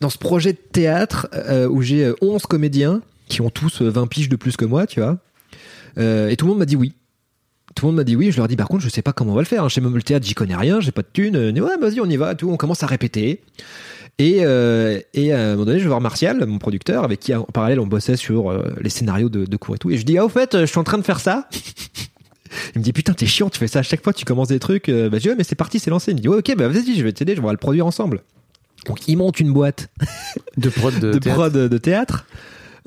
dans 0.00 0.10
ce 0.10 0.18
projet 0.18 0.52
de 0.52 0.58
théâtre 0.58 1.28
euh, 1.34 1.68
où 1.68 1.82
j'ai 1.82 2.04
euh, 2.04 2.14
11 2.22 2.42
comédiens 2.46 3.02
qui 3.28 3.40
ont 3.40 3.50
tous 3.50 3.82
euh, 3.82 3.88
20 3.90 4.06
piges 4.08 4.28
de 4.28 4.36
plus 4.36 4.56
que 4.56 4.64
moi, 4.64 4.86
tu 4.86 5.00
vois. 5.00 5.18
Euh, 5.98 6.28
et 6.28 6.36
tout 6.36 6.46
le 6.46 6.50
monde 6.50 6.58
m'a 6.58 6.64
dit 6.66 6.76
oui. 6.76 6.94
Tout 7.74 7.86
le 7.86 7.92
monde 7.92 7.96
m'a 7.96 8.04
dit 8.04 8.16
oui. 8.16 8.30
Je 8.32 8.36
leur 8.38 8.48
dis 8.48 8.56
par 8.56 8.68
contre, 8.68 8.82
je 8.82 8.88
sais 8.88 9.02
pas 9.02 9.12
comment 9.12 9.32
on 9.32 9.34
va 9.36 9.40
le 9.42 9.46
faire. 9.46 9.64
hein. 9.64 9.68
Chez 9.68 9.80
même 9.80 9.94
le 9.94 10.02
théâtre, 10.02 10.26
j'y 10.26 10.34
connais 10.34 10.56
rien, 10.56 10.80
j'ai 10.80 10.92
pas 10.92 11.02
de 11.02 11.08
thunes. 11.12 11.36
Euh, 11.36 11.52
Ouais, 11.52 11.76
vas-y, 11.80 12.00
on 12.00 12.06
y 12.06 12.16
va. 12.16 12.34
Tout, 12.34 12.50
on 12.50 12.56
commence 12.56 12.82
à 12.82 12.86
répéter. 12.86 13.40
Et, 14.18 14.40
euh, 14.42 15.00
et 15.14 15.32
à 15.32 15.40
un 15.40 15.52
moment 15.52 15.64
donné, 15.64 15.78
je 15.78 15.84
vais 15.84 15.88
voir 15.88 16.00
Martial, 16.02 16.44
mon 16.44 16.58
producteur, 16.58 17.02
avec 17.02 17.18
qui 17.20 17.34
en 17.34 17.44
parallèle 17.44 17.80
on 17.80 17.86
bossait 17.86 18.16
sur 18.16 18.50
euh, 18.50 18.74
les 18.80 18.90
scénarios 18.90 19.30
de, 19.30 19.46
de 19.46 19.56
cours 19.56 19.74
et 19.74 19.78
tout. 19.78 19.90
Et 19.90 19.96
je 19.96 20.04
dis 20.04 20.18
ah 20.18 20.24
au 20.24 20.28
fait, 20.28 20.54
euh, 20.54 20.60
je 20.60 20.66
suis 20.66 20.78
en 20.78 20.84
train 20.84 20.98
de 20.98 21.02
faire 21.02 21.18
ça. 21.20 21.48
Il 22.74 22.80
me 22.80 22.84
dit 22.84 22.92
putain 22.92 23.14
t'es 23.14 23.24
chiant, 23.26 23.48
tu 23.48 23.58
fais 23.58 23.66
ça 23.68 23.78
à 23.78 23.82
chaque 23.82 24.04
fois, 24.04 24.12
tu 24.12 24.26
commences 24.26 24.48
des 24.48 24.58
trucs. 24.58 24.88
Bah 24.90 25.08
je 25.14 25.18
dis 25.18 25.28
ouais 25.30 25.34
mais 25.36 25.44
c'est 25.44 25.54
parti, 25.54 25.78
c'est 25.78 25.88
lancé. 25.88 26.10
Il 26.10 26.16
me 26.16 26.20
dit 26.20 26.28
ouais 26.28 26.36
ok 26.36 26.54
bah 26.56 26.68
vas-y, 26.68 26.94
je 26.94 27.02
vais 27.02 27.12
t'aider, 27.12 27.34
on 27.38 27.42
va 27.46 27.52
le 27.52 27.56
produire 27.56 27.86
ensemble. 27.86 28.20
Donc 28.86 29.08
il 29.08 29.16
monte 29.16 29.40
une 29.40 29.52
boîte 29.52 29.88
De 30.58 30.68
prod 30.68 30.92
de, 30.98 31.12
de 31.14 31.18
théâtre. 31.18 31.38
prod 31.38 31.52
de 31.52 31.78
théâtre. 31.78 32.26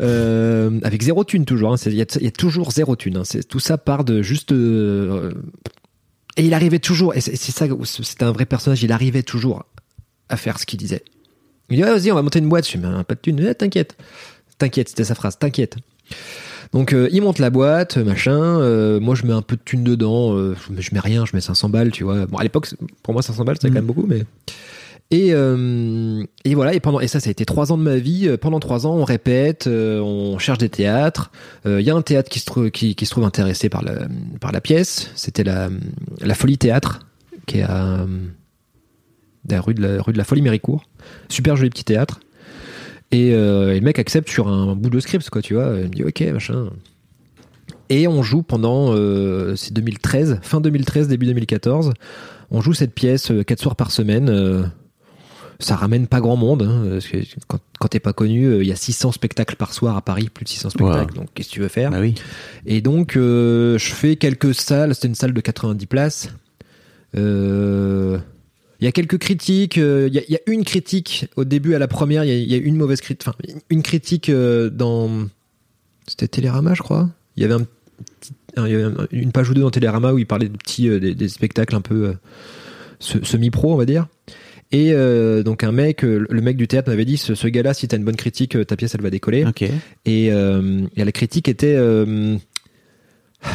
Euh, 0.01 0.79
avec 0.83 1.01
zéro 1.03 1.23
thune 1.23 1.45
toujours, 1.45 1.73
hein. 1.73 1.77
C'est- 1.77 1.89
il 1.91 1.95
y, 1.97 2.01
a, 2.01 2.05
il 2.19 2.23
y 2.23 2.27
a 2.27 2.31
toujours 2.31 2.71
zéro 2.71 2.95
thune. 2.95 3.17
hein. 3.17 3.23
C'est 3.23 3.47
tout 3.47 3.59
ça 3.59 3.77
part 3.77 4.03
de 4.03 4.21
juste. 4.21 4.51
euh, 4.51 5.31
et 6.37 6.45
il 6.45 6.53
arrivait 6.53 6.79
toujours, 6.79 7.15
et 7.15 7.21
c'est 7.21 7.35
c'est 7.37 7.51
ça, 7.53 7.65
c'était 7.85 8.23
un 8.25 8.31
vrai 8.33 8.45
personnage. 8.45 8.83
Il 8.83 8.91
arrivait 8.91 9.23
toujours 9.23 9.63
à 10.29 10.35
faire 10.37 10.59
ce 10.59 10.65
qu'il 10.65 10.79
disait. 10.79 11.03
Il 11.69 11.77
dit 11.77 11.81
vas-y, 11.83 12.11
on 12.11 12.15
va 12.15 12.21
monter 12.21 12.39
une 12.39 12.49
boîte. 12.49 12.69
Je 12.69 12.77
mais 12.77 13.03
pas 13.05 13.15
de 13.15 13.19
thune, 13.21 13.39
Eh, 13.49 13.55
t'inquiète, 13.55 13.95
t'inquiète, 14.57 14.89
c'était 14.89 15.05
sa 15.05 15.15
phrase, 15.15 15.37
t'inquiète. 15.39 15.77
Donc 16.73 16.93
euh, 16.93 17.07
il 17.11 17.21
monte 17.21 17.39
la 17.39 17.49
boîte, 17.49 17.97
machin. 17.97 18.33
euh, 18.59 18.99
moi 18.99 19.15
je 19.15 19.25
mets 19.25 19.33
un 19.33 19.41
peu 19.41 19.55
de 19.55 19.61
thune 19.63 19.83
dedans. 19.83 20.35
euh, 20.35 20.55
je, 20.67 20.73
mets- 20.73 20.81
je 20.81 20.93
mets 20.93 20.99
rien, 20.99 21.25
je 21.25 21.31
mets 21.35 21.41
500 21.41 21.69
balles, 21.69 21.91
tu 21.91 22.03
vois. 22.03 22.25
Bon 22.25 22.37
à 22.37 22.43
l'époque 22.43 22.65
c'est- 22.65 22.77
pour 23.01 23.13
moi 23.13 23.21
500 23.23 23.45
balles 23.45 23.55
c'était 23.55 23.69
quand 23.69 23.75
même 23.75 23.85
beaucoup, 23.85 24.05
mais 24.05 24.23
et, 25.11 25.29
euh, 25.33 26.23
et 26.45 26.55
voilà, 26.55 26.73
et 26.73 26.79
pendant 26.79 26.99
et 26.99 27.07
ça, 27.07 27.19
ça 27.19 27.29
a 27.29 27.31
été 27.31 27.45
trois 27.45 27.71
ans 27.71 27.77
de 27.77 27.83
ma 27.83 27.97
vie. 27.97 28.27
Euh, 28.27 28.37
Pendant 28.37 28.59
trois 28.59 28.87
ans, 28.87 28.95
on 28.95 29.03
répète, 29.03 29.67
euh, 29.67 29.99
on 29.99 30.39
cherche 30.39 30.57
des 30.57 30.69
théâtres. 30.69 31.31
Il 31.65 31.81
y 31.81 31.89
a 31.89 31.95
un 31.95 32.01
théâtre 32.01 32.29
qui 32.29 32.39
se 32.39 32.45
trouve 32.45 32.71
qui, 32.71 32.95
se 32.99 33.09
trouve 33.09 33.23
intéressé 33.23 33.69
par 33.69 33.83
la 33.83 34.07
par 34.41 34.51
la 34.51 34.61
pièce. 34.61 35.11
C'était 35.15 35.43
la 35.43 35.69
la 36.21 36.33
Folie 36.33 36.57
Théâtre, 36.57 37.01
qui 37.45 37.59
est 37.59 37.63
à 37.63 38.05
la 39.47 39.61
rue 39.61 39.75
de 39.75 39.81
la, 39.81 40.01
rue 40.01 40.11
de 40.11 40.17
la 40.17 40.23
Folie 40.23 40.41
Méricourt. 40.41 40.85
Super 41.29 41.55
joli 41.55 41.69
petit 41.69 41.83
théâtre. 41.83 42.19
Et, 43.11 43.31
le 43.31 43.79
mec 43.81 43.99
accepte 43.99 44.29
sur 44.29 44.47
un 44.47 44.75
bout 44.75 44.89
de 44.89 44.99
script, 44.99 45.29
quoi, 45.29 45.41
tu 45.41 45.53
vois. 45.53 45.75
Il 45.77 45.83
me 45.83 45.89
dit, 45.89 46.03
ok, 46.03 46.21
machin. 46.33 46.69
Et 47.89 48.07
on 48.07 48.23
joue 48.23 48.41
pendant, 48.41 48.95
c'est 49.55 49.71
2013, 49.71 50.39
fin 50.41 50.61
2013, 50.61 51.07
début 51.07 51.27
2014. 51.27 51.93
On 52.49 52.61
joue 52.61 52.73
cette 52.73 52.93
pièce 52.93 53.31
quatre 53.45 53.61
soirs 53.61 53.75
par 53.75 53.91
semaine. 53.91 54.71
Ça 55.59 55.75
ramène 55.75 56.07
pas 56.07 56.19
grand 56.21 56.35
monde. 56.35 56.63
hein, 56.63 56.85
parce 56.89 57.07
que 57.07 57.17
quand 57.47 57.59
quand 57.79 57.87
t'es 57.89 57.99
pas 57.99 58.13
connu, 58.13 58.45
euh, 58.45 58.63
il 58.63 58.67
y 58.67 58.71
a 58.71 58.75
600 58.75 59.11
spectacles 59.11 59.55
par 59.57 59.73
soir 59.73 59.97
à 59.97 60.01
Paris, 60.01 60.29
plus 60.33 60.43
de 60.45 60.49
600 60.49 60.69
spectacles. 60.71 61.13
Donc 61.15 61.27
qu'est-ce 61.33 61.49
que 61.49 61.53
tu 61.53 61.59
veux 61.59 61.67
faire? 61.67 61.91
Bah 61.91 61.99
oui. 61.99 62.15
Et 62.65 62.81
donc, 62.81 63.15
euh, 63.17 63.77
je 63.77 63.91
fais 63.93 64.15
quelques 64.15 64.53
salles. 64.55 64.95
C'était 64.95 65.07
une 65.09 65.15
salle 65.15 65.33
de 65.33 65.41
90 65.41 65.85
places. 65.85 66.29
Euh, 67.15 68.17
Il 68.81 68.85
y 68.85 68.87
a 68.87 68.91
quelques 68.91 69.17
critiques. 69.17 69.77
Il 69.77 69.83
y, 70.13 70.19
a- 70.19 70.23
il 70.27 70.31
y 70.31 70.35
a 70.35 70.39
une 70.47 70.63
critique 70.65 71.27
au 71.37 71.45
début, 71.45 71.75
à 71.75 71.79
la 71.79 71.87
première. 71.87 72.23
Il 72.25 72.27
y 72.29 72.31
a, 72.33 72.35
il 72.37 72.51
y 72.51 72.53
a 72.53 72.57
une 72.57 72.75
mauvaise 72.75 72.99
critique. 73.01 73.25
Enfin, 73.27 73.37
une 73.69 73.81
critique 73.83 74.29
dans. 74.29 75.27
C'était 76.07 76.27
Télérama, 76.27 76.73
je 76.73 76.81
crois. 76.83 77.09
Il 77.37 77.41
y 77.43 77.45
avait 77.45 77.53
un 77.55 77.61
petit- 77.61 78.33
une 79.11 79.31
page 79.31 79.49
ou 79.49 79.53
deux 79.53 79.61
dans 79.61 79.71
Télérama 79.71 80.11
où 80.13 80.17
il 80.19 80.25
parlait 80.27 80.49
de 80.49 80.57
petits, 80.57 80.87
des, 80.99 81.15
des 81.15 81.27
spectacles 81.29 81.75
un 81.75 81.81
peu 81.81 82.09
euh, 82.09 82.13
se- 82.99 83.23
semi-pro, 83.23 83.73
on 83.73 83.77
va 83.77 83.85
dire. 83.85 84.07
Et 84.77 84.91
euh, 84.91 85.41
donc 85.41 85.63
un 85.63 85.71
mec, 85.71 86.03
euh, 86.03 86.27
le 86.29 86.41
mec 86.41 86.57
du 86.57 86.67
théâtre 86.67 86.89
m'avait 86.89 87.05
dit, 87.05 87.15
ce, 87.15 87.33
ce 87.33 87.47
gars-là, 87.47 87.73
si 87.73 87.87
t'as 87.87 87.95
une 87.95 88.03
bonne 88.03 88.17
critique, 88.17 88.57
euh, 88.57 88.65
ta 88.65 88.75
pièce, 88.75 88.93
elle 88.93 89.01
va 89.01 89.09
décoller. 89.09 89.45
Et, 90.05 90.33
euh, 90.33 90.81
et 90.97 91.05
la 91.05 91.11
critique 91.13 91.47
était. 91.47 91.75
euh, 91.77 92.35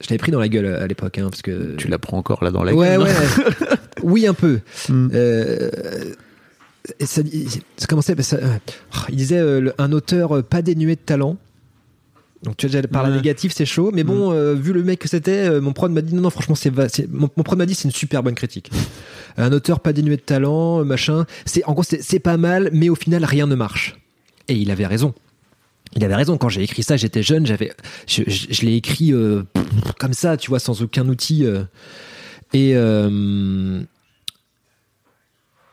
Je 0.00 0.06
l'avais 0.08 0.18
pris 0.18 0.30
dans 0.32 0.38
la 0.40 0.48
gueule 0.48 0.66
à 0.66 0.86
l'époque, 0.86 1.18
hein, 1.18 1.26
parce 1.28 1.42
que. 1.42 1.74
Tu 1.76 1.88
la 1.88 1.98
prends 1.98 2.16
encore 2.16 2.42
là 2.42 2.50
dans 2.50 2.62
la 2.64 2.72
ouais, 2.72 2.86
gueule, 2.96 3.02
ouais. 3.02 3.12
oui, 4.02 4.26
un 4.26 4.32
peu. 4.34 4.60
Mm. 4.88 5.08
Euh, 5.12 5.70
et 7.00 7.04
ça, 7.04 7.20
commençait. 7.88 8.14
ça- 8.22 8.38
il 9.10 9.16
disait 9.16 9.42
un 9.76 9.92
auteur 9.92 10.42
pas 10.44 10.62
dénué 10.62 10.94
de 10.94 11.00
talent. 11.00 11.36
Donc 12.44 12.56
tu 12.56 12.66
vois 12.68 12.72
déjà 12.80 12.86
par 12.88 13.02
la 13.02 13.08
Ouais. 13.10 13.16
négative 13.16 13.52
c'est 13.54 13.66
chaud, 13.66 13.90
mais 13.92 14.04
bon 14.04 14.32
euh, 14.32 14.54
vu 14.54 14.72
le 14.72 14.82
mec 14.84 15.00
que 15.00 15.08
c'était, 15.08 15.48
euh, 15.48 15.60
mon 15.60 15.72
prod 15.72 15.90
m'a 15.90 16.02
dit 16.02 16.14
non 16.14 16.22
non 16.22 16.30
franchement 16.30 16.54
c'est 16.54 16.70
mon, 17.10 17.28
mon 17.36 17.42
prod 17.42 17.58
m'a 17.58 17.66
dit 17.66 17.74
c'est 17.74 17.88
une 17.88 17.94
super 17.94 18.22
bonne 18.22 18.34
critique. 18.36 18.70
Un 19.36 19.52
auteur 19.52 19.80
pas 19.80 19.92
dénué 19.92 20.16
de 20.16 20.22
talent, 20.22 20.80
euh, 20.80 20.84
machin. 20.84 21.24
C'est 21.46 21.64
en 21.64 21.72
gros 21.72 21.82
c'est 21.84 22.18
pas 22.20 22.36
mal, 22.36 22.70
mais 22.72 22.88
au 22.88 22.94
final 22.96 23.24
rien 23.24 23.46
ne 23.46 23.54
marche. 23.54 23.96
Et 24.48 24.54
il 24.54 24.70
avait 24.70 24.86
raison. 24.86 25.14
Il 25.96 26.04
avait 26.04 26.14
raison. 26.16 26.36
Quand 26.38 26.48
j'ai 26.48 26.62
écrit 26.62 26.82
ça, 26.82 26.96
j'étais 26.96 27.22
jeune, 27.22 27.46
j'avais, 27.46 27.72
je, 28.06 28.22
je- 28.26 28.46
je 28.50 28.62
l'ai 28.66 28.74
écrit 28.76 29.12
euh, 29.12 29.42
comme 29.98 30.12
ça, 30.12 30.36
tu 30.36 30.48
vois, 30.50 30.58
sans 30.60 30.82
aucun 30.82 31.08
outil. 31.08 31.44
et 32.54 32.72
euh, 32.76 33.80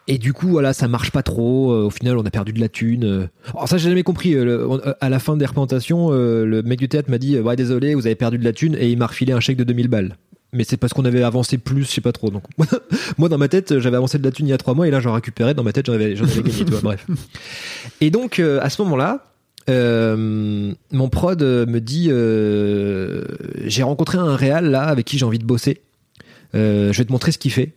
et 0.08 0.18
du 0.18 0.34
coup, 0.34 0.48
voilà, 0.50 0.74
ça 0.74 0.88
marche 0.88 1.12
pas 1.12 1.24
trop. 1.24 1.72
Euh, 1.74 1.86
Au 1.86 1.90
final, 1.90 2.18
on 2.18 2.26
a 2.26 2.30
perdu 2.30 2.54
de 2.54 2.60
la 2.60 2.70
thune. 2.70 3.04
euh. 3.06 3.28
Alors 3.54 3.68
ça, 3.68 3.78
j'ai 3.78 3.90
jamais 3.90 4.04
compris. 4.04 4.36
Euh, 4.36 4.68
à 5.02 5.10
la 5.10 5.20
fin 5.20 5.36
des 5.38 5.46
représentations, 5.46 6.10
le 6.12 6.62
mec 6.64 6.80
du 6.80 6.88
théâtre 6.90 7.10
m'a 7.10 7.18
dit, 7.18 7.40
ouais, 7.40 7.56
désolé, 7.56 7.96
vous 7.96 8.06
avez 8.06 8.16
perdu 8.16 8.38
de 8.38 8.44
la 8.44 8.54
thune, 8.54 8.76
et 8.80 8.90
il 8.90 8.98
m'a 8.98 9.08
refilé 9.08 9.34
un 9.34 9.40
chèque 9.40 9.58
de 9.58 9.64
2000 9.64 9.88
balles. 9.88 10.16
Mais 10.54 10.64
c'est 10.64 10.78
parce 10.78 10.94
qu'on 10.94 11.04
avait 11.06 11.22
avancé 11.24 11.58
plus, 11.58 11.84
je 11.84 11.90
sais 11.92 12.02
pas 12.02 12.12
trop. 12.14 12.30
Donc 12.30 12.44
moi, 13.18 13.30
dans 13.30 13.38
ma 13.38 13.48
tête, 13.48 13.80
j'avais 13.80 13.98
avancé 13.98 14.18
de 14.20 14.24
la 14.24 14.32
thune 14.32 14.48
il 14.48 14.52
y 14.52 14.54
a 14.54 14.58
trois 14.58 14.74
mois, 14.74 14.88
et 14.88 14.92
là, 14.92 15.00
j'en 15.00 15.12
récupérais. 15.14 15.54
Dans 15.54 15.64
ma 15.64 15.74
tête, 15.74 15.88
j'en 15.88 15.94
avais, 15.94 16.16
avais 16.20 16.42
gagné. 16.44 16.66
bref. 16.84 17.06
Et 18.00 18.10
donc, 18.12 18.40
à 18.40 18.70
ce 18.70 18.82
moment-là, 18.84 19.26
mon 19.68 21.10
prod 21.10 21.42
me 21.42 21.80
dit 21.80 22.10
j'ai 23.68 23.84
rencontré 23.84 24.18
un 24.18 24.36
réal 24.36 24.70
là 24.70 24.84
avec 24.84 25.06
qui 25.06 25.18
j'ai 25.18 25.26
envie 25.26 25.40
de 25.40 25.46
bosser. 25.46 25.82
Je 26.54 26.92
vais 26.96 27.06
te 27.06 27.12
montrer 27.12 27.32
ce 27.32 27.38
qu'il 27.38 27.52
fait. 27.52 27.74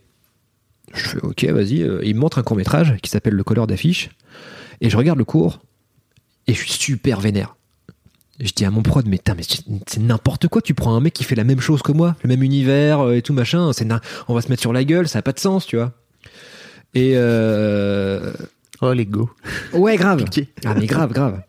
Je 0.93 1.09
fais 1.09 1.19
ok, 1.21 1.43
vas-y. 1.45 1.83
Euh, 1.83 2.01
Il 2.03 2.15
me 2.15 2.19
montre 2.19 2.37
un 2.39 2.43
court 2.43 2.57
métrage 2.57 2.97
qui 3.01 3.09
s'appelle 3.09 3.33
Le 3.33 3.43
couleur 3.43 3.67
d'affiche. 3.67 4.09
Et 4.81 4.89
je 4.89 4.97
regarde 4.97 5.17
le 5.19 5.25
cours 5.25 5.59
et 6.47 6.53
je 6.53 6.59
suis 6.59 6.71
super 6.71 7.19
vénère. 7.19 7.55
Je 8.39 8.51
dis 8.53 8.63
à 8.63 8.71
mon 8.71 8.81
prod, 8.81 9.05
mais, 9.05 9.17
tain, 9.17 9.35
mais 9.35 9.43
c'est 9.43 9.99
n'importe 9.99 10.47
quoi. 10.47 10.61
Tu 10.61 10.73
prends 10.73 10.95
un 10.95 11.01
mec 11.01 11.13
qui 11.13 11.25
fait 11.25 11.35
la 11.35 11.43
même 11.43 11.59
chose 11.59 11.81
que 11.81 11.91
moi, 11.91 12.15
le 12.23 12.29
même 12.29 12.41
univers 12.41 13.01
euh, 13.01 13.13
et 13.15 13.21
tout 13.21 13.33
machin. 13.33 13.73
C'est 13.73 13.83
na- 13.85 13.99
on 14.29 14.33
va 14.33 14.41
se 14.41 14.47
mettre 14.47 14.61
sur 14.61 14.71
la 14.71 14.83
gueule, 14.85 15.07
ça 15.09 15.19
a 15.19 15.21
pas 15.21 15.33
de 15.33 15.39
sens, 15.39 15.65
tu 15.65 15.75
vois. 15.75 15.91
Et 16.95 17.11
euh, 17.15 18.31
Oh, 18.81 18.93
les 18.93 19.05
go. 19.05 19.29
Ouais, 19.73 19.97
grave. 19.97 20.23
Ah, 20.65 20.73
mais 20.73 20.85
grave, 20.85 21.11
grave. 21.11 21.41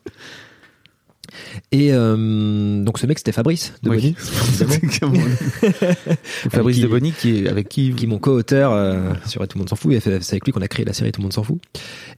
Et 1.73 1.93
euh, 1.93 2.83
donc 2.83 2.99
ce 2.99 3.07
mec 3.07 3.19
c'était 3.19 3.33
Fabrice 3.33 3.73
de 3.83 3.91
Bonny, 3.91 4.15
évidemment, 4.61 5.13
Fabrice 6.51 6.77
qui- 6.77 6.83
de 6.83 6.87
Bonny 6.89 7.13
qui 7.13 7.39
est 7.45 7.49
avec 7.49 7.69
qui, 7.69 7.93
qui 7.93 8.05
est 8.05 8.09
mon 8.09 8.19
co-auteur 8.19 8.73
euh, 8.73 9.13
sur 9.27 9.43
Et 9.43 9.47
Tout 9.47 9.59
le 9.59 9.61
monde 9.61 9.69
s'en 9.69 9.77
fout. 9.77 9.93
Et 9.93 10.01
C'est 10.01 10.13
avec 10.33 10.45
lui 10.45 10.53
qu'on 10.53 10.63
a 10.63 10.69
créé 10.69 10.85
la 10.85 10.93
série 10.93 11.13
Tout 11.13 11.21
le 11.21 11.25
monde 11.25 11.33
s'en 11.33 11.43
fout. 11.43 11.59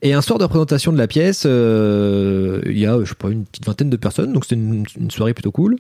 Et 0.03 0.13
un 0.13 0.23
soir 0.23 0.39
de 0.39 0.45
représentation 0.45 0.93
de 0.93 0.99
la 0.99 1.07
pièce, 1.07 1.45
euh, 1.47 2.61
il 2.67 2.79
y 2.79 2.87
a 2.87 2.99
je 3.03 3.09
sais 3.09 3.15
pas 3.15 3.31
une 3.31 3.45
petite 3.45 3.67
vingtaine 3.67 3.91
de 3.91 3.97
personnes, 3.97 4.33
donc 4.33 4.45
c'était 4.45 4.57
une, 4.57 4.85
une 4.99 5.11
soirée 5.11 5.35
plutôt 5.35 5.53
cool. 5.53 5.77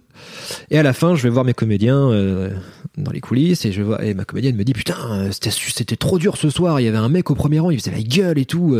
Et 0.70 0.78
à 0.78 0.82
la 0.82 0.92
fin, 0.92 1.14
je 1.14 1.22
vais 1.22 1.30
voir 1.30 1.44
mes 1.44 1.54
comédiens 1.54 2.10
dans 2.98 3.10
les 3.12 3.20
coulisses 3.20 3.64
et 3.64 3.72
je 3.72 3.82
vois 3.82 4.04
et 4.04 4.14
ma 4.14 4.24
comédienne 4.24 4.56
me 4.56 4.64
dit 4.64 4.72
putain 4.72 5.30
c'était 5.32 5.50
c'était 5.50 5.96
trop 5.96 6.18
dur 6.18 6.36
ce 6.36 6.50
soir. 6.50 6.80
Il 6.80 6.84
y 6.84 6.88
avait 6.88 6.98
un 6.98 7.08
mec 7.08 7.30
au 7.30 7.34
premier 7.34 7.58
rang, 7.60 7.70
il 7.70 7.78
faisait 7.78 7.90
la 7.90 8.02
gueule 8.02 8.38
et 8.38 8.44
tout. 8.44 8.76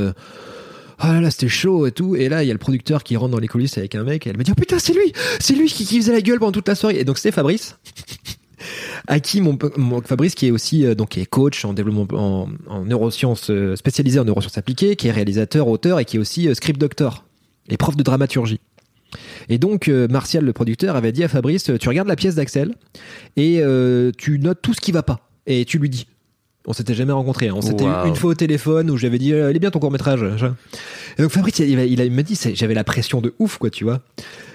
Ah 1.04 1.14
là 1.14 1.20
là, 1.20 1.30
c'était 1.32 1.48
chaud 1.48 1.86
et 1.88 1.90
tout. 1.92 2.14
Et 2.14 2.28
là, 2.28 2.44
il 2.44 2.46
y 2.46 2.50
a 2.50 2.54
le 2.54 2.58
producteur 2.58 3.02
qui 3.02 3.16
rentre 3.16 3.32
dans 3.32 3.40
les 3.40 3.48
coulisses 3.48 3.76
avec 3.76 3.96
un 3.96 4.04
mec 4.04 4.24
et 4.24 4.30
elle 4.30 4.38
me 4.38 4.44
dit, 4.44 4.52
oh 4.52 4.54
putain, 4.54 4.78
c'est 4.78 4.92
lui, 4.92 5.12
c'est 5.40 5.54
lui 5.54 5.66
qui, 5.66 5.84
qui 5.84 5.98
faisait 5.98 6.12
la 6.12 6.20
gueule 6.20 6.38
pendant 6.38 6.52
toute 6.52 6.68
la 6.68 6.76
soirée. 6.76 7.00
Et 7.00 7.04
donc, 7.04 7.18
c'était 7.18 7.32
Fabrice. 7.32 7.76
À 9.08 9.18
qui 9.18 9.40
mon, 9.40 9.58
Fabrice, 10.04 10.36
qui 10.36 10.46
est 10.46 10.50
aussi 10.52 10.86
euh, 10.86 10.94
donc 10.94 11.10
qui 11.10 11.20
est 11.20 11.26
coach 11.26 11.64
en 11.64 11.72
développement 11.72 12.06
en, 12.12 12.48
en 12.68 12.84
neurosciences 12.84 13.50
euh, 13.50 13.74
spécialisé 13.74 14.20
en 14.20 14.24
neurosciences 14.24 14.56
appliquées, 14.56 14.94
qui 14.94 15.08
est 15.08 15.10
réalisateur, 15.10 15.66
auteur 15.66 15.98
et 15.98 16.04
qui 16.04 16.18
est 16.18 16.20
aussi 16.20 16.48
euh, 16.48 16.54
script 16.54 16.80
doctor 16.80 17.24
et 17.68 17.76
prof 17.76 17.96
de 17.96 18.04
dramaturgie. 18.04 18.60
Et 19.48 19.58
donc 19.58 19.88
euh, 19.88 20.06
Martial, 20.06 20.44
le 20.44 20.52
producteur, 20.52 20.94
avait 20.94 21.10
dit 21.10 21.24
à 21.24 21.28
Fabrice, 21.28 21.72
tu 21.80 21.88
regardes 21.88 22.06
la 22.06 22.14
pièce 22.14 22.36
d'Axel 22.36 22.76
et 23.36 23.60
tu 24.16 24.38
notes 24.38 24.62
tout 24.62 24.74
ce 24.74 24.80
qui 24.80 24.92
va 24.92 25.02
pas 25.02 25.28
et 25.46 25.64
tu 25.64 25.78
lui 25.78 25.90
dis. 25.90 26.06
On 26.66 26.72
s'était 26.72 26.94
jamais 26.94 27.12
rencontrés. 27.12 27.48
hein. 27.48 27.54
On 27.56 27.60
s'était 27.62 27.84
eu 27.84 28.08
une 28.08 28.14
fois 28.16 28.30
au 28.30 28.34
téléphone 28.34 28.90
où 28.90 28.96
j'avais 28.96 29.18
dit, 29.18 29.32
euh, 29.32 29.50
il 29.50 29.56
est 29.56 29.58
bien 29.58 29.70
ton 29.70 29.80
court 29.80 29.90
métrage. 29.90 30.22
Et 31.18 31.22
donc 31.22 31.30
Fabrice, 31.32 31.58
il, 31.58 32.12
m'a 32.12 32.22
dit, 32.22 32.38
j'avais 32.54 32.74
la 32.74 32.84
pression 32.84 33.20
de 33.20 33.34
ouf, 33.38 33.58
quoi, 33.58 33.70
tu 33.70 33.84
vois. 33.84 34.00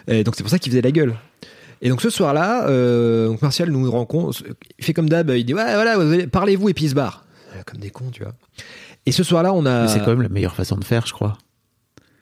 Et 0.08 0.24
donc 0.24 0.36
c'est 0.36 0.44
pour 0.44 0.50
ça 0.50 0.58
qu'il 0.60 0.72
faisait 0.72 0.82
la 0.82 0.92
gueule. 0.92 1.16
Et 1.82 1.90
donc 1.90 2.02
ce 2.02 2.10
soir-là, 2.10 2.68
euh, 2.70 3.28
donc 3.28 3.42
Martial 3.42 3.70
nous 3.70 3.92
rencontre, 3.92 4.42
il 4.80 4.86
fait 4.86 4.94
comme 4.94 5.10
d'hab, 5.10 5.30
il 5.30 5.46
dit 5.46 5.54
ouais 5.54 5.74
voilà, 5.76 5.98
parlez-vous 6.32 6.70
et 6.70 6.74
puis 6.74 6.86
il 6.86 6.90
se 6.90 6.96
barre, 6.96 7.24
Euh, 7.56 7.62
comme 7.66 7.80
des 7.80 7.92
cons, 7.92 8.10
tu 8.12 8.24
vois. 8.24 8.34
Et 9.06 9.12
ce 9.12 9.24
soir-là, 9.24 9.54
on 9.54 9.66
a. 9.66 9.88
C'est 9.88 10.00
quand 10.00 10.08
même 10.08 10.24
la 10.24 10.30
meilleure 10.30 10.56
façon 10.56 10.76
de 10.78 10.84
faire, 10.84 11.06
je 11.06 11.14
crois. 11.14 11.38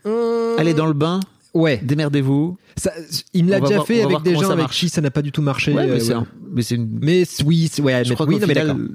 Hum, 0.04 0.12
Allez 0.58 0.74
dans 0.74 0.86
le 0.88 0.94
bain, 0.94 1.20
Ouais. 1.56 1.80
démerdez-vous. 1.82 2.58
Ça, 2.78 2.92
il 3.34 3.46
me 3.46 3.50
l'a 3.50 3.60
déjà 3.60 3.76
voir- 3.76 3.88
fait 3.88 4.04
avec 4.04 4.22
des 4.22 4.36
gens 4.36 4.50
avec 4.52 4.68
qui 4.70 4.90
ça 4.90 5.02
n'a 5.02 5.10
pas 5.10 5.22
du 5.24 5.32
tout 5.32 5.42
marché. 5.42 5.74
Ouais, 5.74 5.88
mais 5.88 5.94
euh, 5.94 6.00
c'est 6.00 6.10
ouais. 6.14 6.20
un- 6.20 6.28
mais 6.52 6.62
c'est 6.62 6.76
une. 6.76 7.00
Mais 7.02 7.24
oui, 7.46 7.70
c'est- 7.72 7.82
ouais, 7.82 8.04
je 8.04 8.10
mais- 8.10 8.16
crois 8.16 8.28
oui, 8.28 8.38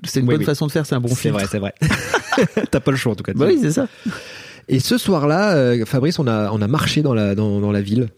c'est 0.04 0.20
une 0.20 0.26
Oui, 0.26 0.34
bonne 0.34 0.38
oui. 0.40 0.44
façon 0.44 0.66
de 0.66 0.72
faire, 0.72 0.86
c'est 0.86 0.94
un 0.94 1.00
bon 1.00 1.08
C'est 1.08 1.14
filtre. 1.16 1.38
vrai, 1.38 1.46
c'est 1.50 1.58
vrai. 1.58 1.74
T'as 2.70 2.80
pas 2.80 2.90
le 2.92 2.96
choix 2.96 3.12
en 3.12 3.16
tout 3.16 3.24
cas. 3.24 3.32
Bah 3.34 3.46
oui, 3.48 3.58
c'est 3.61 3.72
ça. 3.72 3.88
Et 4.68 4.78
ce 4.78 4.98
soir-là, 4.98 5.54
euh, 5.56 5.84
Fabrice, 5.84 6.18
on 6.20 6.26
a, 6.28 6.52
on 6.52 6.62
a 6.62 6.68
marché 6.68 7.02
dans 7.02 7.14
la, 7.14 7.34
dans, 7.34 7.61
dans 7.61 7.72
la 7.72 7.80
ville. 7.82 8.08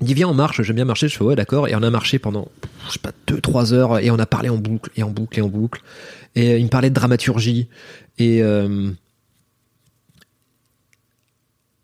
Il 0.00 0.06
dit 0.06 0.14
viens 0.14 0.28
on 0.28 0.34
marche, 0.34 0.60
j'aime 0.62 0.76
bien 0.76 0.84
marcher, 0.84 1.08
je 1.08 1.16
fais 1.16 1.24
ouais 1.24 1.36
d'accord, 1.36 1.68
et 1.68 1.74
on 1.74 1.82
a 1.82 1.90
marché 1.90 2.18
pendant, 2.18 2.48
je 2.88 2.92
sais 2.94 2.98
pas, 2.98 3.12
deux, 3.26 3.40
trois 3.40 3.72
heures, 3.72 3.98
et 4.00 4.10
on 4.10 4.18
a 4.18 4.26
parlé 4.26 4.48
en 4.50 4.56
boucle, 4.58 4.90
et 4.96 5.02
en 5.02 5.10
boucle, 5.10 5.38
et 5.38 5.42
en 5.42 5.48
boucle. 5.48 5.80
Et 6.34 6.52
euh, 6.54 6.58
il 6.58 6.64
me 6.64 6.68
parlait 6.70 6.90
de 6.90 6.94
dramaturgie, 6.94 7.68
et 8.18 8.42
euh, 8.42 8.90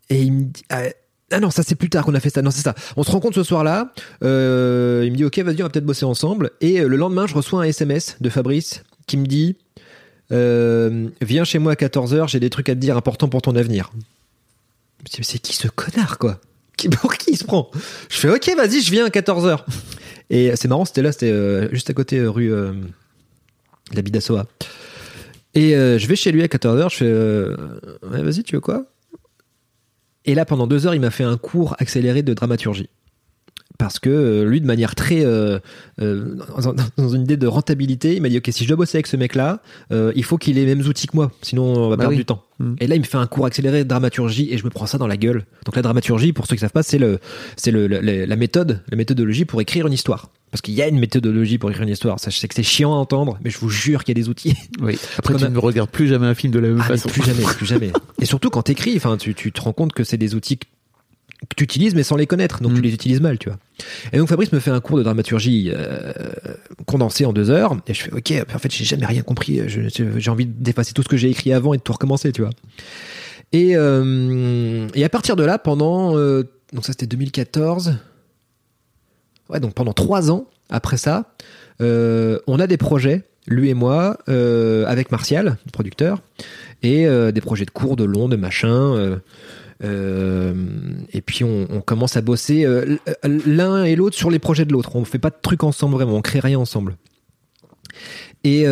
et 0.09 0.21
il 0.23 0.33
me 0.33 0.43
dit, 0.43 0.63
ah, 1.33 1.39
non, 1.39 1.49
ça 1.49 1.63
c'est 1.63 1.75
plus 1.75 1.89
tard 1.89 2.05
qu'on 2.05 2.13
a 2.15 2.19
fait 2.19 2.29
ça, 2.29 2.41
non 2.41 2.51
c'est 2.51 2.61
ça. 2.61 2.75
On 2.97 3.03
se 3.03 3.11
rencontre 3.11 3.35
ce 3.35 3.43
soir-là, 3.43 3.91
euh, 4.23 5.01
il 5.05 5.11
me 5.11 5.17
dit 5.17 5.25
ok 5.25 5.39
vas-y 5.39 5.61
on 5.61 5.65
va 5.65 5.69
peut-être 5.69 5.85
bosser 5.85 6.05
ensemble, 6.05 6.51
et 6.61 6.79
euh, 6.81 6.87
le 6.87 6.95
lendemain 6.97 7.27
je 7.27 7.33
reçois 7.33 7.61
un 7.61 7.63
SMS 7.63 8.17
de 8.21 8.29
Fabrice 8.29 8.83
qui 9.07 9.17
me 9.17 9.25
dit 9.25 9.55
euh, 10.31 11.07
viens 11.21 11.43
chez 11.43 11.59
moi 11.59 11.73
à 11.73 11.75
14h, 11.75 12.27
j'ai 12.29 12.39
des 12.39 12.49
trucs 12.49 12.69
à 12.69 12.73
te 12.75 12.79
dire 12.79 12.95
importants 12.97 13.27
pour 13.29 13.41
ton 13.41 13.55
avenir. 13.55 13.91
C'est 15.21 15.37
qui 15.39 15.53
ce 15.55 15.67
connard, 15.67 16.17
quoi? 16.17 16.39
Qui- 16.77 16.87
Pour 16.89 17.13
qui 17.17 17.31
il 17.31 17.37
se 17.37 17.43
prend? 17.43 17.69
Je 18.09 18.15
fais, 18.17 18.29
ok, 18.29 18.51
vas-y, 18.55 18.81
je 18.81 18.89
viens 18.91 19.05
à 19.05 19.09
14h. 19.09 19.59
Et 20.29 20.55
c'est 20.55 20.67
marrant, 20.69 20.85
c'était 20.85 21.01
là, 21.01 21.11
c'était 21.11 21.67
juste 21.73 21.89
à 21.89 21.93
côté, 21.93 22.17
euh, 22.19 22.29
rue 22.31 22.51
euh, 22.53 22.71
de 23.91 23.95
la 23.95 24.01
Bidassoa. 24.01 24.45
Et 25.55 25.71
je 25.73 26.07
vais 26.07 26.15
chez 26.15 26.31
lui 26.31 26.41
à 26.41 26.47
14h, 26.47 26.89
je 26.89 26.95
fais, 26.95 28.07
ouais, 28.09 28.23
vas-y, 28.23 28.41
tu 28.43 28.55
veux 28.55 28.61
quoi? 28.61 28.85
Et 30.25 30.35
là, 30.35 30.45
pendant 30.45 30.67
deux 30.67 30.87
heures, 30.87 30.95
il 30.95 31.01
m'a 31.01 31.11
fait 31.11 31.23
un 31.23 31.37
cours 31.37 31.75
accéléré 31.79 32.23
de 32.23 32.33
dramaturgie. 32.33 32.89
Parce 33.79 33.97
que 33.97 34.09
euh, 34.09 34.45
lui, 34.45 34.61
de 34.61 34.67
manière 34.67 34.93
très 34.93 35.25
euh, 35.25 35.57
euh, 35.99 36.35
dans, 36.95 37.09
une 37.09 37.23
idée 37.23 37.37
de 37.37 37.47
rentabilité, 37.47 38.15
il 38.15 38.21
m'a 38.21 38.29
dit 38.29 38.37
ok, 38.37 38.47
si 38.51 38.63
je 38.63 38.67
dois 38.67 38.77
bosser 38.77 38.97
avec 38.97 39.07
ce 39.07 39.17
mec-là, 39.17 39.61
euh, 39.91 40.11
il 40.15 40.23
faut 40.23 40.37
qu'il 40.37 40.59
ait 40.59 40.65
les 40.65 40.75
mêmes 40.75 40.85
outils 40.87 41.07
que 41.07 41.15
moi, 41.15 41.31
sinon 41.41 41.63
on 41.63 41.89
va 41.89 41.95
Bah 41.95 42.03
perdre 42.03 42.11
oui. 42.11 42.17
du 42.17 42.25
temps. 42.25 42.43
Mm. 42.59 42.75
Et 42.79 42.87
là, 42.87 42.95
il 42.95 42.99
me 43.01 43.05
fait 43.05 43.17
un 43.17 43.25
cours 43.25 43.47
accéléré 43.47 43.83
de 43.83 43.89
dramaturgie 43.89 44.47
et 44.51 44.59
je 44.59 44.63
me 44.63 44.69
prends 44.69 44.85
ça 44.85 44.99
dans 44.99 45.07
la 45.07 45.17
gueule. 45.17 45.45
Donc 45.65 45.75
la 45.75 45.81
dramaturgie, 45.81 46.33
pour 46.33 46.45
ceux 46.45 46.55
qui 46.55 46.59
savent 46.61 46.69
pas, 46.71 46.83
c'est 46.83 46.99
le, 46.99 47.17
c'est 47.57 47.71
le, 47.71 47.87
la 47.87 48.35
méthode, 48.35 48.81
la 48.91 48.95
méthodologie 48.95 49.45
pour 49.45 49.59
écrire 49.59 49.87
une 49.87 49.93
histoire. 49.93 50.29
Parce 50.51 50.61
qu'il 50.61 50.75
y 50.75 50.83
a 50.83 50.87
une 50.87 50.99
méthodologie 50.99 51.57
pour 51.57 51.71
écrire 51.71 51.83
une 51.83 51.89
histoire. 51.93 52.19
Ça, 52.19 52.29
je 52.29 52.37
sais 52.37 52.47
que 52.47 52.53
c'est 52.53 52.61
chiant 52.61 52.93
à 52.93 52.97
entendre, 52.97 53.39
mais 53.43 53.49
je 53.49 53.57
vous 53.57 53.69
jure 53.71 54.03
qu'il 54.03 54.15
y 54.15 54.19
a 54.19 54.21
des 54.23 54.29
outils. 54.29 54.55
Oui. 54.81 54.99
Après, 55.17 55.33
tu 55.33 55.43
a- 55.45 55.49
ne 55.49 55.57
regardes 55.57 55.89
plus 55.89 56.07
jamais 56.07 56.27
un 56.27 56.35
film 56.35 56.53
de 56.53 56.59
la 56.59 56.67
même 56.67 56.77
Ah, 56.81 56.89
façon. 56.89 57.09
plus 57.09 57.23
jamais, 57.23 57.41
plus 57.41 57.65
jamais. 57.65 57.91
Et 58.23 58.25
surtout 58.25 58.49
quand 58.49 58.63
t'écris, 58.63 58.93
enfin, 58.95 59.17
tu, 59.17 59.35
tu 59.35 59.51
te 59.51 59.59
rends 59.59 59.73
compte 59.73 59.91
que 59.91 60.05
c'est 60.05 60.15
des 60.17 60.33
outils 60.33 60.57
que 60.57 60.65
que 61.49 61.55
tu 61.57 61.65
utilises 61.65 61.93
mais 61.93 62.03
sans 62.03 62.15
les 62.15 62.25
connaître, 62.25 62.61
donc 62.61 62.71
Mm. 62.71 62.75
tu 62.75 62.81
les 62.83 62.93
utilises 62.93 63.19
mal, 63.19 63.37
tu 63.37 63.49
vois. 63.49 63.59
Et 64.13 64.17
donc 64.17 64.29
Fabrice 64.29 64.53
me 64.53 64.59
fait 64.59 64.71
un 64.71 64.79
cours 64.79 64.97
de 64.97 65.03
dramaturgie 65.03 65.71
euh, 65.75 66.13
condensé 66.85 67.25
en 67.25 67.33
deux 67.33 67.49
heures, 67.49 67.75
et 67.85 67.93
je 67.93 68.03
fais 68.03 68.13
ok, 68.13 68.33
en 68.55 68.59
fait 68.59 68.71
j'ai 68.73 68.85
jamais 68.85 69.05
rien 69.05 69.23
compris, 69.23 69.59
j'ai 69.67 70.29
envie 70.31 70.45
d'effacer 70.45 70.93
tout 70.93 71.03
ce 71.03 71.09
que 71.09 71.17
j'ai 71.17 71.29
écrit 71.29 71.51
avant 71.51 71.73
et 71.73 71.77
de 71.77 71.83
tout 71.83 71.91
recommencer, 71.91 72.31
tu 72.31 72.43
vois. 72.43 72.51
Et, 73.51 73.75
euh, 73.75 74.87
et 74.93 75.03
à 75.03 75.09
partir 75.09 75.35
de 75.35 75.43
là, 75.43 75.59
pendant 75.59 76.17
euh, 76.17 76.43
donc 76.71 76.85
ça 76.85 76.93
c'était 76.93 77.07
2014, 77.07 77.97
ouais 79.49 79.59
donc 79.59 79.73
pendant 79.73 79.91
trois 79.91 80.31
ans 80.31 80.45
après 80.69 80.95
ça, 80.95 81.33
on 81.81 82.57
a 82.59 82.67
des 82.67 82.77
projets, 82.77 83.23
lui 83.47 83.69
et 83.69 83.73
moi, 83.73 84.17
euh, 84.29 84.85
avec 84.87 85.11
Martial, 85.11 85.57
le 85.65 85.71
producteur, 85.71 86.21
et 86.81 87.05
euh, 87.07 87.31
des 87.31 87.41
projets 87.41 87.65
de 87.65 87.71
cours, 87.71 87.95
de 87.95 88.03
long, 88.03 88.27
de 88.29 88.35
machin. 88.35 89.19
euh, 89.83 90.53
et 91.11 91.19
puis 91.21 91.43
on, 91.43 91.67
on 91.69 91.81
commence 91.81 92.15
à 92.15 92.21
bosser 92.21 92.65
l'un 93.45 93.83
et 93.83 93.95
l'autre 93.97 94.15
sur 94.15 94.29
les 94.31 94.39
projets 94.39 94.63
de 94.65 94.71
l'autre. 94.71 94.95
On 94.95 95.03
fait 95.03 95.19
pas 95.19 95.29
de 95.29 95.35
trucs 95.41 95.63
ensemble 95.63 95.95
vraiment, 95.95 96.13
on 96.15 96.21
crée 96.21 96.39
rien 96.39 96.57
ensemble. 96.57 96.95
Et 98.45 98.65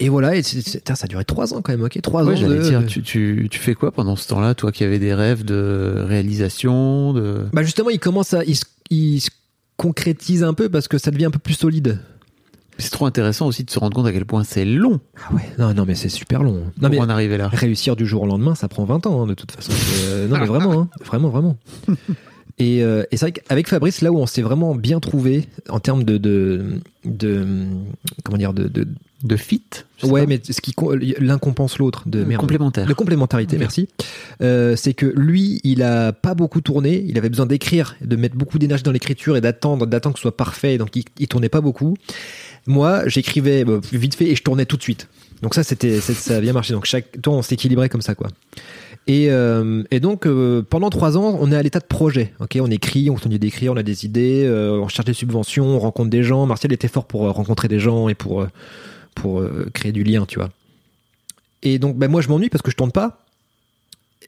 et 0.00 0.08
voilà, 0.08 0.34
et 0.36 0.42
ça 0.42 0.60
a 1.00 1.06
duré 1.06 1.24
trois 1.24 1.54
ans 1.54 1.62
quand 1.62 1.70
même, 1.72 1.82
ok, 1.84 2.00
trois 2.02 2.24
Ouais, 2.24 2.34
ans. 2.44 2.48
de- 2.48 2.58
dire, 2.62 2.84
tu, 2.86 3.00
tu, 3.02 3.46
tu 3.48 3.58
fais 3.60 3.74
quoi 3.74 3.92
pendant 3.92 4.16
ce 4.16 4.26
temps-là, 4.28 4.54
toi 4.56 4.72
qui 4.72 4.82
avais 4.82 4.98
des 4.98 5.14
rêves 5.14 5.44
de 5.44 5.94
réalisation, 6.04 7.12
de... 7.12 7.42
Bah 7.52 7.62
justement, 7.62 7.90
il 7.90 8.00
commence 8.00 8.34
à, 8.34 8.42
il, 8.44 8.56
il 8.90 9.20
se 9.20 9.30
concrétise 9.76 10.42
un 10.44 10.54
peu 10.54 10.68
parce 10.68 10.88
que 10.88 10.98
ça 10.98 11.10
devient 11.10 11.26
un 11.26 11.30
peu 11.30 11.38
plus 11.38 11.54
solide. 11.54 11.98
C'est 12.78 12.90
trop 12.90 13.06
intéressant 13.06 13.46
aussi 13.46 13.62
de 13.62 13.70
se 13.70 13.78
rendre 13.78 13.94
compte 13.94 14.06
à 14.06 14.12
quel 14.12 14.24
point 14.24 14.42
c'est 14.42 14.64
long 14.64 14.98
Ah 15.28 15.34
ouais, 15.34 15.42
non, 15.58 15.72
non, 15.74 15.84
mais 15.86 15.94
c'est 15.94 16.08
super 16.08 16.42
long. 16.42 16.64
Non 16.80 16.88
pour 16.88 16.90
mais 16.90 16.98
en 17.00 17.08
arriver 17.08 17.36
là. 17.38 17.46
réussir 17.48 17.94
du 17.94 18.04
jour 18.04 18.22
au 18.22 18.26
lendemain, 18.26 18.56
ça 18.56 18.66
prend 18.66 18.84
20 18.84 19.06
ans 19.06 19.22
hein, 19.22 19.26
de 19.28 19.34
toute 19.34 19.52
façon. 19.52 19.70
Euh, 20.08 20.26
non 20.26 20.38
mais 20.38 20.46
vraiment, 20.46 20.80
hein, 20.80 20.88
vraiment, 21.04 21.28
vraiment. 21.28 21.56
Et, 22.58 22.82
euh, 22.82 23.02
et 23.10 23.16
c'est 23.16 23.26
vrai 23.26 23.32
qu'avec 23.32 23.68
Fabrice, 23.68 24.00
là 24.00 24.12
où 24.12 24.18
on 24.18 24.26
s'est 24.26 24.42
vraiment 24.42 24.74
bien 24.74 25.00
trouvé 25.00 25.48
en 25.68 25.80
termes 25.80 26.04
de, 26.04 26.18
de, 26.18 26.80
de 27.04 27.44
comment 28.22 28.38
dire, 28.38 28.52
de, 28.52 28.68
de 28.68 28.86
De 29.24 29.36
fit 29.36 29.62
ouais, 30.04 30.20
pas. 30.20 30.26
mais 30.28 30.40
ce 30.44 30.60
qui 30.60 30.74
l'un 31.18 31.38
compense 31.38 31.78
l'autre, 31.78 32.04
de 32.06 32.22
merde. 32.24 32.40
complémentaire. 32.40 32.86
De 32.86 32.92
complémentarité, 32.92 33.56
merci. 33.58 33.88
Euh, 34.42 34.76
c'est 34.76 34.94
que 34.94 35.06
lui, 35.06 35.60
il 35.64 35.82
a 35.82 36.12
pas 36.12 36.34
beaucoup 36.34 36.60
tourné. 36.60 37.04
Il 37.08 37.16
avait 37.18 37.30
besoin 37.30 37.46
d'écrire, 37.46 37.96
de 38.02 38.16
mettre 38.16 38.36
beaucoup 38.36 38.58
d'énergie 38.58 38.84
dans 38.84 38.92
l'écriture 38.92 39.36
et 39.36 39.40
d'attendre, 39.40 39.86
d'attendre 39.86 40.14
que 40.14 40.20
ce 40.20 40.22
soit 40.22 40.36
parfait. 40.36 40.78
Donc 40.78 40.94
il, 40.94 41.04
il 41.18 41.26
tournait 41.26 41.48
pas 41.48 41.60
beaucoup. 41.62 41.96
Moi, 42.66 43.08
j'écrivais 43.08 43.64
bah, 43.64 43.80
vite 43.92 44.14
fait 44.14 44.26
et 44.26 44.36
je 44.36 44.42
tournais 44.42 44.66
tout 44.66 44.76
de 44.76 44.82
suite. 44.82 45.08
Donc 45.42 45.54
ça, 45.54 45.64
c'était, 45.64 46.00
ça 46.00 46.36
a 46.36 46.40
bien 46.40 46.52
marché. 46.52 46.72
Donc 46.72 46.84
chaque 46.84 47.20
temps, 47.20 47.34
on 47.34 47.42
s'équilibrait 47.42 47.88
comme 47.88 48.02
ça, 48.02 48.14
quoi. 48.14 48.28
Et, 49.06 49.30
euh, 49.30 49.82
et 49.90 50.00
donc 50.00 50.26
euh, 50.26 50.62
pendant 50.62 50.88
trois 50.88 51.18
ans, 51.18 51.36
on 51.40 51.52
est 51.52 51.56
à 51.56 51.62
l'état 51.62 51.80
de 51.80 51.84
projet. 51.84 52.32
Ok, 52.40 52.56
on 52.60 52.70
écrit, 52.70 53.10
on 53.10 53.14
continue 53.14 53.38
d'écrire, 53.38 53.72
on 53.72 53.76
a 53.76 53.82
des 53.82 54.06
idées, 54.06 54.44
euh, 54.46 54.80
on 54.80 54.88
cherche 54.88 55.04
des 55.04 55.12
subventions, 55.12 55.66
on 55.66 55.78
rencontre 55.78 56.10
des 56.10 56.22
gens. 56.22 56.46
Martial 56.46 56.72
était 56.72 56.88
fort 56.88 57.06
pour 57.06 57.22
rencontrer 57.22 57.68
des 57.68 57.78
gens 57.78 58.08
et 58.08 58.14
pour 58.14 58.46
pour 59.14 59.44
créer 59.72 59.92
du 59.92 60.02
lien, 60.02 60.26
tu 60.26 60.38
vois. 60.38 60.50
Et 61.62 61.78
donc, 61.78 61.96
bah, 61.96 62.08
moi, 62.08 62.20
je 62.20 62.28
m'ennuie 62.28 62.48
parce 62.48 62.62
que 62.62 62.70
je 62.70 62.76
tourne 62.76 62.90
pas. 62.90 63.24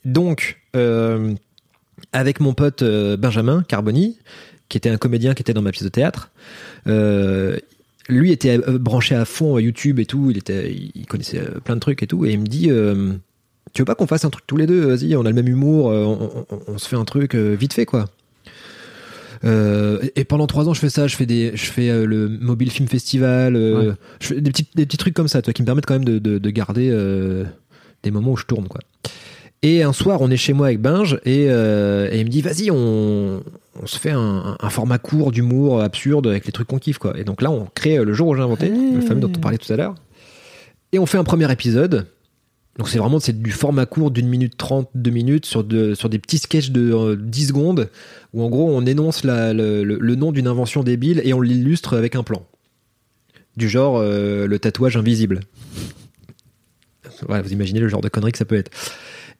Donc, 0.04 0.60
avec 2.12 2.38
mon 2.38 2.54
pote 2.54 2.84
Benjamin 2.84 3.64
Carboni, 3.66 4.18
qui 4.68 4.76
était 4.76 4.90
un 4.90 4.96
comédien 4.96 5.34
qui 5.34 5.42
était 5.42 5.54
dans 5.54 5.62
ma 5.62 5.72
pièce 5.72 5.82
de 5.82 5.88
théâtre, 5.88 6.30
lui 8.08 8.30
était 8.30 8.58
branché 8.58 9.16
à 9.16 9.24
fond 9.24 9.56
à 9.56 9.60
YouTube 9.60 9.98
et 9.98 10.06
tout. 10.06 10.30
Il 10.30 10.38
était, 10.38 10.72
il 10.72 11.06
connaissait 11.06 11.42
plein 11.64 11.74
de 11.74 11.80
trucs 11.80 12.04
et 12.04 12.06
tout. 12.06 12.24
Et 12.26 12.32
il 12.34 12.38
me 12.38 12.46
dit, 12.46 12.70
tu 13.76 13.82
veux 13.82 13.86
pas 13.86 13.94
qu'on 13.94 14.06
fasse 14.06 14.24
un 14.24 14.30
truc 14.30 14.44
tous 14.46 14.56
les 14.56 14.66
deux 14.66 14.80
Vas-y, 14.86 15.14
on 15.16 15.20
a 15.24 15.28
le 15.28 15.34
même 15.34 15.48
humour, 15.48 15.90
euh, 15.90 16.04
on, 16.04 16.46
on- 16.50 16.58
on 16.68 16.78
se 16.78 16.88
fait 16.88 16.96
un 16.96 17.04
truc 17.04 17.34
euh, 17.34 17.54
vite 17.54 17.72
fait, 17.74 17.86
quoi. 17.86 18.06
Euh, 19.44 20.00
et 20.16 20.24
pendant 20.24 20.46
trois 20.46 20.68
ans, 20.68 20.74
je 20.74 20.80
fais 20.80 20.88
ça. 20.88 21.06
Je 21.06 21.16
fais 21.16 21.26
des, 21.26 21.52
je 21.54 21.66
fais 21.70 21.90
euh, 21.90 22.06
le 22.06 22.28
Mobile 22.28 22.70
Film 22.70 22.88
Festival. 22.88 23.54
euh, 23.56 23.90
Ouais. 23.90 23.94
Je 24.20 24.26
fais 24.28 24.40
des 24.40 24.50
petits, 24.50 24.66
des 24.74 24.86
petits 24.86 24.96
trucs 24.96 25.14
comme 25.14 25.28
ça, 25.28 25.42
toi, 25.42 25.52
qui 25.52 25.62
me 25.62 25.66
permettent 25.66 25.86
quand 25.86 25.94
même 25.94 26.04
de, 26.04 26.18
de, 26.18 26.38
de 26.38 26.50
garder 26.50 26.88
euh, 26.90 27.44
des 28.02 28.10
moments 28.10 28.32
où 28.32 28.36
je 28.36 28.46
tourne, 28.46 28.66
quoi. 28.68 28.80
Et 29.62 29.82
un 29.82 29.92
soir, 29.92 30.20
on 30.20 30.30
est 30.30 30.36
chez 30.36 30.52
moi 30.52 30.66
avec 30.66 30.80
Binge 30.80 31.18
et, 31.24 31.46
euh, 31.48 32.08
et 32.12 32.20
il 32.20 32.24
me 32.26 32.30
dit 32.30 32.42
vas-y, 32.42 32.70
on, 32.70 33.42
on 33.82 33.86
se 33.86 33.98
fait 33.98 34.10
un, 34.10 34.56
un 34.60 34.70
format 34.70 34.98
court 34.98 35.32
d'humour 35.32 35.80
absurde 35.82 36.26
avec 36.26 36.44
les 36.46 36.52
trucs 36.52 36.68
qu'on 36.68 36.78
kiffe, 36.78 36.98
quoi. 36.98 37.18
Et 37.18 37.24
donc 37.24 37.40
là, 37.42 37.50
on 37.50 37.66
crée 37.74 37.98
euh, 37.98 38.04
le 38.04 38.12
jour 38.12 38.28
où 38.28 38.34
j'ai 38.36 38.42
inventé, 38.42 38.68
le 38.70 39.00
fameux 39.00 39.20
dont 39.20 39.32
on 39.34 39.40
parlait 39.40 39.58
tout 39.58 39.72
à 39.72 39.76
l'heure. 39.76 39.94
Et 40.92 40.98
on 40.98 41.06
fait 41.06 41.18
un 41.18 41.24
premier 41.24 41.50
épisode. 41.50 42.06
Donc 42.78 42.88
c'est 42.88 42.98
vraiment 42.98 43.18
c'est 43.20 43.40
du 43.40 43.52
format 43.52 43.86
court 43.86 44.10
d'une 44.10 44.28
minute 44.28 44.56
trente, 44.56 44.90
deux 44.94 45.10
minutes 45.10 45.46
sur, 45.46 45.64
de, 45.64 45.94
sur 45.94 46.08
des 46.10 46.18
petits 46.18 46.38
sketchs 46.38 46.70
de 46.70 46.92
euh, 46.92 47.16
10 47.18 47.48
secondes 47.48 47.90
où 48.34 48.42
en 48.42 48.50
gros 48.50 48.68
on 48.70 48.84
énonce 48.84 49.24
le, 49.24 49.82
le- 49.82 50.14
nom 50.14 50.30
d'une 50.30 50.46
invention 50.46 50.82
débile 50.82 51.22
et 51.24 51.32
on 51.32 51.40
l'illustre 51.40 51.96
avec 51.96 52.16
un 52.16 52.22
plan. 52.22 52.44
Du 53.56 53.68
genre 53.70 53.96
euh, 53.98 54.46
le 54.46 54.58
tatouage 54.58 54.96
invisible. 54.98 55.40
Voilà, 57.26 57.42
vous 57.42 57.52
imaginez 57.52 57.80
le 57.80 57.88
genre 57.88 58.02
de 58.02 58.08
connerie 58.08 58.32
que 58.32 58.38
ça 58.38 58.44
peut 58.44 58.56
être. 58.56 58.70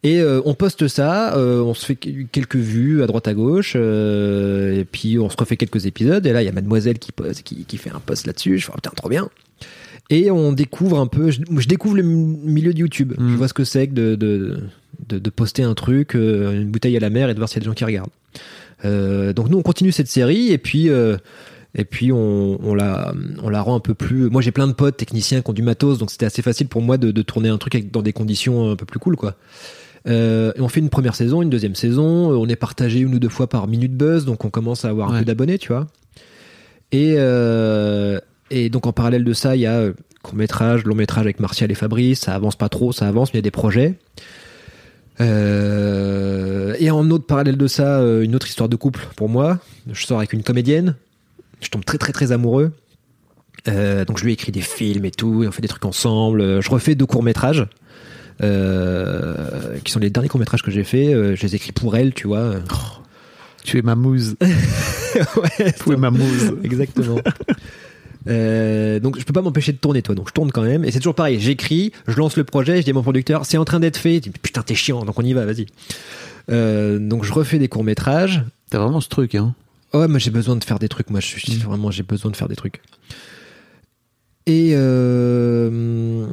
Et 0.03 0.21
euh, 0.21 0.41
on 0.47 0.55
poste 0.55 0.89
ça, 0.89 1.37
euh, 1.37 1.61
on 1.61 1.75
se 1.75 1.85
fait 1.85 1.97
quelques 1.97 2.57
vues 2.57 3.03
à 3.03 3.07
droite 3.07 3.29
à 3.29 3.35
gauche, 3.35 3.77
et 3.77 4.87
puis 4.91 5.19
on 5.19 5.29
se 5.29 5.37
refait 5.37 5.57
quelques 5.59 5.85
épisodes. 5.85 6.25
Et 6.27 6.33
là, 6.33 6.43
il 6.43 6.47
y 6.47 6.49
a 6.49 6.53
Mademoiselle 6.53 6.99
qui, 6.99 7.13
pose, 7.13 7.43
qui, 7.43 7.65
qui 7.67 7.77
fait 7.77 7.91
un 7.91 8.01
post 8.01 8.27
là-dessus. 8.27 8.59
Je 8.59 8.65
fais 8.67 8.73
oh, 8.73 8.77
putain, 8.77 8.93
trop 8.97 9.09
bien. 9.11 9.29
Et 10.11 10.31
on 10.31 10.53
découvre 10.53 10.99
un 11.01 11.07
peu, 11.07 11.31
je, 11.31 11.41
je 11.57 11.67
découvre 11.69 11.97
le 11.97 12.03
milieu 12.03 12.73
de 12.73 12.79
YouTube. 12.79 13.13
Mm. 13.19 13.31
Je 13.31 13.37
vois 13.37 13.49
ce 13.49 13.55
que 13.55 13.65
c'est 13.65 13.89
que 13.89 13.93
de, 13.95 14.15
de, 14.15 14.59
de, 15.09 15.19
de 15.19 15.31
poster 15.31 15.63
un 15.65 15.75
truc, 15.75 16.15
euh, 16.15 16.53
une 16.61 16.69
bouteille 16.71 16.97
à 16.97 17.01
la 17.01 17.11
mer 17.11 17.29
et 17.29 17.35
de 17.35 17.39
voir 17.39 17.49
s'il 17.49 17.57
y 17.57 17.61
a 17.61 17.63
des 17.63 17.67
gens 17.67 17.75
qui 17.75 17.85
regardent. 17.85 18.11
Euh, 18.85 19.33
donc 19.33 19.49
nous, 19.49 19.59
on 19.59 19.63
continue 19.63 19.93
cette 19.93 20.09
série 20.09 20.53
et 20.53 20.59
puis. 20.59 20.89
euh, 20.91 21.17
et 21.79 21.85
puis 21.85 22.11
on, 22.11 22.59
on 22.67 22.75
la 22.75 23.13
on 23.43 23.51
la 23.51 23.61
rend 23.61 23.75
un 23.75 23.81
peu 23.81 23.93
plus. 23.93 24.31
Moi 24.31 24.41
j'ai 24.41 24.51
plein 24.51 24.67
de 24.67 24.73
potes 24.73 24.97
techniciens 24.97 25.43
qui 25.43 25.51
ont 25.51 25.53
du 25.53 25.61
matos, 25.61 25.99
donc 25.99 26.11
c'était 26.11 26.25
assez 26.25 26.41
facile 26.41 26.69
pour 26.69 26.81
moi 26.81 26.97
de, 26.97 27.11
de 27.11 27.21
tourner 27.21 27.51
un 27.51 27.59
truc 27.59 27.75
avec- 27.75 27.91
dans 27.91 28.01
des 28.01 28.15
conditions 28.15 28.71
un 28.71 28.77
peu 28.77 28.87
plus 28.87 28.99
cool 28.99 29.15
quoi. 29.15 29.35
Euh, 30.09 30.53
et 30.57 30.63
on 30.63 30.69
fait 30.69 30.81
une 30.81 30.89
première 30.89 31.15
saison, 31.15 31.43
une 31.43 31.51
deuxième 31.51 31.75
saison. 31.75 32.31
On 32.31 32.49
est 32.49 32.57
partagé 32.57 33.01
une 33.01 33.15
ou 33.15 33.19
deux 33.19 33.29
fois 33.29 33.47
par 33.47 33.69
minute 33.69 33.95
buzz, 33.95 34.25
donc 34.25 34.47
on 34.47 34.49
commence 34.49 34.87
à 34.87 34.89
avoir 34.89 35.13
un 35.13 35.19
peu 35.19 35.25
d'abonnés, 35.27 35.59
tu 35.59 35.69
vois. 35.69 35.87
Et 36.93 37.17
euh, 37.19 38.21
et 38.51 38.69
donc 38.69 38.87
en 38.87 38.93
parallèle 38.93 39.25
de 39.25 39.33
ça, 39.33 39.57
il 39.57 39.63
y 39.63 39.67
a 39.67 39.75
euh, 39.75 39.93
court 40.23 40.35
métrage, 40.35 40.85
long 40.85 40.95
métrage 40.95 41.25
avec 41.25 41.41
Martial 41.41 41.71
et 41.71 41.75
Fabrice. 41.75 42.21
Ça 42.21 42.35
avance 42.35 42.57
pas 42.57 42.69
trop, 42.69 42.93
ça 42.93 43.07
avance, 43.07 43.33
mais 43.33 43.39
il 43.39 43.43
y 43.43 43.45
a 43.47 43.49
des 43.49 43.51
projets. 43.51 43.95
Euh, 45.21 46.75
et 46.79 46.91
en 46.91 47.11
autre 47.11 47.27
parallèle 47.27 47.57
de 47.57 47.67
ça, 47.67 48.01
euh, 48.01 48.23
une 48.23 48.35
autre 48.35 48.47
histoire 48.47 48.69
de 48.69 48.77
couple 48.77 49.07
pour 49.17 49.29
moi. 49.29 49.59
Je 49.91 50.05
sors 50.05 50.19
avec 50.19 50.33
une 50.33 50.43
comédienne. 50.43 50.97
Je 51.61 51.69
tombe 51.69 51.85
très 51.85 51.99
très 51.99 52.13
très 52.13 52.33
amoureux. 52.33 52.73
Euh, 53.69 54.05
donc 54.05 54.19
je 54.19 54.25
lui 54.25 54.33
écris 54.33 54.53
des 54.53 54.61
films 54.61 55.05
et 55.05 55.11
tout, 55.11 55.43
et 55.43 55.49
on 55.49 55.53
fait 55.53 55.63
des 55.63 55.69
trucs 55.69 55.85
ensemble. 55.85 56.61
Je 56.61 56.71
refais 56.71 56.95
deux 56.95 57.07
courts 57.07 57.23
métrages. 57.23 57.67
Euh, 58.43 59.79
qui 59.83 59.91
sont 59.91 59.99
les 59.99 60.11
derniers 60.11 60.29
courts 60.29 60.41
métrages 60.41 60.63
que 60.63 60.71
j'ai 60.71 60.85
fait. 60.85 61.13
Je 61.37 61.43
les 61.43 61.55
écris 61.55 61.73
pour 61.73 61.97
elle, 61.97 62.13
tu 62.13 62.27
vois. 62.27 62.57
Tu 63.65 63.79
es 63.79 63.83
ma 63.83 63.95
mouse. 63.95 64.37
ouais, 64.43 65.73
Tu 65.83 65.93
es 65.93 65.97
ma 65.97 66.11
mouse. 66.11 66.53
Exactement. 66.63 67.19
Euh, 68.29 68.99
donc 69.01 69.19
je 69.19 69.25
peux 69.25 69.33
pas 69.33 69.43
m'empêcher 69.43 69.73
de 69.73 69.77
tourner 69.79 70.03
toi. 70.03 70.15
Donc 70.15 70.29
je 70.29 70.33
tourne 70.33 70.51
quand 70.53 70.63
même. 70.63 70.85
Et 70.85 70.91
c'est 70.91 70.99
toujours 70.99 71.15
pareil. 71.15 71.39
J'écris 71.41 71.93
je 72.09 72.17
lance 72.17 72.37
le 72.37 72.45
projet 72.45 72.79
je 72.79 72.83
dis 72.83 72.91
à 72.91 72.95
mon 72.95 73.03
producteur 73.03 73.47
c'est 73.47 73.57
en 73.59 73.65
train 73.65 73.81
d'être 73.81 73.97
fait. 73.99 74.21
Dit 74.21 74.31
putain 74.31 74.63
t'es 74.63 74.75
chiant 74.75 75.05
donc 75.05 75.19
on 75.19 75.23
y 75.23 75.33
va 75.33 75.45
vas-y. 75.47 75.67
Euh, 76.51 76.99
donc 76.99 77.25
je 77.25 77.33
refais 77.33 77.59
des 77.59 77.69
courts 77.69 77.85
métrages 77.85 78.43
T'as 78.71 78.79
vraiment 78.79 79.01
ce 79.01 79.09
truc, 79.09 79.35
hein? 79.35 79.55
ouais 79.95 80.09
moi 80.09 80.19
j'ai 80.19 80.31
besoin 80.31 80.57
de 80.57 80.65
faire 80.65 80.79
des 80.79 80.89
trucs 80.89 81.11
moi. 81.11 81.21
Je 81.21 81.27
suis 81.27 81.57
vraiment 81.59 81.91
j'ai 81.91 82.03
besoin 82.03 82.31
de 82.31 82.37
faire 82.37 82.49
des 82.49 82.57
trucs. 82.57 82.81
Et 84.47 84.73
euh, 84.75 86.27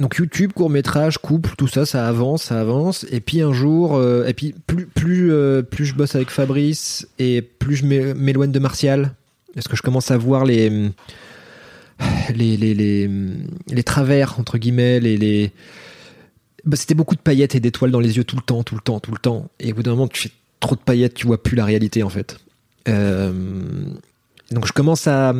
donc 0.00 0.16
YouTube 0.16 0.52
court 0.54 0.70
métrage 0.70 1.18
couple 1.18 1.54
tout 1.56 1.68
ça 1.68 1.86
ça 1.86 2.06
avance 2.08 2.44
ça 2.44 2.60
avance. 2.60 3.06
Et 3.10 3.20
puis 3.20 3.40
un 3.42 3.52
jour 3.52 3.96
euh, 3.96 4.26
et 4.26 4.34
puis 4.34 4.54
plus 4.66 4.86
plus 4.86 5.32
euh, 5.32 5.62
plus 5.62 5.84
je 5.86 5.94
bosse 5.94 6.14
avec 6.14 6.30
Fabrice 6.30 7.06
et 7.18 7.42
plus 7.42 7.76
je 7.76 7.86
m'é- 7.86 8.14
m'éloigne 8.14 8.52
de 8.52 8.58
Martial 8.58 9.12
parce 9.54 9.68
que 9.68 9.76
je 9.76 9.82
commence 9.82 10.10
à 10.10 10.16
voir 10.16 10.44
les 10.44 10.90
les 12.34 12.56
les 12.56 12.74
les, 12.74 13.10
les 13.68 13.82
travers 13.82 14.38
entre 14.38 14.58
guillemets 14.58 15.00
les 15.00 15.16
les 15.16 15.52
bah, 16.64 16.76
c'était 16.76 16.94
beaucoup 16.94 17.14
de 17.14 17.20
paillettes 17.20 17.54
et 17.54 17.60
d'étoiles 17.60 17.90
dans 17.90 18.00
les 18.00 18.16
yeux 18.16 18.24
tout 18.24 18.36
le 18.36 18.42
temps 18.42 18.62
tout 18.62 18.74
le 18.74 18.80
temps 18.80 19.00
tout 19.00 19.12
le 19.12 19.18
temps. 19.18 19.50
Et 19.60 19.72
au 19.72 19.76
bout 19.76 19.82
d'un 19.82 19.92
moment 19.92 20.08
tu 20.08 20.22
fais 20.22 20.34
trop 20.60 20.74
de 20.74 20.80
paillettes 20.80 21.14
tu 21.14 21.26
vois 21.26 21.42
plus 21.42 21.56
la 21.56 21.64
réalité 21.64 22.02
en 22.02 22.08
fait. 22.08 22.38
Euh, 22.88 23.32
donc 24.50 24.66
je 24.66 24.72
commence 24.72 25.06
à 25.06 25.34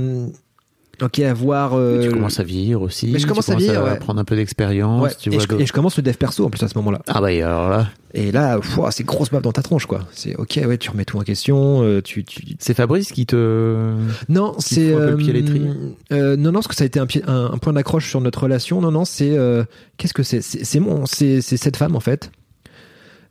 ok, 1.03 1.19
à 1.21 1.33
voir. 1.35 1.73
euh, 1.75 2.03
tu 2.03 2.11
commences 2.11 2.41
à 2.41 2.43
vieillir 2.45 2.83
aussi. 2.83 3.07
Mais 3.09 3.19
je 3.19 3.25
tu 3.25 3.29
commence 3.29 3.49
à 3.49 3.53
commences 3.55 3.63
vieillir, 3.65 3.83
ouais. 3.85 3.99
prendre 3.99 4.21
un 4.21 4.25
peu 4.25 4.37
d'expérience. 4.37 5.03
ouais, 5.03 5.11
tu 5.19 5.31
et, 5.31 5.39
je, 5.41 5.47
d'autres- 5.47 5.61
et 5.61 5.67
je 5.67 5.73
commence 5.73 5.97
le 5.97 6.03
dev 6.03 6.15
perso 6.15 6.45
en 6.45 6.51
plus 6.51 6.63
à 6.63 6.69
ce 6.69 6.77
moment-là. 6.79 7.01
Ah 7.07 7.21
bah 7.21 7.33
et 7.33 7.43
alors 7.43 7.69
là, 7.71 7.89
Et 8.15 8.31
là, 8.33 8.59
c'est 8.91 9.05
grosse 9.05 9.31
baffe 9.31 9.43
dans 9.43 9.53
ta 9.53 9.63
tronche, 9.63 9.87
quoi. 9.87 10.07
C'est 10.13 10.37
ok, 10.37 10.61
ouais, 10.67 10.79
tu 10.79 10.91
remets 10.91 11.05
tout 11.05 11.19
en 11.19 11.23
question. 11.23 11.83
euh, 11.83 12.01
tu, 12.01 12.25
tu... 12.25 12.43
c'est 12.59 12.75
Fabrice 12.75 13.11
qui 13.13 13.27
te. 13.27 13.95
Non, 14.29 14.55
c'est 14.59 14.95
à 14.95 15.11
l'étrier. 15.17 15.71
euh, 16.13 16.37
non, 16.37 16.47
non, 16.53 16.53
parce 16.55 16.69
que 16.69 16.75
ça 16.77 16.85
a 16.85 16.87
été 16.87 17.01
un, 17.01 17.07
pied- 17.07 17.25
un, 17.27 17.51
un 17.53 17.59
point 17.59 17.73
d'accroche 17.73 18.09
sur 18.09 18.21
notre 18.21 18.43
relation. 18.45 18.81
Non, 18.81 18.91
non, 18.91 19.05
c'est 19.05 19.37
euh, 19.37 19.65
qu'est-ce 19.97 20.15
que 20.15 20.23
c'est? 20.23 20.43
C'est 20.43 20.81
mon, 20.81 21.07
c'est 21.07 21.41
cette 21.41 21.77
femme 21.77 21.97
en 21.97 22.01
fait. 22.01 22.31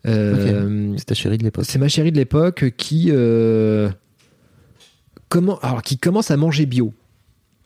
Euh, 0.06 0.94
C'est 0.98 1.06
ta 1.06 1.14
chérie 1.16 1.38
de 1.38 1.44
l'époque. 1.44 1.64
C'est 1.68 1.80
ma 1.80 1.88
chérie 1.88 2.12
de 2.12 2.18
l'époque 2.18 2.74
qui 2.76 3.08
euh, 3.10 3.90
comment 5.30 5.58
alors 5.60 5.82
qui 5.82 5.98
commence 5.98 6.30
à 6.32 6.38
manger 6.38 6.66
bio. 6.66 6.94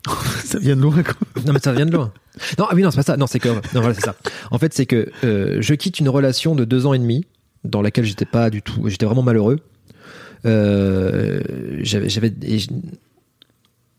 Ça 0.44 0.60
vient 0.60 0.76
de 0.76 0.82
loin 0.82 1.04
quoi. 1.04 1.16
Non 1.46 1.54
mais 1.54 1.60
ça 1.60 1.74
vient 1.74 1.86
de 1.86 1.92
loin. 1.92 2.12
Non 2.58 2.68
ah 2.70 2.76
oui 2.76 2.82
non 2.84 2.92
c'est 2.92 2.98
pas 2.98 3.04
ça. 3.04 3.18
Non 3.18 3.28
c'est 3.28 3.40
que 3.40 3.50
non 3.50 3.82
voilà 3.82 3.94
c'est 3.94 4.06
ça. 4.06 4.16
En 4.52 4.58
fait 4.58 4.74
c'est 4.74 4.86
que 4.86 5.10
euh, 5.24 5.58
je 5.60 5.74
quitte 5.74 6.00
une 6.00 6.10
relation 6.10 6.56
de 6.56 6.66
deux 6.66 6.86
ans 6.86 6.94
et 6.94 7.00
demi 7.00 7.26
dans 7.64 7.82
laquelle 7.82 8.06
j'étais 8.06 8.26
pas 8.26 8.50
du 8.50 8.62
tout 8.62 8.88
j'étais 8.90 9.06
vraiment 9.06 9.24
malheureux. 9.24 9.60
Euh, 10.46 11.42
j'avais 11.80 12.08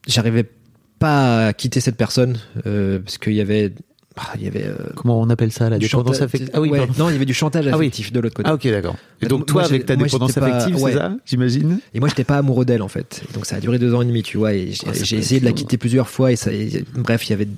j'arrivais 0.07 0.51
pas 0.99 1.49
à 1.49 1.53
quitter 1.53 1.81
cette 1.81 1.97
personne 1.97 2.39
euh, 2.67 2.99
parce 3.01 3.19
qu'il 3.19 3.35
y 3.35 3.41
avait 3.41 3.73
ah, 4.21 4.35
il 4.39 4.45
y 4.45 4.47
avait 4.49 4.65
euh, 4.67 4.75
Comment 4.97 5.21
on 5.21 5.29
appelle 5.31 5.53
ça 5.53 5.69
la 5.71 5.79
du 5.79 5.87
dépendance 5.87 6.21
affective? 6.21 6.51
Ah 6.55 6.61
oui, 6.61 6.71
ouais, 6.71 6.87
non 6.99 7.09
il 7.09 7.13
y 7.13 7.17
avait 7.17 7.25
du 7.25 7.35
chantage 7.35 7.67
Ah 7.67 7.77
oui. 7.77 7.87
affectif 7.87 8.13
de 8.13 8.21
l'autre 8.21 8.35
côté. 8.35 8.49
Ah 8.49 8.55
ok 8.55 8.67
d'accord. 8.69 8.97
Et 9.23 9.27
donc 9.27 9.41
moi, 9.41 9.47
toi 9.47 9.63
j'ai- 9.65 9.75
avec 9.77 9.87
ta 9.87 9.97
moi, 9.97 10.07
dépendance 10.07 10.33
pas- 10.33 10.47
affective, 10.47 10.77
ouais. 10.83 10.93
c'est 10.93 10.99
ça 10.99 11.13
J'imagine? 11.27 11.81
Et 11.95 12.01
moi, 12.01 12.09
j'étais 12.09 12.25
pas 12.25 12.37
amoureux 12.39 12.65
d'elle, 12.65 12.83
en 12.83 12.89
fait. 12.89 13.23
Donc, 13.35 13.47
ça 13.47 13.57
a 13.57 13.61
duré 13.61 13.79
deux 13.79 13.95
ans 13.95 14.03
et 14.03 14.07
demi, 14.07 14.23
tu 14.23 14.37
vois. 14.39 14.55
Et 14.55 14.73
j'ai 14.73 14.87
Ah, 14.87 14.91
essayé 15.19 15.41
de 15.41 15.45
la 15.45 15.53
quitter 15.53 15.77
plusieurs 15.79 16.09
fois. 16.09 16.33
Et 16.33 16.37
ça, 16.37 16.53
et- 16.53 16.85
bref, 16.95 17.27
il 17.27 17.31
y 17.31 17.33
avait. 17.35 17.49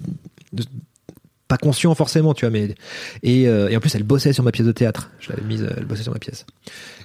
de- 0.53 0.65
pas 1.49 1.57
conscient, 1.59 1.93
forcément, 1.97 2.33
tu 2.33 2.45
vois. 2.47 2.51
Mais, 2.51 2.77
et, 3.25 3.49
euh, 3.49 3.69
et 3.69 3.77
en 3.77 3.81
plus, 3.81 3.93
elle 3.97 4.05
bossait 4.05 4.33
sur 4.33 4.45
ma 4.45 4.53
pièce 4.53 4.67
de 4.69 4.73
théâtre. 4.73 5.11
Je 5.19 5.31
l'avais 5.31 5.43
mise, 5.43 5.67
elle 5.77 5.85
bossait 5.85 6.05
sur 6.05 6.13
ma 6.13 6.21
pièce. 6.21 6.47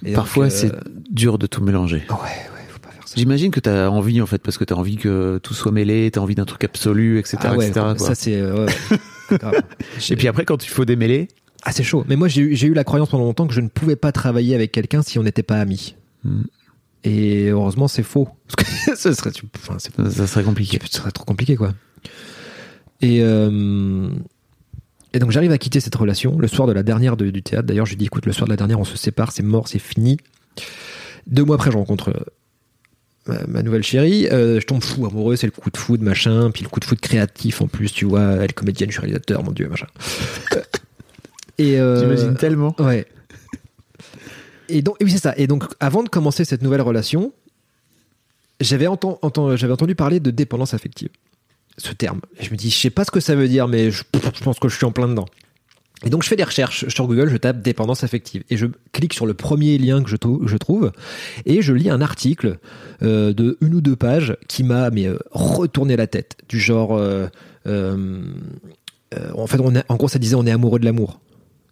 Et 0.04 0.12
Parfois 0.12 0.46
euh, 0.46 0.50
c'est 0.50 0.70
dur 1.10 1.36
de 1.38 1.48
tout 1.48 1.62
mélanger. 1.64 2.04
Ouais, 2.08 2.14
ouais, 2.14 2.64
faut 2.68 2.78
pas 2.78 2.90
faire 2.90 3.08
ça. 3.08 3.14
J'imagine 3.16 3.50
que 3.50 3.58
t'as 3.58 3.88
envie 3.88 4.20
en 4.20 4.26
fait 4.26 4.38
parce 4.38 4.56
que 4.56 4.62
t'as 4.62 4.76
envie 4.76 4.98
que 4.98 5.38
tout 5.42 5.52
soit 5.52 5.72
mêlé, 5.72 6.08
t'as 6.12 6.20
envie 6.20 6.36
d'un 6.36 6.44
truc 6.44 6.62
absolu, 6.62 7.18
etc. 7.18 7.38
Ah 7.42 7.56
ouais, 7.56 7.66
etc., 7.66 7.86
quoi. 7.98 8.06
ça, 8.06 8.14
c'est. 8.14 8.36
euh, 8.36 8.66
ouais, 8.66 8.72
ouais. 8.92 8.98
Et 10.10 10.16
puis 10.16 10.28
après 10.28 10.44
quand 10.44 10.64
il 10.64 10.68
faut 10.68 10.84
démêler, 10.84 11.28
Ah, 11.62 11.72
c'est 11.72 11.82
chaud. 11.82 12.04
Mais 12.08 12.16
moi, 12.16 12.28
j'ai 12.28 12.42
eu, 12.42 12.74
la 12.74 12.84
croyance 12.84 13.08
pendant 13.08 13.24
longtemps 13.24 13.46
que 13.46 13.54
je 13.54 13.60
ne 13.60 13.68
pouvais 13.68 13.96
pas 13.96 14.12
travailler 14.12 14.54
avec 14.54 14.70
quelqu'un 14.72 15.02
si 15.02 15.18
on 15.18 15.22
n'était 15.24 15.42
pas 15.42 15.58
amis. 15.58 15.96
Hmm. 16.24 16.42
Et 17.04 17.48
heureusement, 17.48 17.88
c'est 17.88 18.02
faux. 18.02 18.28
Serait, 18.96 19.30
enfin, 19.56 19.78
ça, 19.78 19.90
ça 20.10 20.26
serait 20.26 20.44
compliqué. 20.44 20.78
ce 20.90 20.98
serait 20.98 21.10
trop 21.12 21.24
compliqué, 21.24 21.56
quoi. 21.56 21.74
Et, 23.00 23.20
euh, 23.22 24.08
et 25.12 25.18
donc, 25.18 25.30
j'arrive 25.30 25.52
à 25.52 25.58
quitter 25.58 25.80
cette 25.80 25.94
relation 25.94 26.38
le 26.38 26.48
soir 26.48 26.66
de 26.66 26.72
la 26.72 26.82
dernière 26.82 27.16
de- 27.16 27.30
du 27.30 27.42
théâtre. 27.42 27.66
D'ailleurs, 27.66 27.86
je 27.86 27.92
lui 27.92 27.96
dis, 27.98 28.06
écoute, 28.06 28.26
le 28.26 28.32
soir 28.32 28.46
de 28.46 28.52
la 28.52 28.56
dernière, 28.56 28.78
on 28.80 28.84
se 28.84 28.96
sépare, 28.96 29.32
c'est 29.32 29.42
mort, 29.42 29.68
c'est 29.68 29.78
fini. 29.78 30.16
Deux 31.26 31.44
mois 31.44 31.56
après, 31.56 31.70
je 31.70 31.76
rencontre 31.76 32.10
euh, 32.10 32.24
ma, 33.26 33.46
ma 33.46 33.62
nouvelle 33.62 33.82
chérie. 33.82 34.26
Euh, 34.28 34.60
je 34.60 34.66
tombe 34.66 34.82
fou 34.82 35.06
amoureux, 35.06 35.36
c'est 35.36 35.46
le 35.46 35.52
coup 35.52 35.70
de 35.70 35.76
foudre, 35.76 36.04
machin. 36.04 36.50
Puis 36.50 36.62
le 36.62 36.68
coup 36.68 36.80
de 36.80 36.84
foudre 36.84 37.00
créatif 37.00 37.60
en 37.62 37.66
plus, 37.68 37.92
tu 37.92 38.04
vois. 38.04 38.22
Elle 38.36 38.44
est 38.50 38.52
comédienne, 38.52 38.90
je 38.90 38.94
suis 38.94 39.00
réalisateur, 39.00 39.42
mon 39.42 39.52
dieu, 39.52 39.68
machin. 39.68 39.86
Euh, 40.54 40.60
et 41.58 41.80
euh, 41.80 42.00
J'imagine 42.00 42.36
tellement. 42.36 42.74
Ouais. 42.78 43.06
Et 44.68 44.82
donc, 44.82 44.96
et 45.00 45.04
oui, 45.04 45.10
c'est 45.10 45.22
ça. 45.22 45.34
Et 45.36 45.46
donc, 45.46 45.64
avant 45.80 46.02
de 46.02 46.08
commencer 46.08 46.44
cette 46.44 46.62
nouvelle 46.62 46.80
relation, 46.82 47.32
j'avais 48.60 48.86
enten- 48.86 49.18
enten- 49.22 49.56
j'avais 49.56 49.72
entendu 49.72 49.94
parler 49.94 50.20
de 50.20 50.30
dépendance 50.30 50.74
affective. 50.74 51.08
Ce 51.78 51.92
terme. 51.92 52.20
Et 52.40 52.44
je 52.44 52.50
me 52.50 52.56
dis, 52.56 52.70
je 52.70 52.76
sais 52.76 52.90
pas 52.90 53.04
ce 53.04 53.10
que 53.10 53.20
ça 53.20 53.34
veut 53.34 53.48
dire, 53.48 53.68
mais 53.68 53.90
je, 53.90 54.02
je 54.14 54.42
pense 54.42 54.58
que 54.58 54.68
je 54.68 54.76
suis 54.76 54.86
en 54.86 54.92
plein 54.92 55.08
dedans. 55.08 55.26
Et 56.06 56.10
donc, 56.10 56.22
je 56.22 56.28
fais 56.28 56.36
des 56.36 56.44
recherches 56.44 56.88
sur 56.88 57.06
Google, 57.06 57.28
je 57.28 57.36
tape 57.36 57.60
dépendance 57.60 58.04
affective. 58.04 58.42
Et 58.48 58.56
je 58.56 58.66
clique 58.92 59.12
sur 59.12 59.26
le 59.26 59.34
premier 59.34 59.76
lien 59.76 60.02
que 60.02 60.08
je, 60.08 60.16
trou- 60.16 60.42
je 60.46 60.56
trouve. 60.56 60.92
Et 61.44 61.60
je 61.60 61.72
lis 61.74 61.90
un 61.90 62.00
article 62.00 62.58
euh, 63.02 63.32
de 63.34 63.58
une 63.60 63.74
ou 63.74 63.80
deux 63.80 63.96
pages 63.96 64.36
qui 64.48 64.62
m'a 64.62 64.88
mais, 64.90 65.06
euh, 65.06 65.18
retourné 65.32 65.96
la 65.96 66.06
tête. 66.06 66.36
Du 66.48 66.58
genre. 66.60 66.96
euh, 66.96 67.26
euh, 67.66 68.22
en 69.34 69.46
fait, 69.46 69.58
en 69.88 69.96
gros, 69.96 70.08
ça 70.08 70.18
disait 70.18 70.34
on 70.36 70.46
est 70.46 70.50
amoureux 70.50 70.78
de 70.78 70.84
l'amour. 70.84 71.20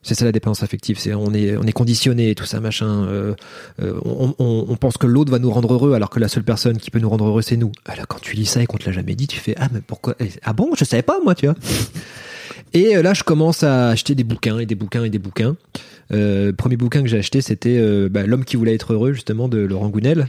C'est 0.02 0.14
ça 0.14 0.24
la 0.26 0.32
dépendance 0.32 0.62
affective. 0.62 0.98
C'est 0.98 1.14
on 1.14 1.32
est 1.32 1.56
on 1.56 1.62
est 1.62 1.72
conditionné, 1.72 2.34
tout 2.34 2.44
ça 2.44 2.60
machin. 2.60 3.34
On, 3.80 4.34
on- 4.38 4.76
pense 4.76 4.98
que 4.98 5.06
l'autre 5.06 5.30
va 5.30 5.38
nous 5.38 5.50
rendre 5.50 5.72
heureux, 5.72 5.94
alors 5.94 6.10
que 6.10 6.20
la 6.20 6.28
seule 6.28 6.42
personne 6.44 6.76
qui 6.76 6.90
peut 6.90 6.98
nous 6.98 7.08
rendre 7.08 7.24
heureux, 7.26 7.40
c'est 7.42 7.56
nous. 7.56 7.72
Alors 7.86 8.06
quand 8.06 8.20
tu 8.20 8.36
lis 8.36 8.44
ça 8.44 8.62
et 8.62 8.66
qu'on 8.66 8.76
te 8.76 8.84
l'a 8.84 8.92
jamais 8.92 9.14
dit, 9.14 9.26
tu 9.26 9.38
fais 9.40 9.54
ah 9.58 9.68
mais 9.72 9.80
pourquoi 9.80 10.14
Ah 10.42 10.52
bon, 10.52 10.72
je 10.76 10.84
savais 10.84 11.02
pas 11.02 11.18
moi, 11.24 11.34
tu 11.34 11.46
vois. 11.46 11.54
Et 12.74 12.96
euh, 12.96 13.02
là, 13.02 13.14
je 13.14 13.22
commence 13.22 13.62
à 13.62 13.90
acheter 13.90 14.16
des 14.16 14.24
bouquins 14.24 14.58
et 14.58 14.66
des 14.66 14.74
bouquins 14.74 15.04
et 15.04 15.10
des 15.10 15.20
bouquins. 15.20 15.56
Euh, 16.12 16.46
le 16.46 16.52
premier 16.52 16.76
bouquin 16.76 17.02
que 17.02 17.08
j'ai 17.08 17.18
acheté, 17.18 17.40
c'était 17.40 17.78
euh, 17.78 18.08
bah, 18.10 18.26
L'homme 18.26 18.44
qui 18.44 18.56
voulait 18.56 18.74
être 18.74 18.92
heureux, 18.92 19.12
justement, 19.12 19.48
de 19.48 19.58
Laurent 19.58 19.88
Gounel, 19.88 20.26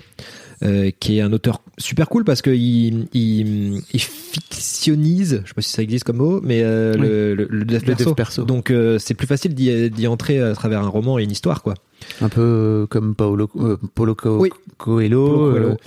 euh, 0.64 0.91
qui 0.99 1.18
est 1.18 1.22
un 1.22 1.32
auteur 1.34 1.62
super 1.78 2.08
cool 2.10 2.24
parce 2.24 2.41
qu'il 2.41 3.08
il, 3.14 3.82
il 3.93 3.99
fictionnise, 3.99 5.41
je 5.43 5.47
sais 5.49 5.53
pas 5.53 5.62
si 5.62 5.72
ça 5.72 5.82
existe 5.82 6.03
comme 6.06 6.18
mot, 6.18 6.39
mais 6.41 6.62
euh, 6.64 6.93
Oui. 6.93 7.01
le, 7.08 7.36
le, 7.36 7.47
le 7.66 7.80
perso. 7.80 8.16
perso. 8.16 8.43
Donc 8.45 8.72
euh, 8.72 8.97
c'est 8.99 9.14
plus 9.14 9.28
facile 9.28 9.53
d'y 9.53 10.08
entrer 10.08 10.39
à 10.41 10.53
travers 10.53 10.82
un 10.82 10.88
roman 10.88 11.20
et 11.20 11.24
une 11.24 11.32
histoire, 11.32 11.62
quoi. 11.62 11.74
Un 12.22 12.30
peu 12.30 12.41
euh, 12.41 12.86
comme 12.88 13.16
Paolo, 13.16 13.49
Paulo 13.95 14.16
Co- 14.16 14.38
Oui. 14.39 14.49
Coelho. 14.78 15.28
Paulo 15.28 15.51
Coelho. 15.51 15.78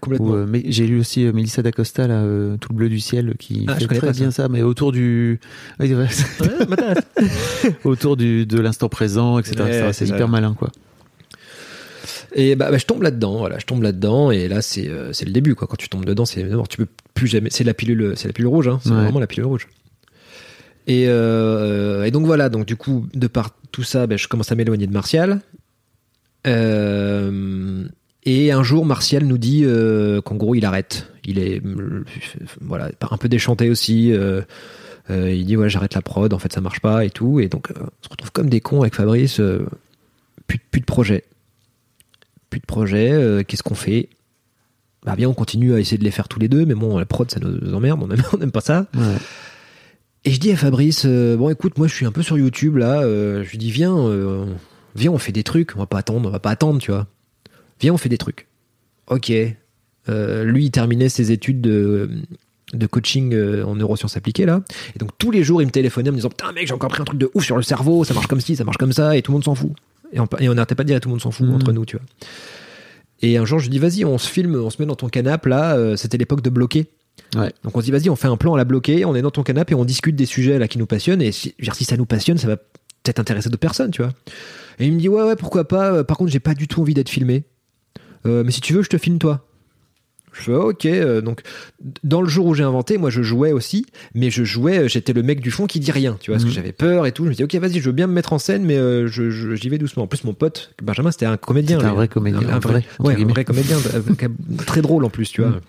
Complètement. 0.00 0.26
ou, 0.30 0.46
mais 0.46 0.62
j'ai 0.66 0.86
lu 0.86 0.98
aussi 1.00 1.24
Melissa 1.24 1.62
d'Acosta, 1.62 2.06
là, 2.06 2.22
Tout 2.60 2.68
le 2.70 2.74
bleu 2.76 2.88
du 2.88 3.00
ciel, 3.00 3.34
qui 3.38 3.64
Ah, 3.68 3.74
je 3.74 3.80
fait 3.80 3.86
connais 3.88 4.00
très 4.00 4.14
ça. 4.14 4.20
bien 4.20 4.30
ça. 4.30 4.48
mais 4.48 4.62
autour 4.62 4.92
du, 4.92 5.40
autour 7.84 8.16
du, 8.16 8.46
de 8.46 8.60
l'instant 8.60 8.88
présent, 8.88 9.38
etc. 9.38 9.56
Ouais, 9.86 9.92
c'est 9.92 10.08
hyper 10.08 10.28
malin, 10.28 10.54
quoi. 10.54 10.70
Et 12.38 12.54
bah, 12.54 12.70
bah, 12.70 12.76
je 12.76 12.84
tombe 12.84 13.02
là-dedans, 13.02 13.38
voilà, 13.38 13.58
je 13.58 13.64
tombe 13.64 13.82
là-dedans, 13.82 14.30
et 14.30 14.46
là 14.46 14.60
c'est 14.60 14.88
euh, 14.88 15.10
c'est 15.14 15.24
le 15.24 15.32
début, 15.32 15.54
quoi. 15.54 15.66
Quand 15.66 15.76
tu 15.76 15.88
tombes 15.88 16.04
dedans, 16.04 16.26
c'est 16.26 16.44
mort, 16.44 16.68
tu 16.68 16.76
peux 16.76 16.86
plus 17.14 17.26
jamais. 17.28 17.48
C'est 17.50 17.64
la 17.64 17.72
pilule, 17.72 18.12
c'est 18.16 18.28
la 18.28 18.34
pilule 18.34 18.48
rouge, 18.48 18.68
hein. 18.68 18.78
C'est 18.82 18.90
Ouais. 18.90 18.96
vraiment 19.04 19.20
la 19.20 19.26
pilule 19.26 19.46
rouge. 19.46 19.66
Et, 20.86 21.06
euh, 21.08 22.04
et 22.04 22.10
donc 22.10 22.26
voilà, 22.26 22.48
donc 22.50 22.66
du 22.66 22.76
coup, 22.76 23.06
de 23.14 23.26
par 23.26 23.50
tout 23.72 23.82
ça, 23.82 24.06
ben, 24.06 24.16
je 24.18 24.28
commence 24.28 24.52
à 24.52 24.54
m'éloigner 24.54 24.86
de 24.86 24.92
Martial. 24.92 25.40
Euh, 26.46 27.84
et 28.24 28.52
un 28.52 28.62
jour, 28.62 28.84
Martial 28.84 29.24
nous 29.24 29.38
dit 29.38 29.62
euh, 29.64 30.20
qu'en 30.20 30.34
gros, 30.36 30.54
il 30.54 30.64
arrête. 30.64 31.10
Il 31.24 31.38
est 31.38 31.60
euh, 31.64 32.04
voilà 32.60 32.90
un 33.10 33.16
peu 33.16 33.28
déchanté 33.28 33.70
aussi. 33.70 34.12
euh, 34.12 34.42
il 35.08 35.44
dit 35.46 35.56
ouais, 35.56 35.70
j'arrête 35.70 35.94
la 35.94 36.02
prod. 36.02 36.32
En 36.32 36.38
fait, 36.38 36.52
ça 36.52 36.60
marche 36.60 36.80
pas 36.80 37.04
et 37.04 37.10
tout. 37.10 37.40
Et 37.40 37.48
donc, 37.48 37.70
euh, 37.70 37.74
on 37.80 38.04
se 38.04 38.08
retrouve 38.10 38.32
comme 38.32 38.48
des 38.48 38.60
cons 38.60 38.82
avec 38.82 38.94
Fabrice. 38.94 39.40
euh, 39.40 39.66
plus, 40.46 40.58
plus 40.70 40.80
de 40.80 40.86
projet. 40.86 41.24
Plus 42.50 42.60
de 42.60 42.66
projet. 42.66 43.10
euh, 43.12 43.42
Qu'est-ce 43.42 43.62
qu'on 43.62 43.74
fait? 43.74 44.08
Bah 45.04 45.14
bien, 45.16 45.28
on 45.28 45.34
continue 45.34 45.74
à 45.74 45.78
essayer 45.80 45.98
de 45.98 46.04
les 46.04 46.10
faire 46.10 46.26
tous 46.28 46.38
les 46.40 46.48
deux, 46.48 46.66
mais 46.66 46.74
bon, 46.74 46.98
la 46.98 47.06
prod, 47.06 47.30
ça 47.30 47.38
nous 47.40 47.74
emmerde. 47.74 48.00
On 48.02 48.10
aime, 48.10 48.22
on 48.32 48.40
aime 48.40 48.50
pas 48.50 48.60
ça. 48.60 48.86
Ouais. 48.94 49.14
Et 50.24 50.32
je 50.32 50.40
dis 50.40 50.50
à 50.50 50.56
Fabrice, 50.56 51.04
euh, 51.06 51.36
bon 51.36 51.50
écoute, 51.50 51.78
moi 51.78 51.86
je 51.86 51.94
suis 51.94 52.04
un 52.04 52.10
peu 52.10 52.22
sur 52.22 52.36
YouTube 52.36 52.76
là, 52.78 53.02
euh, 53.02 53.44
je 53.44 53.50
lui 53.50 53.58
dis 53.58 53.70
viens, 53.70 53.96
euh, 53.96 54.44
viens 54.96 55.12
on 55.12 55.18
fait 55.18 55.30
des 55.30 55.44
trucs, 55.44 55.76
on 55.76 55.78
va 55.78 55.86
pas 55.86 55.98
attendre, 55.98 56.26
on 56.28 56.32
va 56.32 56.40
pas 56.40 56.50
attendre, 56.50 56.80
tu 56.80 56.90
vois. 56.90 57.06
Viens 57.80 57.94
on 57.94 57.96
fait 57.96 58.08
des 58.08 58.18
trucs. 58.18 58.48
Ok. 59.06 59.28
Lui 59.28 60.64
il 60.64 60.70
terminait 60.72 61.08
ses 61.08 61.30
études 61.30 61.60
de, 61.60 62.10
de 62.72 62.86
coaching 62.88 63.36
en 63.62 63.76
neurosciences 63.76 64.16
appliquées 64.16 64.46
là, 64.46 64.62
et 64.96 64.98
donc 64.98 65.10
tous 65.16 65.30
les 65.30 65.44
jours 65.44 65.62
il 65.62 65.66
me 65.66 65.70
téléphonait 65.70 66.08
en 66.10 66.12
me 66.12 66.16
disant 66.18 66.28
putain 66.30 66.50
mec 66.52 66.66
j'ai 66.66 66.74
encore 66.74 66.90
pris 66.90 67.02
un 67.02 67.04
truc 67.04 67.18
de 67.20 67.30
ouf 67.34 67.44
sur 67.44 67.56
le 67.56 67.62
cerveau, 67.62 68.02
ça 68.02 68.12
marche 68.14 68.26
comme 68.26 68.40
ci, 68.40 68.56
ça 68.56 68.64
marche 68.64 68.78
comme 68.78 68.92
ça, 68.92 69.16
et 69.16 69.22
tout 69.22 69.30
le 69.30 69.34
monde 69.34 69.44
s'en 69.44 69.54
fout. 69.54 69.72
Et 70.16 70.20
on, 70.20 70.26
et 70.40 70.48
n'arrêtait 70.48 70.74
pas 70.74 70.82
de 70.82 70.88
dire 70.88 70.98
tout 71.00 71.08
le 71.08 71.12
monde 71.12 71.20
s'en 71.20 71.30
fout 71.30 71.46
Mhm. 71.46 71.54
entre 71.54 71.72
nous, 71.72 71.84
tu 71.86 71.96
vois. 71.96 72.04
Et 73.22 73.36
un 73.38 73.44
jour 73.44 73.58
je 73.58 73.64
lui 73.66 73.70
dis 73.70 73.78
vas-y 73.78 74.04
on 74.04 74.18
se 74.18 74.28
filme, 74.28 74.54
on 74.56 74.68
se 74.70 74.76
met 74.80 74.86
dans 74.86 74.94
ton 74.96 75.08
canapé 75.08 75.48
là, 75.48 75.76
euh, 75.76 75.96
c'était 75.96 76.18
l'époque 76.18 76.42
de 76.42 76.50
bloquer. 76.50 76.86
Ouais. 77.34 77.52
Donc 77.64 77.76
on 77.76 77.80
se 77.80 77.84
dit 77.86 77.90
vas-y 77.90 78.10
on 78.10 78.16
fait 78.16 78.28
un 78.28 78.36
plan 78.36 78.54
à 78.54 78.58
la 78.58 78.64
bloquer, 78.64 79.04
on 79.04 79.14
est 79.14 79.22
dans 79.22 79.30
ton 79.30 79.42
canapé 79.42 79.72
et 79.72 79.74
on 79.74 79.84
discute 79.86 80.16
des 80.16 80.26
sujets 80.26 80.58
là 80.58 80.68
qui 80.68 80.78
nous 80.78 80.86
passionnent 80.86 81.22
et 81.22 81.32
si, 81.32 81.54
dire, 81.60 81.74
si 81.74 81.84
ça 81.84 81.96
nous 81.96 82.04
passionne 82.06 82.36
ça 82.38 82.46
va 82.48 82.56
peut-être 82.56 83.18
intéresser 83.18 83.48
d'autres 83.48 83.60
personnes 83.60 83.90
tu 83.90 84.02
vois. 84.02 84.12
Et 84.78 84.86
il 84.86 84.92
me 84.92 84.98
dit 84.98 85.08
ouais 85.08 85.22
ouais 85.22 85.36
pourquoi 85.36 85.66
pas, 85.66 85.92
Euh, 85.92 86.04
par 86.04 86.18
contre 86.18 86.30
j'ai 86.30 86.40
pas 86.40 86.54
du 86.54 86.68
tout 86.68 86.80
envie 86.82 86.92
d'être 86.94 87.08
filmé. 87.08 87.44
Euh, 88.26 88.42
mais 88.44 88.50
si 88.50 88.60
tu 88.60 88.74
veux 88.74 88.82
je 88.82 88.88
te 88.90 88.98
filme 88.98 89.18
toi. 89.18 89.45
Je 90.38 90.42
fais 90.44 90.52
ok 90.54 90.84
euh, 90.86 91.20
donc 91.22 91.40
dans 92.04 92.20
le 92.20 92.28
jour 92.28 92.46
où 92.46 92.54
j'ai 92.54 92.62
inventé 92.62 92.98
moi 92.98 93.08
je 93.10 93.22
jouais 93.22 93.52
aussi 93.52 93.86
mais 94.14 94.30
je 94.30 94.44
jouais 94.44 94.78
euh, 94.80 94.88
j'étais 94.88 95.12
le 95.14 95.22
mec 95.22 95.40
du 95.40 95.50
fond 95.50 95.66
qui 95.66 95.80
dit 95.80 95.90
rien 95.92 96.16
tu 96.20 96.30
vois 96.30 96.36
parce 96.36 96.44
que 96.44 96.50
Mhm. 96.50 96.54
j'avais 96.56 96.72
peur 96.72 97.06
et 97.06 97.12
tout 97.12 97.24
je 97.24 97.30
me 97.30 97.34
dis 97.34 97.42
ok 97.44 97.54
vas-y 97.54 97.80
je 97.80 97.86
veux 97.86 97.92
bien 97.92 98.06
me 98.06 98.12
mettre 98.12 98.32
en 98.34 98.38
scène 98.38 98.64
mais 98.64 98.76
euh, 98.76 99.06
je- 99.06 99.54
j'y 99.54 99.68
vais 99.70 99.78
doucement 99.78 100.02
en 100.04 100.06
plus 100.06 100.24
mon 100.24 100.34
pote 100.34 100.74
Benjamin 100.82 101.10
c'était 101.10 101.26
un 101.26 101.36
comédien 101.38 101.78
C'était 101.78 101.90
un 101.90 101.94
vrai 101.94 102.08
comédien, 102.08 102.48
un, 102.48 102.54
un 102.56 102.58
vrai, 102.58 102.84
ouais, 103.00 103.14
un 103.14 103.26
vrai 103.26 103.44
comédien 103.44 103.78
très 104.66 104.82
drôle 104.82 105.04
en 105.04 105.10
plus 105.10 105.30
tu 105.30 105.40
vois 105.40 105.50
Mhm. 105.50 105.60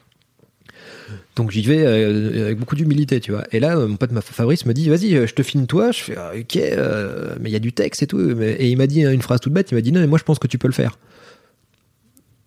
donc 1.38 1.52
j'y 1.52 1.62
vais 1.62 1.86
avec 1.86 2.58
beaucoup 2.58 2.76
d'humilité, 2.76 3.20
tu 3.20 3.32
vois. 3.32 3.44
Et 3.52 3.60
là, 3.60 3.76
mon 3.78 3.96
pote 3.96 4.10
Fabrice 4.22 4.66
me 4.66 4.74
dit, 4.74 4.90
vas-y, 4.90 5.12
je 5.28 5.34
te 5.34 5.44
filme 5.44 5.68
toi. 5.68 5.92
Je 5.92 6.00
fais, 6.00 6.16
ah, 6.18 6.32
ok, 6.38 6.56
euh, 6.58 7.36
mais 7.40 7.50
il 7.50 7.54
y 7.54 7.56
a 7.56 7.60
du 7.60 7.72
texte 7.74 8.02
et 8.04 8.08
tout. 8.08 8.20
Et 8.42 8.70
il 8.70 8.76
m'a 8.78 8.88
dit 8.88 9.04
une 9.06 9.22
phrase 9.22 9.40
toute 9.40 9.54
bête. 9.54 9.70
Il 9.72 9.76
m'a 9.76 9.82
dit, 9.82 9.92
non, 9.92 10.00
mais 10.02 10.08
moi 10.08 10.18
je 10.18 10.24
pense 10.24 10.40
que 10.40 10.48
tu 10.48 10.58
peux 10.58 10.68
le 10.68 10.74
faire. 10.74 10.98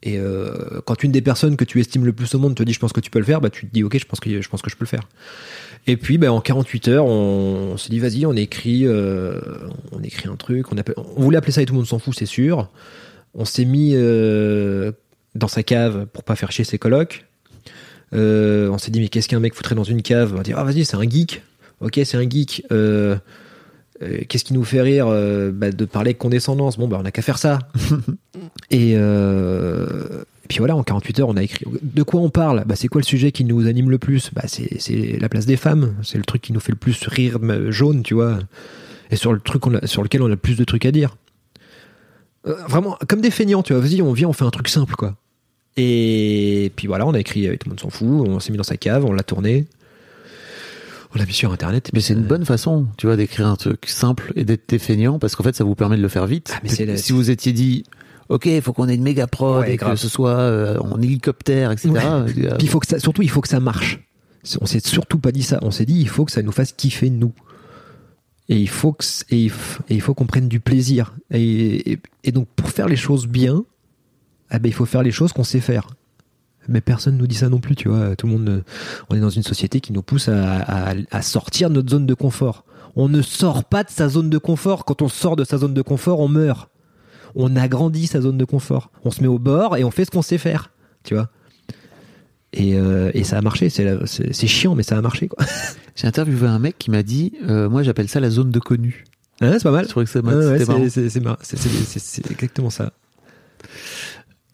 Et 0.02 0.18
euh, 0.18 0.80
quand 0.86 1.02
une 1.02 1.12
des 1.12 1.20
personnes 1.20 1.56
que 1.56 1.64
tu 1.64 1.78
estimes 1.78 2.06
le 2.06 2.12
plus 2.12 2.34
au 2.34 2.38
monde 2.38 2.54
te 2.54 2.62
dit 2.62 2.72
je 2.72 2.78
pense 2.78 2.92
que 2.92 3.00
tu 3.00 3.10
peux 3.10 3.18
le 3.18 3.24
faire, 3.24 3.40
bah 3.40 3.50
tu 3.50 3.66
te 3.66 3.72
dis 3.72 3.82
ok 3.82 3.98
je 3.98 4.06
pense 4.06 4.18
que 4.18 4.40
je 4.40 4.48
pense 4.48 4.62
que 4.62 4.70
je 4.70 4.76
peux 4.76 4.84
le 4.84 4.88
faire. 4.88 5.08
Et 5.86 5.96
puis 5.96 6.16
bah, 6.16 6.32
en 6.32 6.40
48 6.40 6.88
heures 6.88 7.04
on, 7.04 7.72
on 7.72 7.76
s'est 7.76 7.90
dit 7.90 7.98
vas-y 7.98 8.24
on 8.24 8.32
écrit 8.32 8.86
euh, 8.86 9.40
on 9.92 10.02
écrit 10.02 10.28
un 10.28 10.36
truc 10.36 10.72
on, 10.72 10.76
on 10.96 11.22
voulait 11.22 11.36
appeler 11.36 11.52
ça 11.52 11.60
et 11.60 11.66
tout 11.66 11.74
le 11.74 11.78
monde 11.78 11.86
s'en 11.86 11.98
fout 11.98 12.14
c'est 12.16 12.26
sûr. 12.26 12.70
On 13.34 13.44
s'est 13.44 13.66
mis 13.66 13.92
euh, 13.94 14.92
dans 15.34 15.48
sa 15.48 15.62
cave 15.62 16.06
pour 16.06 16.24
pas 16.24 16.34
faire 16.34 16.50
chier 16.50 16.64
ses 16.64 16.78
colocs. 16.78 17.26
On 18.12 18.78
s'est 18.78 18.90
dit 18.90 19.00
mais 19.00 19.08
qu'est-ce 19.08 19.28
qu'un 19.28 19.40
mec 19.40 19.54
foutrait 19.54 19.74
dans 19.74 19.84
une 19.84 20.00
cave? 20.00 20.32
On 20.32 20.38
va 20.38 20.42
dire 20.42 20.58
ah 20.58 20.64
vas-y 20.64 20.86
c'est 20.86 20.96
un 20.96 21.08
geek. 21.08 21.42
Ok 21.80 22.00
c'est 22.04 22.16
un 22.16 22.28
geek. 22.28 22.64
Euh, 24.02 24.20
qu'est-ce 24.28 24.44
qui 24.44 24.54
nous 24.54 24.64
fait 24.64 24.80
rire 24.80 25.06
Euh, 25.08 25.50
bah, 25.52 25.70
de 25.70 25.84
parler 25.84 26.08
avec 26.10 26.18
condescendance? 26.18 26.78
Bon 26.78 26.88
bah 26.88 26.98
on 27.00 27.04
a 27.04 27.10
qu'à 27.10 27.22
faire 27.22 27.38
ça. 27.38 27.58
Et, 28.70 28.92
euh, 28.96 30.22
et 30.44 30.48
puis 30.48 30.58
voilà 30.58 30.74
en 30.76 30.82
48 30.82 31.20
heures 31.20 31.28
on 31.28 31.36
a 31.36 31.42
écrit. 31.42 31.66
De 31.82 32.02
quoi 32.02 32.20
on 32.20 32.30
parle? 32.30 32.64
Bah 32.66 32.76
c'est 32.76 32.88
quoi 32.88 33.00
le 33.00 33.04
sujet 33.06 33.30
qui 33.32 33.44
nous 33.44 33.66
anime 33.66 33.90
le 33.90 33.98
plus? 33.98 34.30
Bah 34.32 34.42
c'est 34.46 34.80
c'est 34.80 35.18
la 35.20 35.28
place 35.28 35.44
des 35.46 35.56
femmes. 35.56 35.94
C'est 36.02 36.18
le 36.18 36.24
truc 36.24 36.40
qui 36.42 36.52
nous 36.52 36.60
fait 36.60 36.72
le 36.72 36.78
plus 36.78 37.06
rire 37.06 37.38
jaune 37.70 38.02
tu 38.02 38.14
vois. 38.14 38.38
Et 39.10 39.16
sur 39.16 39.32
le 39.32 39.40
truc 39.40 39.62
a- 39.66 39.86
sur 39.86 40.02
lequel 40.02 40.22
on 40.22 40.26
a 40.26 40.30
le 40.30 40.36
plus 40.36 40.56
de 40.56 40.64
trucs 40.64 40.86
à 40.86 40.92
dire. 40.92 41.16
Vraiment 42.44 42.96
comme 43.08 43.20
des 43.20 43.30
feignants 43.30 43.62
tu 43.62 43.74
vois. 43.74 43.82
Vas-y 43.82 44.00
on 44.02 44.12
vient 44.12 44.28
on 44.28 44.32
fait 44.32 44.44
un 44.44 44.50
truc 44.50 44.68
simple 44.68 44.94
quoi. 44.94 45.14
Et 45.76 46.72
puis 46.76 46.86
voilà 46.86 47.06
on 47.06 47.12
a 47.14 47.20
écrit 47.20 47.42
tout 47.58 47.66
le 47.66 47.70
monde 47.70 47.80
s'en 47.80 47.90
fout 47.90 48.08
on 48.26 48.40
s'est 48.40 48.50
mis 48.50 48.56
dans 48.58 48.64
sa 48.64 48.76
cave 48.76 49.04
on 49.04 49.12
l'a 49.12 49.22
tourné 49.22 49.66
on 51.14 51.18
l'a 51.18 51.26
mis 51.26 51.32
sur 51.32 51.52
internet 51.52 51.88
et 51.88 51.90
Mais 51.94 52.00
c'est 52.00 52.14
une 52.14 52.22
ça- 52.22 52.28
bonne 52.28 52.44
façon, 52.44 52.86
tu 52.96 53.06
vois, 53.06 53.16
d'écrire 53.16 53.46
un 53.48 53.56
truc 53.56 53.86
simple 53.88 54.32
et 54.36 54.44
d'être 54.44 54.78
feignant 54.78 55.18
parce 55.18 55.34
qu'en 55.36 55.42
fait, 55.44 55.56
ça 55.56 55.64
vous 55.64 55.74
permet 55.74 55.96
de 55.96 56.02
le 56.02 56.08
faire 56.08 56.26
vite. 56.26 56.52
Ah, 56.54 56.60
mais 56.62 56.86
la- 56.86 56.96
si 56.96 57.12
vous 57.12 57.30
étiez 57.30 57.52
dit, 57.52 57.82
OK, 58.28 58.46
il 58.46 58.62
faut 58.62 58.72
qu'on 58.72 58.88
ait 58.88 58.94
une 58.94 59.02
méga 59.02 59.26
prod 59.26 59.62
Ouais, 59.62 59.72
et 59.72 59.76
grave. 59.76 59.94
que 59.94 59.98
ce 59.98 60.08
soit 60.08 60.38
euh, 60.38 60.78
en 60.78 61.00
hélicoptère, 61.02 61.72
etc. 61.72 61.90
Ouais. 61.90 62.00
euh, 62.04 62.24
Puis 62.56 62.66
il 62.66 62.68
faut 62.68 62.78
que 62.78 62.86
ça, 62.86 62.98
surtout, 63.00 63.22
il 63.22 63.30
faut 63.30 63.40
que 63.40 63.48
ça 63.48 63.58
marche. 63.60 64.00
On 64.60 64.66
s'est 64.66 64.80
surtout 64.86 65.18
pas 65.18 65.32
dit 65.32 65.42
ça. 65.42 65.58
On 65.62 65.70
s'est 65.70 65.84
dit, 65.84 65.98
il 66.00 66.08
faut 66.08 66.24
que 66.24 66.32
ça 66.32 66.42
nous 66.42 66.52
fasse 66.52 66.72
kiffer 66.72 67.10
nous. 67.10 67.32
Et 68.48 68.56
il 68.56 68.68
faut 68.68 68.92
que, 68.92 69.04
et 69.30 69.36
il 69.44 69.50
f- 69.50 69.78
et 69.88 69.94
il 69.94 70.00
faut 70.00 70.14
qu'on 70.14 70.26
prenne 70.26 70.48
du 70.48 70.60
plaisir. 70.60 71.14
Et, 71.30 71.92
et- 71.92 71.98
et 72.24 72.32
donc, 72.32 72.48
pour 72.56 72.70
faire 72.70 72.88
les 72.88 72.96
choses 72.96 73.26
bien, 73.26 73.64
eh 74.52 74.58
ben, 74.58 74.68
il 74.68 74.72
faut 74.74 74.86
faire 74.86 75.02
les 75.02 75.12
choses 75.12 75.32
qu'on 75.32 75.44
sait 75.44 75.60
faire. 75.60 75.88
Mais 76.70 76.80
personne 76.80 77.16
nous 77.18 77.26
dit 77.26 77.34
ça 77.34 77.48
non 77.50 77.58
plus, 77.58 77.74
tu 77.76 77.88
vois. 77.88 78.16
Tout 78.16 78.26
le 78.28 78.32
monde, 78.32 78.64
on 79.10 79.16
est 79.16 79.20
dans 79.20 79.28
une 79.28 79.42
société 79.42 79.80
qui 79.80 79.92
nous 79.92 80.02
pousse 80.02 80.28
à, 80.28 80.60
à- 80.60 80.94
à 81.10 81.20
sortir 81.22 81.68
de 81.68 81.74
notre 81.74 81.90
zone 81.90 82.06
de 82.06 82.14
confort. 82.14 82.64
On 82.96 83.08
ne 83.08 83.20
sort 83.22 83.64
pas 83.64 83.84
de 83.84 83.90
sa 83.90 84.08
zone 84.08 84.30
de 84.30 84.38
confort. 84.38 84.84
Quand 84.84 85.02
on 85.02 85.08
sort 85.08 85.36
de 85.36 85.44
sa 85.44 85.58
zone 85.58 85.74
de 85.74 85.82
confort, 85.82 86.20
on 86.20 86.28
meurt. 86.28 86.70
On 87.34 87.54
agrandit 87.56 88.06
sa 88.06 88.20
zone 88.20 88.38
de 88.38 88.44
confort. 88.44 88.90
On 89.04 89.10
se 89.10 89.20
met 89.20 89.28
au 89.28 89.38
bord 89.38 89.76
et 89.76 89.84
on 89.84 89.90
fait 89.90 90.04
ce 90.04 90.10
qu'on 90.10 90.22
sait 90.22 90.38
faire, 90.38 90.70
tu 91.04 91.14
vois. 91.14 91.28
Et, 92.52 92.74
euh, 92.76 93.10
et 93.14 93.22
ça 93.22 93.38
a 93.38 93.42
marché. 93.42 93.68
C'est 93.70 94.46
chiant, 94.48 94.74
mais 94.74 94.82
ça 94.82 94.96
a 94.98 95.00
marché, 95.02 95.28
quoi. 95.28 95.44
J'ai 95.96 96.06
interviewé 96.08 96.48
un 96.48 96.58
mec 96.58 96.78
qui 96.78 96.90
m'a 96.90 97.02
dit, 97.04 97.32
euh, 97.48 97.68
moi, 97.68 97.82
j'appelle 97.84 98.08
ça 98.08 98.18
la 98.20 98.30
zone 98.30 98.50
de 98.50 98.58
connu. 98.58 99.04
Hein, 99.40 99.52
c'est 99.54 99.62
pas 99.62 99.70
mal. 99.70 99.84
Je 99.84 99.90
trouvais 99.90 100.06
que 100.06 100.10
Ah 100.18 100.22
ouais, 100.50 100.58
c'est 102.00 102.30
exactement 102.30 102.70
ça. 102.70 102.92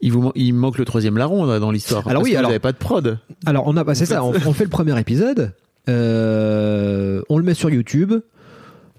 Il, 0.01 0.13
vous, 0.13 0.33
manque 0.53 0.79
le 0.79 0.85
troisième 0.85 1.17
larron 1.17 1.45
là, 1.47 1.59
dans 1.59 1.71
l'histoire. 1.71 2.07
Alors 2.07 2.21
parce 2.21 2.25
oui, 2.25 2.33
que 2.33 2.37
alors- 2.39 2.49
vous 2.49 2.53
n'avez 2.53 2.61
pas 2.61 2.73
de 2.73 2.77
prod? 2.77 3.19
Alors 3.47 3.65
on 3.67 3.77
a, 3.77 3.85
bah, 3.85 3.95
c'est 3.95 4.07
ça. 4.07 4.23
On, 4.25 4.31
on 4.47 4.53
fait 4.53 4.65
le 4.65 4.71
premier 4.71 4.99
épisode. 5.01 5.53
euh, 5.89 7.23
on 7.29 7.39
le 7.39 7.45
met 7.45 7.55
sur 7.55 7.71
YouTube. 7.71 8.13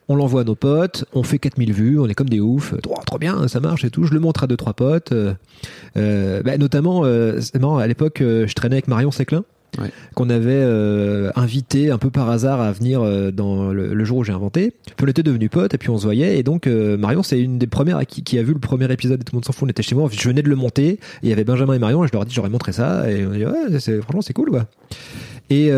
On 0.10 0.16
l'envoie 0.16 0.42
à 0.42 0.44
nos 0.46 0.56
potes, 0.56 1.04
on 1.14 1.22
fait 1.22 1.38
4000 1.38 1.74
vues, 1.74 2.00
on 2.00 2.08
est 2.08 2.14
comme 2.14 2.30
des 2.30 2.40
oufs, 2.40 2.74
trop, 2.82 2.96
trop 3.06 3.18
bien, 3.18 3.50
ça 3.50 3.60
marche 3.60 3.84
et 3.84 3.90
tout. 3.90 4.06
Je 4.06 4.14
le 4.14 4.22
montre 4.22 4.42
à 4.46 4.48
deux 4.48 4.56
trois 4.56 4.72
potes, 4.74 5.12
euh, 5.12 6.42
bah, 6.44 6.58
notamment, 6.58 7.02
euh, 7.04 7.42
c'est 7.42 7.60
marrant, 7.60 7.78
à 7.78 7.86
l'époque, 7.88 8.20
je 8.22 8.54
traînais 8.54 8.76
avec 8.76 8.88
Marion 8.88 9.12
Séclin, 9.12 9.44
Qu'on 10.16 10.30
avait 10.30 10.52
euh, 10.52 11.32
invité 11.36 11.92
un 11.92 11.98
peu 11.98 12.10
par 12.10 12.30
hasard 12.30 12.62
à 12.62 12.72
venir 12.72 13.02
euh, 13.02 13.32
dans 13.32 13.72
le, 13.72 14.06
jour 14.06 14.20
où 14.20 14.24
j'ai 14.24 14.34
inventé. 14.34 14.74
Puis 14.96 15.06
on 15.06 15.08
était 15.08 15.24
devenus 15.24 15.50
potes 15.50 15.74
et 15.74 15.78
puis 15.78 15.90
on 15.90 15.98
se 15.98 16.04
voyait. 16.04 16.38
Et 16.38 16.44
donc 16.44 16.68
euh, 16.68 16.98
Marion, 16.98 17.24
c'est 17.24 17.40
une 17.40 17.58
des 17.58 17.68
premières 17.68 18.06
qui, 18.06 18.40
a 18.40 18.44
vu 18.44 18.54
le 18.54 18.60
premier 18.60 18.92
épisode 18.92 19.20
de 19.20 19.24
Tout 19.24 19.34
le 19.34 19.38
monde 19.38 19.46
s'en 19.46 19.54
fout. 19.54 19.68
On 19.68 19.70
était 19.70 19.84
chez 19.84 19.96
moi, 19.96 20.10
je 20.12 20.28
venais 20.28 20.42
de 20.42 20.50
le 20.50 20.56
monter 20.56 20.88
et 20.88 21.00
il 21.24 21.30
y 21.30 21.34
avait 21.34 21.44
Benjamin 21.44 21.74
et 21.74 21.80
Marion 21.80 22.04
et 22.04 22.08
je 22.08 22.14
leur 22.14 22.24
ai 22.24 22.26
dit 22.26 22.34
j'aurais 22.34 22.50
montré 22.50 22.72
ça 22.72 23.10
et 23.10 23.26
on 23.26 23.32
a 23.32 23.38
dit 23.38 23.46
ouais, 23.46 23.80
c'est, 23.80 24.02
franchement 24.02 24.22
c'est 24.22 24.34
cool 24.34 24.50
quoi. 24.50 24.68
Et 25.50 25.72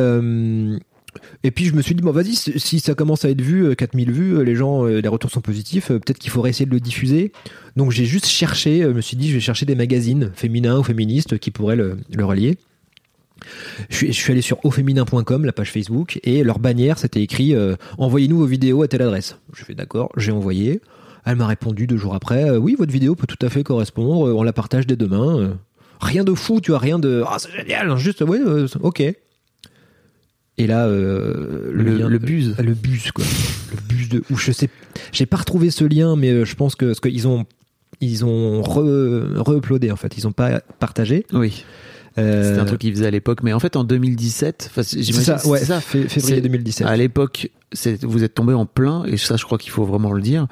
et 1.43 1.51
puis 1.51 1.65
je 1.65 1.73
me 1.73 1.81
suis 1.81 1.95
dit 1.95 2.03
bon 2.03 2.11
vas-y 2.11 2.35
si 2.35 2.79
ça 2.79 2.93
commence 2.93 3.25
à 3.25 3.29
être 3.29 3.41
vu 3.41 3.65
euh, 3.65 3.75
4000 3.75 4.11
vues 4.11 4.45
les 4.45 4.55
gens 4.55 4.85
les 4.85 5.07
retours 5.07 5.31
sont 5.31 5.41
positifs 5.41 5.87
peut-être 5.87 6.19
qu'il 6.19 6.29
faudrait 6.29 6.51
essayer 6.51 6.67
de 6.67 6.71
le 6.71 6.79
diffuser 6.79 7.31
donc 7.75 7.91
j'ai 7.91 8.05
juste 8.05 8.27
cherché 8.27 8.81
je 8.83 8.89
me 8.89 9.01
suis 9.01 9.17
dit 9.17 9.29
je 9.29 9.33
vais 9.33 9.39
chercher 9.39 9.65
des 9.65 9.75
magazines 9.75 10.31
féminins 10.35 10.77
ou 10.77 10.83
féministes 10.83 11.39
qui 11.39 11.49
pourraient 11.49 11.75
le, 11.75 11.97
le 12.13 12.25
relier 12.25 12.57
je 13.89 13.95
suis, 13.95 14.07
je 14.07 14.17
suis 14.19 14.31
allé 14.31 14.41
sur 14.41 14.63
auféminin.com, 14.65 15.45
la 15.45 15.51
page 15.53 15.71
Facebook, 15.71 16.19
et 16.23 16.43
leur 16.43 16.59
bannière, 16.59 16.97
c'était 16.99 17.21
écrit 17.21 17.55
euh, 17.55 17.75
Envoyez-nous 17.97 18.37
vos 18.37 18.45
vidéos 18.45 18.81
à 18.83 18.87
telle 18.87 19.01
adresse. 19.01 19.37
Je 19.53 19.63
fais 19.63 19.75
d'accord, 19.75 20.11
j'ai 20.17 20.31
envoyé. 20.31 20.81
Elle 21.25 21.35
m'a 21.35 21.47
répondu 21.47 21.85
deux 21.87 21.97
jours 21.97 22.15
après 22.15 22.49
euh, 22.49 22.57
Oui, 22.57 22.75
votre 22.77 22.91
vidéo 22.91 23.15
peut 23.15 23.27
tout 23.27 23.43
à 23.45 23.49
fait 23.49 23.63
correspondre, 23.63 24.27
euh, 24.27 24.33
on 24.33 24.43
la 24.43 24.53
partage 24.53 24.87
dès 24.87 24.95
demain. 24.95 25.57
Rien 26.01 26.23
de 26.23 26.33
fou, 26.33 26.61
tu 26.61 26.71
vois, 26.71 26.79
rien 26.79 26.97
de 26.99 27.23
Ah, 27.27 27.37
c'est 27.39 27.51
génial, 27.51 27.95
juste, 27.97 28.21
ouais, 28.21 28.39
ok. 28.81 29.01
Et 30.57 30.67
là, 30.67 30.87
Le, 30.87 31.71
lien- 31.71 32.09
le 32.09 32.17
buse. 32.19 32.55
le 32.61 32.73
bus, 32.73 33.11
quoi. 33.13 33.23
Le 33.71 33.77
bus 33.87 34.09
de. 34.09 34.23
Ou 34.29 34.35
je 34.35 34.51
sais. 34.51 34.69
J'ai 35.13 35.25
pas 35.25 35.37
retrouvé 35.37 35.69
ce 35.71 35.85
lien, 35.85 36.15
mais 36.17 36.43
je 36.45 36.55
pense 36.55 36.75
que. 36.75 36.85
Parce 36.87 36.99
qu'ils 36.99 37.27
ont. 37.29 37.45
Ils 38.01 38.23
ont 38.25 38.61
re- 38.61 39.35
re-uploadé, 39.37 39.89
en 39.91 39.95
fait. 39.95 40.17
Ils 40.17 40.27
ont 40.27 40.31
pas 40.33 40.59
partagé. 40.79 41.25
Oui, 41.33 41.63
Euh, 42.19 42.49
c'était 42.49 42.59
un 42.61 42.65
truc 42.65 42.81
qu'ils 42.81 42.93
faisaient 42.93 43.07
à 43.07 43.11
l'époque. 43.11 43.39
Mais 43.43 43.53
en 43.53 43.59
fait, 43.59 43.75
en 43.75 43.83
2017, 43.83 44.67
enfin, 44.71 44.83
C'est 44.83 45.01
j'imagine 45.01 45.37
ça, 45.37 45.47
ouais, 45.47 45.59
ça. 45.59 45.81
fé- 45.81 46.07
février 46.07 46.35
C'est- 46.35 46.41
2017. 46.41 46.87
À 46.87 46.95
l'époque, 46.97 47.49
vous 48.01 48.23
êtes 48.23 48.33
tombé 48.33 48.53
en 48.53 48.65
plein, 48.65 49.03
et 49.05 49.17
ça, 49.17 49.35
je 49.37 49.45
crois 49.45 49.59
qu'il 49.59 49.69
faut 49.71 49.85
vraiment 49.85 50.11
le 50.11 50.23
dire, 50.23 50.47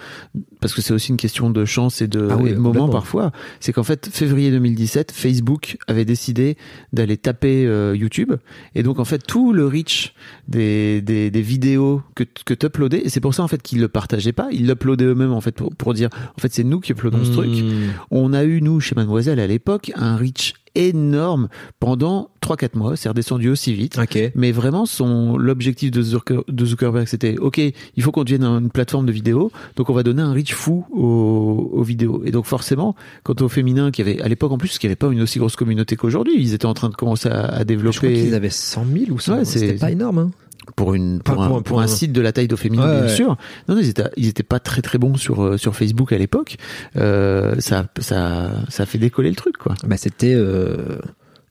parce 0.61 0.76
que 0.76 0.84
c'est 0.84 0.93
aussi 0.93 1.09
une 1.09 1.18
question 1.18 1.49
de 1.49 1.65
chance 1.65 1.99
et 2.03 2.07
de, 2.07 2.28
Ah 2.30 2.38
oui, 2.38 2.51
et 2.51 2.53
de 2.53 2.59
moment 2.59 2.89
parfois. 2.89 3.32
C'est 3.59 3.74
qu'en 3.74 3.82
fait, 3.84 4.07
février 4.11 4.51
2017, 4.51 5.11
Facebook 5.11 5.78
avait 5.88 6.05
décidé 6.05 6.57
d'aller 6.93 7.18
taper 7.18 7.65
euh, 7.65 7.95
YouTube, 7.95 8.34
et 8.76 8.84
donc 8.84 8.99
en 8.99 9.05
fait, 9.05 9.18
tout 9.26 9.51
le 9.51 9.65
reach 9.65 10.13
des, 10.47 11.01
des, 11.01 11.32
des 11.32 11.41
vidéos 11.41 12.03
que, 12.13 12.24
que 12.45 12.53
tu 12.53 12.68
uploadais, 12.68 13.01
et 13.03 13.09
c'est 13.09 13.20
pour 13.20 13.34
ça 13.34 13.41
en 13.41 13.47
fait 13.47 13.63
qu'ils 13.63 13.80
le 13.82 13.88
partageaient 13.88 14.32
pas, 14.32 14.49
ils 14.51 14.68
l'uploadaient 14.68 15.05
eux-mêmes 15.05 15.34
en 15.34 15.41
fait 15.41 15.53
pour, 15.55 15.76
pour 15.76 15.95
dire, 15.95 16.09
en 16.38 16.39
fait, 16.39 16.53
c'est 16.53 16.63
nous 16.63 16.80
qui 16.80 16.91
uploadons 16.91 17.26
ce 17.26 17.32
truc. 17.32 17.49
Mmh. 17.49 17.72
On 18.11 18.32
a 18.34 18.43
eu, 18.43 18.61
nous, 18.61 18.80
chez 18.80 18.93
Mademoiselle, 18.93 19.39
à 19.39 19.47
l'époque, 19.47 19.91
un 19.95 20.15
reach 20.18 20.53
énorme 20.78 21.47
pendant 21.80 22.30
3-4 22.41 22.78
mois. 22.78 22.95
C'est 22.95 23.09
redescendu 23.09 23.49
aussi 23.49 23.73
vite. 23.73 23.97
Ok. 23.97 24.32
Mais 24.36 24.51
vraiment, 24.51 24.86
son 24.86 25.38
l'objectif 25.38 25.91
de, 25.91 26.01
Zucker- 26.01 26.43
de 26.47 26.65
Zuckerberg, 26.65 27.07
c'était 27.07 27.38
OK, 27.38 27.57
il 27.57 28.03
faut 28.03 28.11
qu'on 28.11 28.23
devienne 28.23 28.43
une 28.45 28.69
plateforme 28.69 29.05
de 29.05 29.11
vidéo, 29.11 29.51
donc 29.75 29.89
on 29.89 29.93
va 29.93 30.03
donner 30.03 30.21
un 30.21 30.32
reach 30.34 30.53
fou 30.53 30.86
aux, 30.91 31.69
aux 31.73 31.84
vidéos. 31.84 32.21
Et 32.25 32.32
donc 32.32 32.45
forcément, 32.45 32.95
quant 33.23 33.36
au 33.41 33.49
féminin, 33.49 33.91
qui 33.91 34.01
avait 34.01 34.21
à 34.21 34.28
l'époque 34.28 34.51
en 34.51 34.57
plus, 34.57 34.78
qui 34.78 34.86
avait 34.86 34.95
pas 34.95 35.07
une 35.11 35.21
aussi 35.21 35.39
grosse 35.39 35.55
communauté 35.55 35.95
qu'aujourd'hui, 35.95 36.36
ils 36.38 36.53
étaient 36.53 36.65
en 36.65 36.73
train 36.73 36.89
de 36.89 36.95
commencer 36.95 37.30
à, 37.30 37.41
à 37.45 37.47
Je 37.47 37.53
crois 37.53 37.65
développer 37.65 38.13
qu'ils 38.13 38.34
avaient 38.36 38.49
100 38.49 38.86
000 38.91 39.05
ou 39.11 39.19
100 39.19 39.36
Ouais, 39.38 39.45
c'est- 39.45 39.59
C'était 39.59 39.73
pas 39.73 39.91
énorme. 39.91 40.17
Hein. 40.19 40.32
Pour 40.76 40.93
une 40.93 41.22
pour, 41.22 41.41
un, 41.41 41.47
pour 41.47 41.57
un- 41.57 41.61
pour 41.61 41.89
site 41.89 42.11
de 42.11 42.22
la 42.22 42.32
taille 42.32 42.47
d'Oféminin, 42.47 42.86
Ouais, 42.88 42.95
bien 42.95 43.01
ouais. 43.03 43.09
sûr. 43.15 43.38
Non, 43.68 43.76
non, 43.76 43.82
ils 43.82 43.89
étaient 43.89 44.03
ils 44.18 44.28
étaient 44.28 44.43
pas 44.43 44.59
très 44.59 44.82
très 44.82 44.97
bons 44.97 45.15
sur 45.15 45.43
euh, 45.43 45.57
sur 45.57 45.76
Facebook 45.76 46.11
à 46.11 46.18
l'époque. 46.18 46.57
Euh, 46.95 47.55
ça 47.59 47.88
ça 47.99 48.51
ça 48.70 48.84
a 48.84 48.86
fait 48.86 48.97
décoller 48.97 49.30
le 49.30 49.36
truc 49.36 49.57
quoi. 49.57 49.76
Bah, 49.86 49.97
c'était 49.97 50.34
euh, 50.34 50.99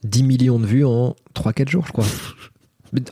10 0.04 0.22
millions 0.22 0.58
de 0.60 0.66
vues 0.66 0.84
en 0.84 1.16
3-4 1.34 1.68
jours, 1.68 1.84
je 1.86 1.92
crois. 1.92 2.04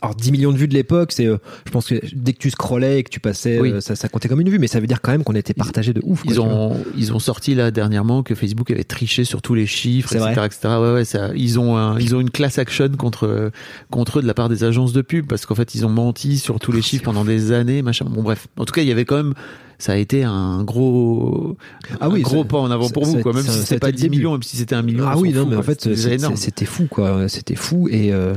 Alors 0.01 0.15
10 0.15 0.31
millions 0.31 0.51
de 0.51 0.57
vues 0.57 0.67
de 0.67 0.73
l'époque, 0.73 1.11
c'est, 1.11 1.25
euh, 1.25 1.37
je 1.65 1.71
pense 1.71 1.87
que 1.87 1.95
dès 2.13 2.33
que 2.33 2.39
tu 2.39 2.49
scrollais 2.49 2.99
et 2.99 3.03
que 3.03 3.09
tu 3.09 3.19
passais, 3.19 3.59
Oui. 3.59 3.71
euh, 3.71 3.81
ça, 3.81 3.95
ça 3.95 4.07
comptait 4.09 4.27
comme 4.29 4.41
une 4.41 4.49
vue, 4.49 4.59
mais 4.59 4.67
ça 4.67 4.79
veut 4.79 4.87
dire 4.87 5.01
quand 5.01 5.11
même 5.11 5.23
qu'on 5.23 5.35
était 5.35 5.53
partagé 5.53 5.93
de 5.93 6.01
ouf. 6.03 6.23
quoi, 6.23 6.31
Ils 6.33 6.41
ont, 6.41 6.77
ils 6.97 7.13
ont 7.13 7.19
sorti 7.19 7.55
là 7.55 7.71
dernièrement 7.71 8.23
que 8.23 8.35
Facebook 8.35 8.71
avait 8.71 8.83
triché 8.83 9.23
sur 9.25 9.41
tous 9.41 9.53
les 9.55 9.65
chiffres, 9.67 10.13
etc., 10.15 10.31
vrai 10.35 10.45
etc. 10.47 10.59
Ouais, 10.79 10.93
ouais, 10.93 11.05
ça, 11.05 11.29
ils 11.35 11.59
ont, 11.59 11.77
un, 11.77 11.99
ils 11.99 12.15
ont 12.15 12.19
une 12.21 12.29
class 12.31 12.57
action 12.57 12.89
contre, 12.97 13.51
contre 13.91 14.19
eux 14.19 14.21
de 14.21 14.27
la 14.27 14.33
part 14.33 14.49
des 14.49 14.63
agences 14.63 14.93
de 14.93 15.01
pub 15.01 15.27
parce 15.27 15.45
qu'en 15.45 15.55
fait 15.55 15.75
ils 15.75 15.85
ont 15.85 15.89
menti 15.89 16.37
sur 16.37 16.59
tous 16.59 16.71
les 16.71 16.81
chiffres 16.81 17.03
pendant 17.03 17.25
des 17.25 17.51
années, 17.51 17.81
machin. 17.81 18.05
Bon 18.09 18.23
bref, 18.23 18.47
en 18.57 18.65
tout 18.65 18.73
cas 18.73 18.81
il 18.81 18.87
y 18.87 18.91
avait 18.91 19.05
quand 19.05 19.17
même, 19.17 19.33
ça 19.77 19.91
a 19.93 19.95
été 19.97 20.23
un 20.23 20.63
gros, 20.63 21.57
Ah 21.99 22.09
oui, 22.09 22.19
un 22.19 22.23
gros 22.23 22.43
ça- 22.43 22.47
pas 22.47 22.57
en 22.59 22.71
avant 22.71 22.89
pour 22.89 23.05
ça- 23.05 23.11
vous, 23.11 23.19
quoi. 23.21 23.33
Même 23.33 23.43
si 23.43 23.51
c'était 23.59 23.79
pas 23.79 23.87
le 23.87 23.93
10 23.93 24.03
début. 24.03 24.17
millions, 24.17 24.31
même 24.33 24.43
si 24.43 24.55
c'était 24.57 24.75
un 24.75 24.81
million. 24.81 25.05
Ah 25.07 25.17
oui, 25.17 25.33
non, 25.33 25.45
mais 25.45 25.55
en 25.57 25.63
fait, 25.63 25.81
C'était 25.81 26.15
énorme. 26.15 26.35
c'était 26.37 26.65
fou, 26.65 26.87
quoi. 26.89 27.27
C'était 27.27 27.55
fou. 27.55 27.87
Et, 27.91 28.13
euh, 28.13 28.33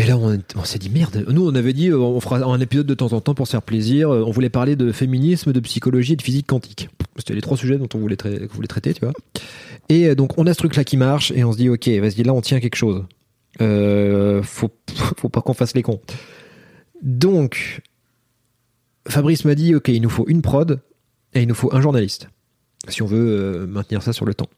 et 0.00 0.06
là, 0.06 0.16
on, 0.16 0.64
s'est 0.64 0.78
dit 0.78 0.88
merde. 0.88 1.26
Nous, 1.28 1.46
on 1.46 1.54
avait 1.54 1.74
dit, 1.74 1.88
euh, 1.88 1.98
on 1.98 2.20
fera 2.20 2.38
un 2.38 2.60
épisode 2.60 2.86
de 2.86 2.94
temps 2.94 3.12
en 3.12 3.20
temps 3.20 3.34
pour 3.34 3.46
se 3.46 3.50
faire 3.50 3.62
plaisir. 3.62 4.08
Euh, 4.08 4.24
On 4.24 4.30
voulait 4.30 4.48
parler 4.48 4.74
de 4.74 4.92
féminisme, 4.92 5.52
de 5.52 5.60
psychologie 5.60 6.14
et 6.14 6.16
de 6.16 6.22
physique 6.22 6.46
quantique. 6.46 6.88
C'était 7.16 7.34
les 7.34 7.42
trois 7.42 7.58
sujets 7.58 7.76
dont 7.76 7.88
on 7.92 7.98
voulait, 7.98 8.16
traiter, 8.16 8.94
tu 8.94 9.00
vois. 9.00 9.12
Et 9.90 10.08
euh, 10.08 10.14
donc, 10.14 10.38
on 10.38 10.46
a 10.46 10.54
ce 10.54 10.58
truc-là 10.58 10.84
qui 10.84 10.96
marche 10.96 11.32
et 11.32 11.44
on 11.44 11.52
se 11.52 11.58
dit, 11.58 11.68
ok, 11.68 11.86
vas-y, 11.86 12.22
là, 12.22 12.32
on 12.32 12.40
tient 12.40 12.60
quelque 12.60 12.76
chose. 12.76 13.04
Faut, 13.58 14.70
faut 15.18 15.28
pas 15.28 15.42
qu'on 15.42 15.52
fasse 15.52 15.74
les 15.74 15.82
cons. 15.82 16.00
Donc, 17.02 17.82
Fabrice 19.06 19.44
m'a 19.44 19.54
dit, 19.54 19.74
ok, 19.74 19.88
il 19.88 20.00
nous 20.00 20.08
faut 20.08 20.24
une 20.28 20.40
prod 20.40 20.80
et 21.34 21.42
il 21.42 21.48
nous 21.48 21.54
faut 21.54 21.74
un 21.74 21.80
journaliste 21.82 22.28
si 22.88 23.02
on 23.02 23.06
veut 23.06 23.66
maintenir 23.66 24.02
ça 24.02 24.14
sur 24.14 24.24
le 24.24 24.32
temps. 24.32 24.48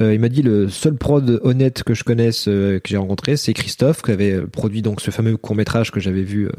Euh, 0.00 0.14
il 0.14 0.20
m'a 0.20 0.28
dit 0.28 0.42
le 0.42 0.68
seul 0.68 0.94
prod 0.94 1.40
honnête 1.42 1.82
que 1.82 1.92
je 1.94 2.04
connaisse, 2.04 2.46
euh, 2.48 2.78
que 2.78 2.88
j'ai 2.88 2.96
rencontré, 2.96 3.36
c'est 3.36 3.52
Christophe, 3.52 4.02
qui 4.02 4.12
avait 4.12 4.40
produit 4.42 4.80
donc 4.82 5.00
ce 5.00 5.10
fameux 5.10 5.36
court 5.36 5.56
métrage 5.56 5.90
que 5.90 5.98
j'avais 6.00 6.22
vu 6.22 6.46
euh, 6.46 6.52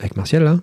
avec 0.00 0.16
Martial 0.16 0.42
là. 0.44 0.60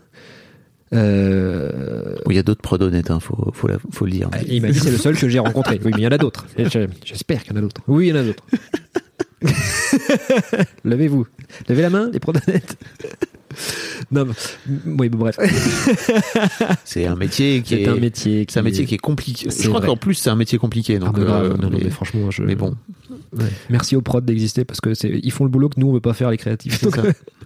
Euh, 0.93 2.15
Oui, 2.25 2.33
Il 2.33 2.35
y 2.35 2.39
a 2.39 2.43
d'autres 2.43 2.61
prods 2.61 2.81
honnêtes, 2.81 3.09
hein, 3.11 3.19
faut, 3.19 3.51
faut, 3.53 3.67
la- 3.67 3.77
faut 3.91 4.05
le 4.05 4.11
dire. 4.11 4.29
il 4.47 4.61
m'a 4.61 4.69
dit 4.69 4.79
c'est 4.79 4.91
le 4.91 4.97
seul 4.97 5.17
que 5.17 5.27
j'ai 5.29 5.39
rencontré. 5.39 5.79
Oui, 5.83 5.91
mais 5.95 6.01
il 6.01 6.03
y 6.03 6.07
en 6.07 6.11
a 6.11 6.17
d'autres. 6.17 6.45
J'espère 7.05 7.43
qu'il 7.43 7.51
y 7.51 7.55
en 7.55 7.59
a 7.59 7.61
d'autres. 7.61 7.81
Oui, 7.87 8.07
il 8.07 8.09
y 8.09 8.13
en 8.13 8.21
a 8.21 8.23
d'autres. 8.23 8.43
Levez-vous. 10.83 11.27
Levez 11.69 11.81
la 11.81 11.89
main, 11.89 12.09
les 12.11 12.19
prods 12.19 12.33
honnêtes. 12.47 12.77
Non, 14.11 14.27
oui, 14.85 15.09
bon, 15.09 15.17
bref. 15.19 15.37
C'est 16.85 17.05
un 17.05 17.15
métier 17.15 17.61
qui 17.61 17.75
C'est 17.75 17.81
est 17.83 17.87
un 17.87 17.95
métier. 17.95 18.45
C'est 18.49 18.59
un 18.59 18.63
métier 18.63 18.85
qui 18.85 18.95
est 18.95 18.99
compliqué. 18.99 19.49
Je 19.49 19.67
crois 19.69 19.81
qu'en 19.81 19.97
plus 19.97 20.15
c'est 20.15 20.29
un 20.29 20.35
métier 20.35 20.57
compliqué. 20.57 20.95
Ah, 21.01 21.05
Donc, 21.05 21.17
mais 21.17 21.25
grave, 21.25 21.43
euh, 21.45 21.49
non, 21.49 21.69
non, 21.69 21.69
mais- 21.77 21.83
mais 21.85 21.89
franchement, 21.89 22.31
je... 22.31 22.43
mais 22.43 22.55
bon, 22.55 22.75
Ouais. 23.37 23.45
Merci 23.69 23.95
aux 23.95 24.01
prods 24.01 24.21
d'exister 24.21 24.65
parce 24.65 24.81
que 24.81 24.93
c'est 24.93 25.09
ils 25.23 25.31
font 25.31 25.43
le 25.43 25.49
boulot 25.49 25.69
que 25.69 25.79
nous 25.79 25.87
on 25.87 25.93
veut 25.93 25.99
pas 26.01 26.13
faire 26.13 26.31
les 26.31 26.37
créatifs. 26.37 26.77
C'est 26.79 26.85
Donc, 26.85 26.95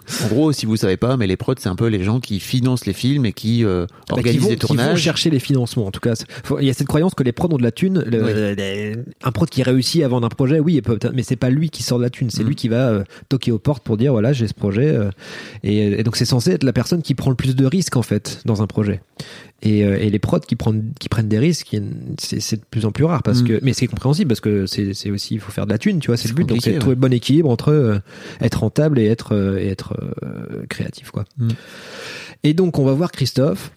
ça. 0.10 0.26
En 0.26 0.30
gros, 0.30 0.52
si 0.54 0.66
vous 0.66 0.78
savez 0.78 0.96
pas, 0.96 1.18
mais 1.18 1.28
les 1.28 1.36
prods, 1.36 1.56
c'est 1.60 1.68
un 1.68 1.76
peu 1.76 1.88
les 1.88 2.02
gens 2.04 2.22
qui 2.22 2.40
financent 2.40 2.86
les 2.86 2.94
films 2.94 3.26
et 3.26 3.34
qui 3.34 3.66
euh, 3.66 3.86
bah, 3.90 3.96
qui 4.08 4.14
organisent 4.14 4.42
vont, 4.44 4.50
les 4.50 4.56
qui 4.56 4.62
vont 4.62 4.68
tournages. 4.76 5.02
chercher 5.02 5.30
les 5.30 5.40
financements 5.40 5.86
en 5.86 5.92
tout 5.92 6.00
cas. 6.00 6.14
Il 6.60 6.66
y 6.66 6.70
a 6.70 6.74
cette 6.74 6.88
croyance 6.88 7.14
que 7.14 7.24
les 7.24 7.34
prods 7.34 7.50
ont 7.54 7.58
de 7.58 7.64
la 7.64 7.72
thune. 7.72 8.04
Le- 8.08 8.24
Oui. 8.24 8.34
les- 8.56 8.96
un 9.24 9.32
prod 9.32 9.50
qui 9.50 9.64
réussit 9.64 10.04
à 10.04 10.08
vendre 10.08 10.26
un 10.26 10.30
projet, 10.30 10.60
oui, 10.62 10.82
mais 11.14 11.24
c'est 11.24 11.36
pas 11.36 11.50
lui 11.50 11.70
qui 11.70 11.84
sort 11.84 11.98
de 11.98 12.04
la 12.04 12.10
thune, 12.10 12.30
c'est 12.30 12.44
Mm. 12.44 12.48
lui 12.48 12.56
qui 12.56 12.68
va 12.70 12.90
euh, 12.90 13.04
toquer 13.30 13.52
aux 13.52 13.60
portes 13.60 13.84
pour 13.84 13.98
dire 13.98 14.14
voilà 14.14 14.32
j'ai 14.34 14.48
ce 14.48 14.54
projet. 14.54 14.88
euh, 14.88 15.10
et, 15.64 16.00
et 16.00 16.04
donc 16.04 16.16
c'est 16.16 16.26
censé 16.26 16.52
être 16.52 16.64
la 16.64 16.74
personne 16.74 17.02
qui 17.02 17.14
prend 17.14 17.30
le 17.30 17.36
plus 17.36 17.56
de 17.56 17.66
risques 17.66 17.98
en 17.98 18.02
fait 18.02 18.40
dans 18.46 18.62
un 18.62 18.68
projet. 18.68 19.02
Et, 19.64 19.84
euh, 19.84 19.98
et 20.00 20.12
les 20.12 20.20
prods 20.20 20.40
qui 20.40 20.56
prennent 20.56 20.94
qui 21.00 21.10
prennent 21.10 21.28
des 21.28 21.40
risques, 21.40 21.76
c'est 22.20 22.58
de 22.58 22.66
plus 22.70 22.86
en 22.86 22.92
plus 22.92 23.06
rare 23.06 23.24
parce 23.24 23.42
Mm. 23.42 23.60
mais 23.64 23.74
c'est 23.74 23.88
compréhensible 23.88 24.28
parce 24.28 24.40
que 24.40 24.66
c'est 24.66 25.10
aussi 25.12 25.36
il 25.36 25.40
faut 25.40 25.52
faire 25.52 25.66
de 25.66 25.72
la 25.72 25.78
thune, 25.78 26.00
tu 26.00 26.08
vois, 26.08 26.18
c'est 26.18 26.28
le 26.28 26.34
but. 26.34 26.48
Donc 26.48 26.60
c'est 26.62 26.74
de 26.74 26.80
trouver 26.80 26.96
le 26.96 27.02
bon 27.02 27.14
équilibre 27.14 27.50
entre 27.50 27.70
euh, 27.70 28.00
être 28.42 28.60
rentable 28.60 29.00
et 29.00 29.06
être 29.06 29.34
euh, 29.34 29.58
et 29.58 29.68
être 29.68 29.96
euh, 30.24 30.66
créatif 30.70 31.12
quoi. 31.12 31.26
Mm. 31.38 31.50
Et 32.44 32.54
donc 32.54 32.80
on 32.80 32.86
va 32.86 32.94
voir 32.94 33.12
Christophe. 33.12 33.72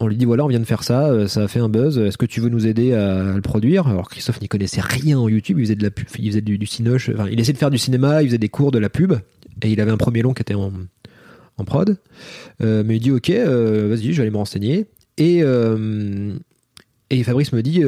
On 0.00 0.08
lui 0.08 0.16
dit 0.16 0.24
voilà, 0.24 0.44
on 0.44 0.48
vient 0.48 0.60
de 0.60 0.64
faire 0.64 0.82
ça, 0.82 1.28
ça 1.28 1.42
a 1.44 1.48
fait 1.48 1.60
un 1.60 1.68
buzz. 1.68 1.98
Est-ce 1.98 2.18
que 2.18 2.26
tu 2.26 2.40
veux 2.40 2.48
nous 2.48 2.66
aider 2.66 2.94
à, 2.94 3.30
à 3.30 3.34
le 3.34 3.42
produire? 3.42 3.86
Alors 3.86 4.10
Christophe 4.10 4.40
n'y 4.40 4.48
connaissait 4.48 4.80
rien 4.80 5.18
en 5.18 5.28
YouTube, 5.28 5.58
il 5.58 5.64
faisait 5.64 5.76
de 5.76 5.84
la 5.84 5.90
pub, 5.90 6.06
il 6.18 6.30
faisait 6.30 6.40
du, 6.40 6.58
du 6.58 6.66
cinoche, 6.66 7.10
enfin, 7.14 7.28
il 7.30 7.38
essayait 7.38 7.52
de 7.52 7.58
faire 7.58 7.70
du 7.70 7.78
cinéma, 7.78 8.22
il 8.22 8.26
faisait 8.26 8.38
des 8.38 8.48
cours 8.48 8.72
de 8.72 8.78
la 8.78 8.90
pub 8.90 9.12
et 9.62 9.70
il 9.70 9.80
avait 9.80 9.92
un 9.92 9.96
premier 9.96 10.22
long 10.22 10.34
qui 10.34 10.42
était 10.42 10.54
en, 10.54 10.72
en 11.58 11.64
prod. 11.64 11.96
Euh, 12.62 12.82
mais 12.84 12.96
il 12.96 13.00
dit 13.00 13.10
ok, 13.10 13.30
euh, 13.30 13.88
vas-y, 13.88 14.12
je 14.12 14.16
vais 14.16 14.22
aller 14.22 14.30
me 14.30 14.36
renseigner. 14.36 14.86
Et 15.16 15.40
euh, 15.42 16.34
et 17.10 17.22
Fabrice 17.22 17.52
me 17.52 17.62
dit, 17.62 17.80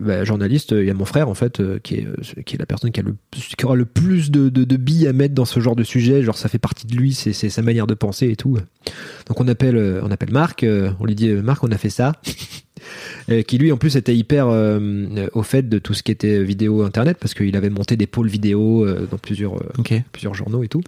bah, 0.00 0.24
journaliste, 0.24 0.72
il 0.72 0.84
y 0.84 0.90
a 0.90 0.94
mon 0.94 1.04
frère 1.04 1.28
en 1.28 1.34
fait, 1.34 1.62
qui, 1.82 1.96
est, 1.96 2.42
qui 2.44 2.56
est 2.56 2.58
la 2.58 2.66
personne 2.66 2.90
qui, 2.90 2.98
a 2.98 3.02
le, 3.02 3.14
qui 3.30 3.64
aura 3.64 3.76
le 3.76 3.84
plus 3.84 4.32
de, 4.32 4.48
de, 4.48 4.64
de 4.64 4.76
billes 4.76 5.06
à 5.06 5.12
mettre 5.12 5.34
dans 5.34 5.44
ce 5.44 5.60
genre 5.60 5.76
de 5.76 5.84
sujet. 5.84 6.22
Genre, 6.22 6.36
ça 6.36 6.48
fait 6.48 6.58
partie 6.58 6.88
de 6.88 6.96
lui, 6.96 7.12
c'est 7.12 7.32
sa 7.32 7.62
manière 7.62 7.86
de 7.86 7.94
penser 7.94 8.28
et 8.28 8.34
tout. 8.34 8.58
Donc 9.28 9.40
on 9.40 9.46
appelle, 9.46 10.00
on 10.02 10.10
appelle 10.10 10.32
Marc, 10.32 10.66
on 10.98 11.04
lui 11.04 11.14
dit, 11.14 11.28
Marc, 11.28 11.62
on 11.62 11.70
a 11.70 11.78
fait 11.78 11.90
ça. 11.90 12.14
Euh, 13.30 13.42
qui 13.42 13.58
lui 13.58 13.72
en 13.72 13.76
plus 13.76 13.96
était 13.96 14.14
hyper 14.14 14.46
euh, 14.48 15.26
au 15.32 15.42
fait 15.42 15.68
de 15.68 15.78
tout 15.78 15.94
ce 15.94 16.02
qui 16.02 16.12
était 16.12 16.42
vidéo 16.42 16.82
internet 16.82 17.16
parce 17.20 17.34
qu'il 17.34 17.56
avait 17.56 17.70
monté 17.70 17.96
des 17.96 18.06
pôles 18.06 18.28
vidéo 18.28 18.84
euh, 18.84 19.08
dans 19.10 19.18
plusieurs 19.18 19.54
plusieurs 20.12 20.34
journaux 20.34 20.62
et 20.62 20.68
tout. 20.68 20.82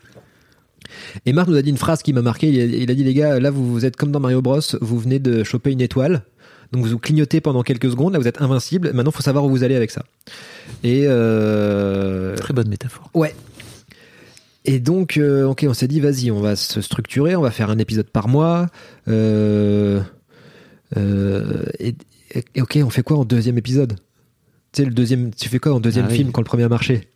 Et 1.27 1.32
Marc 1.32 1.48
nous 1.48 1.56
a 1.56 1.62
dit 1.62 1.70
une 1.70 1.77
phrase 1.78 2.02
qui 2.02 2.12
m'a 2.12 2.23
marqué. 2.23 2.48
Il 2.48 2.60
a, 2.60 2.65
il 2.65 2.90
a 2.90 2.94
dit 2.94 3.05
les 3.05 3.15
gars, 3.15 3.39
là 3.40 3.51
vous, 3.51 3.70
vous 3.73 3.85
êtes 3.85 3.97
comme 3.97 4.10
dans 4.12 4.20
Mario 4.20 4.43
Bros. 4.43 4.60
Vous 4.81 4.98
venez 4.98 5.19
de 5.19 5.44
choper 5.44 5.73
une 5.73 5.81
étoile. 5.81 6.23
Donc 6.73 6.85
vous 6.85 6.98
clignotez 6.98 7.40
pendant 7.40 7.62
quelques 7.62 7.90
secondes. 7.90 8.12
Là 8.12 8.19
vous 8.19 8.28
êtes 8.28 8.43
invincible. 8.43 8.93
Maintenant 8.93 9.10
faut 9.10 9.23
savoir 9.23 9.44
où 9.44 9.51
vous 9.51 9.65
allez 9.65 9.74
avec 9.77 9.90
ça. 9.90 10.05
Et 10.85 11.02
euh, 11.06 12.36
Très 12.36 12.52
bonne 12.55 12.69
métaphore. 12.69 13.10
ouais. 13.15 13.35
Et 14.65 14.81
donc, 14.81 15.16
euh, 15.16 15.44
ok, 15.47 15.65
on 15.66 15.73
s'est 15.73 15.89
dit, 15.89 15.98
vas-y, 15.98 16.31
on 16.31 16.40
va 16.43 16.55
se 16.55 16.82
structurer, 16.82 17.35
on 17.36 17.40
va 17.40 17.51
faire 17.51 17.70
un 17.70 17.78
épisode 17.78 18.10
par 18.10 18.28
mois. 18.28 18.66
Euh, 19.09 20.02
et, 21.78 21.94
et- 22.55 22.60
ok, 22.60 22.78
on 22.85 22.90
fait 22.90 23.02
quoi 23.02 23.16
en 23.16 23.24
deuxième 23.24 23.56
épisode? 23.56 23.94
Tu 24.73 24.82
sais, 24.82 24.85
le 24.85 24.93
deuxième, 24.93 25.31
tu 25.35 25.48
fais 25.48 25.59
quoi 25.59 25.73
en 25.73 25.81
deuxième 25.81 26.06
Ah 26.06 26.10
oui. 26.10 26.16
film 26.16 26.32
quand 26.32 26.43
le 26.43 26.47
premier 26.47 26.65
a 26.65 26.69
marché? 26.69 27.09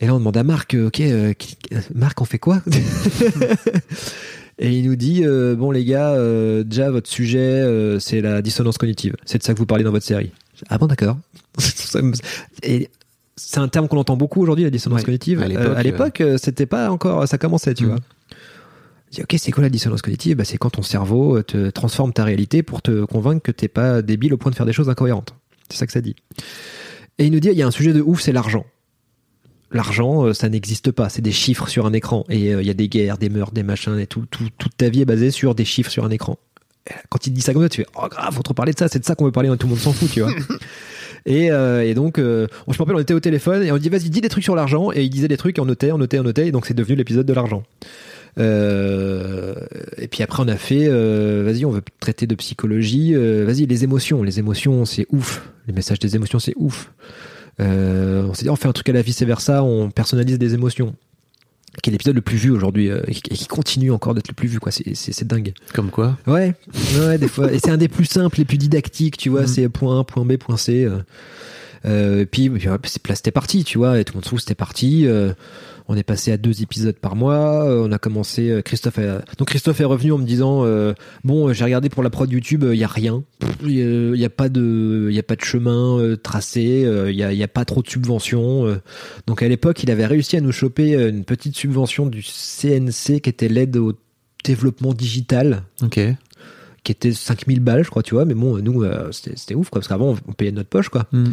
Et 0.00 0.06
là, 0.06 0.14
on 0.14 0.18
demande 0.18 0.36
à 0.36 0.42
Marc, 0.42 0.74
euh, 0.74 0.88
ok, 0.88 1.00
euh, 1.00 1.32
euh, 1.72 1.80
Marc, 1.94 2.20
on 2.20 2.24
fait 2.24 2.38
quoi 2.38 2.60
Et 4.58 4.70
il 4.78 4.86
nous 4.88 4.94
dit, 4.96 5.22
euh, 5.24 5.56
bon 5.56 5.72
les 5.72 5.84
gars, 5.84 6.12
euh, 6.12 6.62
déjà 6.62 6.90
votre 6.90 7.08
sujet, 7.10 7.64
c'est 7.98 8.20
la 8.20 8.40
dissonance 8.40 8.78
cognitive. 8.78 9.16
C'est 9.24 9.38
de 9.38 9.42
ça 9.42 9.52
que 9.52 9.58
vous 9.58 9.66
parlez 9.66 9.82
dans 9.84 9.90
votre 9.90 10.04
série. 10.06 10.30
Ah 10.68 10.78
bon, 10.78 10.86
d'accord. 10.86 11.18
Et 12.62 12.88
c'est 13.36 13.58
un 13.58 13.66
terme 13.68 13.88
qu'on 13.88 13.96
entend 13.98 14.16
beaucoup 14.16 14.40
aujourd'hui, 14.40 14.64
la 14.64 14.70
dissonance 14.70 15.00
Ouais. 15.00 15.04
cognitive. 15.04 15.42
À 15.42 15.82
l'époque, 15.82 16.22
c'était 16.38 16.66
pas 16.66 16.90
encore, 16.90 17.26
ça 17.26 17.36
commençait, 17.38 17.74
tu 17.74 17.84
Mm. 17.84 17.88
vois. 17.88 17.98
Je 19.10 19.16
dis, 19.16 19.22
ok, 19.22 19.34
c'est 19.38 19.50
quoi 19.52 19.62
la 19.62 19.70
dissonance 19.70 20.02
cognitive? 20.02 20.36
Bah, 20.36 20.44
C'est 20.44 20.56
quand 20.58 20.70
ton 20.70 20.82
cerveau 20.82 21.42
te 21.42 21.70
transforme 21.70 22.12
ta 22.12 22.22
réalité 22.24 22.62
pour 22.62 22.80
te 22.82 23.04
convaincre 23.04 23.42
que 23.42 23.52
t'es 23.52 23.68
pas 23.68 24.02
débile 24.02 24.34
au 24.34 24.36
point 24.36 24.50
de 24.52 24.56
faire 24.56 24.66
des 24.66 24.72
choses 24.72 24.88
incohérentes. 24.88 25.34
C'est 25.68 25.78
ça 25.78 25.86
que 25.86 25.92
ça 25.92 26.00
dit. 26.00 26.14
Et 27.18 27.26
il 27.26 27.32
nous 27.32 27.40
dit, 27.40 27.48
il 27.48 27.56
y 27.58 27.62
a 27.62 27.66
un 27.66 27.70
sujet 27.72 27.92
de 27.92 28.00
ouf, 28.00 28.20
c'est 28.20 28.32
l'argent. 28.32 28.66
L'argent, 29.74 30.24
euh, 30.24 30.32
ça 30.32 30.48
n'existe 30.48 30.90
pas, 30.92 31.08
c'est 31.10 31.20
des 31.20 31.32
chiffres 31.32 31.68
sur 31.68 31.84
un 31.84 31.92
écran. 31.92 32.24
Et 32.30 32.54
euh, 32.54 32.62
il 32.62 32.66
y 32.66 32.70
a 32.70 32.74
des 32.74 32.88
guerres, 32.88 33.18
des 33.18 33.28
meurtres, 33.28 33.52
des 33.52 33.62
machins, 33.64 33.98
et 33.98 34.06
tout, 34.06 34.24
tout- 34.30 34.48
toute 34.56 34.76
ta 34.76 34.88
vie 34.88 35.02
est 35.02 35.04
basée 35.04 35.30
sur 35.30 35.54
des 35.54 35.64
chiffres 35.66 35.90
sur 35.90 36.04
un 36.04 36.10
écran. 36.10 36.38
Et 36.88 36.92
Quand 37.10 37.26
il 37.26 37.30
te 37.30 37.34
dit 37.34 37.42
ça 37.42 37.52
comme 37.52 37.62
ça, 37.62 37.68
tu 37.68 37.82
fais, 37.82 37.86
oh 37.96 38.06
grave, 38.08 38.32
faut 38.34 38.42
trop 38.42 38.54
parler 38.54 38.72
de 38.72 38.78
ça, 38.78 38.88
c'est 38.88 38.98
de 39.00 39.04
ça 39.04 39.14
qu'on 39.14 39.24
veut 39.26 39.32
parler, 39.32 39.48
tout 39.58 39.66
le 39.66 39.70
monde 39.70 39.78
s'en 39.80 39.92
fout, 39.92 40.10
tu 40.10 40.20
vois. 40.20 40.32
Et, 41.26 41.50
euh, 41.50 41.82
et 41.82 41.94
donc, 41.94 42.18
euh, 42.18 42.46
on 42.66 42.72
je 42.74 42.76
me 42.78 42.82
rappelle, 42.82 42.96
on 42.96 43.00
était 43.00 43.14
au 43.14 43.20
téléphone 43.20 43.62
et 43.62 43.72
on 43.72 43.78
dit 43.78 43.88
vas-y, 43.88 44.10
dis 44.10 44.20
des 44.20 44.28
trucs 44.28 44.44
sur 44.44 44.54
l'argent. 44.54 44.90
Et 44.92 45.04
il 45.04 45.08
disait 45.08 45.26
des 45.26 45.38
trucs, 45.38 45.56
et 45.56 45.60
on 45.62 45.64
notait, 45.64 45.90
on 45.90 45.96
notait, 45.96 46.18
on 46.18 46.22
notait. 46.22 46.48
Et 46.48 46.52
donc, 46.52 46.66
c'est 46.66 46.74
devenu 46.74 46.96
l'épisode 46.96 47.24
de 47.24 47.32
l'argent. 47.32 47.62
Euh, 48.38 49.54
et 49.96 50.08
puis 50.08 50.22
après, 50.22 50.42
on 50.42 50.48
a 50.48 50.56
fait 50.56 50.86
vas-y, 50.88 51.64
on 51.64 51.70
veut 51.70 51.82
traiter 52.00 52.26
de 52.26 52.34
psychologie. 52.34 53.14
vas-y, 53.14 53.64
les 53.66 53.84
émotions. 53.84 54.22
Les 54.22 54.38
émotions, 54.38 54.84
c'est 54.84 55.06
ouf. 55.10 55.48
Les 55.66 55.72
messages 55.72 55.98
des 55.98 56.14
émotions, 56.14 56.38
c'est 56.38 56.52
ouf. 56.56 56.92
Euh, 57.60 58.24
on 58.28 58.34
s'est 58.34 58.42
dit, 58.44 58.50
on 58.50 58.56
fait 58.56 58.68
un 58.68 58.72
truc 58.72 58.88
à 58.88 58.92
la 58.92 59.02
vice 59.02 59.22
versa, 59.22 59.62
on 59.62 59.90
personnalise 59.90 60.38
des 60.38 60.54
émotions. 60.54 60.94
Qui 61.82 61.90
est 61.90 61.92
l'épisode 61.92 62.14
le 62.14 62.20
plus 62.20 62.36
vu 62.36 62.50
aujourd'hui 62.50 62.88
euh, 62.88 63.00
et 63.08 63.14
qui 63.14 63.46
continue 63.48 63.90
encore 63.90 64.14
d'être 64.14 64.28
le 64.28 64.34
plus 64.34 64.46
vu, 64.46 64.60
quoi. 64.60 64.70
C'est- 64.70 65.24
dingue. 65.24 65.52
Comme 65.72 65.90
quoi 65.90 66.16
Ouais, 66.28 66.54
ouais, 67.00 67.18
des 67.18 67.26
fois. 67.26 67.52
Et 67.52 67.58
c'est 67.58 67.70
un 67.72 67.76
des 67.76 67.88
plus 67.88 68.04
simples, 68.04 68.38
les 68.38 68.44
plus 68.44 68.58
didactiques, 68.58 69.16
tu 69.16 69.28
vois. 69.28 69.40
Mhm. 69.42 69.46
C'est 69.48 69.68
point 69.68 70.00
A, 70.00 70.04
point 70.04 70.24
B, 70.24 70.36
point 70.36 70.56
C. 70.56 70.84
euh. 70.84 70.98
Euh, 71.84 72.20
et 72.20 72.26
puis, 72.26 72.50
c'est 72.84 73.06
là, 73.08 73.14
c'était 73.16 73.32
parti, 73.32 73.64
tu 73.64 73.78
vois. 73.78 73.98
Et 73.98 74.04
tout 74.04 74.12
le 74.12 74.18
monde 74.18 74.24
se 74.24 74.28
fout, 74.30 74.38
c'était 74.40 74.54
parti. 74.54 75.06
Euh, 75.06 75.32
on 75.86 75.96
est 75.96 76.02
passé 76.02 76.32
à 76.32 76.36
deux 76.38 76.62
épisodes 76.62 76.96
par 76.96 77.14
mois. 77.14 77.64
Euh, 77.68 77.86
on 77.86 77.92
a 77.92 77.98
commencé. 77.98 78.48
euh, 78.50 78.62
Christophe, 78.62 78.98
a- 78.98 79.22
donc 79.38 79.48
Christophe 79.48 79.80
est 79.80 79.84
revenu 79.84 80.12
en 80.12 80.18
me 80.18 80.24
disant, 80.24 80.64
euh, 80.64 80.94
bon, 81.24 81.48
euh, 81.48 81.52
j'ai 81.52 81.64
regardé 81.64 81.88
pour 81.90 82.02
la 82.02 82.08
prod 82.10 82.30
YouTube, 82.30 82.64
il 82.72 82.78
y 82.78 82.84
a 82.84 82.88
rien. 82.88 83.22
Il 83.62 84.14
y, 84.16 84.24
a- 84.24 84.30
pas 84.30 84.48
de, 84.48 85.08
il 85.10 85.14
y 85.14 85.18
a 85.18 85.22
pas 85.22 85.36
de 85.36 85.44
chemin 85.44 85.98
euh, 85.98 86.16
tracé. 86.16 86.84
euh, 86.84 87.10
Il 87.10 87.16
y, 87.16 87.22
a, 87.22 87.32
y 87.32 87.42
a 87.42 87.48
pas 87.48 87.64
trop 87.64 87.82
de 87.82 87.88
subventions. 87.88 88.66
euh. 88.66 88.76
Donc 89.26 89.42
à 89.42 89.48
l'époque, 89.48 89.82
il 89.82 89.90
avait 89.90 90.06
réussi 90.06 90.36
à 90.36 90.40
nous 90.40 90.52
choper 90.52 90.94
euh, 90.94 91.10
une 91.10 91.24
petite 91.24 91.56
subvention 91.56 92.06
du 92.06 92.22
CNC 92.22 93.20
qui 93.20 93.28
était 93.30 93.48
l'aide 93.48 93.76
au 93.76 93.92
développement 94.44 94.92
digital 94.94 95.62
Ok. 95.82 95.98
qui 96.82 96.92
était 96.92 97.12
5000 97.12 97.60
balles, 97.60 97.82
je 97.84 97.90
crois, 97.90 98.02
tu 98.02 98.14
vois. 98.14 98.24
Mais 98.24 98.34
bon, 98.34 98.58
nous, 98.62 98.82
euh, 98.84 99.10
c'était 99.12 99.36
c'était 99.36 99.54
ouf, 99.54 99.70
quoi, 99.70 99.80
parce 99.80 99.88
qu'avant, 99.88 100.10
on, 100.12 100.16
on 100.28 100.32
payait 100.32 100.50
de 100.50 100.56
notre 100.56 100.68
poche, 100.68 100.88
quoi. 100.88 101.06
Mm. 101.12 101.24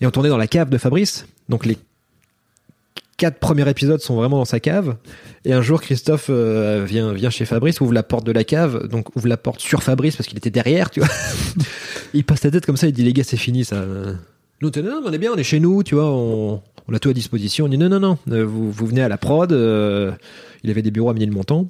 Et 0.00 0.06
on 0.06 0.10
tournait 0.10 0.28
dans 0.28 0.36
la 0.36 0.46
cave 0.48 0.68
de 0.70 0.78
Fabrice. 0.78 1.26
Donc 1.48 1.64
les 1.66 1.76
quatre 3.16 3.38
premiers 3.38 3.68
épisodes 3.68 4.00
sont 4.00 4.16
vraiment 4.16 4.38
dans 4.38 4.44
sa 4.44 4.60
cave. 4.60 4.96
Et 5.44 5.52
un 5.52 5.62
jour, 5.62 5.80
Christophe 5.80 6.26
euh, 6.30 6.84
vient, 6.86 7.12
vient 7.12 7.30
chez 7.30 7.44
Fabrice, 7.44 7.80
ouvre 7.80 7.92
la 7.92 8.02
porte 8.02 8.26
de 8.26 8.32
la 8.32 8.44
cave, 8.44 8.88
donc 8.88 9.14
ouvre 9.16 9.28
la 9.28 9.36
porte 9.36 9.60
sur 9.60 9.82
Fabrice 9.82 10.16
parce 10.16 10.28
qu'il 10.28 10.38
était 10.38 10.50
derrière, 10.50 10.90
tu 10.90 11.00
vois. 11.00 11.08
il 12.14 12.24
passe 12.24 12.44
la 12.44 12.50
tête 12.50 12.66
comme 12.66 12.76
ça, 12.76 12.86
il 12.86 12.92
dit 12.92 13.04
les 13.04 13.12
gars, 13.12 13.24
c'est 13.24 13.36
fini 13.36 13.64
ça. 13.64 13.84
Nous, 14.62 14.70
non, 14.76 14.82
non, 14.82 15.02
on 15.04 15.12
est 15.12 15.18
bien, 15.18 15.32
on 15.32 15.36
est 15.36 15.44
chez 15.44 15.60
nous, 15.60 15.82
tu 15.82 15.94
vois, 15.94 16.10
on, 16.10 16.62
on 16.88 16.94
a 16.94 16.98
tout 16.98 17.10
à 17.10 17.12
disposition. 17.12 17.66
On 17.66 17.68
dit 17.68 17.78
non, 17.78 17.88
non, 17.88 18.00
non, 18.00 18.18
euh, 18.30 18.44
vous, 18.44 18.70
vous 18.70 18.86
venez 18.86 19.02
à 19.02 19.08
la 19.08 19.18
prod. 19.18 19.52
euh, 19.52 20.12
il 20.66 20.70
avait 20.70 20.82
des 20.82 20.90
bureaux 20.90 21.10
à 21.10 21.12
Ménilmontant. 21.12 21.68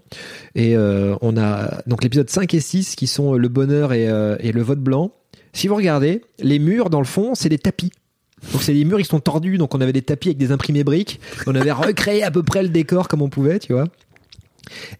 Et 0.55 0.75
euh, 0.77 1.17
on 1.21 1.37
a 1.37 1.83
donc 1.87 2.03
l'épisode 2.03 2.31
5 2.31 2.55
et 2.55 2.61
6 2.61 2.97
qui 2.97 3.07
sont 3.07 3.35
le 3.35 3.49
bonheur 3.49 3.93
et, 3.93 4.09
euh, 4.09 4.37
et 4.41 4.53
le 4.53 4.63
vote 4.63 4.81
blanc. 4.81 5.13
Si 5.53 5.69
vous 5.69 5.77
regardez, 5.77 6.23
les 6.39 6.59
murs 6.59 6.89
dans 6.89 7.01
le 7.01 7.07
fond, 7.07 7.35
c'est 7.35 7.49
des 7.51 7.59
tapis. 7.59 7.93
Donc 8.53 8.63
c'est 8.63 8.73
les 8.73 8.85
murs, 8.85 9.01
ils 9.01 9.07
sont 9.07 9.21
tordus, 9.21 9.59
donc 9.59 9.75
on 9.75 9.81
avait 9.81 9.93
des 9.93 10.03
tapis 10.03 10.29
avec 10.29 10.39
des 10.39 10.53
imprimés 10.53 10.85
briques. 10.85 11.21
On 11.47 11.55
avait 11.55 11.73
recréé 11.73 12.23
à 12.23 12.31
peu 12.31 12.43
près 12.43 12.63
le 12.63 12.69
décor 12.69 13.09
comme 13.09 13.23
on 13.23 13.29
pouvait, 13.29 13.59
tu 13.59 13.73
vois. 13.73 13.87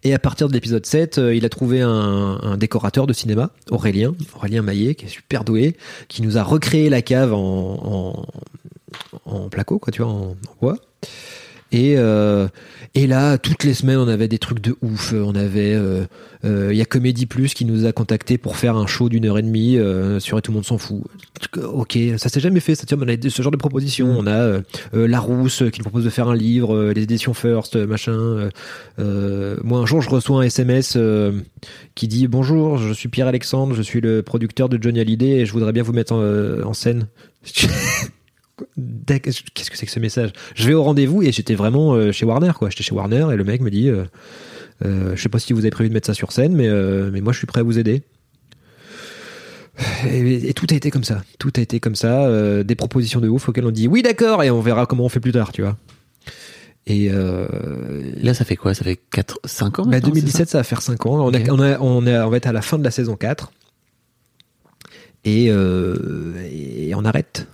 Et 0.03 0.13
à 0.13 0.19
partir 0.19 0.47
de 0.47 0.53
l'épisode 0.53 0.85
7, 0.85 1.17
euh, 1.17 1.35
il 1.35 1.45
a 1.45 1.49
trouvé 1.49 1.81
un, 1.81 2.39
un 2.41 2.57
décorateur 2.57 3.05
de 3.05 3.13
cinéma, 3.13 3.51
Aurélien, 3.69 4.15
Aurélien 4.35 4.61
Maillet, 4.61 4.95
qui 4.95 5.05
est 5.05 5.09
super 5.09 5.43
doué, 5.43 5.75
qui 6.07 6.21
nous 6.21 6.37
a 6.37 6.43
recréé 6.43 6.89
la 6.89 7.01
cave 7.01 7.33
en, 7.33 8.25
en, 9.25 9.31
en 9.31 9.49
placo, 9.49 9.77
quoi, 9.77 9.91
tu 9.91 10.01
vois, 10.01 10.11
en, 10.11 10.29
en 10.31 10.35
bois. 10.61 10.77
Et, 11.71 11.95
euh, 11.97 12.47
et 12.95 13.07
là, 13.07 13.37
toutes 13.37 13.63
les 13.63 13.73
semaines, 13.73 13.97
on 13.97 14.07
avait 14.07 14.27
des 14.27 14.37
trucs 14.37 14.61
de 14.61 14.75
ouf. 14.81 15.13
On 15.13 15.35
avait, 15.35 15.73
euh, 15.73 16.05
euh, 16.45 16.69
il 16.71 16.77
y 16.77 16.81
a 16.81 16.85
Comédie 16.85 17.25
Plus 17.25 17.53
qui 17.53 17.65
nous 17.65 17.85
a 17.85 17.91
contacté 17.91 18.37
pour 18.37 18.55
faire 18.55 18.77
un 18.77 18.87
show 18.87 19.09
d'une 19.09 19.25
heure 19.25 19.37
et 19.37 19.41
demie 19.41 19.77
sur 20.19 20.37
Et 20.37 20.41
tout 20.41 20.51
le 20.51 20.55
monde 20.55 20.65
s'en 20.65 20.77
fout. 20.77 21.03
Ok, 21.61 21.97
ça 22.17 22.29
s'est 22.29 22.39
jamais 22.39 22.61
fait. 22.61 22.75
Ça, 22.75 22.85
on 22.95 23.07
a 23.07 23.29
ce 23.29 23.41
genre 23.41 23.51
de 23.51 23.57
propositions. 23.57 24.15
On 24.17 24.27
a 24.27 24.31
euh, 24.31 24.61
Larousse 24.93 25.63
qui 25.71 25.79
nous 25.79 25.83
propose 25.83 26.05
de 26.05 26.09
faire 26.09 26.29
un 26.29 26.35
livre, 26.35 26.91
les 26.91 27.03
éditions 27.03 27.33
First, 27.33 27.75
machin. 27.75 28.49
Moi, 28.97 29.79
un 29.79 29.85
jour, 29.85 30.01
je 30.01 30.09
reçois 30.09 30.39
un 30.39 30.43
SMS 30.43 30.97
qui 31.95 32.07
dit 32.07 32.27
bonjour, 32.27 32.77
je 32.77 32.93
suis 32.93 33.09
Pierre 33.09 33.27
Alexandre, 33.27 33.75
je 33.75 33.81
suis 33.81 33.99
le 33.99 34.23
producteur 34.23 34.69
de 34.69 34.81
Johnny 34.81 34.99
Hallyday 34.99 35.39
et 35.39 35.45
je 35.45 35.51
voudrais 35.51 35.73
bien 35.73 35.83
vous 35.83 35.93
mettre 35.93 36.13
en, 36.13 36.21
en 36.63 36.73
scène. 36.73 37.07
Qu'est-ce 39.05 39.41
que 39.71 39.77
c'est 39.77 39.85
que 39.85 39.91
ce 39.91 39.99
message? 39.99 40.31
Je 40.55 40.67
vais 40.67 40.73
au 40.73 40.83
rendez-vous 40.83 41.21
et 41.23 41.31
j'étais 41.31 41.55
vraiment 41.55 41.93
euh, 41.93 42.11
chez 42.11 42.25
Warner, 42.25 42.51
quoi. 42.57 42.69
J'étais 42.69 42.83
chez 42.83 42.95
Warner 42.95 43.27
et 43.31 43.35
le 43.35 43.43
mec 43.43 43.61
me 43.61 43.69
dit, 43.69 43.89
euh, 43.89 44.05
euh, 44.85 45.15
je 45.15 45.21
sais 45.21 45.29
pas 45.29 45.39
si 45.39 45.53
vous 45.53 45.59
avez 45.59 45.69
prévu 45.69 45.89
de 45.89 45.93
mettre 45.93 46.07
ça 46.07 46.13
sur 46.13 46.31
scène, 46.31 46.55
mais 46.55 46.67
euh, 46.67 47.09
mais 47.11 47.21
moi 47.21 47.33
je 47.33 47.37
suis 47.37 47.47
prêt 47.47 47.59
à 47.61 47.63
vous 47.63 47.77
aider. 47.79 48.03
Et, 50.09 50.49
et 50.49 50.53
tout 50.53 50.65
a 50.71 50.73
été 50.73 50.89
comme 50.89 51.03
ça. 51.03 51.23
Tout 51.37 51.51
a 51.57 51.59
été 51.61 51.79
comme 51.79 51.95
ça. 51.95 52.25
euh, 52.25 52.63
des 52.63 52.73
propositions 52.75 53.19
de 53.21 53.27
ouf 53.27 53.47
auxquelles 53.47 53.65
on 53.65 53.71
dit 53.71 53.87
oui 53.87 54.01
d'accord 54.01 54.43
et 54.43 54.49
on 54.49 54.59
verra 54.61 54.85
comment 54.87 55.05
on 55.05 55.09
fait 55.09 55.19
plus 55.19 55.31
tard, 55.33 55.51
tu 55.51 55.61
vois. 55.61 55.77
Et 56.87 57.09
Là, 57.09 58.33
ça 58.33 58.43
fait 58.45 58.55
quoi? 58.55 58.73
Ça 58.73 58.83
fait 58.85 58.97
4, 59.11 59.39
5 59.45 59.79
ans 59.79 59.83
bah, 59.83 59.89
maintenant, 59.91 60.09
2017, 60.09 60.49
ça 60.49 60.57
va 60.59 60.63
faire 60.63 60.81
5 60.81 61.05
ans. 61.05 61.25
On, 61.27 61.33
a- 61.33 61.51
on, 61.51 61.59
a, 61.59 61.79
on, 61.79 62.07
a- 62.07 62.25
on 62.25 62.29
va 62.29 62.37
être 62.37 62.47
à 62.47 62.53
la 62.53 62.61
fin 62.61 62.79
de 62.79 62.83
la 62.83 62.91
saison 62.91 63.15
4. 63.15 63.51
Et, 65.25 65.47
euh, 65.49 66.33
et 66.49 66.95
on 66.95 67.03
arrête. 67.03 67.47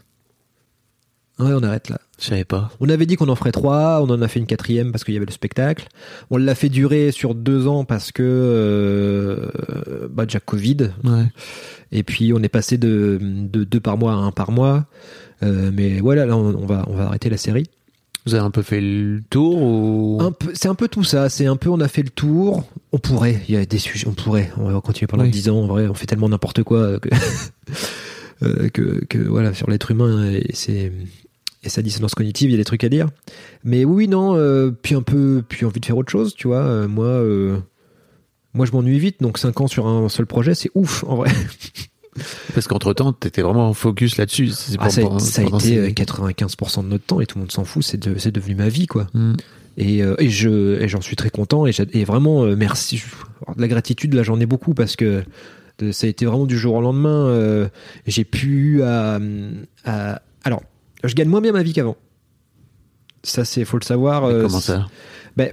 Ouais, 1.40 1.52
on 1.54 1.64
arrête 1.64 1.90
là. 1.90 2.00
Je 2.20 2.26
savais 2.26 2.46
pas. 2.46 2.72
On 2.80 2.88
avait 2.90 3.06
dit 3.08 3.16
qu'on 3.16 3.28
en 3.28 3.36
ferait 3.36 3.52
trois, 3.52 4.02
on 4.02 4.10
en 4.10 4.22
a 4.22 4.28
fait 4.28 4.40
une 4.40 4.46
quatrième 4.46 4.92
parce 4.92 5.04
qu'il 5.04 5.14
y 5.14 5.18
avait 5.18 5.26
le 5.26 5.32
spectacle. 5.32 5.88
On 6.30 6.38
l'a 6.38 6.54
fait 6.56 6.70
durer 6.70 7.12
sur 7.12 7.34
deux 7.36 7.68
ans 7.68 7.86
parce 7.86 8.12
que 8.12 8.22
euh, 8.24 9.48
bah 10.12 10.26
déjà 10.26 10.40
Covid. 10.40 10.92
Ouais. 11.04 11.26
Et 11.92 12.04
puis 12.04 12.34
on 12.34 12.42
est 12.44 12.50
passé 12.50 12.78
de, 12.78 13.18
de 13.22 13.64
deux 13.64 13.80
par 13.80 13.98
mois 13.98 14.14
à 14.14 14.16
un 14.18 14.32
par 14.32 14.52
mois. 14.52 14.86
Euh, 15.42 15.72
mais 15.74 16.00
voilà, 16.00 16.26
là 16.26 16.38
on, 16.38 16.56
on 16.56 16.66
va 16.66 16.86
on 16.88 16.94
va 16.96 17.06
arrêter 17.08 17.30
la 17.30 17.38
série. 17.38 17.66
Vous 18.26 18.36
avez 18.36 18.44
un 18.46 18.52
peu 18.52 18.62
fait 18.62 18.80
le 18.80 19.22
tour 19.30 19.62
ou? 19.62 20.22
C'est 20.54 20.70
un 20.70 20.76
peu 20.76 20.88
tout 20.88 21.04
ça. 21.04 21.28
C'est 21.28 21.46
un 21.48 21.58
peu, 21.58 21.70
on 21.70 21.82
a 21.82 21.90
fait 21.90 22.04
le 22.04 22.10
tour. 22.10 22.64
On 22.94 22.98
pourrait. 23.00 23.42
Il 23.50 23.56
y 23.56 23.58
a 23.58 23.66
des 23.66 23.80
sujets. 23.80 24.08
On 24.08 24.14
pourrait. 24.14 24.50
On 24.58 24.72
va 24.72 24.80
continuer 24.80 25.08
pendant 25.08 25.24
Oui. 25.26 25.30
10 25.30 25.50
ans. 25.50 25.58
En 25.64 25.68
vrai, 25.68 25.88
on 25.88 25.94
fait 25.94 26.06
tellement 26.06 26.30
n'importe 26.30 26.64
quoi 26.64 27.00
que, 27.00 27.10
euh, 28.44 28.70
que, 28.70 29.04
que 29.06 29.18
voilà 29.18 29.54
sur 29.54 29.70
l'être 29.70 29.92
humain 29.92 30.32
c'est 30.54 30.94
et 31.64 31.70
sa 31.70 31.82
dissonance 31.82 32.14
cognitive. 32.16 32.50
Il 32.50 32.54
y 32.54 32.56
a 32.56 32.58
des 32.58 32.66
trucs 32.66 32.84
à 32.84 32.90
dire. 32.90 33.08
Mais 33.64 33.86
oui, 33.86 34.08
non. 34.08 34.36
euh, 34.36 34.72
puis 34.72 34.96
un 34.96 35.02
peu, 35.02 35.44
puis 35.48 35.66
envie 35.66 35.80
de 35.80 35.86
faire 35.86 35.98
autre 35.98 36.12
chose. 36.12 36.34
Tu 36.36 36.48
vois. 36.48 36.58
Euh, 36.64 36.88
moi, 36.88 37.06
euh, 37.06 37.58
moi, 38.54 38.66
je 38.66 38.72
m'ennuie 38.72 39.00
vite. 39.00 39.18
Donc 39.22 39.38
5 39.38 39.62
ans 39.62 39.68
sur 39.68 39.88
un 39.88 40.10
seul 40.10 40.26
projet, 40.26 40.56
c'est 40.56 40.70
ouf 40.76 41.04
en 41.08 41.16
vrai. 41.18 41.32
Parce 42.54 42.68
qu'entre 42.68 42.94
temps, 42.94 43.12
t'étais 43.12 43.42
vraiment 43.42 43.70
en 43.70 43.74
focus 43.74 44.18
là-dessus. 44.18 44.52
Ah, 44.78 44.90
ça, 44.92 45.02
a- 45.02 45.20
ça 45.20 45.42
été 45.44 45.60
ces- 45.60 45.78
euh, 45.78 45.90
95% 45.90 46.84
de 46.84 46.88
notre 46.90 47.06
temps 47.06 47.22
et 47.22 47.26
tout 47.26 47.38
le 47.40 47.42
monde 47.42 47.52
s'en 47.52 47.64
fout. 47.64 47.84
C'est 47.84 47.98
de- 47.98 48.30
devenu 48.32 48.54
ma 48.56 48.70
vie, 48.70 48.86
quoi. 48.86 49.08
Hmm. 49.14 49.34
Et, 49.78 50.02
et 50.20 50.30
je 50.30 50.80
et 50.80 50.88
j'en 50.88 51.02
suis 51.02 51.16
très 51.16 51.32
content 51.32 51.66
et, 51.66 51.72
vraiment 52.04 52.46
merci. 52.56 53.02
Alors, 53.42 53.56
de 53.56 53.62
la 53.62 53.68
gratitude 53.68 54.14
là 54.14 54.22
j'en 54.22 54.40
ai 54.40 54.46
beaucoup 54.46 54.76
parce 54.76 54.96
que 54.96 55.24
ça 55.92 56.06
a 56.06 56.10
été 56.12 56.28
vraiment 56.28 56.46
du 56.46 56.60
jour 56.60 56.76
au 56.76 56.82
lendemain. 56.82 57.68
j'ai 58.06 58.24
pu 58.24 58.84
à, 58.84 59.20
je 61.04 61.16
gagne 61.16 61.28
moins 61.30 61.42
bien 61.42 61.52
ma 61.52 61.64
vie 61.64 61.74
qu'avant. 61.74 61.98
Ça 63.24 63.46
c'est 63.46 63.66
faut 63.66 63.78
le 63.78 63.84
savoir. 63.86 64.28
Mais 64.28 64.34
euh, 64.34 64.42
Comment 64.44 64.60
ça 64.60 64.88
ben, 65.38 65.52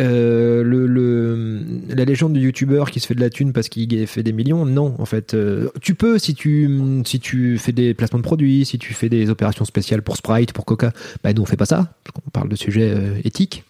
euh, 0.00 0.62
le, 0.62 0.86
le, 0.86 1.60
la 1.94 2.06
légende 2.06 2.32
du 2.32 2.40
youtubeur 2.40 2.90
qui 2.90 3.00
se 3.00 3.06
fait 3.06 3.14
de 3.14 3.20
la 3.20 3.28
thune 3.28 3.52
parce 3.52 3.68
qu'il 3.68 4.06
fait 4.06 4.22
des 4.22 4.32
millions, 4.32 4.64
non, 4.64 4.94
en 4.98 5.04
fait. 5.04 5.34
euh, 5.34 5.68
tu 5.82 5.94
peux 5.94 6.18
si 6.18 6.34
tu, 6.34 6.70
si 7.04 7.20
tu 7.20 7.58
fais 7.58 7.72
des 7.72 7.92
placements 7.92 8.18
de 8.20 8.24
produits, 8.24 8.64
si 8.64 8.78
tu 8.78 8.94
fais 8.94 9.10
des 9.10 9.28
opérations 9.28 9.66
spéciales 9.66 10.00
pour 10.00 10.16
Sprite, 10.16 10.54
pour 10.54 10.64
Coca. 10.64 10.92
Bah, 11.22 11.34
nous, 11.34 11.42
on 11.42 11.44
fait 11.44 11.58
pas 11.58 11.66
ça. 11.66 11.92
On 12.26 12.30
parle 12.30 12.48
de 12.48 12.56
sujets 12.56 12.94
euh, 12.96 13.20
éthiques. 13.24 13.64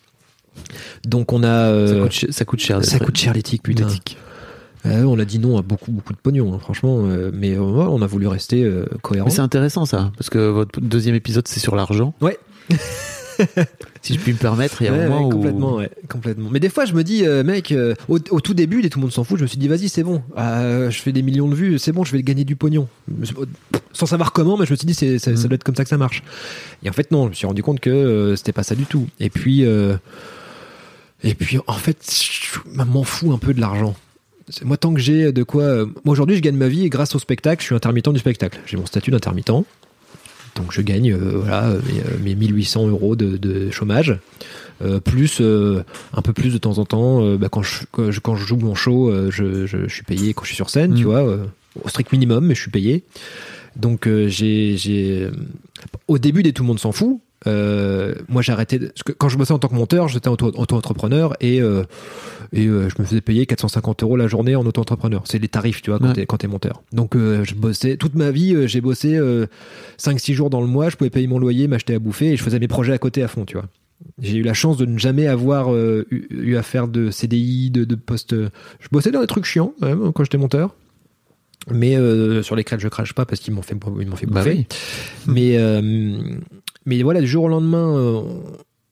Donc, 1.04 1.32
on 1.32 1.42
a. 1.42 1.86
ça, 1.88 1.94
coûte, 2.00 2.12
ch- 2.12 2.30
ça 2.30 2.44
coûte 2.44 2.60
cher. 2.60 2.84
ça 2.84 2.98
coûte 3.00 3.16
cher 3.16 3.32
l'éthique, 3.34 3.62
putain. 3.64 3.86
l'éthique. 3.86 4.16
Euh, 4.86 5.02
on 5.04 5.18
a 5.18 5.24
dit 5.24 5.38
non 5.38 5.58
à 5.58 5.62
beaucoup, 5.62 5.90
beaucoup 5.92 6.12
de 6.12 6.18
pognon, 6.18 6.54
hein, 6.54 6.58
franchement. 6.58 7.00
euh, 7.04 7.30
mais 7.34 7.52
euh, 7.54 7.60
on 7.60 8.00
a 8.02 8.06
voulu 8.06 8.26
rester 8.26 8.68
cohérent. 9.02 9.26
Mais 9.28 9.34
c'est 9.34 9.40
intéressant 9.42 9.84
ça, 9.84 10.10
parce 10.16 10.30
que 10.30 10.38
votre 10.38 10.80
deuxième 10.80 11.14
épisode 11.14 11.46
c'est 11.48 11.60
sur 11.60 11.76
l'argent. 11.76 12.14
Ouais. 12.20 12.38
Si 14.02 14.12
je 14.14 14.18
puis 14.18 14.32
me 14.34 14.38
permettre, 14.38 14.82
il 14.82 14.84
y 14.84 14.88
a 14.88 14.92
Ouais, 14.92 14.98
un 15.04 15.08
moment 15.08 15.20
ouais, 15.20 15.26
où 15.26 15.30
complètement, 15.30 15.74
ouais, 15.76 15.90
complètement. 16.10 16.50
Mais 16.50 16.60
des 16.60 16.68
fois, 16.68 16.84
je 16.84 16.92
me 16.92 17.02
dis, 17.02 17.22
mec, 17.42 17.74
au, 18.08 18.18
au 18.30 18.40
tout 18.42 18.52
début, 18.52 18.82
dès 18.82 18.90
tout 18.90 18.98
le 18.98 19.02
monde 19.04 19.12
s'en 19.12 19.24
fout, 19.24 19.38
je 19.38 19.42
me 19.44 19.46
suis 19.48 19.56
dit, 19.56 19.66
vas-y, 19.66 19.88
c'est 19.88 20.02
bon. 20.02 20.22
Euh, 20.36 20.90
je 20.90 21.00
fais 21.00 21.10
des 21.12 21.22
millions 21.22 21.48
de 21.48 21.54
vues, 21.54 21.78
c'est 21.78 21.92
bon, 21.92 22.04
je 22.04 22.12
vais 22.12 22.22
gagner 22.22 22.44
du 22.44 22.54
pognon. 22.54 22.86
Sans 23.94 24.04
savoir 24.04 24.32
comment, 24.32 24.58
mais 24.58 24.66
je 24.66 24.72
me 24.72 24.76
suis 24.76 24.86
dit, 24.86 24.92
c'est, 24.92 25.18
ça 25.18 25.30
Mm. 25.32 25.34
doit 25.48 25.54
être 25.54 25.64
comme 25.64 25.74
ça 25.74 25.84
que 25.84 25.88
ça 25.88 25.96
marche. 25.96 26.22
Et 26.82 26.90
en 26.90 26.92
fait, 26.92 27.10
non, 27.12 27.24
je 27.24 27.28
me 27.30 27.34
suis 27.34 27.46
rendu 27.46 27.62
compte 27.62 27.80
que 27.80 28.34
c'était 28.36 28.52
pas 28.52 28.62
ça 28.62 28.74
du 28.74 28.84
tout. 28.84 29.06
Et 29.20 29.30
puis, 29.30 29.62
et 29.62 31.34
puis, 31.34 31.58
en 31.66 31.72
fait, 31.74 31.96
je 32.12 32.58
m'en 32.84 33.04
fous 33.04 33.32
un 33.32 33.38
peu 33.38 33.54
de 33.54 33.60
l'argent. 33.60 33.94
Moi, 34.64 34.76
tant 34.76 34.92
que 34.94 35.00
j'ai 35.00 35.32
de 35.32 35.42
quoi. 35.42 35.62
euh, 35.62 35.86
Moi, 36.04 36.12
aujourd'hui, 36.12 36.36
je 36.36 36.40
gagne 36.42 36.56
ma 36.56 36.68
vie 36.68 36.84
et 36.84 36.88
grâce 36.90 37.14
au 37.14 37.18
spectacle, 37.18 37.60
je 37.62 37.66
suis 37.66 37.74
intermittent 37.74 38.08
du 38.12 38.18
spectacle. 38.18 38.58
J'ai 38.66 38.76
mon 38.76 38.86
statut 38.86 39.10
d'intermittent. 39.10 39.50
Donc, 40.56 40.72
je 40.72 40.82
gagne 40.82 41.12
euh, 41.12 41.32
voilà, 41.36 41.68
mes, 41.68 42.00
euh, 42.00 42.18
mes 42.22 42.34
1800 42.34 42.88
euros 42.88 43.16
de, 43.16 43.36
de 43.36 43.70
chômage. 43.70 44.18
Plus 45.04 45.42
un 45.42 46.22
peu 46.22 46.32
plus 46.32 46.54
de 46.54 46.58
temps 46.58 46.78
en 46.78 46.86
temps 46.86 47.36
bah, 47.36 47.50
quand, 47.50 47.60
je, 47.62 47.80
quand, 47.90 48.10
je, 48.10 48.18
quand 48.18 48.34
je 48.34 48.46
joue 48.46 48.56
mon 48.56 48.74
show 48.74 49.12
je, 49.30 49.66
je, 49.66 49.86
suis 49.88 50.04
payé 50.04 50.32
quand 50.32 50.44
je 50.44 50.46
suis 50.48 50.56
sur 50.56 50.70
scène 50.70 50.94
tu 50.94 51.02
Mm. 51.02 51.06
vois 51.06 51.38
au 51.84 51.88
strict 51.90 52.10
minimum 52.12 52.46
mais 52.46 52.54
je 52.54 52.62
suis 52.62 52.70
payé 52.70 53.04
donc 53.76 54.08
j'ai 54.28 54.78
j'ai 54.78 55.28
au 56.08 56.16
début 56.16 56.42
des 56.42 56.54
tout 56.54 56.62
le 56.62 56.68
monde 56.68 56.80
s'en 56.80 56.92
fout 56.92 57.20
euh, 57.46 58.14
moi 58.28 58.42
j'ai 58.42 58.52
arrêté 58.52 58.78
de- 58.78 58.92
quand 59.18 59.28
je 59.30 59.38
bossais 59.38 59.52
en 59.52 59.58
tant 59.58 59.68
que 59.68 59.74
monteur 59.74 60.08
j'étais 60.08 60.28
auto- 60.28 60.52
auto-entrepreneur 60.54 61.34
et 61.40 61.60
euh, 61.62 61.84
et 62.52 62.66
euh, 62.66 62.88
je 62.90 63.00
me 63.00 63.06
faisais 63.06 63.20
payer 63.22 63.46
450 63.46 64.02
euros 64.02 64.16
la 64.16 64.26
journée 64.28 64.54
en 64.56 64.66
auto-entrepreneur 64.66 65.22
c'est 65.24 65.38
les 65.38 65.48
tarifs 65.48 65.80
tu 65.80 65.90
vois 65.90 65.98
quand 65.98 66.14
Ouais. 66.14 66.26
t'es 66.26 66.46
monteur 66.48 66.82
donc 66.92 67.14
je 67.16 67.54
bossais 67.54 67.96
toute 67.96 68.14
ma 68.14 68.30
vie 68.30 68.68
j'ai 68.68 68.80
bossé 68.82 69.16
euh, 69.16 69.46
5-6 69.98 70.34
jours 70.34 70.50
dans 70.50 70.60
le 70.60 70.66
mois 70.66 70.90
je 70.90 70.96
pouvais 70.96 71.08
payer 71.10 71.26
mon 71.28 71.38
loyer 71.38 71.66
m'acheter 71.66 71.94
à 71.94 71.98
bouffer 71.98 72.26
et 72.32 72.36
je 72.36 72.42
faisais 72.42 72.58
mes 72.58 72.68
projets 72.68 72.92
à 72.92 72.98
côté 72.98 73.22
à 73.22 73.28
fond 73.28 73.44
tu 73.46 73.54
vois 73.56 73.66
j'ai 74.20 74.36
eu 74.38 74.42
la 74.42 74.54
chance 74.54 74.76
de 74.78 74.86
ne 74.86 74.98
jamais 74.98 75.26
avoir 75.26 75.74
eu, 75.76 76.06
eu 76.30 76.56
à 76.56 76.62
faire 76.62 76.88
de 76.88 77.10
CDI, 77.10 77.70
de, 77.70 77.84
de 77.84 77.94
poste. 77.96 78.34
Je 78.34 78.88
bossais 78.90 79.10
dans 79.10 79.20
des 79.20 79.26
trucs 79.26 79.44
chiants 79.44 79.74
quand, 79.78 79.86
même, 79.88 80.12
quand 80.14 80.24
j'étais 80.24 80.38
monteur. 80.38 80.74
Mais 81.70 81.96
euh, 81.98 82.42
sur 82.42 82.56
lesquels 82.56 82.80
je 82.80 82.88
crache 82.88 83.12
pas 83.12 83.26
parce 83.26 83.42
qu'ils 83.42 83.52
m'ont 83.52 83.60
fait, 83.60 83.76
ils 84.00 84.08
m'ont 84.08 84.16
fait 84.16 84.24
Bah 84.24 84.40
bouffer. 84.42 84.54
oui. 84.56 84.66
Mais, 85.26 85.58
euh, 85.58 85.82
mais 86.86 87.02
voilà, 87.02 87.20
du 87.20 87.26
jour 87.26 87.44
au 87.44 87.48
lendemain, 87.48 87.96
euh, 87.96 88.22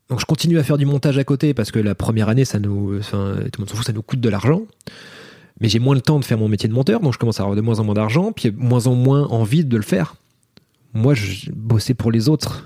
donc 0.09 0.21
je 0.21 0.27
continue 0.27 0.59
à 0.59 0.65
faire 0.65 0.79
du 0.79 0.87
montage 0.87 1.19
à 1.19 1.25
côté 1.25 1.55
parce 1.55 1.71
que 1.71 1.79
la 1.79 1.95
première 1.95 2.29
année, 2.29 2.45
ça 2.45 2.59
nous, 2.59 2.99
enfin, 2.99 3.37
tout 3.37 3.59
le 3.59 3.61
monde 3.61 3.71
s'en 3.71 3.77
fout, 3.77 3.87
ça 3.87 3.93
nous 3.93 4.03
coûte 4.03 4.21
de 4.21 4.29
l'argent. 4.29 4.63
Mais 5.61 5.69
j'ai 5.69 5.81
moins 5.81 5.95
le 5.95 6.01
temps 6.01 6.21
de 6.21 6.25
faire 6.25 6.39
mon 6.39 6.49
métier 6.49 6.69
de 6.69 6.75
monteur, 6.75 7.01
donc 7.01 7.13
je 7.13 7.19
commence 7.19 7.41
à 7.41 7.43
avoir 7.43 7.57
de 7.57 7.61
moins 7.61 7.81
en 7.81 7.85
moins 7.85 7.95
d'argent, 7.95 8.33
puis 8.33 8.53
moins 8.57 8.87
en 8.87 8.95
moins 8.95 9.25
envie 9.25 9.65
de 9.65 9.77
le 9.77 9.83
faire. 9.83 10.15
Moi, 10.95 11.15
je 11.15 11.51
bossais 11.51 11.95
pour 11.95 12.13
les 12.13 12.29
autres, 12.29 12.65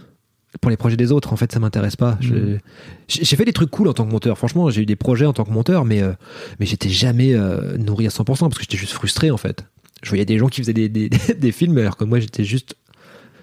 pour 0.61 0.70
les 0.70 0.77
projets 0.77 0.97
des 0.97 1.11
autres. 1.11 1.32
En 1.32 1.36
fait, 1.36 1.51
ça 1.53 1.59
m'intéresse 1.59 1.97
pas. 1.97 2.19
J'ai 2.20 2.61
j'ai 3.09 3.36
fait 3.36 3.44
des 3.44 3.53
trucs 3.53 3.70
cool 3.70 3.89
en 3.89 3.94
tant 3.94 4.05
que 4.05 4.11
monteur. 4.11 4.36
Franchement, 4.36 4.69
j'ai 4.70 4.82
eu 4.82 4.86
des 4.86 4.97
projets 4.97 5.27
en 5.27 5.32
tant 5.32 5.44
que 5.44 5.51
monteur, 5.51 5.85
mais 5.85 6.03
euh, 6.03 6.12
mais 6.61 6.66
j'étais 6.66 6.90
jamais 6.90 7.35
euh, 7.35 7.77
nourri 7.78 8.07
à 8.07 8.11
100% 8.11 8.24
parce 8.24 8.55
que 8.55 8.62
j'étais 8.62 8.77
juste 8.77 8.93
frustré 8.93 9.31
en 9.31 9.36
fait. 9.39 9.65
Je 10.03 10.09
voyais 10.09 10.24
des 10.24 10.39
gens 10.39 10.49
qui 10.49 10.61
faisaient 10.61 10.73
des, 10.73 10.89
des, 10.89 11.09
des 11.39 11.53
films 11.53 11.78
alors 11.78 11.97
que 11.97 12.05
moi 12.05 12.20
j'étais 12.20 12.44
juste 12.44 12.77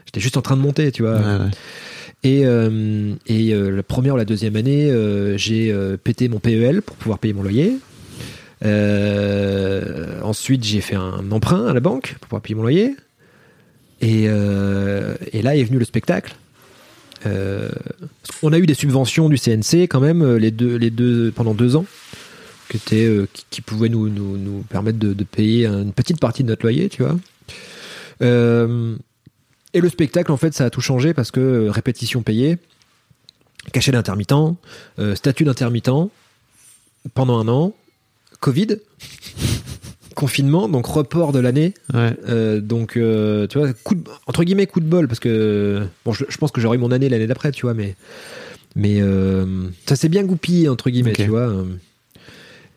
j'étais 0.10 0.20
juste 0.20 0.38
en 0.38 0.42
train 0.42 0.58
de 0.58 0.62
monter, 0.62 0.92
tu 0.92 1.04
vois. 1.04 1.18
Ouais, 1.18 1.44
ouais. 1.46 1.52
Et, 2.24 2.42
euh, 2.46 3.14
et 3.28 3.54
euh, 3.54 3.70
la 3.70 3.84
première 3.84 4.16
ou 4.16 4.18
la 4.18 4.26
deuxième 4.26 4.56
année, 4.56 4.90
euh, 4.92 5.38
j'ai 5.38 5.74
pété 6.04 6.28
mon 6.28 6.40
PEL 6.40 6.82
pour 6.82 6.96
pouvoir 6.98 7.20
payer 7.20 7.34
mon 7.34 7.44
loyer. 7.44 7.78
Ensuite, 10.24 10.64
j'ai 10.64 10.82
fait 10.82 10.96
un 10.96 11.32
emprunt 11.32 11.68
à 11.68 11.74
la 11.74 11.80
banque 11.80 12.16
pour 12.20 12.28
pouvoir 12.28 12.42
payer 12.42 12.56
mon 12.56 12.64
loyer. 12.64 12.96
Et, 14.02 14.24
et 14.24 15.42
là 15.42 15.56
est 15.56 15.64
venu 15.64 15.78
le 15.78 15.86
spectacle. 15.86 16.36
On 17.26 18.54
a 18.54 18.58
eu 18.58 18.66
des 18.66 18.74
subventions 18.74 19.30
du 19.30 19.38
CNC 19.38 19.88
quand 19.88 20.00
même 20.00 20.36
les 20.36 20.52
deux, 20.52 20.76
les 20.76 20.90
deux 20.90 21.32
pendant 21.32 21.54
deux 21.54 21.76
ans, 21.76 21.86
qui, 22.70 22.78
étaient, 22.78 23.10
qui, 23.34 23.46
qui 23.50 23.62
pouvaient 23.62 23.90
nous, 23.90 24.10
nous, 24.10 24.38
nous 24.38 24.64
permettre 24.70 25.00
de, 25.00 25.14
de 25.14 25.24
payer 25.24 25.68
une 25.68 25.94
petite 25.94 26.20
partie 26.20 26.44
de 26.44 26.50
notre 26.50 26.64
loyer, 26.64 26.90
tu 26.90 27.04
vois. 27.04 27.16
Et 29.74 29.82
le 29.82 29.90
spectacle, 29.90 30.32
en 30.32 30.38
fait, 30.38 30.54
ça 30.54 30.66
a 30.66 30.70
tout 30.70 30.82
changé 30.82 31.14
parce 31.14 31.32
que 31.32 31.40
euh, 31.40 31.72
répétition 31.72 32.22
payée, 32.24 32.58
cachet 33.72 33.92
d'intermittent, 33.92 34.34
euh, 34.98 35.16
statut 35.16 35.44
d'intermittent 35.44 36.10
pendant 37.14 37.38
un 37.40 37.48
an, 37.48 37.74
Covid, 38.40 38.78
confinement, 40.16 40.68
donc 40.68 40.86
report 40.88 41.32
de 41.32 41.40
l'année. 41.40 41.74
Ouais. 41.94 42.14
Euh, 42.28 42.60
donc, 42.62 42.98
euh, 42.98 43.48
tu 43.48 43.58
vois, 43.60 43.72
coup 43.74 43.96
de- 43.96 44.04
entre 44.28 44.44
guillemets, 44.44 44.66
coup 44.68 44.80
de 44.80 44.86
bol, 44.88 45.08
parce 45.08 45.20
que 45.20 45.86
bon, 46.04 46.14
je, 46.14 46.26
je 46.28 46.38
pense 46.38 46.52
que 46.52 46.60
j'aurai 46.62 46.78
eu 46.78 46.80
mon 46.80 46.92
année 46.92 47.08
l'année 47.10 47.28
d'après, 47.28 47.52
tu 47.52 47.62
vois, 47.62 47.74
mais 47.74 47.96
Mais 48.76 49.02
ça 49.86 49.96
s'est 49.96 50.10
bien 50.10 50.24
goupillé, 50.24 50.68
entre 50.70 50.90
guillemets, 50.90 51.14
tu 51.26 51.30
vois. 51.30 51.48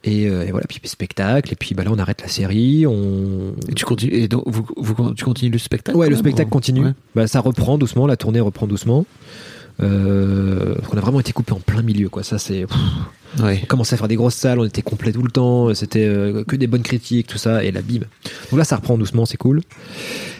Euh. 0.07 0.11
Et, 0.11 0.27
euh, 0.29 0.47
et 0.47 0.51
voilà, 0.51 0.67
puis 0.69 0.81
spectacle, 0.85 1.53
et 1.53 1.57
puis 1.57 1.75
bah 1.75 1.85
là 1.85 1.91
on 1.93 1.99
arrête 1.99 2.21
la 2.23 2.29
série, 2.29 2.87
on... 2.87 3.55
Et 3.69 3.75
tu 3.75 3.85
continues, 3.85 4.13
et 4.15 4.29
donc, 4.29 4.43
vous, 4.47 4.67
vous- 4.77 5.15
tu 5.15 5.25
continues 5.25 5.53
le 5.53 5.59
spectacle 5.59 5.97
Ouais, 5.97 6.07
le 6.09 6.15
même, 6.17 6.19
spectacle 6.21 6.49
ou- 6.49 6.51
continue. 6.51 6.85
Ouais. 6.87 6.93
Bah, 7.15 7.27
ça 7.27 7.41
reprend 7.41 7.79
doucement, 7.79 8.07
la 8.07 8.17
tournée 8.17 8.41
reprend 8.41 8.67
doucement. 8.67 9.07
Euh, 9.81 10.75
on 10.93 10.97
a 10.97 11.01
vraiment 11.01 11.21
été 11.21 11.33
coupé 11.33 11.53
en 11.53 11.61
plein 11.61 11.83
milieu, 11.83 12.09
quoi. 12.09 12.23
Ça, 12.23 12.39
c'est. 12.39 12.67
Ouais. 13.43 13.61
On 13.63 13.67
commençait 13.67 13.95
à 13.95 13.97
faire 13.99 14.09
des 14.09 14.17
grosses 14.17 14.35
salles, 14.35 14.59
on 14.61 14.65
était 14.65 14.83
complet 14.83 15.11
tout 15.13 15.23
le 15.23 15.31
temps, 15.31 15.73
c'était 15.75 16.05
euh, 16.05 16.45
que 16.45 16.57
des 16.57 16.67
bonnes 16.67 16.83
critiques, 16.83 17.27
tout 17.29 17.39
ça, 17.39 17.65
et 17.65 17.71
la 17.73 17.81
bim. 17.81 18.01
Donc 18.51 18.59
là, 18.59 18.65
ça 18.65 18.77
reprend 18.77 18.99
doucement, 18.99 19.25
c'est 19.25 19.39
cool. 19.39 19.63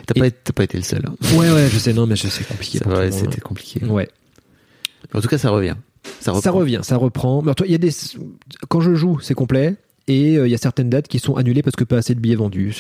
T'as 0.07 0.13
Et- 0.17 0.21
pas, 0.21 0.27
été- 0.27 0.37
t'as 0.45 0.53
pas 0.53 0.65
été 0.65 0.77
le 0.77 0.85
seul. 0.85 1.03
hein. 1.07 1.15
Ouais, 1.37 1.51
ouais, 1.51 1.69
je 1.73 1.79
sais, 1.79 1.95
non, 1.95 2.07
mais 2.07 2.17
je 2.17 2.23
sais, 2.23 2.29
c'est 2.31 2.47
compliqué. 2.49 2.81
C'était 3.11 3.41
compliqué. 3.41 3.81
hein. 3.85 3.89
Ouais. 3.89 4.09
En 5.15 5.21
tout 5.21 5.29
cas, 5.29 5.39
ça 5.39 5.49
revient. 5.51 5.75
Ça, 6.21 6.33
revient, 6.51 6.81
ça 6.83 6.97
reprend. 6.97 7.43
Mais 7.43 7.55
toi, 7.55 7.67
il 7.67 7.73
y 7.73 7.75
a 7.75 7.79
des. 7.79 7.91
Quand 8.69 8.81
je 8.81 8.95
joue, 8.95 9.19
c'est 9.21 9.35
complet. 9.35 9.77
Et 10.09 10.37
euh, 10.37 10.49
il 10.49 10.51
y 10.51 10.55
a 10.55 10.59
certaines 10.59 10.91
dates 10.91 11.07
qui 11.07 11.21
sont 11.21 11.37
annulées 11.37 11.63
parce 11.63 11.77
que 11.77 11.85
pas 11.85 11.99
assez 11.99 12.15
de 12.15 12.21
billets 12.21 12.35
vendus. 12.35 12.75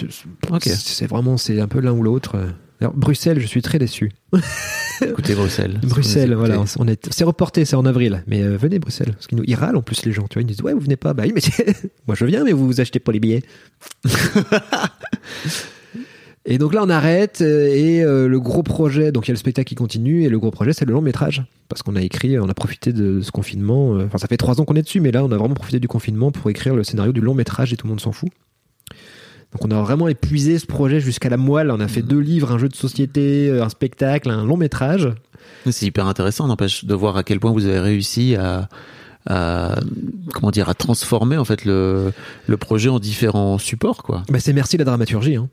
C'est- 0.60 1.06
vraiment, 1.06 1.36
c'est 1.36 1.60
un 1.60 1.68
peu 1.68 1.80
l'un 1.80 1.92
ou 1.92 2.02
l'autre. 2.02 2.36
Alors, 2.80 2.94
Bruxelles, 2.94 3.38
je 3.38 3.46
suis 3.46 3.62
très 3.62 3.78
déçu. 3.78 4.10
Écoutez 5.00 5.34
Bruxelles. 5.36 5.78
Bruxelles, 5.84 6.34
voilà. 6.34 6.64
On 6.80 6.88
est, 6.88 7.12
c'est 7.12 7.22
reporté, 7.22 7.64
c'est 7.64 7.76
en 7.76 7.84
avril. 7.86 8.24
Mais 8.26 8.42
euh, 8.42 8.56
venez 8.56 8.80
Bruxelles. 8.80 9.12
Parce 9.12 9.28
qu'ils 9.28 9.38
nous, 9.38 9.44
ils 9.46 9.54
râlent 9.54 9.76
en 9.76 9.82
plus 9.82 10.04
les 10.04 10.10
gens. 10.12 10.26
Tu 10.28 10.34
vois, 10.34 10.42
ils 10.42 10.46
disent 10.46 10.62
ouais, 10.62 10.72
vous 10.74 10.80
venez 10.80 10.96
pas. 10.96 11.14
Bah 11.14 11.22
oui, 11.26 11.32
mais 11.34 11.74
moi 12.08 12.16
je 12.16 12.24
viens, 12.24 12.42
mais 12.42 12.52
vous 12.52 12.66
vous 12.66 12.80
achetez 12.80 12.98
pas 12.98 13.12
les 13.12 13.20
billets. 13.20 13.42
et 16.44 16.58
donc 16.58 16.74
là, 16.74 16.82
on 16.84 16.88
arrête. 16.90 17.40
euh, 17.40 17.68
Et 17.68 18.02
euh, 18.02 18.26
le 18.28 18.40
gros 18.40 18.62
projet, 18.62 19.12
donc 19.12 19.26
il 19.26 19.30
y 19.30 19.32
a 19.32 19.34
le 19.34 19.38
spectacle 19.38 19.68
qui 19.68 19.74
continue. 19.74 20.24
Et 20.24 20.28
le 20.28 20.38
gros 20.38 20.50
projet, 20.50 20.72
c'est 20.72 20.84
le 20.84 20.92
long 20.92 21.00
métrage. 21.02 21.44
Parce 21.68 21.82
qu'on 21.82 21.96
a 21.96 22.02
écrit, 22.02 22.38
on 22.38 22.48
a 22.48 22.54
profité 22.54 22.92
de 22.92 23.20
ce 23.20 23.30
confinement. 23.30 23.94
euh, 23.96 24.04
Enfin, 24.06 24.18
ça 24.18 24.26
fait 24.26 24.36
trois 24.36 24.60
ans 24.60 24.64
qu'on 24.64 24.74
est 24.76 24.82
dessus, 24.82 25.00
mais 25.00 25.12
là, 25.12 25.24
on 25.24 25.30
a 25.32 25.36
vraiment 25.36 25.54
profité 25.54 25.78
du 25.80 25.88
confinement 25.88 26.30
pour 26.32 26.50
écrire 26.50 26.74
le 26.74 26.84
scénario 26.84 27.12
du 27.12 27.20
long 27.20 27.34
métrage 27.34 27.72
et 27.72 27.76
tout 27.76 27.86
le 27.86 27.90
monde 27.90 28.00
s'en 28.00 28.12
fout. 28.12 28.30
Donc 29.52 29.66
on 29.66 29.70
a 29.70 29.82
vraiment 29.82 30.08
épuisé 30.08 30.58
ce 30.58 30.64
projet 30.66 30.98
jusqu'à 31.00 31.28
la 31.28 31.36
moelle. 31.36 31.70
On 31.70 31.80
a 31.80 31.86
fait 31.88 32.00
deux 32.00 32.18
livres, 32.20 32.52
un 32.52 32.58
jeu 32.58 32.68
de 32.70 32.74
société, 32.74 33.50
un 33.60 33.68
spectacle, 33.68 34.30
un 34.30 34.46
long 34.46 34.56
métrage. 34.56 35.10
C'est 35.70 35.84
hyper 35.84 36.06
intéressant, 36.06 36.46
n'empêche, 36.46 36.86
de 36.86 36.94
voir 36.94 37.18
à 37.18 37.22
quel 37.22 37.38
point 37.38 37.52
vous 37.52 37.66
avez 37.66 37.78
réussi 37.78 38.34
à, 38.36 38.68
à 39.26 39.78
comment 40.32 40.50
dire, 40.50 40.70
à 40.70 40.74
transformer 40.74 41.36
en 41.36 41.44
fait 41.44 41.66
le, 41.66 42.12
le 42.46 42.56
projet 42.56 42.88
en 42.88 42.98
différents 42.98 43.58
supports, 43.58 44.02
quoi. 44.02 44.22
Bah, 44.30 44.40
c'est 44.40 44.54
merci 44.54 44.78
la 44.78 44.84
dramaturgie. 44.84 45.36
Hein. 45.36 45.50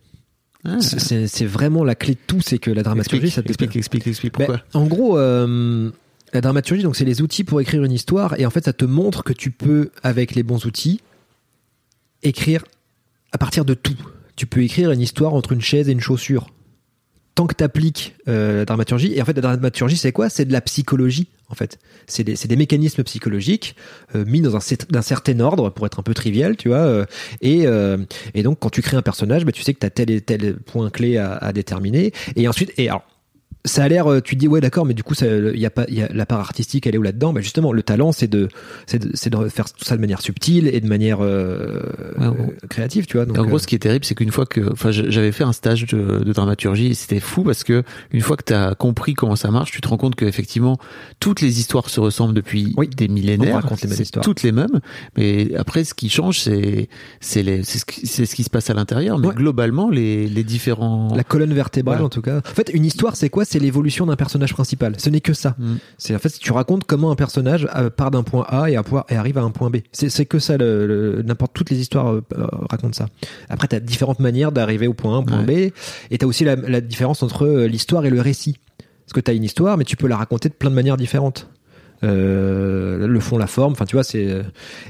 Ah, 0.65 0.77
C'est- 0.81 1.45
vraiment 1.45 1.83
la 1.85 1.95
clé 1.95 2.15
de 2.15 2.19
tout, 2.27 2.41
c'est 2.41 2.59
que 2.59 2.69
la 2.69 2.83
dramaturgie, 2.83 3.27
explique, 3.27 3.33
ça 3.35 3.41
te 3.43 3.47
explique, 3.47 3.75
explique, 3.77 4.07
explique 4.07 4.33
Ben, 4.37 4.45
pourquoi. 4.45 4.63
en 4.73 4.85
gros, 4.87 5.17
euh, 5.17 5.89
la 6.33 6.41
dramaturgie, 6.41 6.83
donc 6.83 6.95
c'est 6.97 7.05
les 7.05 7.21
outils 7.21 7.43
pour 7.45 7.61
écrire 7.61 7.83
une 7.83 7.93
histoire, 7.93 8.37
et 8.39 8.45
en 8.45 8.49
fait, 8.49 8.65
ça 8.65 8.73
te 8.73 8.83
montre 8.85 9.23
que 9.23 9.31
tu 9.33 9.51
peux, 9.51 9.89
avec 10.03 10.35
les 10.35 10.43
bons 10.43 10.65
outils, 10.65 10.99
écrire 12.23 12.63
à 13.31 13.37
partir 13.37 13.63
de 13.65 13.73
tout. 13.73 13.95
Tu 14.35 14.45
peux 14.47 14.61
écrire 14.63 14.91
une 14.91 15.01
histoire 15.01 15.33
entre 15.33 15.53
une 15.53 15.61
chaise 15.61 15.87
et 15.89 15.91
une 15.91 16.01
chaussure. 16.01 16.47
Tant 17.35 17.47
que 17.47 17.55
tu 17.55 17.63
appliques 17.63 18.15
la 18.25 18.65
dramaturgie, 18.65 19.13
et 19.13 19.21
en 19.21 19.25
fait, 19.25 19.33
la 19.33 19.41
dramaturgie, 19.41 19.95
c'est 19.97 20.11
quoi? 20.11 20.29
C'est 20.29 20.45
de 20.45 20.51
la 20.51 20.61
psychologie, 20.61 21.27
en 21.49 21.55
fait. 21.55 21.79
C'est 22.07 22.23
des, 22.23 22.35
des 22.35 22.55
mécanismes 22.55 23.03
psychologiques 23.03 23.75
euh, 24.15 24.25
mis 24.25 24.41
dans 24.41 24.55
un, 24.55 25.01
certain 25.01 25.39
ordre, 25.39 25.69
pour 25.69 25.85
être 25.85 25.99
un 25.99 26.03
peu 26.03 26.13
trivial, 26.13 26.57
tu 26.57 26.69
vois. 26.69 26.77
euh, 26.77 27.05
et, 27.41 27.65
euh, 27.65 27.97
et 28.33 28.43
donc, 28.43 28.59
quand 28.59 28.69
tu 28.69 28.81
crées 28.81 28.97
un 28.97 29.01
personnage, 29.01 29.45
bah, 29.45 29.51
tu 29.51 29.63
sais 29.63 29.73
que 29.73 29.79
tu 29.79 29.85
as 29.85 29.89
tel 29.89 30.09
et 30.11 30.21
tel 30.21 30.57
point 30.57 30.89
clé 30.89 31.17
à, 31.17 31.33
à 31.33 31.53
déterminer. 31.53 32.13
Et 32.35 32.47
ensuite, 32.47 32.71
et 32.77 32.89
alors, 32.89 33.03
ça 33.65 33.83
a 33.83 33.87
l'air, 33.89 34.07
euh, 34.07 34.21
tu 34.21 34.35
te 34.35 34.39
dis 34.39 34.47
ouais 34.47 34.61
d'accord, 34.61 34.85
mais 34.85 34.93
du 34.93 35.03
coup, 35.03 35.13
ça, 35.13 35.25
il 35.27 35.59
y 35.59 35.65
a 35.65 35.69
pas, 35.69 35.85
y 35.89 36.01
a 36.01 36.07
la 36.13 36.25
part 36.25 36.39
artistique, 36.39 36.87
elle 36.87 36.95
est 36.95 36.97
où 36.97 37.01
là-dedans? 37.01 37.33
Bah 37.33 37.41
justement, 37.41 37.73
le 37.73 37.83
talent, 37.83 38.11
c'est 38.11 38.27
de, 38.29 38.47
de, 38.93 38.97
de 38.97 39.49
faire 39.49 39.71
tout 39.71 39.83
ça 39.85 39.95
de 39.95 40.01
manière 40.01 40.21
subtile 40.21 40.67
et 40.67 40.79
de 40.79 40.87
manière 40.87 41.17
euh, 41.21 41.81
Ouais, 42.17 42.27
créative, 42.69 43.05
tu 43.05 43.17
vois. 43.17 43.25
Donc, 43.25 43.37
en 43.37 43.43
gros, 43.45 43.55
euh, 43.57 43.59
ce 43.59 43.67
qui 43.67 43.75
est 43.75 43.79
terrible, 43.79 44.05
c'est 44.05 44.15
qu'une 44.15 44.31
fois 44.31 44.45
que, 44.45 44.71
enfin, 44.71 44.91
j'avais 44.91 45.31
fait 45.31 45.43
un 45.43 45.51
stage 45.53 45.85
de, 45.87 46.23
de 46.23 46.33
dramaturgie 46.33 46.87
et 46.87 46.93
c'était 46.93 47.19
fou 47.19 47.43
parce 47.43 47.63
que 47.63 47.83
une 48.11 48.21
fois 48.21 48.37
que 48.37 48.43
tu 48.45 48.53
as 48.53 48.75
compris 48.75 49.13
comment 49.13 49.35
ça 49.35 49.51
marche, 49.51 49.71
tu 49.71 49.81
te 49.81 49.87
rends 49.87 49.97
compte 49.97 50.15
que 50.15 50.25
effectivement 50.25 50.77
toutes 51.19 51.41
les 51.41 51.59
histoires 51.59 51.89
se 51.89 51.99
ressemblent 51.99 52.33
depuis 52.33 52.73
Oui. 52.77 52.87
des 52.87 53.07
millénaires. 53.07 53.65
On 53.69 53.75
les 53.81 53.89
mêmes 53.89 54.01
histoires. 54.01 54.23
Toutes 54.23 54.43
les 54.43 54.51
mêmes, 54.51 54.79
mais 55.17 55.53
après, 55.55 55.83
ce 55.83 55.93
qui 55.93 56.09
change, 56.09 56.39
c'est 56.39 56.87
c'est 57.19 57.43
les, 57.43 57.63
c'est 57.63 57.79
ce 57.79 57.85
qui, 57.85 58.07
ce 58.07 58.23
qui 58.35 58.43
se 58.43 58.49
passe 58.49 58.69
à 58.69 58.73
l'intérieur. 58.73 59.17
Mais 59.19 59.27
Ouais. 59.27 59.35
globalement, 59.35 59.89
les, 59.89 60.27
les 60.27 60.43
différents. 60.43 61.13
la 61.15 61.23
colonne 61.23 61.53
vertébrale, 61.53 61.97
Voilà. 61.97 62.05
en 62.05 62.09
tout 62.09 62.21
cas. 62.21 62.37
En 62.37 62.53
fait, 62.55 62.71
une 62.73 62.85
histoire, 62.85 63.15
c'est 63.15 63.29
quoi? 63.29 63.45
C'est 63.51 63.57
l'évolution 63.59 64.05
d'un 64.05 64.15
personnage 64.15 64.53
principal. 64.53 64.93
Ce 64.99 65.09
n'est 65.09 65.21
que 65.21 65.33
ça. 65.33 65.55
Mm. 65.57 65.75
C'est 65.97 66.15
en 66.15 66.19
fait, 66.19 66.29
tu 66.39 66.51
racontes 66.51 66.83
comment 66.83 67.09
un 67.09 67.15
personnage 67.15 67.67
euh, 67.75 67.89
part 67.89 68.11
d'un 68.11 68.21
point 68.21 68.45
A 68.47 68.69
et, 68.69 68.75
arrive 69.15 69.37
à 69.39 69.41
un 69.41 69.49
point 69.49 69.71
B. 69.71 69.77
C'est 69.91 70.25
que 70.25 70.37
ça. 70.37 70.55
le- 70.57 70.85
le- 70.85 71.21
N'importe 71.23 71.53
toutes 71.53 71.71
les 71.71 71.79
histoires 71.79 72.13
euh, 72.13 72.23
euh, 72.37 72.45
racontent 72.69 72.93
ça. 72.93 73.07
Après, 73.49 73.67
tu 73.67 73.75
as 73.75 73.79
différentes 73.79 74.19
manières 74.19 74.51
d'arriver 74.51 74.85
au 74.87 74.93
point 74.93 75.15
A, 75.15 75.19
au 75.19 75.23
point 75.23 75.41
B, 75.43 75.49
et 75.49 75.71
tu 76.17 76.23
as 76.23 76.27
aussi 76.27 76.43
la, 76.43 76.55
la 76.55 76.79
différence 76.81 77.23
entre 77.23 77.47
l'histoire 77.65 78.05
et 78.05 78.11
le 78.11 78.21
récit. 78.21 78.57
Parce 79.05 79.13
que 79.13 79.19
tu 79.21 79.31
as 79.31 79.33
une 79.33 79.43
histoire, 79.43 79.75
mais 79.77 79.83
tu 79.85 79.95
peux 79.97 80.07
la 80.07 80.17
raconter 80.17 80.49
de 80.49 80.53
plein 80.53 80.69
de 80.69 80.75
manières 80.75 80.97
différentes. 80.97 81.49
Euh, 82.03 83.07
le 83.07 83.19
fond, 83.19 83.37
la 83.37 83.47
forme, 83.47 83.73
enfin 83.73 83.85
tu 83.85 83.95
vois, 83.95 84.03
c'est 84.03 84.41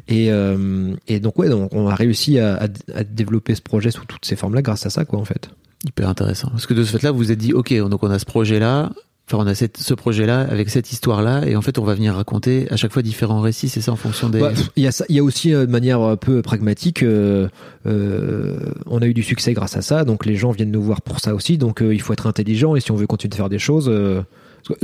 et, 0.07 0.31
euh, 0.31 0.93
et 1.07 1.19
donc 1.19 1.39
ouais, 1.39 1.49
donc 1.49 1.73
on 1.73 1.87
a 1.87 1.95
réussi 1.95 2.37
à, 2.39 2.55
à- 2.63 2.67
à 2.93 3.03
développer 3.03 3.55
ce 3.55 3.61
projet 3.61 3.89
sous 3.91 4.05
toutes 4.05 4.25
ces 4.25 4.35
formes-là 4.35 4.61
grâce 4.61 4.85
à 4.85 4.89
ça, 4.89 5.05
quoi, 5.05 5.19
en 5.19 5.25
fait. 5.25 5.49
Hyper 5.85 6.09
intéressant. 6.09 6.49
Parce 6.49 6.65
que 6.65 6.73
de 6.73 6.83
ce 6.83 6.97
fait-là, 6.97 7.11
vous 7.11 7.17
vous 7.19 7.31
êtes 7.31 7.39
dit, 7.39 7.53
ok, 7.53 7.73
donc 7.89 8.03
on 8.03 8.11
a 8.11 8.19
ce 8.19 8.25
projet-là, 8.25 8.91
enfin 9.31 9.43
on 9.43 9.47
a 9.47 9.55
ce 9.55 9.93
projet-là 9.93 10.41
avec 10.41 10.69
cette 10.69 10.91
histoire-là, 10.91 11.45
et 11.45 11.55
en 11.55 11.61
fait 11.61 11.77
on 11.77 11.83
va 11.83 11.93
venir 11.93 12.15
raconter 12.15 12.67
à 12.71 12.77
chaque 12.77 12.91
fois 12.91 13.01
différents 13.01 13.41
récits, 13.41 13.69
c'est 13.69 13.81
ça 13.81 13.91
en 13.91 13.95
fonction 13.95 14.29
des. 14.29 14.41
Ouais, 14.41 14.53
Il 14.75 14.83
y 14.83 14.87
a 14.87 15.05
il 15.07 15.21
aussi 15.21 15.53
euh, 15.53 15.65
de 15.65 15.71
manière 15.71 16.01
un 16.01 16.17
peu 16.17 16.41
pragmatique, 16.41 17.03
euh, 17.03 17.47
euh, 17.85 18.59
on 18.87 19.01
a 19.01 19.05
eu 19.05 19.13
du 19.13 19.23
succès 19.23 19.53
grâce 19.53 19.77
à 19.77 19.81
ça, 19.81 20.03
donc 20.03 20.25
les 20.25 20.35
gens 20.35 20.51
viennent 20.51 20.71
nous 20.71 20.81
voir 20.81 21.01
pour 21.01 21.19
ça 21.19 21.35
aussi, 21.35 21.57
donc 21.57 21.81
il 21.81 22.01
faut 22.01 22.13
être 22.13 22.27
intelligent 22.27 22.75
et 22.75 22.81
si 22.81 22.91
on 22.91 22.95
veut 22.95 23.07
continuer 23.07 23.29
de 23.29 23.35
faire 23.35 23.49
des 23.49 23.59
choses, 23.59 23.91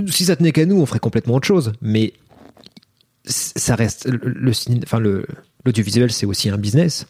si 0.08 0.26
ça 0.26 0.36
tenait 0.36 0.52
qu'à 0.52 0.66
nous, 0.66 0.80
on 0.80 0.86
ferait 0.86 1.00
complètement 1.00 1.36
autre 1.36 1.48
chose, 1.48 1.74
mais 1.82 2.14
ça 3.26 3.76
reste 3.76 4.08
le, 4.08 4.52
enfin 4.84 5.00
l'audiovisuel, 5.66 6.12
c'est 6.12 6.28
aussi 6.28 6.50
un 6.50 6.58
business, 6.58 7.08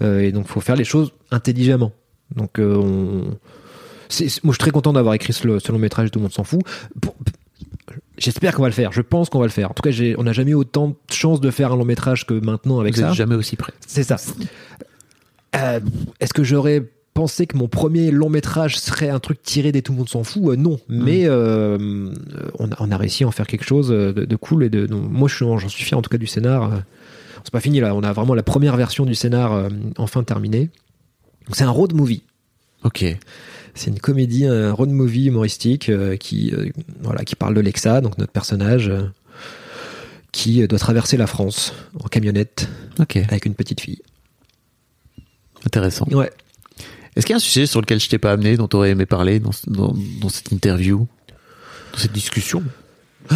et 0.00 0.32
donc 0.32 0.48
faut 0.48 0.60
faire 0.60 0.76
les 0.76 0.84
choses 0.84 1.12
intelligemment. 1.30 1.92
Donc 2.36 2.58
euh, 2.58 2.76
on, 2.76 3.20
moi 3.24 3.30
je 4.10 4.28
suis 4.30 4.58
très 4.58 4.70
content 4.70 4.92
d'avoir 4.92 5.14
écrit 5.14 5.32
ce, 5.32 5.58
ce 5.58 5.72
long 5.72 5.78
métrage, 5.78 6.10
tout 6.10 6.18
le 6.18 6.24
monde 6.24 6.32
s'en 6.32 6.44
fout. 6.44 6.60
Pour- 7.00 7.14
J'espère 8.18 8.54
qu'on 8.54 8.62
va 8.62 8.68
le 8.68 8.74
faire. 8.74 8.90
Je 8.92 9.00
pense 9.00 9.28
qu'on 9.30 9.38
va 9.38 9.46
le 9.46 9.50
faire. 9.52 9.70
En 9.70 9.74
tout 9.74 9.82
cas, 9.82 9.90
j'ai- 9.90 10.16
on 10.18 10.24
n'a 10.24 10.32
jamais 10.32 10.50
eu 10.50 10.54
autant 10.54 10.88
de 10.88 10.94
chance 11.12 11.40
de 11.40 11.50
faire 11.52 11.72
un 11.72 11.76
long 11.76 11.84
métrage 11.84 12.26
que 12.26 12.34
maintenant 12.34 12.80
avec 12.80 12.94
vous 12.94 13.00
ça. 13.00 13.08
êtes 13.10 13.14
jamais 13.14 13.36
aussi 13.36 13.54
près. 13.56 13.72
C'est 13.86 14.02
ça. 14.02 14.16
Euh, 15.56 15.80
Est-ce 16.20 16.34
que 16.34 16.42
j'aurais 16.44 16.84
pensé 17.14 17.46
que 17.46 17.56
mon 17.56 17.68
premier 17.68 18.10
long 18.10 18.28
métrage 18.28 18.78
serait 18.78 19.08
un 19.08 19.18
truc 19.20 19.42
tiré 19.42 19.72
des 19.72 19.82
tout 19.82 19.92
le 19.92 19.98
monde 19.98 20.08
s'en 20.08 20.24
fout? 20.24 20.42
Euh, 20.52 20.56
Non, 20.56 20.78
mais 20.88 21.22
euh, 21.26 22.12
on, 22.58 22.70
a, 22.70 22.76
on 22.80 22.90
a 22.90 22.96
réussi 22.96 23.24
à 23.24 23.28
en 23.28 23.30
faire 23.30 23.46
quelque 23.46 23.64
chose 23.64 23.88
de, 23.88 24.12
de 24.12 24.36
cool 24.36 24.64
et 24.64 24.68
de. 24.68 24.86
donc, 24.86 25.10
moi, 25.10 25.28
j'en 25.28 25.58
suis 25.68 25.84
fier 25.84 25.96
en 25.96 26.02
tout 26.02 26.10
cas 26.10 26.18
du 26.18 26.26
scénar. 26.26 26.70
C'est 27.44 27.52
pas 27.52 27.60
fini 27.60 27.80
là. 27.80 27.94
On 27.94 28.02
a 28.02 28.12
vraiment 28.12 28.34
la 28.34 28.42
première 28.42 28.76
version 28.76 29.06
du 29.06 29.14
scénar 29.14 29.68
enfin 29.96 30.22
terminée. 30.24 30.70
Donc, 31.48 31.56
C'est 31.56 31.64
un 31.64 31.70
road 31.70 31.94
movie. 31.94 32.22
Ok. 32.84 33.04
C'est 33.74 33.90
une 33.90 34.00
comédie, 34.00 34.44
un 34.44 34.72
road 34.72 34.90
movie 34.90 35.26
humoristique 35.26 35.88
euh, 35.88 36.16
qui, 36.16 36.52
euh, 36.52 36.68
voilà, 37.00 37.24
qui 37.24 37.36
parle 37.36 37.54
de 37.54 37.60
Lexa, 37.60 38.00
donc 38.00 38.18
notre 38.18 38.32
personnage, 38.32 38.88
euh, 38.88 39.02
qui 40.32 40.66
doit 40.66 40.78
traverser 40.78 41.16
la 41.16 41.26
France 41.26 41.74
en 42.02 42.08
camionnette 42.08 42.68
avec 42.98 43.46
une 43.46 43.54
petite 43.54 43.80
fille. 43.80 44.02
Intéressant. 45.64 46.06
Ouais. 46.10 46.30
Est-ce 47.16 47.24
qu'il 47.24 47.32
y 47.32 47.34
a 47.34 47.36
un 47.36 47.40
sujet 47.40 47.66
sur 47.66 47.80
lequel 47.80 47.98
je 47.98 48.08
t'ai 48.08 48.18
pas 48.18 48.32
amené, 48.32 48.56
dont 48.56 48.68
tu 48.68 48.76
aurais 48.76 48.90
aimé 48.90 49.06
parler 49.06 49.40
dans, 49.40 49.52
dans, 49.66 49.94
dans 50.20 50.28
cette 50.28 50.52
interview, 50.52 51.06
dans 51.92 51.98
cette 51.98 52.12
discussion 52.12 52.62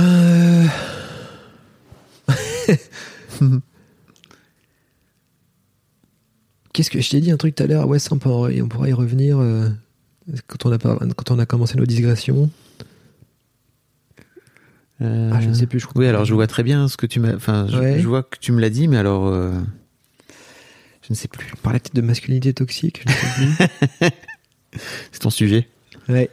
Euh, 3.43 3.59
Qu'est-ce 6.73 6.90
que 6.90 7.01
je 7.01 7.11
t'ai 7.11 7.20
dit 7.20 7.31
un 7.31 7.36
truc 7.36 7.55
tout 7.55 7.62
à 7.62 7.66
l'heure? 7.66 7.86
Ouais, 7.89 7.99
ça 7.99 8.11
on, 8.12 8.19
pourra 8.19 8.51
y 8.51 8.93
revenir 8.93 9.39
euh, 9.39 9.69
quand 10.47 10.65
on 10.66 10.73
a 10.73 10.78
par- 10.78 10.99
quand 11.16 11.31
on 11.31 11.39
a 11.39 11.47
commencé 11.47 11.77
nos 11.77 11.85
digressions. 11.86 12.51
Ah, 15.01 15.40
je 15.40 15.49
ne 15.49 15.55
sais 15.55 15.66
plus. 15.66 15.81
Je 15.81 15.86
Oui, 15.97 16.07
alors 16.07 16.24
je 16.24 16.32
vois 16.32 16.47
très 16.47 16.62
bien 16.62 16.86
ce 16.86 16.97
que 16.97 17.07
tu 17.07 17.19
m'as. 17.19 17.35
Enfin, 17.35 17.66
je, 17.69 17.77
Ouais. 17.77 17.99
je 18.01 18.07
vois 18.07 18.23
que 18.23 18.36
tu 18.40 18.53
me 18.53 18.61
l'as 18.61 18.70
dit, 18.70 18.86
mais 18.86 18.97
alors. 18.99 19.27
euh, 19.27 19.53
je 21.03 21.09
ne 21.11 21.15
sais 21.16 21.27
plus. 21.28 21.51
On 21.55 21.61
parlait 21.61 21.81
peut-être 21.81 21.97
de 21.97 22.03
masculinité 22.03 22.55
toxique. 22.55 23.03
Je 23.05 23.12
ne 23.12 23.16
sais 23.51 23.57
plus. 23.99 24.09
C'est 25.12 25.19
ton 25.20 25.31
sujet. 25.31 25.69
ouais. 26.09 26.31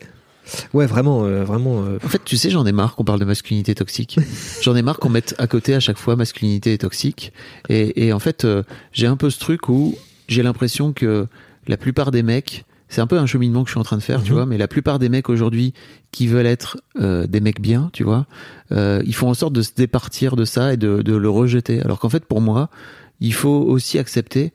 Ouais, 0.74 0.88
vraiment, 0.88 1.26
euh, 1.26 1.44
vraiment. 1.44 1.84
euh, 1.84 1.98
En 2.04 2.08
fait, 2.08 2.24
tu 2.26 2.36
sais, 2.38 2.50
j'en 2.50 2.66
ai 2.66 2.72
marre 2.72 2.96
qu'on 2.96 3.04
parle 3.04 3.20
de 3.20 3.26
masculinité 3.26 3.76
toxique. 3.76 4.18
j'en 4.64 4.76
ai 4.76 4.82
marre 4.82 4.98
qu'on 4.98 5.10
mette 5.10 5.36
à 5.38 5.46
côté 5.48 5.76
à 5.76 5.80
chaque 5.80 5.98
fois 5.98 6.16
masculinité 6.16 6.74
et 6.74 6.78
toxique. 6.80 7.34
Et, 7.70 8.06
et 8.08 8.14
en 8.14 8.20
fait, 8.20 8.46
euh, 8.46 8.64
j'ai 8.92 9.06
un 9.08 9.16
peu 9.18 9.30
ce 9.30 9.38
truc 9.40 9.70
où 9.70 9.96
j'ai 10.30 10.44
l'impression 10.44 10.94
que 10.94 11.28
la 11.68 11.78
plupart 11.78 12.12
des 12.12 12.24
mecs 12.24 12.66
c'est 12.92 13.02
un 13.02 13.08
peu 13.08 13.20
un 13.20 13.28
cheminement 13.28 13.62
que 13.62 13.68
je 13.70 13.74
suis 13.74 13.80
en 13.80 13.84
train 13.84 13.98
de 13.98 14.02
faire, 14.02 14.24
tu 14.24 14.32
Mhm. 14.32 14.36
vois. 14.36 14.46
Mais 14.48 14.58
la 14.58 14.68
plupart 14.68 14.98
des 14.98 15.10
mecs 15.10 15.30
aujourd'hui 15.30 15.76
qui 16.12 16.26
veulent 16.26 16.48
être 16.48 16.82
euh, 17.00 17.28
des 17.28 17.40
mecs 17.40 17.62
bien, 17.62 17.92
tu 17.94 18.04
vois, 18.04 18.26
euh, 18.72 19.04
ils 19.06 19.14
font 19.14 19.30
en 19.30 19.36
sorte 19.36 19.54
de 19.54 19.62
se 19.62 19.74
départir 19.76 20.36
de 20.36 20.44
ça 20.44 20.74
et 20.74 20.78
de, 20.78 21.04
de 21.04 21.16
le 21.16 21.30
rejeter. 21.30 21.82
Alors 21.84 22.00
qu'en 22.00 22.10
fait, 22.10 22.26
pour 22.26 22.42
moi, 22.42 22.72
il 23.20 23.32
faut 23.36 23.62
aussi 23.62 24.00
accepter 24.00 24.54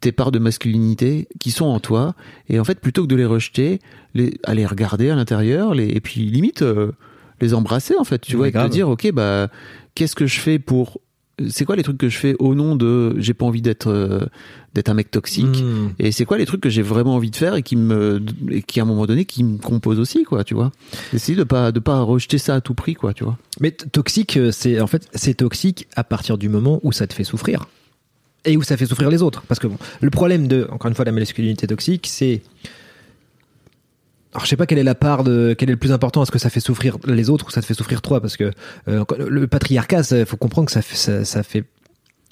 tes 0.00 0.12
parts 0.12 0.32
de 0.32 0.38
masculinité 0.38 1.28
qui 1.40 1.50
sont 1.50 1.66
en 1.66 1.78
toi 1.78 2.14
et 2.48 2.58
en 2.58 2.64
fait 2.64 2.80
plutôt 2.80 3.02
que 3.02 3.08
de 3.08 3.16
les 3.16 3.26
rejeter 3.26 3.80
les 4.14 4.38
aller 4.44 4.64
regarder 4.64 5.10
à 5.10 5.14
l'intérieur 5.14 5.74
les 5.74 5.88
et 5.90 6.00
puis 6.00 6.22
limite 6.22 6.62
euh, 6.62 6.92
les 7.42 7.52
embrasser 7.52 7.94
en 8.00 8.04
fait 8.04 8.22
tu 8.22 8.36
vois 8.36 8.48
et 8.48 8.52
te 8.52 8.66
dire 8.68 8.88
ok 8.88 9.12
bah 9.12 9.48
qu'est-ce 9.94 10.16
que 10.16 10.26
je 10.26 10.40
fais 10.40 10.58
pour 10.58 11.00
c'est 11.48 11.66
quoi 11.66 11.76
les 11.76 11.82
trucs 11.82 11.98
que 11.98 12.08
je 12.08 12.16
fais 12.16 12.34
au 12.38 12.54
nom 12.54 12.76
de 12.76 13.14
j'ai 13.18 13.34
pas 13.34 13.44
envie 13.44 13.60
d'être 13.62 13.88
euh, 13.88 14.24
d'être 14.78 14.88
un 14.88 14.94
mec 14.94 15.10
toxique. 15.10 15.62
Hmm. 15.62 15.90
et 15.98 16.12
c'est 16.12 16.24
quoi 16.24 16.38
les 16.38 16.46
trucs 16.46 16.60
que 16.60 16.70
j'ai 16.70 16.82
vraiment 16.82 17.16
envie 17.16 17.30
de 17.30 17.36
faire 17.36 17.56
et 17.56 17.62
qui 17.62 17.76
me 17.76 18.22
et 18.50 18.62
qui 18.62 18.78
à 18.80 18.84
un 18.84 18.86
moment 18.86 19.06
donné 19.06 19.24
qui 19.24 19.42
me 19.42 19.58
composent 19.58 19.98
aussi 19.98 20.22
quoi 20.22 20.44
tu 20.44 20.54
vois? 20.54 20.70
Essayer 21.12 21.36
de 21.36 21.44
pas 21.44 21.72
de 21.72 21.80
pas 21.80 22.00
rejeter 22.00 22.38
ça 22.38 22.54
à 22.54 22.60
tout 22.60 22.74
prix 22.74 22.94
quoi 22.94 23.12
tu 23.12 23.24
vois. 23.24 23.36
Mais 23.60 23.72
toxique, 23.72 24.36
euh, 24.36 24.52
c'est 24.52 24.80
en 24.80 24.86
fait 24.86 25.08
c'est 25.14 25.34
toxique 25.34 25.88
à 25.96 26.04
partir 26.04 26.38
du 26.38 26.48
moment 26.48 26.80
où 26.82 26.92
ça 26.92 27.06
te 27.06 27.14
fait 27.14 27.24
souffrir. 27.24 27.66
Et 28.44 28.56
où 28.56 28.62
ça 28.62 28.76
fait 28.76 28.86
souffrir 28.86 29.10
les 29.10 29.20
autres. 29.20 29.42
Parce 29.48 29.58
que 29.58 29.66
bon, 29.66 29.76
le 30.00 30.10
problème 30.10 30.46
de 30.46 30.68
encore 30.70 30.88
une 30.88 30.94
fois 30.94 31.04
la 31.04 31.12
masculinité 31.12 31.66
toxique, 31.66 32.06
c'est 32.08 32.42
alors 34.32 34.44
je 34.44 34.50
sais 34.50 34.56
pas 34.56 34.66
quelle 34.66 34.78
est 34.78 34.84
la 34.84 34.94
part 34.94 35.24
de 35.24 35.54
quel 35.58 35.68
est 35.68 35.72
le 35.72 35.78
plus 35.78 35.92
important. 35.92 36.22
Est-ce 36.22 36.30
que 36.30 36.38
ça 36.38 36.50
fait 36.50 36.60
souffrir 36.60 36.98
les 37.06 37.30
autres 37.30 37.48
ou 37.48 37.50
ça 37.50 37.60
te 37.60 37.66
fait 37.66 37.74
souffrir 37.74 38.00
toi? 38.02 38.20
Parce 38.20 38.36
que 38.36 38.52
euh, 38.86 39.04
le 39.26 39.46
patriarcat, 39.46 40.02
il 40.12 40.26
faut 40.26 40.36
comprendre 40.36 40.66
que 40.66 40.72
ça 40.72 40.82
fait 40.82 40.96
ça, 40.96 41.24
ça 41.24 41.42
fait 41.42 41.64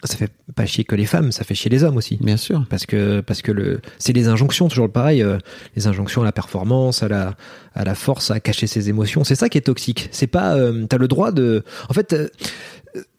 ça 0.04 0.16
fait 0.16 0.30
pas 0.54 0.66
chier 0.66 0.84
que 0.84 0.94
les 0.94 1.06
femmes, 1.06 1.32
ça 1.32 1.44
fait 1.44 1.54
chier 1.54 1.70
les 1.70 1.82
hommes 1.82 1.96
aussi. 1.96 2.18
Bien 2.20 2.36
sûr. 2.36 2.64
Parce 2.68 2.84
que 2.84 3.20
parce 3.20 3.40
que 3.42 3.50
le 3.50 3.80
c'est 3.98 4.12
les 4.12 4.28
injonctions 4.28 4.68
toujours 4.68 4.90
pareil 4.90 5.22
euh, 5.22 5.38
les 5.74 5.86
injonctions 5.86 6.22
à 6.22 6.24
la 6.24 6.32
performance 6.32 7.02
à 7.02 7.08
la 7.08 7.34
à 7.74 7.84
la 7.84 7.94
force 7.94 8.30
à 8.30 8.38
cacher 8.40 8.66
ses 8.66 8.88
émotions. 8.88 9.24
C'est 9.24 9.34
ça 9.34 9.48
qui 9.48 9.58
est 9.58 9.62
toxique. 9.62 10.08
C'est 10.12 10.26
pas 10.26 10.54
euh, 10.54 10.86
t'as 10.86 10.98
le 10.98 11.08
droit 11.08 11.32
de 11.32 11.64
en 11.88 11.94
fait 11.94 12.12
euh, 12.12 12.28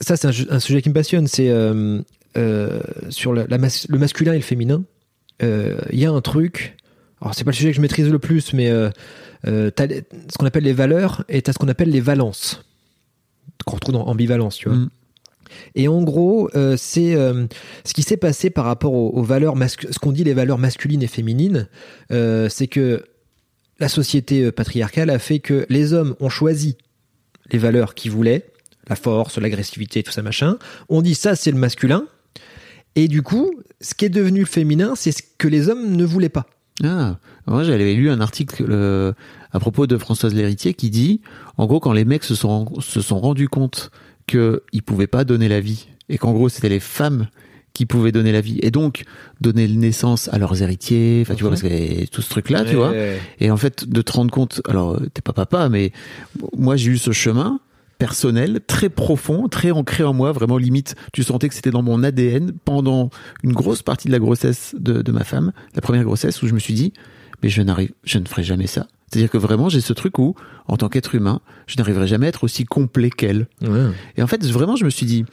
ça 0.02 0.18
c'est 0.18 0.28
un, 0.28 0.60
sujet 0.60 0.82
qui 0.82 0.90
me 0.90 0.94
passionne. 0.94 1.28
C'est 1.28 1.52
sur 3.10 3.34
la, 3.34 3.48
la 3.48 3.58
mas- 3.58 3.88
le 3.90 3.98
masculin 3.98 4.34
et 4.34 4.38
le 4.38 4.44
féminin. 4.44 4.84
Il 5.42 5.78
y 6.00 6.06
a 6.06 6.12
un 6.12 6.22
truc 6.22 6.76
alors 7.22 7.34
c'est 7.34 7.44
pas 7.44 7.52
le 7.52 7.56
sujet 7.56 7.70
que 7.72 7.76
je 7.76 7.82
maîtrise 7.82 8.10
le 8.10 8.20
plus 8.20 8.54
mais 8.54 8.72
t'as 9.44 9.88
ce 9.88 10.38
qu'on 10.38 10.46
appelle 10.46 10.64
les 10.64 10.74
valeurs 10.74 11.26
et 11.28 11.42
t'as 11.42 11.54
ce 11.54 11.58
qu'on 11.58 11.68
appelle 11.70 11.90
les 11.90 12.02
valences 12.02 12.64
qu'on 13.66 13.76
retrouve 13.76 13.94
dans 13.94 14.06
ambivalence 14.06 14.58
tu 14.58 14.70
vois. 14.70 14.78
Mm. 14.78 14.90
Et 15.76 15.88
en 15.88 16.02
gros, 16.04 16.50
euh, 16.56 16.76
c'est 16.78 17.16
euh, 17.16 17.48
ce 17.84 17.94
qui 17.94 18.04
s'est 18.04 18.18
passé 18.18 18.50
par 18.50 18.66
rapport 18.66 18.94
aux, 18.94 19.24
valeurs 19.24 19.56
ce 19.68 20.00
qu'on 20.00 20.12
dit 20.12 20.24
les 20.24 20.34
valeurs 20.34 20.58
masculines 20.58 21.04
et 21.04 21.08
féminines, 21.08 21.68
euh, 22.12 22.50
c'est 22.50 22.68
que 22.68 23.04
la 23.80 23.90
société 23.90 24.52
patriarcale 24.52 25.10
a 25.10 25.20
fait 25.20 25.40
que 25.40 25.66
les 25.70 25.94
hommes 25.94 26.16
ont 26.20 26.30
choisi 26.30 26.78
les 27.52 27.60
valeurs 27.60 27.94
qu'ils 27.94 28.12
voulaient, 28.12 28.46
la 28.88 28.96
force, 28.96 29.38
l'agressivité, 29.38 30.04
tout 30.04 30.12
ça 30.12 30.22
machin. 30.22 30.58
On 30.90 31.02
dit 31.02 31.16
ça 31.16 31.36
c'est 31.36 31.52
le 31.52 31.58
masculin, 31.58 32.06
et 32.96 33.08
du 33.08 33.22
coup, 33.22 33.52
ce 33.80 33.94
qui 33.94 34.06
est 34.06 34.10
devenu 34.10 34.40
le 34.40 34.46
féminin, 34.46 34.94
c'est 34.96 35.12
ce 35.12 35.22
que 35.38 35.48
les 35.48 35.70
hommes 35.70 35.96
ne 35.96 36.06
voulaient 36.06 36.30
pas. 36.30 36.48
Ah, 36.84 37.18
moi 37.46 37.64
j'avais 37.64 37.94
lu 37.94 38.10
un 38.10 38.22
article 38.22 38.72
à 39.52 39.60
propos 39.60 39.88
de 39.88 39.98
Françoise 39.98 40.34
Lhéritier 40.34 40.74
qui 40.74 40.90
dit, 40.90 41.22
en 41.58 41.66
gros, 41.68 41.80
quand 41.80 41.94
les 41.94 42.06
mecs 42.06 42.24
se 42.24 42.36
sont 42.36 42.66
rendus 43.20 43.50
compte 43.50 43.92
qu'ils 44.28 44.84
pouvaient 44.86 45.08
pas 45.08 45.24
donner 45.24 45.48
la 45.48 45.60
vie 45.60 45.88
et 46.10 46.18
qu'en 46.18 46.34
gros 46.34 46.50
c'était 46.50 46.70
les 46.70 46.80
femmes 46.80 47.28
qui 47.74 47.86
pouvaient 47.86 48.12
donner 48.12 48.32
la 48.32 48.42
vie 48.42 48.58
et 48.64 48.72
donc 48.72 49.04
donner 49.40 49.68
naissance 49.68 50.30
à 50.34 50.38
leurs 50.40 50.62
héritiers, 50.64 51.20
enfin 51.22 51.36
tu 51.36 51.44
vois 51.44 51.52
Mhm. 51.52 51.60
parce 51.62 51.74
y 51.74 52.04
a 52.04 52.08
tout 52.08 52.22
ce 52.24 52.30
truc 52.30 52.50
là, 52.50 52.66
tu 52.66 52.76
vois. 52.76 52.92
Et 53.40 53.52
en 53.52 53.58
fait, 53.58 53.88
de 53.88 54.02
te 54.02 54.12
rendre 54.14 54.32
compte, 54.32 54.62
alors 54.68 54.96
euh, 54.96 55.08
t'es 55.14 55.22
pas 55.22 55.34
papa, 55.34 55.70
mais 55.70 55.92
moi 56.58 56.76
j'ai 56.76 56.90
eu 56.92 56.98
ce 56.98 57.12
chemin 57.12 57.60
personnel, 58.00 58.62
très 58.66 58.90
profond, 58.90 59.48
très 59.48 59.72
ancré 59.72 60.04
en 60.04 60.14
moi, 60.14 60.32
vraiment 60.32 60.58
limite, 60.58 60.96
tu 61.14 61.24
sentais 61.24 61.50
que 61.50 61.56
c'était 61.56 61.72
dans 61.72 61.82
mon 61.84 62.04
ADN 62.04 62.52
pendant 62.66 63.10
une 63.44 63.54
grosse 63.54 63.82
partie 63.82 64.08
de 64.08 64.12
la 64.14 64.20
grossesse 64.20 64.76
de, 64.80 65.02
de 65.02 65.12
ma 65.12 65.24
femme, 65.24 65.52
la 65.76 65.82
première 65.82 66.04
grossesse, 66.04 66.42
où 66.44 66.48
je 66.48 66.54
me 66.54 66.60
suis 66.60 66.74
dit, 66.76 66.94
mais 67.42 67.50
je 67.50 67.62
n'arrive, 67.62 67.92
je 68.04 68.20
ne 68.20 68.26
ferai 68.28 68.44
jamais 68.44 68.68
ça. 68.68 68.88
C'est-à-dire 69.10 69.30
que 69.30 69.38
vraiment 69.38 69.70
j'ai 69.70 69.82
ce 69.82 69.94
truc 69.94 70.20
où, 70.20 70.36
en 70.68 70.78
tant 70.78 70.90
qu'être 70.90 71.16
humain, 71.16 71.40
je 71.66 71.78
n'arriverai 71.78 72.08
jamais 72.08 72.26
à 72.26 72.30
être 72.30 72.44
aussi 72.44 72.66
complet 72.66 73.10
qu'elle. 73.10 73.48
Ouais. 73.62 73.88
Et 74.18 74.22
en 74.22 74.28
fait, 74.28 74.46
vraiment, 74.48 74.76
je 74.76 74.86
me 74.86 74.90
suis 74.90 75.06
dit, 75.06 75.26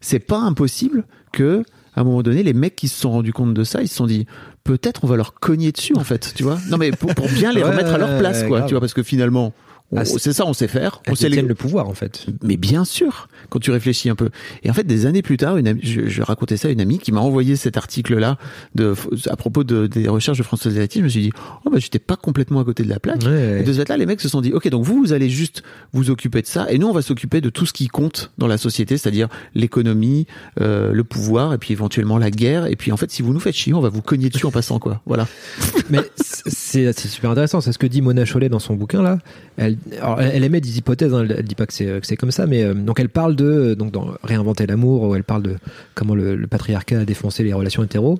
c'est 0.00 0.18
pas 0.18 0.38
impossible 0.38 1.04
que, 1.32 1.62
à 1.94 2.00
un 2.00 2.04
moment 2.04 2.22
donné, 2.22 2.42
les 2.42 2.54
mecs 2.54 2.76
qui 2.76 2.88
se 2.88 2.98
sont 3.00 3.10
rendus 3.10 3.32
compte 3.32 3.52
de 3.54 3.64
ça, 3.64 3.82
ils 3.82 3.88
se 3.88 3.94
sont 3.96 4.06
dit, 4.06 4.26
peut-être 4.64 5.04
on 5.04 5.06
va 5.06 5.16
leur 5.16 5.34
cogner 5.34 5.72
dessus, 5.72 5.94
en 5.96 6.04
fait, 6.04 6.32
tu 6.34 6.42
vois. 6.42 6.58
Non, 6.70 6.78
mais 6.78 6.90
pour, 6.90 7.14
pour 7.14 7.28
bien 7.28 7.52
les 7.52 7.62
Ouais, 7.62 7.70
remettre 7.70 7.92
à 7.92 7.98
leur 7.98 8.18
place, 8.18 8.44
quoi, 8.44 8.58
grave. 8.58 8.68
tu 8.68 8.74
vois, 8.74 8.80
parce 8.80 8.94
que 8.94 9.02
finalement, 9.02 9.52
Ah, 9.96 10.04
c'est- 10.04 10.32
ça, 10.32 10.44
on 10.46 10.52
sait 10.52 10.68
faire. 10.68 11.00
On 11.06 11.12
Elles 11.12 11.16
sait 11.16 11.28
les... 11.30 11.40
le 11.40 11.54
pouvoir 11.54 11.88
en 11.88 11.94
fait. 11.94 12.26
Mais 12.42 12.56
bien 12.58 12.84
sûr, 12.84 13.28
quand 13.48 13.58
tu 13.58 13.70
réfléchis 13.70 14.10
un 14.10 14.14
peu. 14.16 14.28
Et 14.62 14.70
en 14.70 14.74
fait, 14.74 14.84
des 14.84 15.06
années 15.06 15.22
plus 15.22 15.38
tard, 15.38 15.56
une 15.56 15.66
amie, 15.66 15.80
je, 15.82 16.06
je 16.08 16.22
racontais 16.22 16.56
ça 16.58 16.68
à 16.68 16.70
une 16.70 16.80
amie 16.80 16.98
qui 16.98 17.10
m'a 17.10 17.20
envoyé 17.20 17.56
cet 17.56 17.76
article-là 17.78 18.36
de, 18.74 18.94
à 19.30 19.36
propos 19.36 19.64
de, 19.64 19.86
des 19.86 20.06
recherches 20.08 20.36
de 20.38 20.42
François 20.42 20.70
Zerati. 20.70 20.98
Je 20.98 21.04
me 21.04 21.08
suis 21.08 21.22
dit, 21.22 21.32
oh, 21.64 21.70
bah, 21.70 21.78
j'étais 21.78 21.98
pas 21.98 22.16
complètement 22.16 22.60
à 22.60 22.64
côté 22.64 22.82
de 22.82 22.88
la 22.90 22.98
plaque. 23.00 23.22
Ouais. 23.22 23.60
Et 23.60 23.62
de 23.64 23.72
ce 23.72 23.78
fait-là, 23.78 23.96
les 23.96 24.04
mecs 24.04 24.20
se 24.20 24.28
sont 24.28 24.42
dit, 24.42 24.52
ok, 24.52 24.68
donc 24.68 24.84
vous, 24.84 24.98
vous 25.00 25.12
allez 25.14 25.30
juste 25.30 25.62
vous 25.94 26.10
occuper 26.10 26.42
de 26.42 26.46
ça, 26.46 26.70
et 26.70 26.76
nous, 26.78 26.86
on 26.88 26.92
va 26.92 27.00
s'occuper 27.02 27.40
de 27.40 27.48
tout 27.48 27.64
ce 27.64 27.72
qui 27.72 27.88
compte 27.88 28.30
dans 28.36 28.46
la 28.46 28.58
société, 28.58 28.98
c'est-à-dire 28.98 29.28
l'économie, 29.54 30.26
euh, 30.60 30.92
le 30.92 31.04
pouvoir, 31.04 31.54
et 31.54 31.58
puis 31.58 31.72
éventuellement 31.72 32.18
la 32.18 32.30
guerre. 32.30 32.66
Et 32.66 32.76
puis 32.76 32.92
en 32.92 32.96
fait, 32.98 33.10
si 33.10 33.22
vous 33.22 33.32
nous 33.32 33.40
faites 33.40 33.54
chier, 33.54 33.72
on 33.72 33.80
va 33.80 33.88
vous 33.88 34.02
cogner 34.02 34.28
dessus 34.28 34.44
en 34.46 34.50
passant, 34.50 34.78
quoi. 34.78 35.00
Voilà. 35.06 35.26
Mais 35.90 36.00
c'est 36.16 36.92
c'est 36.92 37.08
super 37.08 37.30
intéressant. 37.30 37.60
C'est 37.62 37.72
ce 37.72 37.78
que 37.78 37.86
dit 37.86 38.02
Mona 38.02 38.24
Chollet 38.26 38.48
dans 38.50 38.58
son 38.58 38.74
bouquin 38.74 39.02
là. 39.02 39.18
Elle, 39.56 39.77
alors, 40.00 40.20
elle 40.20 40.44
émet 40.44 40.60
des 40.60 40.78
hypothèses. 40.78 41.12
hein. 41.14 41.22
Elle, 41.28 41.36
elle 41.38 41.44
dit 41.44 41.54
pas 41.54 41.66
que 41.66 41.72
c'est 41.74 42.16
comme 42.16 42.30
ça, 42.30 42.46
mais 42.46 42.64
euh, 42.64 42.74
donc 42.74 43.00
elle 43.00 43.08
parle 43.08 43.36
de 43.36 43.74
donc 43.74 43.92
dans 43.92 44.12
réinventer 44.22 44.66
l'amour. 44.66 45.02
Où 45.02 45.14
elle 45.14 45.24
parle 45.24 45.42
de 45.42 45.56
comment 45.94 46.14
le, 46.14 46.36
le 46.36 46.46
patriarcat 46.46 47.00
a 47.00 47.04
défoncé 47.04 47.44
les 47.44 47.52
relations 47.52 47.82
hétéro. 47.82 48.18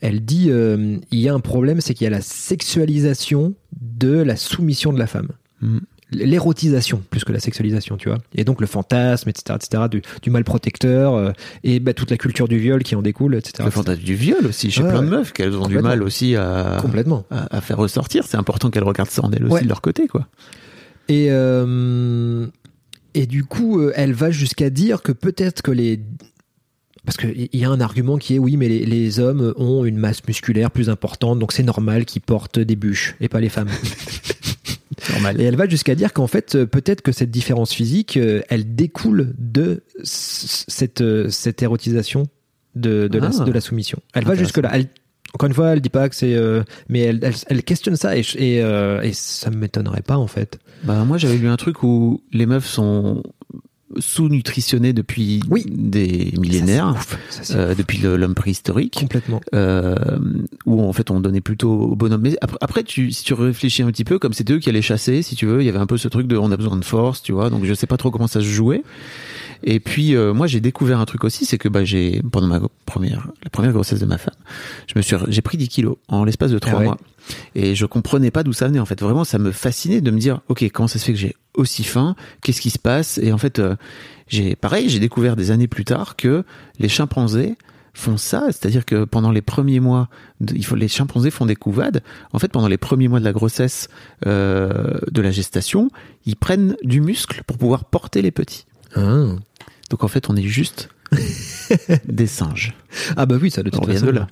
Elle 0.00 0.24
dit 0.24 0.46
euh, 0.50 0.96
il 1.10 1.18
y 1.20 1.28
a 1.28 1.34
un 1.34 1.40
problème, 1.40 1.80
c'est 1.80 1.94
qu'il 1.94 2.04
y 2.04 2.08
a 2.08 2.10
la 2.10 2.20
sexualisation 2.20 3.54
de 3.80 4.12
la 4.22 4.36
soumission 4.36 4.92
de 4.92 4.98
la 4.98 5.06
femme. 5.06 5.28
Mm. 5.60 5.78
L'érotisation 6.12 7.02
plus 7.10 7.24
que 7.24 7.32
la 7.32 7.40
sexualisation, 7.40 7.96
tu 7.96 8.08
vois. 8.08 8.18
Et 8.34 8.44
donc 8.44 8.60
le 8.60 8.66
fantasme, 8.66 9.28
etc., 9.30 9.56
etc., 9.60 9.84
du, 9.90 10.02
du 10.22 10.30
mal 10.30 10.44
protecteur 10.44 11.14
euh, 11.14 11.32
et 11.64 11.80
bah, 11.80 11.92
toute 11.94 12.10
la 12.10 12.16
culture 12.18 12.46
du 12.46 12.58
viol 12.58 12.82
qui 12.84 12.94
en 12.94 13.02
découle, 13.02 13.34
etc. 13.34 13.64
Le 13.64 13.70
fantasme 13.70 14.02
du 14.02 14.14
viol 14.14 14.46
aussi, 14.46 14.70
chez 14.70 14.82
Ouais, 14.82 14.90
plein 14.90 15.02
de 15.02 15.08
meufs, 15.08 15.32
qu'elles 15.32 15.56
ont 15.56 15.66
du 15.66 15.78
mal 15.78 16.02
aussi 16.02 16.36
à, 16.36 16.78
Complètement. 16.80 17.24
à, 17.30 17.56
à 17.56 17.60
faire 17.60 17.78
ressortir. 17.78 18.24
C'est 18.28 18.36
important 18.36 18.70
qu'elles 18.70 18.84
regardent 18.84 19.10
ça 19.10 19.22
en 19.24 19.32
elles 19.32 19.44
aussi 19.44 19.54
Ouais. 19.54 19.62
de 19.62 19.68
leur 19.68 19.80
côté, 19.80 20.06
quoi. 20.06 20.26
Et, 21.08 21.26
euh, 21.30 22.46
et 23.14 23.26
du 23.26 23.44
coup, 23.44 23.80
euh, 23.80 23.92
elle 23.94 24.12
va 24.12 24.30
jusqu'à 24.30 24.70
dire 24.70 25.02
que 25.02 25.12
peut-être 25.12 25.62
que 25.62 25.70
les. 25.70 26.00
Parce 27.04 27.18
qu'il 27.18 27.48
y 27.52 27.64
a 27.64 27.68
un 27.70 27.80
argument 27.82 28.16
qui 28.16 28.34
est 28.36 28.38
oui, 28.38 28.56
mais 28.56 28.68
les, 28.68 28.86
les 28.86 29.20
hommes 29.20 29.52
ont 29.58 29.84
une 29.84 29.98
masse 29.98 30.26
musculaire 30.26 30.70
plus 30.70 30.88
importante, 30.88 31.38
donc 31.38 31.52
c'est 31.52 31.62
normal 31.62 32.06
qu'ils 32.06 32.22
portent 32.22 32.58
des 32.58 32.76
bûches 32.76 33.14
et 33.20 33.28
pas 33.28 33.40
les 33.40 33.50
femmes. 33.50 33.68
Normal. 35.10 35.38
Et 35.40 35.44
elle 35.44 35.56
va 35.56 35.68
jusqu'à 35.68 35.94
dire 35.94 36.14
qu'en 36.14 36.26
fait, 36.26 36.54
euh, 36.54 36.64
peut-être 36.66 37.02
que 37.02 37.12
cette 37.12 37.30
différence 37.30 37.74
physique, 37.74 38.18
elle 38.48 38.74
découle 38.74 39.34
de 39.38 39.82
cette, 40.02 41.02
cette 41.28 41.62
érotisation 41.62 42.26
de, 42.74 43.06
de, 43.08 43.20
Ah. 43.22 43.30
la, 43.38 43.44
de 43.44 43.52
la 43.52 43.60
soumission. 43.60 43.98
Elle 44.14 44.24
va 44.24 44.34
jusque-là. 44.34 44.72
Encore 45.34 45.48
une 45.48 45.54
fois, 45.54 45.70
elle 45.72 45.80
dit 45.80 45.90
pas 45.90 46.08
que 46.08 46.14
c'est. 46.14 46.34
euh, 46.34 46.62
mais 46.88 47.00
elle, 47.00 47.18
elle, 47.22 47.34
elle 47.48 47.62
questionne 47.64 47.96
ça 47.96 48.16
et, 48.16 48.22
et, 48.36 48.62
euh, 48.62 49.02
et 49.02 49.12
ça 49.12 49.50
me 49.50 49.56
m'étonnerait 49.56 50.02
pas 50.02 50.16
en 50.16 50.28
fait. 50.28 50.58
Bah, 50.82 51.04
moi, 51.04 51.16
j'avais 51.16 51.36
lu 51.38 51.48
un 51.48 51.56
truc 51.56 51.82
où 51.82 52.20
les 52.32 52.46
meufs 52.46 52.66
sont 52.66 53.22
sous-nutritionnées 53.98 54.92
depuis 54.92 55.40
Oui. 55.50 55.64
des 55.68 56.32
millénaires, 56.38 56.96
Ça. 57.30 57.44
Ça, 57.44 57.54
euh, 57.58 57.74
depuis 57.76 57.98
l'homme 57.98 58.34
préhistorique. 58.34 58.96
complètement. 58.98 59.40
euh, 59.54 59.94
où 60.66 60.82
en 60.82 60.92
fait 60.92 61.12
on 61.12 61.20
donnait 61.20 61.40
plutôt 61.40 61.70
au 61.72 61.94
bonhomme. 61.96 62.22
Mais 62.22 62.36
après, 62.40 62.58
après, 62.60 62.82
tu, 62.82 63.12
si 63.12 63.22
tu 63.22 63.34
réfléchis 63.34 63.82
un 63.82 63.86
petit 63.92 64.02
peu, 64.04 64.18
comme 64.18 64.32
c'était 64.32 64.54
eux 64.54 64.58
qui 64.58 64.68
allaient 64.68 64.82
chasser, 64.82 65.22
si 65.22 65.36
tu 65.36 65.46
veux, 65.46 65.62
il 65.62 65.66
y 65.66 65.68
avait 65.68 65.78
un 65.78 65.86
peu 65.86 65.96
ce 65.96 66.08
truc 66.08 66.26
de 66.26 66.36
on 66.36 66.50
a 66.50 66.56
besoin 66.56 66.76
de 66.76 66.84
force, 66.84 67.22
tu 67.22 67.30
vois. 67.32 67.50
Donc 67.50 67.64
je 67.64 67.74
sais 67.74 67.86
pas 67.86 67.96
trop 67.96 68.10
comment 68.10 68.26
ça 68.26 68.40
se 68.40 68.46
jouait. 68.46 68.82
Et 69.66 69.80
puis 69.80 70.14
euh, 70.14 70.34
moi 70.34 70.46
j'ai 70.46 70.60
découvert 70.60 71.00
un 71.00 71.06
truc 71.06 71.24
aussi, 71.24 71.46
c'est 71.46 71.58
que 71.58 71.68
bah 71.68 71.84
j'ai 71.84 72.22
pendant 72.30 72.46
ma 72.46 72.60
première 72.86 73.28
la 73.42 73.50
première 73.50 73.72
grossesse 73.72 73.98
de 73.98 74.06
ma 74.06 74.18
femme, 74.18 74.34
je 74.86 74.92
me 74.96 75.02
suis 75.02 75.16
j'ai 75.28 75.40
pris 75.42 75.56
10 75.56 75.68
kilos 75.68 75.96
en 76.08 76.24
l'espace 76.24 76.50
de 76.50 76.58
trois 76.58 76.74
Ah 76.74 76.78
ouais. 76.78 76.84
mois. 76.84 76.98
Et 77.54 77.74
je 77.74 77.86
comprenais 77.86 78.30
pas 78.30 78.42
d'où 78.42 78.52
ça 78.52 78.68
venait 78.68 78.78
en 78.80 78.84
fait. 78.84 79.00
Vraiment 79.00 79.24
ça 79.24 79.38
me 79.38 79.52
fascinait 79.52 80.02
de 80.02 80.10
me 80.10 80.18
dire 80.18 80.40
ok 80.48 80.68
comment 80.72 80.86
ça 80.86 80.98
se 80.98 81.04
fait 81.06 81.12
que 81.14 81.18
j'ai 81.18 81.34
aussi 81.54 81.82
faim, 81.82 82.14
qu'est-ce 82.42 82.60
qui 82.60 82.70
se 82.70 82.78
passe? 82.78 83.16
Et 83.18 83.32
en 83.32 83.38
fait 83.38 83.58
euh, 83.58 83.74
j'ai 84.28 84.54
pareil 84.54 84.88
j'ai 84.90 84.98
découvert 85.00 85.34
des 85.34 85.50
années 85.50 85.68
plus 85.68 85.84
tard 85.86 86.16
que 86.16 86.44
les 86.78 86.88
chimpanzés 86.90 87.56
font 87.96 88.16
ça, 88.16 88.46
c'est-à-dire 88.48 88.84
que 88.84 89.04
pendant 89.04 89.30
les 89.30 89.40
premiers 89.40 89.78
mois, 89.78 90.08
il 90.52 90.64
faut 90.66 90.74
les 90.74 90.88
chimpanzés 90.88 91.30
font 91.30 91.46
des 91.46 91.54
couvades. 91.54 92.02
En 92.32 92.40
fait, 92.40 92.48
pendant 92.48 92.66
les 92.66 92.76
premiers 92.76 93.06
mois 93.06 93.20
de 93.20 93.24
la 93.24 93.32
grossesse, 93.32 93.86
euh, 94.26 94.98
de 95.12 95.22
la 95.22 95.30
gestation, 95.30 95.90
ils 96.26 96.34
prennent 96.34 96.76
du 96.82 97.00
muscle 97.00 97.42
pour 97.46 97.56
pouvoir 97.56 97.84
porter 97.84 98.20
les 98.20 98.32
petits. 98.32 98.66
Ah. 98.96 99.26
Donc 99.90 100.04
en 100.04 100.08
fait, 100.08 100.28
on 100.30 100.36
est 100.36 100.42
juste 100.42 100.88
des 102.08 102.26
singes. 102.26 102.74
Ah 103.16 103.26
bah 103.26 103.36
oui, 103.40 103.50
ça 103.50 103.62
de 103.62 103.70
toute 103.70 103.82
On 103.82 103.86
façon. 103.86 104.06
de 104.06 104.10
là. 104.12 104.26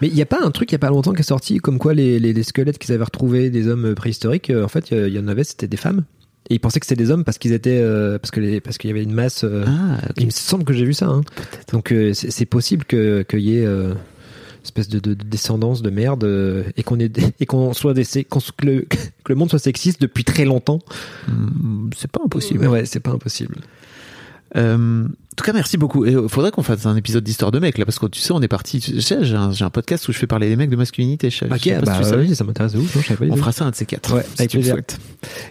Mais 0.00 0.08
il 0.08 0.14
y 0.14 0.22
a 0.22 0.26
pas 0.26 0.40
un 0.42 0.50
truc 0.50 0.70
il 0.70 0.74
y 0.74 0.76
a 0.76 0.78
pas 0.78 0.88
longtemps 0.90 1.12
qui 1.12 1.20
est 1.20 1.24
sorti 1.24 1.58
comme 1.58 1.78
quoi 1.78 1.94
les, 1.94 2.18
les, 2.18 2.32
les 2.32 2.42
squelettes 2.42 2.78
qu'ils 2.78 2.92
avaient 2.94 3.04
retrouvés 3.04 3.50
des 3.50 3.68
hommes 3.68 3.94
préhistoriques, 3.94 4.50
euh, 4.50 4.64
en 4.64 4.68
fait, 4.68 4.90
il 4.90 5.08
y, 5.12 5.18
en 5.18 5.28
avait, 5.28 5.44
c'était 5.44 5.68
des 5.68 5.76
femmes. 5.76 6.04
Et 6.50 6.54
ils 6.54 6.58
pensaient 6.60 6.80
que 6.80 6.86
c'était 6.86 7.02
des 7.02 7.10
hommes 7.10 7.24
parce 7.24 7.38
qu'ils 7.38 7.52
étaient 7.52 7.78
euh, 7.80 8.18
parce 8.18 8.30
que 8.32 8.40
les, 8.40 8.60
parce 8.60 8.76
qu'il 8.78 8.88
y 8.90 8.92
avait 8.92 9.02
une 9.04 9.12
masse. 9.14 9.44
euh, 9.44 9.64
Ah, 9.66 9.98
ok. 10.10 10.14
Il 10.18 10.26
me 10.26 10.30
semble 10.30 10.64
que 10.64 10.72
j'ai 10.72 10.84
vu 10.84 10.92
ça. 10.94 11.06
Hein. 11.06 11.20
Donc 11.72 11.92
euh, 11.92 12.12
c'est 12.14 12.30
c'est 12.32 12.46
possible 12.46 12.84
que 12.84 13.22
qu'il 13.22 13.40
y 13.40 13.58
ait 13.58 13.64
euh, 13.64 13.94
espèce 14.64 14.88
de, 14.88 14.98
de, 14.98 15.14
de 15.14 15.24
descendance 15.24 15.82
de 15.82 15.90
merde 15.90 16.24
euh, 16.24 16.64
et 16.76 16.82
qu'on 16.82 16.98
ait 16.98 17.08
des- 17.08 17.32
et 17.38 17.46
qu'on 17.46 17.72
soit 17.74 17.94
des 17.94 18.04
qu'on 18.28 18.40
s- 18.40 18.50
que 18.56 18.66
le, 18.66 18.80
que 19.24 19.28
le 19.28 19.34
monde 19.36 19.50
soit 19.50 19.58
sexiste 19.60 20.00
depuis 20.00 20.24
très 20.24 20.44
longtemps. 20.44 20.80
Hmm, 21.28 21.90
c'est 21.96 22.10
pas 22.10 22.20
impossible. 22.24 22.66
Ouais, 22.66 22.86
c'est 22.86 23.00
pas 23.00 23.12
impossible. 23.12 23.56
Euh, 24.56 25.08
en 25.32 25.34
tout 25.34 25.44
cas, 25.44 25.52
merci 25.54 25.78
beaucoup. 25.78 26.04
Et 26.04 26.14
euh, 26.14 26.28
faudrait 26.28 26.50
qu'on 26.50 26.62
fasse 26.62 26.84
un 26.84 26.94
épisode 26.96 27.24
d'histoire 27.24 27.50
de 27.50 27.58
mecs 27.58 27.78
là, 27.78 27.84
parce 27.86 27.98
que 27.98 28.06
tu 28.06 28.20
sais, 28.20 28.32
on 28.32 28.42
est 28.42 28.48
parti. 28.48 28.80
Tu 28.80 29.00
sais, 29.00 29.24
j'ai 29.24 29.34
un, 29.34 29.70
podcast 29.70 30.06
où 30.08 30.12
je 30.12 30.18
fais 30.18 30.26
parler 30.26 30.48
des 30.50 30.56
mecs 30.56 30.68
de 30.70 30.76
masculinité. 30.76 31.30
Je, 31.30 31.38
je 31.38 31.44
Ok, 31.46 31.58
si 31.60 31.70
bah 31.70 31.98
oui, 32.18 32.34
ça 32.36 32.44
m'intéresse 32.44 32.72
de 32.72 32.78
ouf. 32.78 32.94
Non, 32.94 33.02
je 33.02 33.14
pas 33.14 33.24
du 33.24 33.30
On 33.30 33.36
fera 33.36 33.50
ça 33.52 33.64
un 33.64 33.70
de 33.70 33.74
ces 33.74 33.86
quatre. 33.86 34.14
Ouais, 34.14 34.22
si 34.34 34.40
avec 34.40 34.50
tu 34.50 34.56
le 34.58 34.60
plaisir. 34.60 34.74
souhaites. 34.74 34.98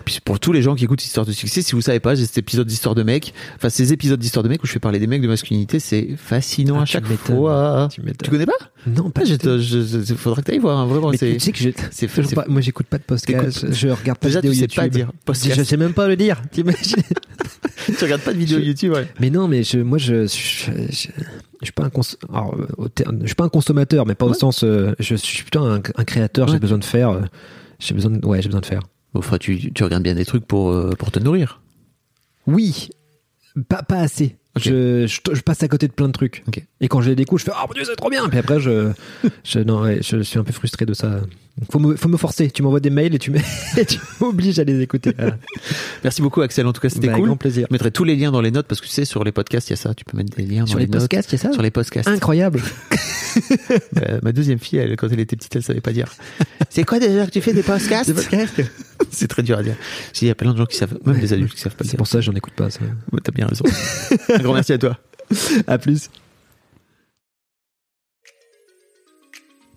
Puis 0.05 0.19
pour 0.23 0.39
tous 0.39 0.51
les 0.53 0.61
gens 0.61 0.75
qui 0.75 0.83
écoutent 0.83 1.03
Histoire 1.03 1.25
de 1.25 1.31
succès, 1.31 1.61
si 1.63 1.71
vous 1.73 1.81
savez 1.81 1.99
pas, 1.99 2.13
j'ai 2.13 2.25
cet 2.25 2.37
épisode 2.37 2.67
d'Histoire 2.67 2.93
de 2.93 3.01
mecs, 3.03 3.33
enfin 3.55 3.69
ces 3.69 3.91
épisodes 3.91 4.19
d'Histoire 4.19 4.43
de 4.43 4.49
mecs 4.49 4.63
où 4.63 4.67
je 4.67 4.71
fais 4.71 4.79
parler 4.79 4.99
des 4.99 5.07
mecs 5.07 5.21
de 5.21 5.27
masculinité, 5.27 5.79
c'est 5.79 6.09
fascinant 6.15 6.75
Ah, 6.79 6.83
à 6.83 6.85
chaque 6.85 7.05
fois. 7.05 7.87
Tu. 7.91 8.01
Tu 8.23 8.29
connais 8.29 8.45
pas? 8.45 8.53
Non, 8.85 9.09
pas 9.09 9.21
Ah, 9.21 9.25
je 9.25 9.31
du 9.33 9.37
tout. 9.39 9.45
te- 9.47 9.59
je- 9.59 10.03
je- 10.05 10.13
faudrait 10.13 10.41
que 10.43 10.47
t'ailles 10.51 10.59
voir. 10.59 10.77
hein, 10.79 10.85
vraiment, 10.85 11.09
Mais 11.09 11.17
c'est 11.17 11.33
tu 11.33 11.39
sais 11.39 11.51
que 11.51 11.59
je, 11.59 11.69
c'est 11.91 12.47
moi 12.49 12.61
j'écoute 12.61 12.85
pas 12.87 12.97
de 12.97 13.03
podcast, 13.03 13.65
je 13.71 13.87
regarde 13.87 14.19
pas 14.19 14.29
de 14.29 14.35
vidéos 14.35 14.53
sais 14.53 14.67
pas 14.67 14.83
YouTube. 14.85 14.93
dire. 14.93 15.55
Je 15.55 15.63
sais 15.63 15.77
même 15.77 15.93
pas 15.93 16.07
le 16.07 16.15
dire. 16.15 16.41
t'imagines 16.51 16.95
tu 17.97 18.03
regardes 18.03 18.21
pas 18.21 18.33
de 18.33 18.37
vidéos 18.37 18.59
Je- 18.59 18.63
YouTube, 18.63 18.93
ouais. 18.93 19.07
Mais 19.19 19.29
non, 19.29 19.47
mais 19.47 19.63
je, 19.71 19.79
moi 19.79 19.97
je, 19.97 20.25
je, 20.27 20.71
je, 20.89 20.91
je 20.91 21.65
suis 21.65 21.71
pas 21.73 21.83
un 21.85 21.89
cons- 21.89 22.17
alors, 22.33 22.55
au 22.77 22.87
terme- 22.89 23.19
je 23.21 23.27
suis 23.27 23.35
pas 23.35 23.45
un 23.45 23.49
consommateur, 23.49 24.05
mais 24.05 24.15
pas 24.15 24.25
au 24.25 24.29
Ouais. 24.29 24.35
sens, 24.37 24.63
euh, 24.63 24.93
je 24.99 25.15
suis 25.15 25.43
plutôt 25.43 25.61
un, 25.63 25.75
un 25.95 26.03
créateur. 26.03 26.47
Ouais. 26.47 26.53
J'ai 26.53 26.59
besoin 26.59 26.77
de 26.77 26.85
faire, 26.85 27.09
euh, 27.11 27.21
j'ai 27.79 27.93
besoin, 27.93 28.11
de, 28.11 28.25
ouais, 28.25 28.41
j'ai 28.41 28.47
besoin 28.49 28.61
de 28.61 28.65
faire. 28.65 28.81
Enfin, 29.13 29.37
tu, 29.37 29.71
tu 29.73 29.83
regardes 29.83 30.03
bien 30.03 30.15
des 30.15 30.25
trucs 30.25 30.45
pour, 30.45 30.71
euh, 30.71 30.91
pour 30.97 31.11
te 31.11 31.19
nourrir. 31.19 31.61
Oui, 32.47 32.89
pas 33.69 33.83
pas 33.83 33.97
assez. 33.99 34.37
Je, 34.57 35.07
je, 35.07 35.19
je 35.33 35.41
passe 35.41 35.63
à 35.63 35.67
côté 35.69 35.87
de 35.87 35.93
plein 35.93 36.07
de 36.07 36.11
trucs. 36.13 36.43
Et 36.81 36.87
quand 36.89 37.01
j'ai 37.01 37.15
des 37.15 37.23
coups, 37.25 37.41
je 37.41 37.45
fais 37.45 37.51
ah 37.55 37.65
mon 37.67 37.73
dieu 37.73 37.83
c'est 37.85 37.95
trop 37.95 38.09
bien. 38.09 38.27
Puis 38.27 38.37
après 38.39 38.59
je, 38.59 38.91
je 39.45 39.59
non 39.59 39.81
ouais, 39.81 39.99
je 40.01 40.21
suis 40.23 40.39
un 40.39 40.43
peu 40.43 40.51
frustré 40.51 40.85
de 40.85 40.93
ça. 40.93 41.21
Faut 41.69 41.79
me 41.79 41.95
faut 41.95 42.09
me 42.09 42.17
forcer. 42.17 42.49
Tu 42.49 42.63
m'envoies 42.63 42.79
des 42.79 42.89
mails 42.89 43.13
et 43.15 43.19
tu 43.19 43.31
m'obliges 44.19 44.59
à 44.59 44.63
les 44.63 44.81
écouter. 44.81 45.13
Voilà. 45.17 45.37
Merci 46.03 46.21
beaucoup, 46.21 46.41
Axel. 46.41 46.65
En 46.65 46.73
tout 46.73 46.81
cas, 46.81 46.89
c'était 46.89 47.07
Bah, 47.07 47.15
cool. 47.15 47.27
grand 47.27 47.37
plaisir. 47.37 47.67
Je 47.69 47.73
mettrai 47.73 47.91
tous 47.91 48.03
les 48.03 48.15
liens 48.15 48.31
dans 48.31 48.41
les 48.41 48.51
notes 48.51 48.67
parce 48.67 48.81
que 48.81 48.87
tu 48.87 48.91
sais, 48.91 49.05
sur 49.05 49.23
les 49.23 49.31
podcasts, 49.31 49.69
il 49.69 49.71
y 49.71 49.73
a 49.73 49.77
ça. 49.77 49.93
Tu 49.93 50.03
peux 50.05 50.17
mettre 50.17 50.35
des 50.35 50.43
liens 50.43 50.65
Sur 50.65 50.75
dans 50.75 50.79
les, 50.79 50.85
les, 50.85 50.91
podcasts, 50.91 51.31
il 51.31 51.35
y 51.35 51.39
a 51.39 51.41
ça 51.41 51.53
Sur 51.53 51.61
les 51.61 51.71
podcasts. 51.71 52.07
Incroyable. 52.07 52.61
Euh, 54.05 54.19
ma 54.23 54.33
deuxième 54.33 54.59
fille, 54.59 54.79
elle, 54.79 54.97
quand 54.97 55.07
elle 55.09 55.21
était 55.21 55.37
petite, 55.37 55.55
elle 55.55 55.63
savait 55.63 55.79
pas 55.79 55.93
dire. 55.93 56.13
C'est 56.69 56.83
quoi 56.83 56.99
déjà 56.99 57.25
que 57.25 57.31
tu 57.31 57.39
fais 57.39 57.53
des 57.53 57.63
podcasts 57.63 58.09
Des 58.09 58.13
podcasts 58.13 58.61
C'est 59.09 59.29
très 59.29 59.41
dur 59.41 59.57
à 59.57 59.63
dire. 59.63 59.75
Il 60.21 60.27
y 60.27 60.31
a 60.31 60.35
plein 60.35 60.51
de 60.51 60.57
gens 60.57 60.65
qui 60.65 60.75
savent, 60.75 60.97
même 61.05 61.17
des 61.17 61.31
adultes 61.31 61.53
qui 61.53 61.61
savent 61.61 61.75
pas 61.77 61.85
C'est 61.85 61.95
pour 61.95 62.07
ça 62.07 62.17
que 62.17 62.25
j'en 62.25 62.33
écoute 62.33 62.51
pas. 62.57 62.69
Ça. 62.69 62.81
T'as 63.23 63.31
bien 63.31 63.47
raison. 63.47 63.63
Un 64.33 64.39
grand 64.39 64.53
merci 64.53 64.73
à 64.73 64.77
toi. 64.77 64.97
À 65.65 65.77
plus. 65.77 66.09